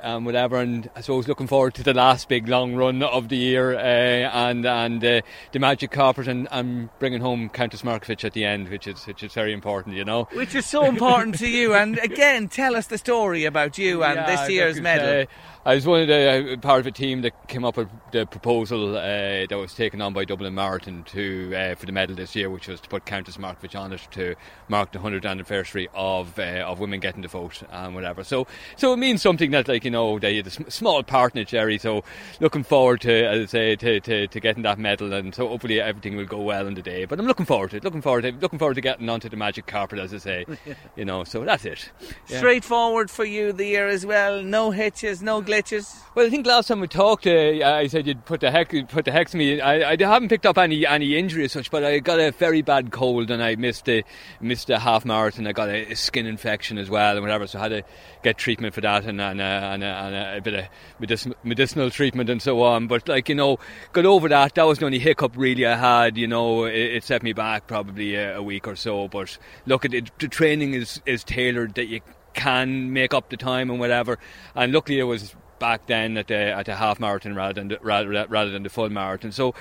and 0.03 0.27
whatever 0.27 0.59
and 0.59 0.91
I 0.95 1.01
suppose 1.01 1.27
looking 1.27 1.47
forward 1.47 1.75
to 1.75 1.83
the 1.83 1.95
last 1.95 2.29
big 2.29 2.49
long 2.49 2.75
run 2.75 3.03
of 3.03 3.29
the 3.29 3.37
year 3.37 3.75
uh, 3.75 3.79
and 3.79 4.67
and 4.67 5.05
uh, 5.05 5.23
the 5.53 5.59
magic 5.59 5.91
carpet 5.91 6.29
and, 6.29 6.47
and 6.51 6.91
bringing 6.99 7.21
home 7.21 7.49
Countess 7.49 7.83
Markievicz 7.83 8.25
at 8.25 8.35
the 8.35 8.45
end 8.45 8.69
which 8.69 8.87
is 8.87 9.07
which 9.07 9.23
is 9.23 9.33
very 9.33 9.53
important 9.53 9.97
you 9.97 10.05
know. 10.05 10.25
Which 10.33 10.55
is 10.55 10.67
so 10.67 10.85
important 10.85 11.39
to 11.39 11.49
you 11.49 11.75
and 11.75 11.99
again 11.99 12.49
tell 12.49 12.77
us 12.77 12.89
the 12.89 12.99
story 12.99 13.45
about 13.45 13.79
you 13.79 14.05
and 14.05 14.17
Yeah, 14.17 14.37
this 14.37 14.51
year's 14.51 14.75
look, 14.77 14.85
medal. 14.85 15.23
Uh, 15.23 15.27
I 15.67 15.77
was 15.77 15.87
one 15.87 16.03
of 16.03 16.09
the 16.09 16.53
uh, 16.53 16.57
part 16.59 16.81
of 16.81 16.87
a 16.87 16.91
team 16.91 17.23
that 17.23 17.49
came 17.49 17.65
up 17.65 17.79
with 17.79 17.89
the 18.13 18.27
proposal 18.27 18.99
uh, 18.99 19.47
that 19.47 19.57
was 19.57 19.73
taken 19.73 20.03
on 20.03 20.13
by 20.13 20.27
Dublin 20.27 20.55
Marathon 20.55 21.05
to 21.05 21.55
uh, 21.57 21.75
for 21.75 21.87
the 21.87 21.93
medal 21.93 22.15
this 22.15 22.37
year, 22.37 22.51
which 22.51 22.69
was 22.69 22.83
to 22.83 22.89
put 22.91 23.07
Countess 23.07 23.39
Markievicz 23.39 23.75
on 23.75 23.95
it 23.95 24.07
to 24.11 24.35
mark 24.69 24.93
the 24.93 24.99
100th 24.99 25.25
anniversary 25.25 25.89
of 25.95 26.39
uh, 26.39 26.65
of 26.67 26.81
women 26.81 27.01
getting 27.01 27.23
the 27.23 27.29
vote 27.29 27.63
and 27.95 28.03
whatever. 28.03 28.25
So 28.25 28.47
so 28.77 28.93
it 28.93 28.99
means 28.99 29.23
something 29.23 29.51
that 29.53 29.69
like 29.69 29.85
you 29.85 29.91
know 29.91 30.19
they 30.19 30.37
had 30.37 30.47
a 30.47 30.71
small 30.71 31.03
part 31.03 31.35
in 31.35 31.43
it, 31.43 31.49
Jerry. 31.49 31.79
So 31.79 32.05
looking 32.41 32.65
forward 32.65 33.01
to 33.03 33.13
as 33.27 33.43
I 33.43 33.47
say 33.47 33.77
to, 33.77 34.01
to, 34.01 34.27
to 34.27 34.41
getting 34.41 34.63
that 34.65 34.79
medal, 34.79 35.13
and 35.13 35.35
so 35.35 35.49
hopefully 35.49 35.81
everything 35.81 36.17
will 36.17 36.25
go 36.27 36.41
well 36.41 36.67
in 36.67 36.75
the 36.75 36.83
day. 36.83 37.05
But 37.05 37.19
I'm 37.19 37.27
looking 37.27 37.47
forward 37.47 37.71
to 37.71 37.77
it. 37.79 37.85
Looking 37.85 38.03
forward 38.03 38.23
to 38.23 38.33
looking 38.33 38.59
forward 38.59 38.75
to 38.75 38.81
getting 38.81 39.09
onto 39.09 39.29
the 39.29 39.37
magic 39.37 39.67
carpet, 39.67 39.99
as 39.99 40.13
I 40.13 40.19
say. 40.19 40.47
you 40.97 41.05
know, 41.05 41.25
so 41.25 41.45
that's 41.45 41.65
it. 41.65 41.91
Yeah. 42.29 42.39
straightforward 42.39 43.11
for 43.11 43.25
you 43.25 43.53
the 43.53 43.67
year 43.67 43.89
as 43.89 44.07
well 44.07 44.43
no 44.43 44.71
hitches 44.71 45.23
no 45.23 45.43
glitches 45.43 45.97
Well, 46.15 46.27
I 46.27 46.31
think 46.31 46.47
last 46.47 46.69
time 46.69 46.81
we 46.81 46.89
talked, 46.89 47.27
uh, 47.27 47.31
I 47.31 47.87
said 47.87 48.07
you'd 48.07 48.25
put 48.25 48.41
the 48.41 48.51
heck 48.51 48.71
put 48.89 49.05
the 49.05 49.13
hex 49.13 49.35
me. 49.35 49.61
I, 49.61 49.93
I 49.93 49.97
haven't 49.99 50.29
picked 50.29 50.47
up 50.47 50.59
any 50.59 50.87
any 50.87 51.17
injury 51.17 51.45
as 51.45 51.53
such, 51.53 51.71
but 51.71 51.85
I 51.85 51.99
got 51.99 52.21
a 52.21 52.31
very 52.31 52.63
bad 52.63 52.93
cold 52.93 53.31
and 53.31 53.43
I 53.43 53.57
missed 53.57 53.87
the 53.87 54.05
missed 54.41 54.71
a 54.71 54.79
half 54.79 55.05
marathon. 55.05 55.47
I 55.47 55.53
got 55.53 55.69
a, 55.69 55.93
a 55.93 55.97
skin 55.97 56.27
infection 56.27 56.79
as 56.79 56.89
well 56.89 57.17
and 57.17 57.23
whatever, 57.23 57.47
so 57.47 57.59
I 57.59 57.63
had 57.63 57.69
to 57.71 57.84
get 58.23 58.39
treatment 58.39 58.75
for 58.75 58.81
that 58.81 59.05
and 59.05 59.21
and, 59.21 59.41
uh, 59.41 59.45
and, 59.45 59.85
uh, 59.85 59.87
and 59.87 60.39
a 60.39 60.41
bit 60.41 60.55
of 60.55 60.65
medic- 60.99 61.45
medicinal 61.45 61.91
treatment 61.91 62.31
and 62.31 62.41
so 62.41 62.63
on. 62.63 62.87
But 62.87 63.09
like 63.09 63.29
you 63.29 63.35
know, 63.35 63.59
got 63.93 64.07
over 64.07 64.29
that. 64.29 64.55
That 64.55 64.65
was 64.65 64.79
the 64.79 64.87
only 64.87 64.99
hiccup 64.99 65.33
really 65.37 65.67
I 65.67 65.77
had. 65.77 66.17
You 66.17 66.27
know, 66.27 66.65
it, 66.65 66.75
it 66.75 67.05
set 67.05 67.23
me 67.23 67.33
back 67.33 67.67
probably 67.67 68.15
a, 68.15 68.39
a 68.39 68.43
week 68.43 68.67
or 68.67 68.77
so. 68.77 69.09
But 69.09 69.37
look, 69.67 69.85
it, 69.85 70.11
the 70.19 70.29
training 70.29 70.75
is 70.75 71.01
is 71.07 71.25
tailored 71.25 71.75
that 71.75 71.87
you 71.87 72.01
can 72.35 72.93
make 72.93 73.15
up 73.15 73.31
the 73.31 73.37
time 73.37 73.71
and 73.71 73.79
whatever. 73.79 74.19
And 74.55 74.73
luckily, 74.73 74.99
it 74.99 75.05
was 75.05 75.35
back 75.59 75.87
then 75.87 76.17
at 76.17 76.27
the 76.27 76.35
at 76.35 76.67
the 76.67 76.75
half 76.75 77.01
marathon 77.01 77.35
rather 77.35 77.55
than 77.55 77.69
the, 77.69 77.79
rather 77.81 78.27
rather 78.29 78.51
than 78.51 78.63
the 78.63 78.69
full 78.69 78.91
marathon. 78.91 79.33
So, 79.33 79.55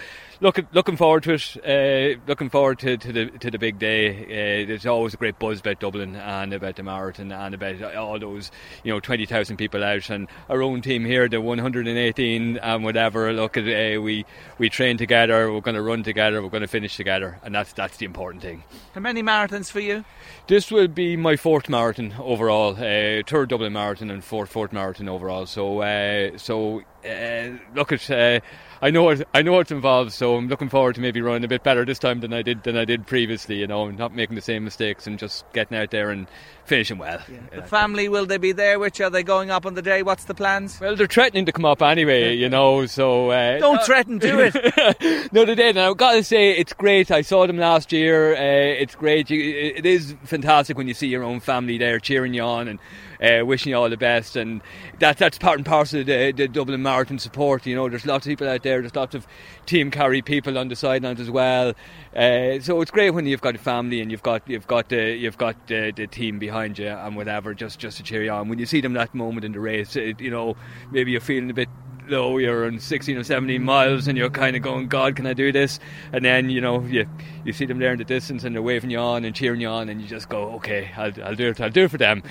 looking 0.44 0.68
looking 0.74 0.98
forward 0.98 1.24
to 1.24 1.34
it. 1.34 1.57
Uh, 1.65 2.20
looking 2.28 2.49
forward 2.49 2.78
to, 2.80 2.98
to 2.98 3.11
the 3.11 3.26
to 3.40 3.49
the 3.49 3.57
big 3.57 3.80
day. 3.80 4.24
Uh, 4.24 4.68
there's 4.68 4.86
always 4.86 5.14
a 5.14 5.18
great 5.18 5.40
buzz 5.40 5.61
about 5.61 5.80
Dublin 5.80 6.15
and 6.15 6.53
about 6.53 6.76
the 6.76 6.84
marathon 6.84 7.32
and 7.32 7.56
about 7.56 7.95
all 7.95 8.20
those 8.20 8.52
you 8.84 8.94
know 8.94 8.99
twenty 8.99 9.26
thousand 9.26 9.57
people 9.57 9.84
out 9.84 10.10
and 10.10 10.28
our 10.49 10.61
own 10.61 10.82
team 10.82 11.06
here, 11.06 11.28
the 11.30 11.41
118 11.41 12.57
and 12.57 12.84
whatever. 12.84 13.32
Look 13.34 13.57
at 13.57 13.64
uh, 13.64 14.02
we 14.02 14.26
we 14.60 14.70
train 14.70 14.98
together. 14.98 15.52
We're 15.52 15.61
going 15.61 15.76
to 15.76 15.82
run 15.82 16.03
together. 16.03 16.44
We're 16.44 16.49
going 16.49 16.61
to 16.61 16.68
finish 16.68 16.98
together, 16.98 17.40
and 17.44 17.56
that's 17.56 17.74
that's 17.74 17.98
the 17.98 18.06
important 18.06 18.44
thing. 18.44 18.64
How 18.94 19.02
many 19.02 19.24
marathons 19.24 19.72
for 19.72 19.80
you? 19.80 20.03
This 20.48 20.70
will 20.70 20.90
be 20.90 21.15
my 21.15 21.38
fourth 21.38 21.70
marathon 21.70 22.14
overall, 22.20 22.74
uh, 22.74 23.24
third 23.26 23.49
Dublin 23.49 23.74
marathon 23.74 24.11
and 24.11 24.24
fourth 24.24 24.52
fourth 24.52 24.74
marathon 24.74 25.07
overall. 25.07 25.45
So 25.45 25.82
uh, 25.82 26.38
so 26.38 26.84
uh, 27.05 27.57
look 27.75 27.91
at. 27.91 28.09
Uh, 28.09 28.39
I 28.81 28.89
know 28.89 29.03
what 29.03 29.25
I 29.34 29.41
know 29.41 29.53
what's 29.53 29.71
involved, 29.71 30.11
so 30.11 30.35
I'm 30.35 30.49
looking 30.49 30.67
forward 30.67 30.95
to 30.95 31.01
maybe 31.01 31.21
running 31.21 31.45
a 31.45 31.47
bit 31.47 31.63
better 31.63 31.85
this 31.85 31.99
time 31.99 32.19
than 32.19 32.34
I 32.34 32.41
did 32.41 32.63
than 32.63 32.75
I 32.75 32.84
did 32.84 33.07
previously. 33.07 33.55
You 33.55 33.65
know, 33.67 33.89
not 33.91 34.13
making 34.13 34.35
the 34.35 34.41
same 34.41 34.65
mistakes 34.65 35.07
and 35.07 35.17
just 35.17 35.45
getting 35.53 35.77
out 35.77 35.91
there 35.91 36.09
and 36.09 36.27
finishing 36.65 36.97
well. 36.97 37.21
The 37.53 37.61
family 37.61 38.09
will 38.09 38.25
they 38.25 38.38
be 38.38 38.51
there? 38.51 38.80
Which 38.80 38.99
are 38.99 39.09
they 39.09 39.23
going 39.23 39.51
up 39.51 39.65
on 39.65 39.75
the 39.75 39.81
day? 39.81 40.03
What's 40.03 40.25
the 40.25 40.34
plans? 40.34 40.81
Well, 40.81 40.97
they're 40.97 41.07
threatening 41.07 41.45
to 41.45 41.53
come 41.53 41.63
up 41.63 41.81
anyway. 41.81 42.35
You 42.35 42.49
know, 42.49 42.85
so 42.85 43.30
uh, 43.30 43.59
Don't 43.59 43.81
threaten, 43.84 44.17
do 44.17 44.39
it. 44.39 44.53
no, 45.31 45.45
they 45.45 45.55
did. 45.55 45.77
And 45.77 45.80
I've 45.80 45.97
got 45.97 46.13
to 46.13 46.23
say, 46.23 46.51
it's 46.51 46.73
great. 46.73 47.09
I 47.09 47.21
saw 47.21 47.47
them 47.47 47.57
last 47.57 47.93
year. 47.93 48.35
Uh, 48.35 48.81
it's 48.81 48.95
great. 48.95 49.30
You, 49.30 49.41
it 49.75 49.85
is 49.85 50.13
fantastic 50.23 50.77
when 50.77 50.89
you 50.89 50.93
see 50.93 51.07
your 51.07 51.23
own 51.23 51.39
family 51.39 51.77
there 51.77 51.99
cheering 51.99 52.34
you 52.34 52.43
on 52.43 52.67
and 52.67 52.80
uh, 53.23 53.45
wishing 53.45 53.71
you 53.71 53.77
all 53.77 53.89
the 53.89 53.97
best. 53.97 54.35
And 54.35 54.61
that, 54.99 55.17
that's 55.17 55.37
part 55.37 55.57
and 55.57 55.65
parcel 55.65 56.01
of 56.01 56.05
the, 56.05 56.31
the 56.31 56.47
Dublin 56.47 56.81
Marathon 56.81 57.19
support. 57.19 57.65
You 57.65 57.75
know, 57.75 57.89
there's 57.89 58.05
lots 58.05 58.25
of 58.25 58.29
people 58.29 58.47
out 58.47 58.63
there. 58.63 58.81
There's 58.81 58.95
lots 58.95 59.15
of 59.15 59.25
team 59.65 59.89
carry 59.91 60.21
people 60.21 60.57
on 60.57 60.67
the 60.67 60.75
sidelines 60.75 61.19
as 61.19 61.31
well. 61.31 61.73
Uh, 62.15 62.59
so 62.59 62.81
it's 62.81 62.91
great 62.91 63.11
when 63.11 63.25
you've 63.25 63.41
got 63.41 63.55
a 63.55 63.59
family 63.59 64.01
and 64.01 64.11
you've 64.11 64.23
got 64.23 64.47
you've 64.47 64.67
got 64.67 64.89
the 64.89 65.15
you've 65.15 65.37
got 65.37 65.67
the, 65.67 65.91
the 65.95 66.07
team 66.07 66.37
behind 66.37 66.77
you 66.77 66.87
and 66.87 67.15
whatever, 67.15 67.53
just 67.53 67.79
just 67.79 67.97
to 67.97 68.03
cheer 68.03 68.23
you 68.23 68.31
on. 68.31 68.49
When 68.49 68.59
you 68.59 68.65
see 68.65 68.81
them 68.81 68.93
that 68.93 69.15
moment 69.15 69.45
in 69.45 69.53
the 69.53 69.59
race, 69.59 69.95
it, 69.95 70.19
you 70.19 70.29
know, 70.29 70.55
maybe 70.91 71.11
you're 71.11 71.21
feeling 71.21 71.49
a 71.49 71.53
bit 71.53 71.69
low, 72.07 72.38
you're 72.38 72.65
on 72.65 72.80
16 72.80 73.17
or 73.17 73.23
17 73.23 73.63
miles 73.63 74.07
and 74.07 74.17
you're 74.17 74.30
kind 74.30 74.55
of 74.55 74.61
going, 74.61 74.88
God, 74.88 75.15
can 75.15 75.25
I 75.25 75.34
do 75.34 75.51
this? 75.51 75.80
And 76.11 76.23
then, 76.23 76.49
you 76.49 76.61
know, 76.61 76.81
you, 76.81 77.05
you 77.45 77.53
see 77.53 77.65
them 77.65 77.80
there 77.80 77.91
in 77.91 77.97
the 77.97 78.03
distance 78.05 78.43
and 78.43 78.55
they're 78.55 78.61
waving 78.61 78.89
you 78.89 78.99
on 78.99 79.25
and 79.25 79.35
cheering 79.35 79.61
you 79.61 79.67
on 79.67 79.89
and 79.89 80.01
you 80.01 80.07
just 80.07 80.30
go, 80.30 80.51
okay, 80.55 80.91
I'll, 80.97 81.11
I'll 81.23 81.35
do 81.35 81.49
it, 81.49 81.61
I'll 81.61 81.69
do 81.69 81.84
it 81.85 81.91
for 81.91 81.97
them. 81.97 82.23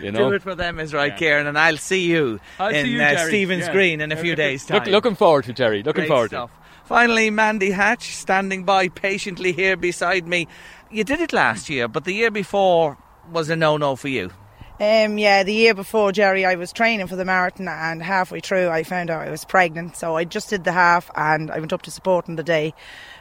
You 0.00 0.12
know? 0.12 0.28
Do 0.30 0.34
it 0.34 0.42
for 0.42 0.54
them 0.54 0.78
is 0.80 0.92
right, 0.94 1.12
yeah. 1.12 1.18
Kieran, 1.18 1.46
and 1.46 1.58
I'll 1.58 1.76
see 1.76 2.06
you 2.06 2.40
I'll 2.58 2.74
in 2.74 2.84
see 2.86 2.92
you, 2.92 3.02
uh. 3.02 3.26
Stephen's 3.26 3.66
Yeah. 3.66 3.72
Green 3.72 4.00
in 4.00 4.12
a 4.12 4.16
few 4.16 4.34
days' 4.44 4.64
time. 4.66 4.78
Look, 4.78 4.86
looking 4.88 5.14
forward 5.14 5.44
to 5.44 5.52
Jerry. 5.52 5.82
Looking 5.82 6.02
Great 6.02 6.08
forward 6.08 6.30
stuff. 6.30 6.50
to. 6.50 6.86
Finally, 6.88 7.30
Mandy 7.30 7.70
Hatch 7.70 8.14
standing 8.14 8.64
by 8.64 8.88
patiently 8.88 9.52
here 9.52 9.76
beside 9.76 10.26
me. 10.26 10.46
You 10.90 11.02
did 11.04 11.20
it 11.20 11.32
last 11.32 11.70
year, 11.70 11.88
but 11.88 12.04
the 12.04 12.12
year 12.12 12.30
before 12.30 12.98
was 13.32 13.48
a 13.48 13.56
no-no 13.56 13.96
for 13.96 14.08
you. 14.08 14.30
Um, 14.80 15.18
yeah, 15.18 15.44
the 15.44 15.54
year 15.54 15.72
before, 15.72 16.10
Jerry, 16.10 16.44
I 16.44 16.56
was 16.56 16.72
training 16.72 17.06
for 17.06 17.14
the 17.14 17.24
marathon, 17.24 17.68
and 17.68 18.02
halfway 18.02 18.40
through, 18.40 18.70
I 18.70 18.82
found 18.82 19.08
out 19.08 19.26
I 19.26 19.30
was 19.30 19.44
pregnant. 19.44 19.96
So 19.96 20.16
I 20.16 20.24
just 20.24 20.50
did 20.50 20.64
the 20.64 20.72
half, 20.72 21.10
and 21.14 21.50
I 21.50 21.60
went 21.60 21.72
up 21.72 21.82
to 21.82 21.92
support 21.92 22.28
on 22.28 22.34
the 22.34 22.42
day. 22.42 22.74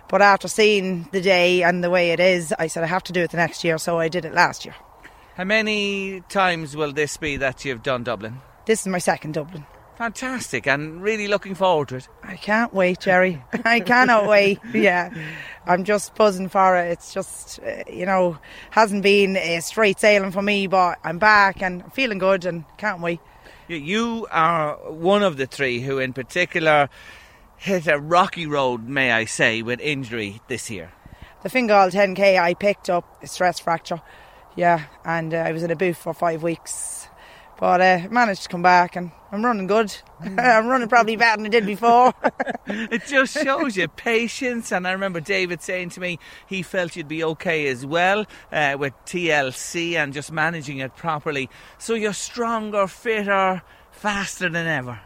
But 0.09 0.21
after 0.21 0.47
seeing 0.47 1.07
the 1.11 1.21
day 1.21 1.61
and 1.61 1.83
the 1.83 1.89
way 1.91 2.11
it 2.11 2.19
is, 2.19 2.53
I 2.57 2.67
said 2.67 2.83
I 2.83 2.87
have 2.87 3.03
to 3.03 3.13
do 3.13 3.21
it 3.21 3.31
the 3.31 3.37
next 3.37 3.63
year. 3.63 3.77
So 3.77 3.99
I 3.99 4.09
did 4.09 4.25
it 4.25 4.33
last 4.33 4.65
year. 4.65 4.75
How 5.35 5.43
many 5.43 6.21
times 6.29 6.75
will 6.75 6.91
this 6.91 7.17
be 7.17 7.37
that 7.37 7.65
you've 7.65 7.83
done 7.83 8.03
Dublin? 8.03 8.41
This 8.65 8.81
is 8.81 8.87
my 8.87 8.99
second 8.99 9.33
Dublin. 9.33 9.65
Fantastic, 10.07 10.67
and 10.67 11.01
really 11.01 11.29
looking 11.29 11.55
forward 11.55 11.87
to 11.87 11.95
it. 11.95 12.09
I 12.23 12.35
can't 12.35 12.73
wait, 12.73 12.99
Jerry. 12.99 13.41
I 13.63 13.79
cannot 13.79 14.27
wait. 14.27 14.59
Yeah, 14.73 15.09
I'm 15.65 15.85
just 15.85 16.13
buzzing 16.15 16.49
for 16.49 16.75
it. 16.75 16.91
It's 16.91 17.13
just, 17.13 17.61
uh, 17.61 17.83
you 17.89 18.05
know, 18.05 18.37
hasn't 18.71 19.01
been 19.01 19.37
a 19.37 19.61
straight 19.61 20.01
sailing 20.01 20.31
for 20.31 20.41
me, 20.41 20.67
but 20.67 20.99
I'm 21.05 21.19
back 21.19 21.63
and 21.63 21.83
I'm 21.83 21.89
feeling 21.91 22.17
good 22.17 22.43
and 22.43 22.65
can't 22.77 22.99
wait. 22.99 23.21
You- 23.69 23.77
You 23.77 24.27
are 24.29 24.75
one 24.91 25.23
of 25.23 25.37
the 25.37 25.45
three 25.47 25.79
who, 25.79 25.99
in 25.99 26.11
particular, 26.11 26.89
hit 27.55 27.87
a 27.87 27.97
rocky 27.97 28.45
road, 28.45 28.85
may 28.85 29.13
I 29.13 29.23
say, 29.23 29.61
with 29.61 29.79
injury 29.79 30.41
this 30.49 30.69
year. 30.69 30.91
The 31.43 31.49
Fingal 31.49 31.91
10k, 31.91 32.37
I 32.37 32.55
picked 32.55 32.89
up 32.89 33.05
a 33.23 33.27
stress 33.27 33.57
fracture. 33.57 34.01
Yeah, 34.57 34.83
and 35.05 35.33
uh, 35.33 35.37
I 35.37 35.53
was 35.53 35.63
in 35.63 35.71
a 35.71 35.77
boot 35.77 35.95
for 35.95 36.13
five 36.13 36.43
weeks. 36.43 37.02
But 37.59 37.81
uh, 37.81 38.07
managed 38.09 38.43
to 38.43 38.49
come 38.49 38.61
back 38.61 38.95
and 38.95 39.11
I'm 39.31 39.43
running 39.43 39.67
good. 39.67 39.95
I'm 40.19 40.67
running 40.67 40.87
probably 40.87 41.15
better 41.15 41.37
than 41.37 41.47
I 41.47 41.49
did 41.49 41.65
before. 41.65 42.13
it 42.67 43.05
just 43.07 43.33
shows 43.33 43.75
you 43.75 43.87
patience. 43.87 44.71
And 44.71 44.87
I 44.87 44.91
remember 44.91 45.19
David 45.19 45.61
saying 45.61 45.89
to 45.91 45.99
me 45.99 46.19
he 46.47 46.61
felt 46.61 46.95
you'd 46.95 47.07
be 47.07 47.23
okay 47.23 47.67
as 47.67 47.85
well 47.85 48.25
uh, 48.51 48.75
with 48.77 48.93
TLC 49.05 49.93
and 49.95 50.13
just 50.13 50.31
managing 50.31 50.77
it 50.77 50.95
properly. 50.95 51.49
So 51.77 51.95
you're 51.95 52.13
stronger, 52.13 52.87
fitter, 52.87 53.63
faster 53.91 54.49
than 54.49 54.67
ever. 54.67 54.99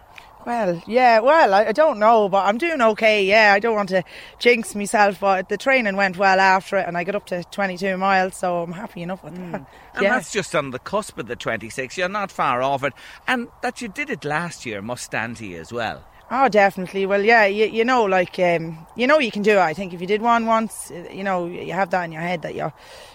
Well, 0.47 0.81
yeah, 0.87 1.19
well, 1.19 1.53
I, 1.53 1.65
I 1.65 1.71
don't 1.73 1.99
know, 1.99 2.29
but 2.29 2.45
I'm 2.45 2.57
doing 2.57 2.81
okay. 2.81 3.25
Yeah, 3.25 3.51
I 3.51 3.59
don't 3.59 3.75
want 3.75 3.89
to 3.89 4.01
jinx 4.39 4.75
myself, 4.75 5.19
but 5.19 5.49
the 5.49 5.57
training 5.57 5.97
went 5.97 6.15
well 6.15 6.39
after 6.39 6.77
it, 6.77 6.87
and 6.87 6.97
I 6.97 7.03
got 7.03 7.15
up 7.15 7.25
to 7.25 7.43
22 7.43 7.97
miles, 7.97 8.37
so 8.37 8.63
I'm 8.63 8.71
happy 8.71 9.01
enough 9.01 9.25
with 9.25 9.35
that. 9.35 9.67
And 9.93 10.03
yeah. 10.03 10.13
that's 10.13 10.31
just 10.31 10.55
on 10.55 10.69
the 10.69 10.79
cusp 10.79 11.17
of 11.17 11.27
the 11.27 11.35
26. 11.35 11.97
You're 11.97 12.07
not 12.07 12.31
far 12.31 12.61
off 12.61 12.83
it. 12.83 12.93
And 13.27 13.49
that 13.61 13.81
you 13.81 13.89
did 13.89 14.09
it 14.09 14.23
last 14.23 14.63
year 14.65 14.81
must 14.81 15.03
stand 15.03 15.37
to 15.37 15.45
you 15.45 15.59
as 15.59 15.73
well. 15.73 16.05
Oh, 16.29 16.47
definitely. 16.47 17.05
Well, 17.05 17.23
yeah, 17.23 17.45
you, 17.45 17.65
you 17.65 17.83
know, 17.83 18.03
like, 18.03 18.37
um, 18.37 18.85
you 18.95 19.07
know, 19.07 19.17
you 19.17 19.31
can 19.31 19.41
do 19.41 19.53
it. 19.53 19.59
I 19.59 19.73
think 19.73 19.93
if 19.93 19.99
you 20.01 20.07
did 20.07 20.21
one 20.21 20.45
once, 20.45 20.91
uh, 20.91 21.07
you 21.11 21.23
know, 21.23 21.47
you 21.47 21.73
have 21.73 21.89
that 21.89 22.03
in 22.03 22.11
your 22.11 22.21
head 22.21 22.43
that 22.43 22.53
you're 22.53 22.73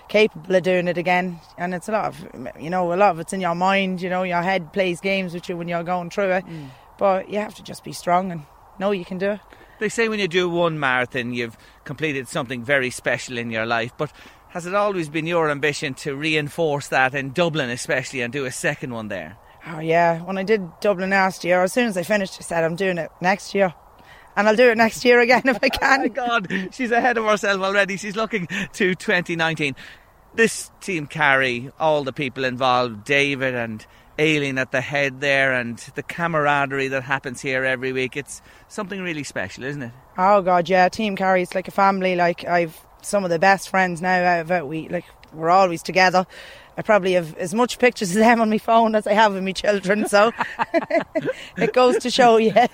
capable 0.09 0.57
of 0.57 0.63
doing 0.65 0.89
it 0.89 0.99
again. 0.99 1.39
And 1.57 1.73
it's 1.73 1.89
a 1.89 1.93
lot 1.93 2.07
of, 2.07 2.27
you 2.61 2.69
know, 2.69 2.93
a 2.93 2.97
lot 2.97 3.11
of 3.11 3.21
it's 3.21 3.33
in 3.33 3.41
your 3.41 3.55
mind, 3.55 4.03
you 4.03 4.11
know, 4.11 4.23
your 4.23 4.43
head 4.43 4.73
plays 4.73 5.01
games 5.01 5.35
with 5.35 5.49
you 5.49 5.57
when 5.57 5.69
you're 5.69 5.85
going 5.85 6.11
through 6.11 6.33
it. 6.33 6.45
But 7.03 7.31
you 7.31 7.41
have 7.41 7.57
to 7.57 7.65
just 7.65 7.83
be 7.83 7.91
strong 7.91 8.31
and 8.31 8.43
know 8.79 8.93
you 8.93 9.05
can 9.05 9.19
do 9.19 9.33
it. 9.33 9.41
They 9.81 9.89
say 9.89 10.09
when 10.09 10.21
you 10.21 10.29
do 10.29 10.49
one 10.49 10.79
marathon, 10.79 11.35
you've 11.35 11.59
completed 11.83 12.29
something 12.29 12.63
very 12.63 12.91
special 12.91 13.39
in 13.39 13.51
your 13.51 13.67
life. 13.67 13.91
But 13.99 14.13
has 14.51 14.67
it 14.67 14.75
always 14.77 15.09
been 15.09 15.27
your 15.27 15.51
ambition 15.51 15.95
to 15.95 16.15
reinforce 16.15 16.87
that 16.87 17.13
in 17.17 17.33
Dublin, 17.33 17.71
especially, 17.71 18.21
and 18.21 18.33
do 18.33 18.45
a 18.45 18.53
second 18.53 18.95
one 18.95 19.09
there? 19.09 19.37
Oh, 19.67 19.81
yeah. 19.81 20.23
When 20.23 20.39
I 20.39 20.45
did 20.45 20.63
Dublin 20.79 21.11
last 21.11 21.43
year, 21.43 21.65
as 21.65 21.73
soon 21.73 21.89
as 21.89 21.97
I 21.97 22.05
finished, 22.05 22.37
I 22.39 22.43
said, 22.43 22.63
I'm 22.63 22.77
doing 22.77 22.99
it 22.99 23.11
next 23.21 23.53
year. 23.53 23.75
And 24.37 24.47
I'll 24.47 24.55
do 24.55 24.71
it 24.71 24.79
next 24.79 25.05
year 25.05 25.19
again 25.19 25.43
if 25.47 25.59
I 25.61 25.71
oh, 25.75 25.79
can. 25.81 26.01
My 26.03 26.07
God, 26.09 26.69
she's 26.71 26.93
ahead 26.93 27.19
of 27.19 27.25
herself 27.25 27.63
already. 27.63 27.97
She's 27.97 28.15
looking 28.15 28.47
to 28.47 28.95
2019. 28.95 29.75
This 30.37 30.71
team 30.81 31.09
carry 31.09 31.73
all 31.81 32.05
the 32.05 32.13
people 32.13 32.45
involved, 32.45 33.03
David 33.03 33.57
and 33.57 33.85
Aileen 34.23 34.59
at 34.59 34.71
the 34.71 34.81
head 34.81 35.21
there, 35.21 35.53
and 35.53 35.79
the 35.97 36.03
camaraderie 36.03 36.89
that 36.89 37.03
happens 37.03 37.41
here 37.41 37.65
every 37.65 37.93
week. 37.93 38.17
It's 38.17 38.41
something 38.69 39.03
really 39.03 39.25
special, 39.25 39.65
isn't 39.65 39.83
it? 39.83 39.93
Oh 40.17 40.41
God, 40.43 40.69
yeah. 40.69 40.89
Team 40.89 41.17
carries 41.17 41.55
like 41.55 41.69
a 41.69 41.73
family. 41.73 42.15
Like 42.17 42.45
I've 42.45 42.79
some 43.03 43.25
of 43.25 43.31
the 43.31 43.39
best 43.39 43.69
friends 43.69 44.01
now 44.01 44.23
out 44.25 44.41
of 44.43 44.51
it. 44.53 44.67
We 44.67 44.89
like 44.89 45.05
we're 45.33 45.51
always 45.51 45.83
together. 45.83 46.27
I 46.75 46.81
probably 46.83 47.13
have 47.13 47.37
as 47.37 47.53
much 47.53 47.79
pictures 47.79 48.11
of 48.13 48.17
them 48.17 48.41
on 48.41 48.49
my 48.49 48.57
phone 48.57 48.95
as 48.95 49.07
I 49.07 49.13
have 49.13 49.35
of 49.35 49.43
my 49.43 49.53
children. 49.53 50.07
So 50.09 50.33
it 51.59 51.73
goes 51.75 51.99
to 51.99 52.11
show 52.11 52.39
you. 52.39 52.53
They 52.53 52.69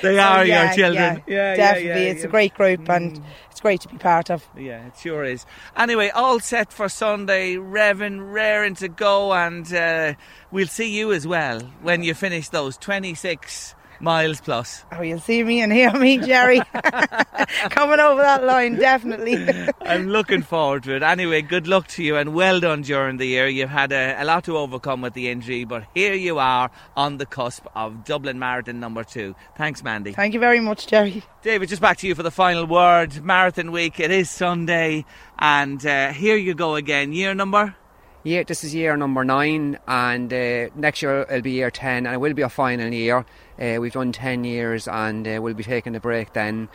So, 0.00 0.18
are 0.18 0.44
yeah, 0.46 0.64
your 0.64 0.74
children. 0.74 1.22
yeah, 1.26 1.34
Yeah, 1.34 1.50
yeah, 1.50 1.56
definitely. 1.56 1.88
yeah, 1.88 2.10
it's 2.10 2.20
yeah. 2.22 2.28
a 2.28 2.30
great 2.30 2.54
group 2.54 2.88
and 2.88 3.20
mm. 3.20 3.24
It's 3.58 3.62
great 3.62 3.80
to 3.80 3.88
be 3.88 3.98
part 3.98 4.30
of. 4.30 4.48
Yeah, 4.56 4.86
it 4.86 4.96
sure 4.96 5.24
is. 5.24 5.44
Anyway, 5.76 6.10
all 6.10 6.38
set 6.38 6.72
for 6.72 6.88
Sunday, 6.88 7.56
revving, 7.56 8.32
raring 8.32 8.76
to 8.76 8.86
go, 8.86 9.32
and 9.32 9.74
uh, 9.74 10.14
we'll 10.52 10.68
see 10.68 10.96
you 10.96 11.12
as 11.12 11.26
well 11.26 11.58
when 11.82 12.04
you 12.04 12.14
finish 12.14 12.50
those 12.50 12.76
26 12.76 13.74
miles 14.00 14.40
plus. 14.40 14.84
Oh, 14.92 15.02
you'll 15.02 15.20
see 15.20 15.42
me 15.42 15.60
and 15.60 15.72
hear 15.72 15.92
me, 15.92 16.18
Jerry, 16.18 16.60
coming 17.70 18.00
over 18.00 18.20
that 18.22 18.44
line, 18.44 18.76
definitely. 18.76 19.36
I'm 19.80 20.08
looking 20.08 20.42
forward 20.42 20.84
to 20.84 20.96
it. 20.96 21.02
Anyway, 21.02 21.42
good 21.42 21.66
luck 21.66 21.86
to 21.88 22.02
you 22.02 22.16
and 22.16 22.34
well 22.34 22.60
done 22.60 22.82
during 22.82 23.16
the 23.16 23.26
year. 23.26 23.48
You've 23.48 23.70
had 23.70 23.92
a, 23.92 24.22
a 24.22 24.24
lot 24.24 24.44
to 24.44 24.56
overcome 24.56 25.00
with 25.02 25.14
the 25.14 25.28
injury, 25.28 25.64
but 25.64 25.84
here 25.94 26.14
you 26.14 26.38
are 26.38 26.70
on 26.96 27.18
the 27.18 27.26
cusp 27.26 27.66
of 27.74 28.04
Dublin 28.04 28.38
Marathon 28.38 28.80
number 28.80 29.04
two. 29.04 29.34
Thanks, 29.56 29.82
Mandy. 29.82 30.12
Thank 30.12 30.34
you 30.34 30.40
very 30.40 30.60
much, 30.60 30.86
Jerry. 30.86 31.22
David, 31.42 31.68
just 31.68 31.82
back 31.82 31.98
to 31.98 32.06
you 32.08 32.14
for 32.14 32.22
the 32.22 32.30
final 32.30 32.66
word. 32.66 33.22
Marathon 33.22 33.72
week, 33.72 34.00
it 34.00 34.10
is 34.10 34.30
Sunday, 34.30 35.04
and 35.38 35.84
uh, 35.86 36.12
here 36.12 36.36
you 36.36 36.54
go 36.54 36.74
again. 36.74 37.12
Year 37.12 37.34
number? 37.34 37.74
Yeah, 38.28 38.42
this 38.42 38.62
is 38.62 38.74
year 38.74 38.94
number 38.94 39.24
nine, 39.24 39.78
and 39.88 40.30
uh, 40.30 40.68
next 40.74 41.00
year 41.00 41.22
it'll 41.22 41.40
be 41.40 41.52
year 41.52 41.70
ten, 41.70 42.04
and 42.04 42.14
it 42.14 42.18
will 42.18 42.34
be 42.34 42.42
a 42.42 42.50
final 42.50 42.92
year. 42.92 43.24
Uh, 43.58 43.78
we've 43.80 43.94
done 43.94 44.12
ten 44.12 44.44
years, 44.44 44.86
and 44.86 45.26
uh, 45.26 45.40
we'll 45.40 45.54
be 45.54 45.64
taking 45.64 45.96
a 45.96 46.00
break 46.00 46.34
then. 46.34 46.68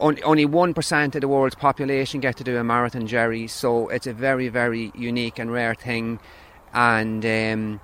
On- 0.00 0.18
Only 0.24 0.46
one 0.46 0.72
percent 0.72 1.14
of 1.14 1.20
the 1.20 1.28
world's 1.28 1.56
population 1.56 2.20
get 2.20 2.38
to 2.38 2.44
do 2.44 2.56
a 2.56 2.64
marathon, 2.64 3.06
Jerry. 3.06 3.48
So 3.48 3.88
it's 3.88 4.06
a 4.06 4.14
very, 4.14 4.48
very 4.48 4.92
unique 4.94 5.38
and 5.38 5.52
rare 5.52 5.74
thing, 5.74 6.20
and 6.72 7.22
um, 7.22 7.80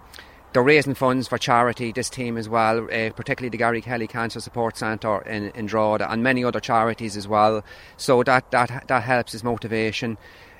they're 0.54 0.62
raising 0.62 0.94
funds 0.94 1.28
for 1.28 1.36
charity, 1.36 1.92
this 1.92 2.08
team 2.08 2.38
as 2.38 2.48
well, 2.48 2.84
uh, 2.84 3.10
particularly 3.10 3.50
the 3.50 3.58
Gary 3.58 3.82
Kelly 3.82 4.06
Cancer 4.06 4.40
Support 4.40 4.78
Centre 4.78 5.20
in, 5.26 5.50
in 5.50 5.66
Drogheda 5.66 6.10
and 6.10 6.22
many 6.22 6.42
other 6.42 6.58
charities 6.58 7.18
as 7.18 7.28
well. 7.28 7.62
So 7.98 8.22
that, 8.22 8.50
that, 8.50 8.84
that 8.88 9.02
helps 9.02 9.32
his 9.32 9.44
motivation. 9.44 10.16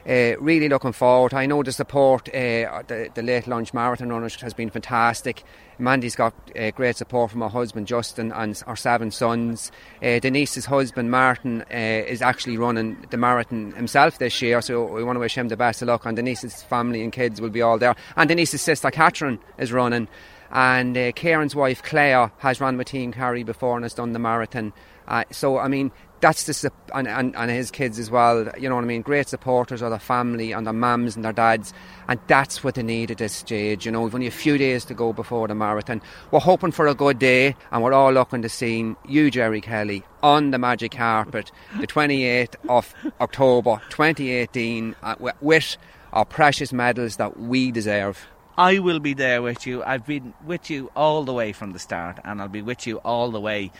Uh, 0.08 0.34
really 0.40 0.68
looking 0.68 0.92
forward. 0.92 1.34
I 1.34 1.44
know 1.44 1.62
the 1.62 1.72
support, 1.72 2.28
uh, 2.30 2.82
the, 2.86 3.10
the 3.14 3.22
late 3.22 3.46
lunch 3.46 3.74
marathon 3.74 4.08
runners 4.08 4.34
has 4.40 4.54
been 4.54 4.70
fantastic. 4.70 5.44
Mandy's 5.78 6.16
got 6.16 6.34
uh, 6.58 6.70
great 6.70 6.96
support 6.96 7.30
from 7.30 7.42
her 7.42 7.48
husband 7.48 7.86
Justin 7.86 8.32
and 8.32 8.62
our 8.66 8.76
seven 8.76 9.10
sons. 9.10 9.70
Uh, 10.02 10.18
Denise's 10.18 10.64
husband 10.64 11.10
Martin 11.10 11.62
uh, 11.70 11.74
is 11.74 12.22
actually 12.22 12.56
running 12.56 13.04
the 13.10 13.18
marathon 13.18 13.72
himself 13.72 14.18
this 14.18 14.40
year, 14.40 14.62
so 14.62 14.84
we 14.86 15.04
want 15.04 15.16
to 15.16 15.20
wish 15.20 15.36
him 15.36 15.48
the 15.48 15.56
best 15.56 15.82
of 15.82 15.88
luck. 15.88 16.06
And 16.06 16.16
Denise's 16.16 16.62
family 16.62 17.02
and 17.02 17.12
kids 17.12 17.40
will 17.40 17.50
be 17.50 17.62
all 17.62 17.78
there. 17.78 17.94
And 18.16 18.28
Denise's 18.28 18.62
sister 18.62 18.90
Catherine 18.90 19.38
is 19.58 19.70
running. 19.70 20.08
And 20.50 20.96
uh, 20.96 21.12
Kieran's 21.12 21.54
wife 21.54 21.82
Claire 21.82 22.32
has 22.38 22.60
run 22.60 22.76
with 22.76 22.88
Team 22.88 23.12
Kerry 23.12 23.44
before 23.44 23.76
and 23.76 23.84
has 23.84 23.94
done 23.94 24.12
the 24.12 24.18
marathon. 24.18 24.72
So, 25.30 25.58
I 25.58 25.68
mean, 25.68 25.90
that's 26.20 26.44
the 26.44 26.72
and, 26.94 27.08
and, 27.08 27.34
and 27.34 27.50
his 27.50 27.70
kids 27.70 27.98
as 27.98 28.10
well. 28.10 28.48
You 28.58 28.68
know 28.68 28.74
what 28.74 28.84
I 28.84 28.86
mean? 28.86 29.02
Great 29.02 29.28
supporters 29.28 29.82
of 29.82 29.90
their 29.90 29.98
family 29.98 30.52
and 30.52 30.66
their 30.66 30.74
mums 30.74 31.16
and 31.16 31.24
their 31.24 31.32
dads, 31.32 31.72
and 32.08 32.20
that's 32.26 32.62
what 32.62 32.74
they 32.74 32.82
need 32.82 33.10
at 33.10 33.18
this 33.18 33.32
stage. 33.32 33.86
You 33.86 33.92
know, 33.92 34.02
we've 34.02 34.14
only 34.14 34.26
a 34.26 34.30
few 34.30 34.58
days 34.58 34.84
to 34.86 34.94
go 34.94 35.12
before 35.12 35.48
the 35.48 35.54
marathon. 35.54 36.02
We're 36.30 36.40
hoping 36.40 36.72
for 36.72 36.86
a 36.86 36.94
good 36.94 37.18
day, 37.18 37.56
and 37.72 37.82
we're 37.82 37.92
all 37.92 38.12
looking 38.12 38.42
to 38.42 38.48
see 38.48 38.94
you, 39.08 39.30
Jerry 39.30 39.60
Kelly, 39.60 40.04
on 40.22 40.50
the 40.50 40.58
magic 40.58 40.92
carpet, 40.92 41.50
the 41.78 41.86
28th 41.86 42.54
of 42.68 42.94
October, 43.20 43.80
2018, 43.90 44.94
uh, 45.02 45.14
with 45.40 45.76
our 46.12 46.24
precious 46.24 46.72
medals 46.72 47.16
that 47.16 47.38
we 47.38 47.70
deserve. 47.70 48.26
I 48.58 48.78
will 48.78 49.00
be 49.00 49.14
there 49.14 49.40
with 49.40 49.66
you. 49.66 49.82
I've 49.84 50.04
been 50.04 50.34
with 50.44 50.68
you 50.68 50.90
all 50.94 51.24
the 51.24 51.32
way 51.32 51.52
from 51.52 51.72
the 51.72 51.78
start, 51.78 52.18
and 52.24 52.42
I'll 52.42 52.48
be 52.48 52.60
with 52.60 52.86
you 52.86 52.98
all 52.98 53.30
the 53.30 53.40
way 53.40 53.70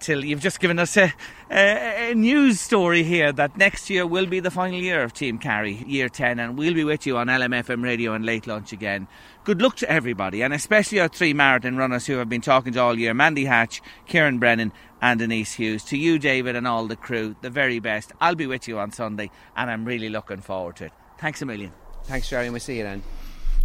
till 0.00 0.24
you've 0.24 0.40
just 0.40 0.60
given 0.60 0.78
us 0.78 0.96
a, 0.96 1.12
a, 1.50 2.10
a, 2.10 2.14
news 2.14 2.60
story 2.60 3.02
here 3.02 3.32
that 3.32 3.56
next 3.56 3.90
year 3.90 4.06
will 4.06 4.26
be 4.26 4.40
the 4.40 4.50
final 4.50 4.78
year 4.78 5.02
of 5.02 5.12
Team 5.12 5.38
Kerry, 5.38 5.84
year 5.86 6.08
10, 6.08 6.38
and 6.38 6.58
we'll 6.58 6.74
be 6.74 6.84
with 6.84 7.06
you 7.06 7.16
on 7.16 7.26
LMFM 7.26 7.82
radio 7.82 8.12
and 8.12 8.24
late 8.24 8.46
lunch 8.46 8.72
again. 8.72 9.08
Good 9.44 9.62
luck 9.62 9.76
to 9.76 9.90
everybody, 9.90 10.42
and 10.42 10.52
especially 10.52 11.00
our 11.00 11.08
three 11.08 11.32
marathon 11.32 11.76
runners 11.76 12.06
who 12.06 12.16
have 12.16 12.28
been 12.28 12.40
talking 12.40 12.72
to 12.74 12.80
all 12.80 12.98
year 12.98 13.14
Mandy 13.14 13.44
Hatch, 13.44 13.80
Kieran 14.06 14.38
Brennan, 14.38 14.72
and 15.00 15.20
Denise 15.20 15.54
Hughes. 15.54 15.84
To 15.84 15.96
you, 15.96 16.18
David, 16.18 16.56
and 16.56 16.66
all 16.66 16.86
the 16.86 16.96
crew, 16.96 17.36
the 17.40 17.50
very 17.50 17.78
best. 17.78 18.12
I'll 18.20 18.34
be 18.34 18.46
with 18.46 18.68
you 18.68 18.78
on 18.78 18.92
Sunday, 18.92 19.30
and 19.56 19.70
I'm 19.70 19.84
really 19.84 20.08
looking 20.08 20.40
forward 20.40 20.76
to 20.76 20.86
it. 20.86 20.92
Thanks 21.18 21.42
a 21.42 21.46
million. 21.46 21.72
Thanks, 22.04 22.28
Jerry, 22.28 22.46
and 22.46 22.52
we'll 22.52 22.60
see 22.60 22.78
you 22.78 22.84
then. 22.84 23.02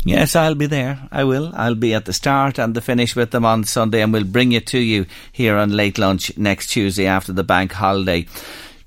Yes, 0.05 0.35
I'll 0.35 0.55
be 0.55 0.65
there. 0.65 1.07
I 1.11 1.23
will. 1.23 1.51
I'll 1.55 1.75
be 1.75 1.93
at 1.93 2.05
the 2.05 2.13
start 2.13 2.59
and 2.59 2.75
the 2.75 2.81
finish 2.81 3.15
with 3.15 3.31
them 3.31 3.45
on 3.45 3.63
Sunday, 3.63 4.01
and 4.01 4.11
we'll 4.11 4.25
bring 4.25 4.51
it 4.51 4.67
to 4.67 4.80
you 4.80 5.05
here 5.31 5.55
on 5.55 5.71
late 5.71 5.97
lunch 5.97 6.38
next 6.38 6.67
Tuesday 6.67 7.05
after 7.05 7.31
the 7.31 7.43
bank 7.43 7.71
holiday. 7.71 8.25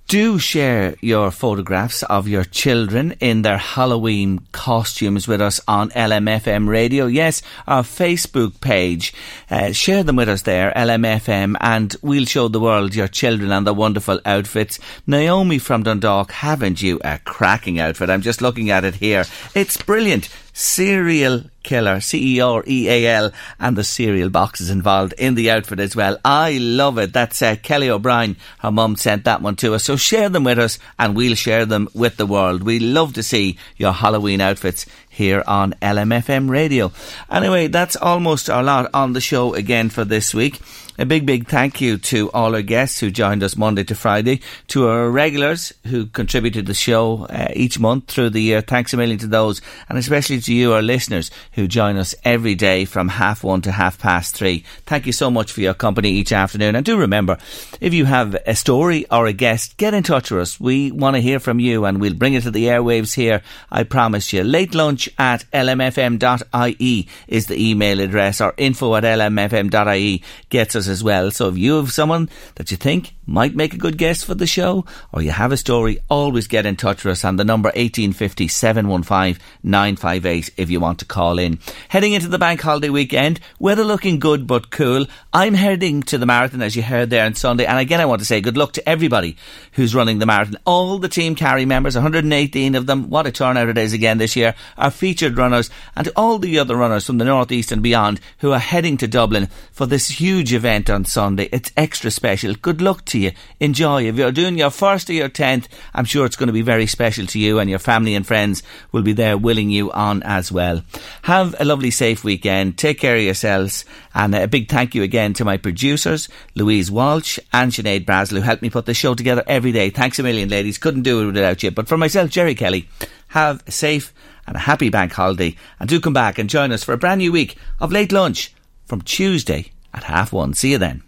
Do 0.09 0.38
share 0.38 0.94
your 1.01 1.32
photographs 1.32 2.05
of 2.05 2.28
your 2.28 2.44
children 2.44 3.16
in 3.18 3.43
their 3.43 3.56
Halloween 3.56 4.47
costumes 4.52 5.26
with 5.26 5.40
us 5.40 5.59
on 5.66 5.90
LMFM 5.90 6.68
radio. 6.68 7.06
Yes, 7.06 7.43
our 7.66 7.82
Facebook 7.82 8.60
page. 8.60 9.12
Uh, 9.51 9.72
share 9.72 10.05
them 10.05 10.14
with 10.14 10.28
us 10.28 10.43
there, 10.43 10.72
LMFM, 10.76 11.56
and 11.60 11.97
we'll 12.02 12.24
show 12.24 12.47
the 12.47 12.60
world 12.60 12.94
your 12.94 13.09
children 13.09 13.51
and 13.51 13.66
the 13.66 13.74
wonderful 13.74 14.20
outfits. 14.24 14.78
Naomi 15.09 15.59
from 15.59 15.82
Dundalk, 15.82 16.30
haven't 16.30 16.82
you 16.82 17.01
a 17.02 17.18
cracking 17.24 17.80
outfit? 17.80 18.09
I'm 18.09 18.22
just 18.22 18.40
looking 18.40 18.70
at 18.70 18.84
it 18.84 18.94
here. 18.97 19.24
It's 19.56 19.76
brilliant 19.76 20.28
serial 20.57 21.43
killer, 21.62 22.01
C 22.01 22.37
E 22.37 22.41
R 22.41 22.65
E 22.66 22.89
A 22.89 23.07
L, 23.09 23.31
and 23.61 23.77
the 23.77 23.85
cereal 23.85 24.31
boxes 24.31 24.70
involved 24.70 25.12
in 25.19 25.35
the 25.35 25.51
outfit 25.51 25.78
as 25.78 25.95
well. 25.95 26.16
I 26.24 26.57
love 26.59 26.97
it. 26.97 27.12
That's 27.12 27.43
uh, 27.43 27.57
Kelly 27.62 27.91
O'Brien. 27.91 28.37
Her 28.61 28.73
mum 28.73 28.97
sent 28.97 29.24
that 29.24 29.43
one 29.43 29.57
to 29.57 29.74
us. 29.74 29.85
So 29.85 29.97
share 29.97 30.31
them 30.31 30.45
with 30.45 30.59
us 30.59 30.78
and 30.99 31.15
we'll 31.15 31.35
share 31.35 31.66
them 31.66 31.89
with 31.93 32.16
the 32.16 32.24
world. 32.24 32.62
We 32.62 32.78
love 32.78 33.12
to 33.15 33.23
see 33.23 33.59
your 33.77 33.93
Halloween 33.93 34.41
outfits 34.41 34.87
here 35.11 35.45
on 35.47 35.74
LMFM 35.83 36.49
radio. 36.49 36.91
Anyway, 37.31 37.66
that's 37.66 37.97
almost 37.97 38.49
our 38.49 38.62
lot 38.62 38.89
on 38.95 39.12
the 39.12 39.20
show 39.20 39.53
again 39.53 39.91
for 39.91 40.07
this 40.07 40.33
week. 40.33 40.61
A 40.98 41.05
big, 41.05 41.27
big 41.27 41.47
thank 41.47 41.82
you 41.82 41.98
to 41.98 42.31
all 42.32 42.55
our 42.55 42.62
guests 42.62 43.01
who 43.01 43.10
joined 43.10 43.43
us 43.43 43.55
Monday 43.55 43.85
to 43.85 43.94
Friday, 43.94 44.40
to 44.68 44.89
our 44.89 45.10
regulars 45.10 45.74
who 45.86 46.06
contributed 46.06 46.64
the 46.64 46.73
show 46.73 47.27
uh, 47.27 47.48
each 47.55 47.78
month 47.78 48.06
through 48.06 48.31
the 48.31 48.40
year. 48.40 48.62
Thanks 48.62 48.94
a 48.94 48.97
million 48.97 49.18
to 49.18 49.27
those, 49.27 49.60
and 49.90 49.98
especially 49.98 50.40
to 50.40 50.55
you, 50.55 50.73
our 50.73 50.81
listeners, 50.81 51.31
who 51.52 51.68
join 51.68 51.98
us 51.98 52.14
every 52.24 52.55
day 52.55 52.86
from 52.86 53.09
half 53.09 53.44
one 53.44 53.60
to 53.62 53.73
half 53.73 53.98
past 53.98 54.35
three. 54.35 54.64
Thank 54.86 55.05
you 55.05 55.12
so 55.12 55.31
much 55.31 55.52
for 55.52 55.60
your 55.60 55.74
company 55.74 56.12
each 56.12 56.32
afternoon. 56.32 56.74
And 56.74 56.86
do 56.86 56.97
remember, 56.97 57.36
if 57.78 57.93
you 57.93 58.06
have 58.06 58.35
a 58.47 58.55
story 58.55 59.05
or 59.10 59.27
a 59.27 59.35
guest, 59.35 59.77
get 59.77 59.93
in 59.93 60.02
touch 60.02 60.31
with 60.31 60.40
us. 60.40 60.59
We 60.59 60.93
want 60.93 61.16
to 61.16 61.20
hear 61.20 61.40
from 61.40 61.60
you, 61.60 61.85
and 61.85 62.01
we'll 62.01 62.14
bring 62.14 62.32
it 62.32 62.44
to 62.44 62.51
the 62.51 62.64
airwaves 62.66 63.14
here. 63.14 63.43
I 63.70 63.82
promise 63.82 64.32
you. 64.32 64.44
Late 64.44 64.74
lunch 64.74 65.10
at 65.18 65.44
lmfm.ie 65.52 67.09
is 67.28 67.47
the 67.47 67.70
email 67.70 68.01
address, 68.01 68.40
or 68.40 68.55
info 68.56 68.94
at 68.97 69.05
lmfm.ie 69.05 70.23
gets 70.48 70.74
us 70.74 70.85
as 70.88 71.02
well. 71.02 71.30
So 71.30 71.48
if 71.48 71.56
you 71.56 71.76
have 71.76 71.92
someone 71.92 72.28
that 72.56 72.70
you 72.70 72.76
think 72.76 73.14
might 73.26 73.56
make 73.56 73.74
a 73.74 73.78
good 73.78 73.98
guest 73.98 74.24
for 74.24 74.34
the 74.34 74.46
show, 74.46 74.84
or 75.12 75.20
you 75.20 75.30
have 75.30 75.52
a 75.52 75.56
story, 75.56 75.98
always 76.08 76.46
get 76.46 76.66
in 76.66 76.76
touch 76.76 77.04
with 77.04 77.12
us 77.12 77.24
on 77.24 77.36
the 77.36 77.44
number 77.44 77.68
1850 77.68 78.48
715 78.48 79.42
958 79.62 80.50
if 80.56 80.70
you 80.70 80.80
want 80.80 81.00
to 81.00 81.04
call 81.04 81.38
in. 81.38 81.58
Heading 81.88 82.12
into 82.12 82.28
the 82.28 82.38
bank 82.38 82.60
holiday 82.60 82.88
weekend, 82.88 83.40
weather 83.58 83.84
looking 83.84 84.18
good 84.18 84.46
but 84.46 84.70
cool. 84.70 85.06
I'm 85.32 85.54
heading 85.54 86.02
to 86.04 86.18
the 86.18 86.26
marathon 86.26 86.62
as 86.62 86.76
you 86.76 86.82
heard 86.82 87.10
there 87.10 87.24
on 87.24 87.34
Sunday, 87.34 87.66
and 87.66 87.78
again 87.78 88.00
I 88.00 88.06
want 88.06 88.20
to 88.20 88.26
say 88.26 88.40
good 88.40 88.56
luck 88.56 88.72
to 88.74 88.88
everybody 88.88 89.36
who's 89.72 89.94
running 89.94 90.18
the 90.18 90.26
marathon. 90.26 90.58
All 90.64 90.98
the 90.98 91.08
Team 91.08 91.34
Carry 91.34 91.64
members, 91.64 91.96
118 91.96 92.74
of 92.74 92.86
them, 92.86 93.10
what 93.10 93.26
a 93.26 93.32
turnout 93.32 93.68
it 93.68 93.78
is 93.78 93.92
again 93.92 94.18
this 94.18 94.36
year, 94.36 94.54
are 94.78 94.90
featured 94.90 95.36
runners, 95.36 95.70
and 95.96 96.06
to 96.06 96.12
all 96.14 96.38
the 96.38 96.58
other 96.58 96.76
runners 96.76 97.06
from 97.06 97.18
the 97.18 97.24
northeast 97.24 97.72
and 97.72 97.82
beyond 97.82 98.20
who 98.38 98.52
are 98.52 98.58
heading 98.58 98.96
to 98.98 99.08
Dublin 99.08 99.48
for 99.72 99.86
this 99.86 100.08
huge 100.08 100.52
event 100.52 100.76
on 100.85 101.07
Sunday. 101.07 101.48
It's 101.51 101.73
extra 101.77 102.11
special. 102.11 102.55
Good 102.55 102.82
luck 102.82 103.05
to 103.07 103.19
you. 103.19 103.32
Enjoy. 103.61 104.07
If 104.07 104.16
you're 104.16 104.31
doing 104.31 104.59
your 104.59 104.70
first 104.70 105.09
or 105.09 105.15
your 105.15 105.31
tenth, 105.31 105.69
I'm 105.94 106.05
sure 106.05 106.27
it's 106.27 106.36
going 106.36 106.48
to 106.48 106.53
be 106.53 106.62
very 106.62 106.86
special 106.86 107.27
to 107.28 107.39
you 107.39 107.59
and 107.59 107.70
your 107.70 107.78
family 107.78 108.15
and 108.15 108.27
friends 108.27 108.62
will 108.93 109.03
be 109.03 109.15
there 109.15 109.39
willing 109.39 109.70
you 109.70 109.90
on 109.90 110.23
as 110.23 110.53
well. 110.53 110.82
Have 111.23 111.55
a 111.59 111.65
lovely, 111.65 111.90
safe 111.90 112.24
weekend. 112.24 112.77
Take 112.77 113.01
care 113.01 113.16
of 113.16 113.23
yourselves. 113.23 113.86
And 114.15 114.35
a 114.35 114.47
big 114.47 114.69
thank 114.69 114.94
you 114.94 115.03
again 115.03 115.32
to 115.35 115.44
my 115.47 115.57
producers, 115.57 116.28
Louise 116.55 116.90
Walsh 116.90 117.39
and 117.53 117.73
Sinead 117.73 118.05
Brazel, 118.05 118.36
who 118.36 118.43
helped 118.43 118.62
me 118.62 118.70
put 118.70 118.85
the 118.85 118.93
show 118.93 119.15
together 119.15 119.44
every 119.47 119.73
day. 119.73 119.89
Thanks 119.89 120.19
a 120.19 120.23
million, 120.23 120.51
ladies. 120.51 120.77
Couldn't 120.77 121.03
do 121.03 121.23
it 121.23 121.32
without 121.32 121.62
you. 121.62 121.70
But 121.70 121.89
for 121.89 121.97
myself, 121.97 122.28
Jerry 122.28 122.55
Kelly, 122.55 122.89
have 123.28 123.62
a 123.66 123.70
safe 123.70 124.12
and 124.47 124.57
a 124.57 124.61
happy 124.61 124.90
bank 124.90 125.12
holiday. 125.12 125.57
And 125.81 125.89
do 125.89 126.01
come 126.01 126.12
back 126.12 126.39
and 126.39 126.51
join 126.51 126.70
us 126.70 126.85
for 126.85 126.93
a 126.93 126.98
brand 126.98 127.19
new 127.19 127.32
week 127.32 127.57
of 127.81 127.93
late 127.93 128.12
lunch 128.12 128.53
from 128.86 129.01
Tuesday 129.01 129.73
at 129.97 130.05
half 130.05 130.32
one. 130.32 130.55
See 130.55 130.73
you 130.73 130.78
then. 130.78 131.02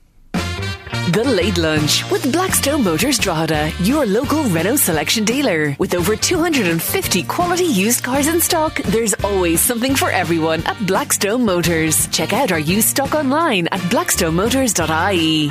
The 1.13 1.25
Late 1.25 1.57
Lunch 1.57 2.09
with 2.11 2.31
Blackstone 2.33 2.85
Motors 2.85 3.19
Drogheda, 3.19 3.73
your 3.83 4.05
local 4.05 4.45
Renault 4.45 4.77
selection 4.77 5.25
dealer. 5.25 5.75
With 5.79 5.95
over 5.95 6.15
250 6.17 7.23
quality 7.23 7.65
used 7.65 8.05
cars 8.05 8.27
in 8.27 8.43
stock, 8.43 8.77
there's 8.83 9.15
always 9.25 9.63
something 9.63 9.95
for 9.95 10.11
everyone 10.11 10.63
at 10.67 10.87
Blackstone 10.87 11.47
Motors. 11.47 12.09
Check 12.09 12.35
out 12.35 12.53
our 12.53 12.59
used 12.59 12.89
stock 12.89 13.15
online 13.15 13.69
at 13.69 13.81
blackstonemotors.ie. 13.89 15.49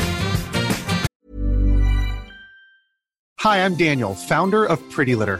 Hi, 3.39 3.63
I'm 3.63 3.75
Daniel, 3.75 4.13
founder 4.13 4.65
of 4.65 4.77
Pretty 4.91 5.15
Litter. 5.15 5.39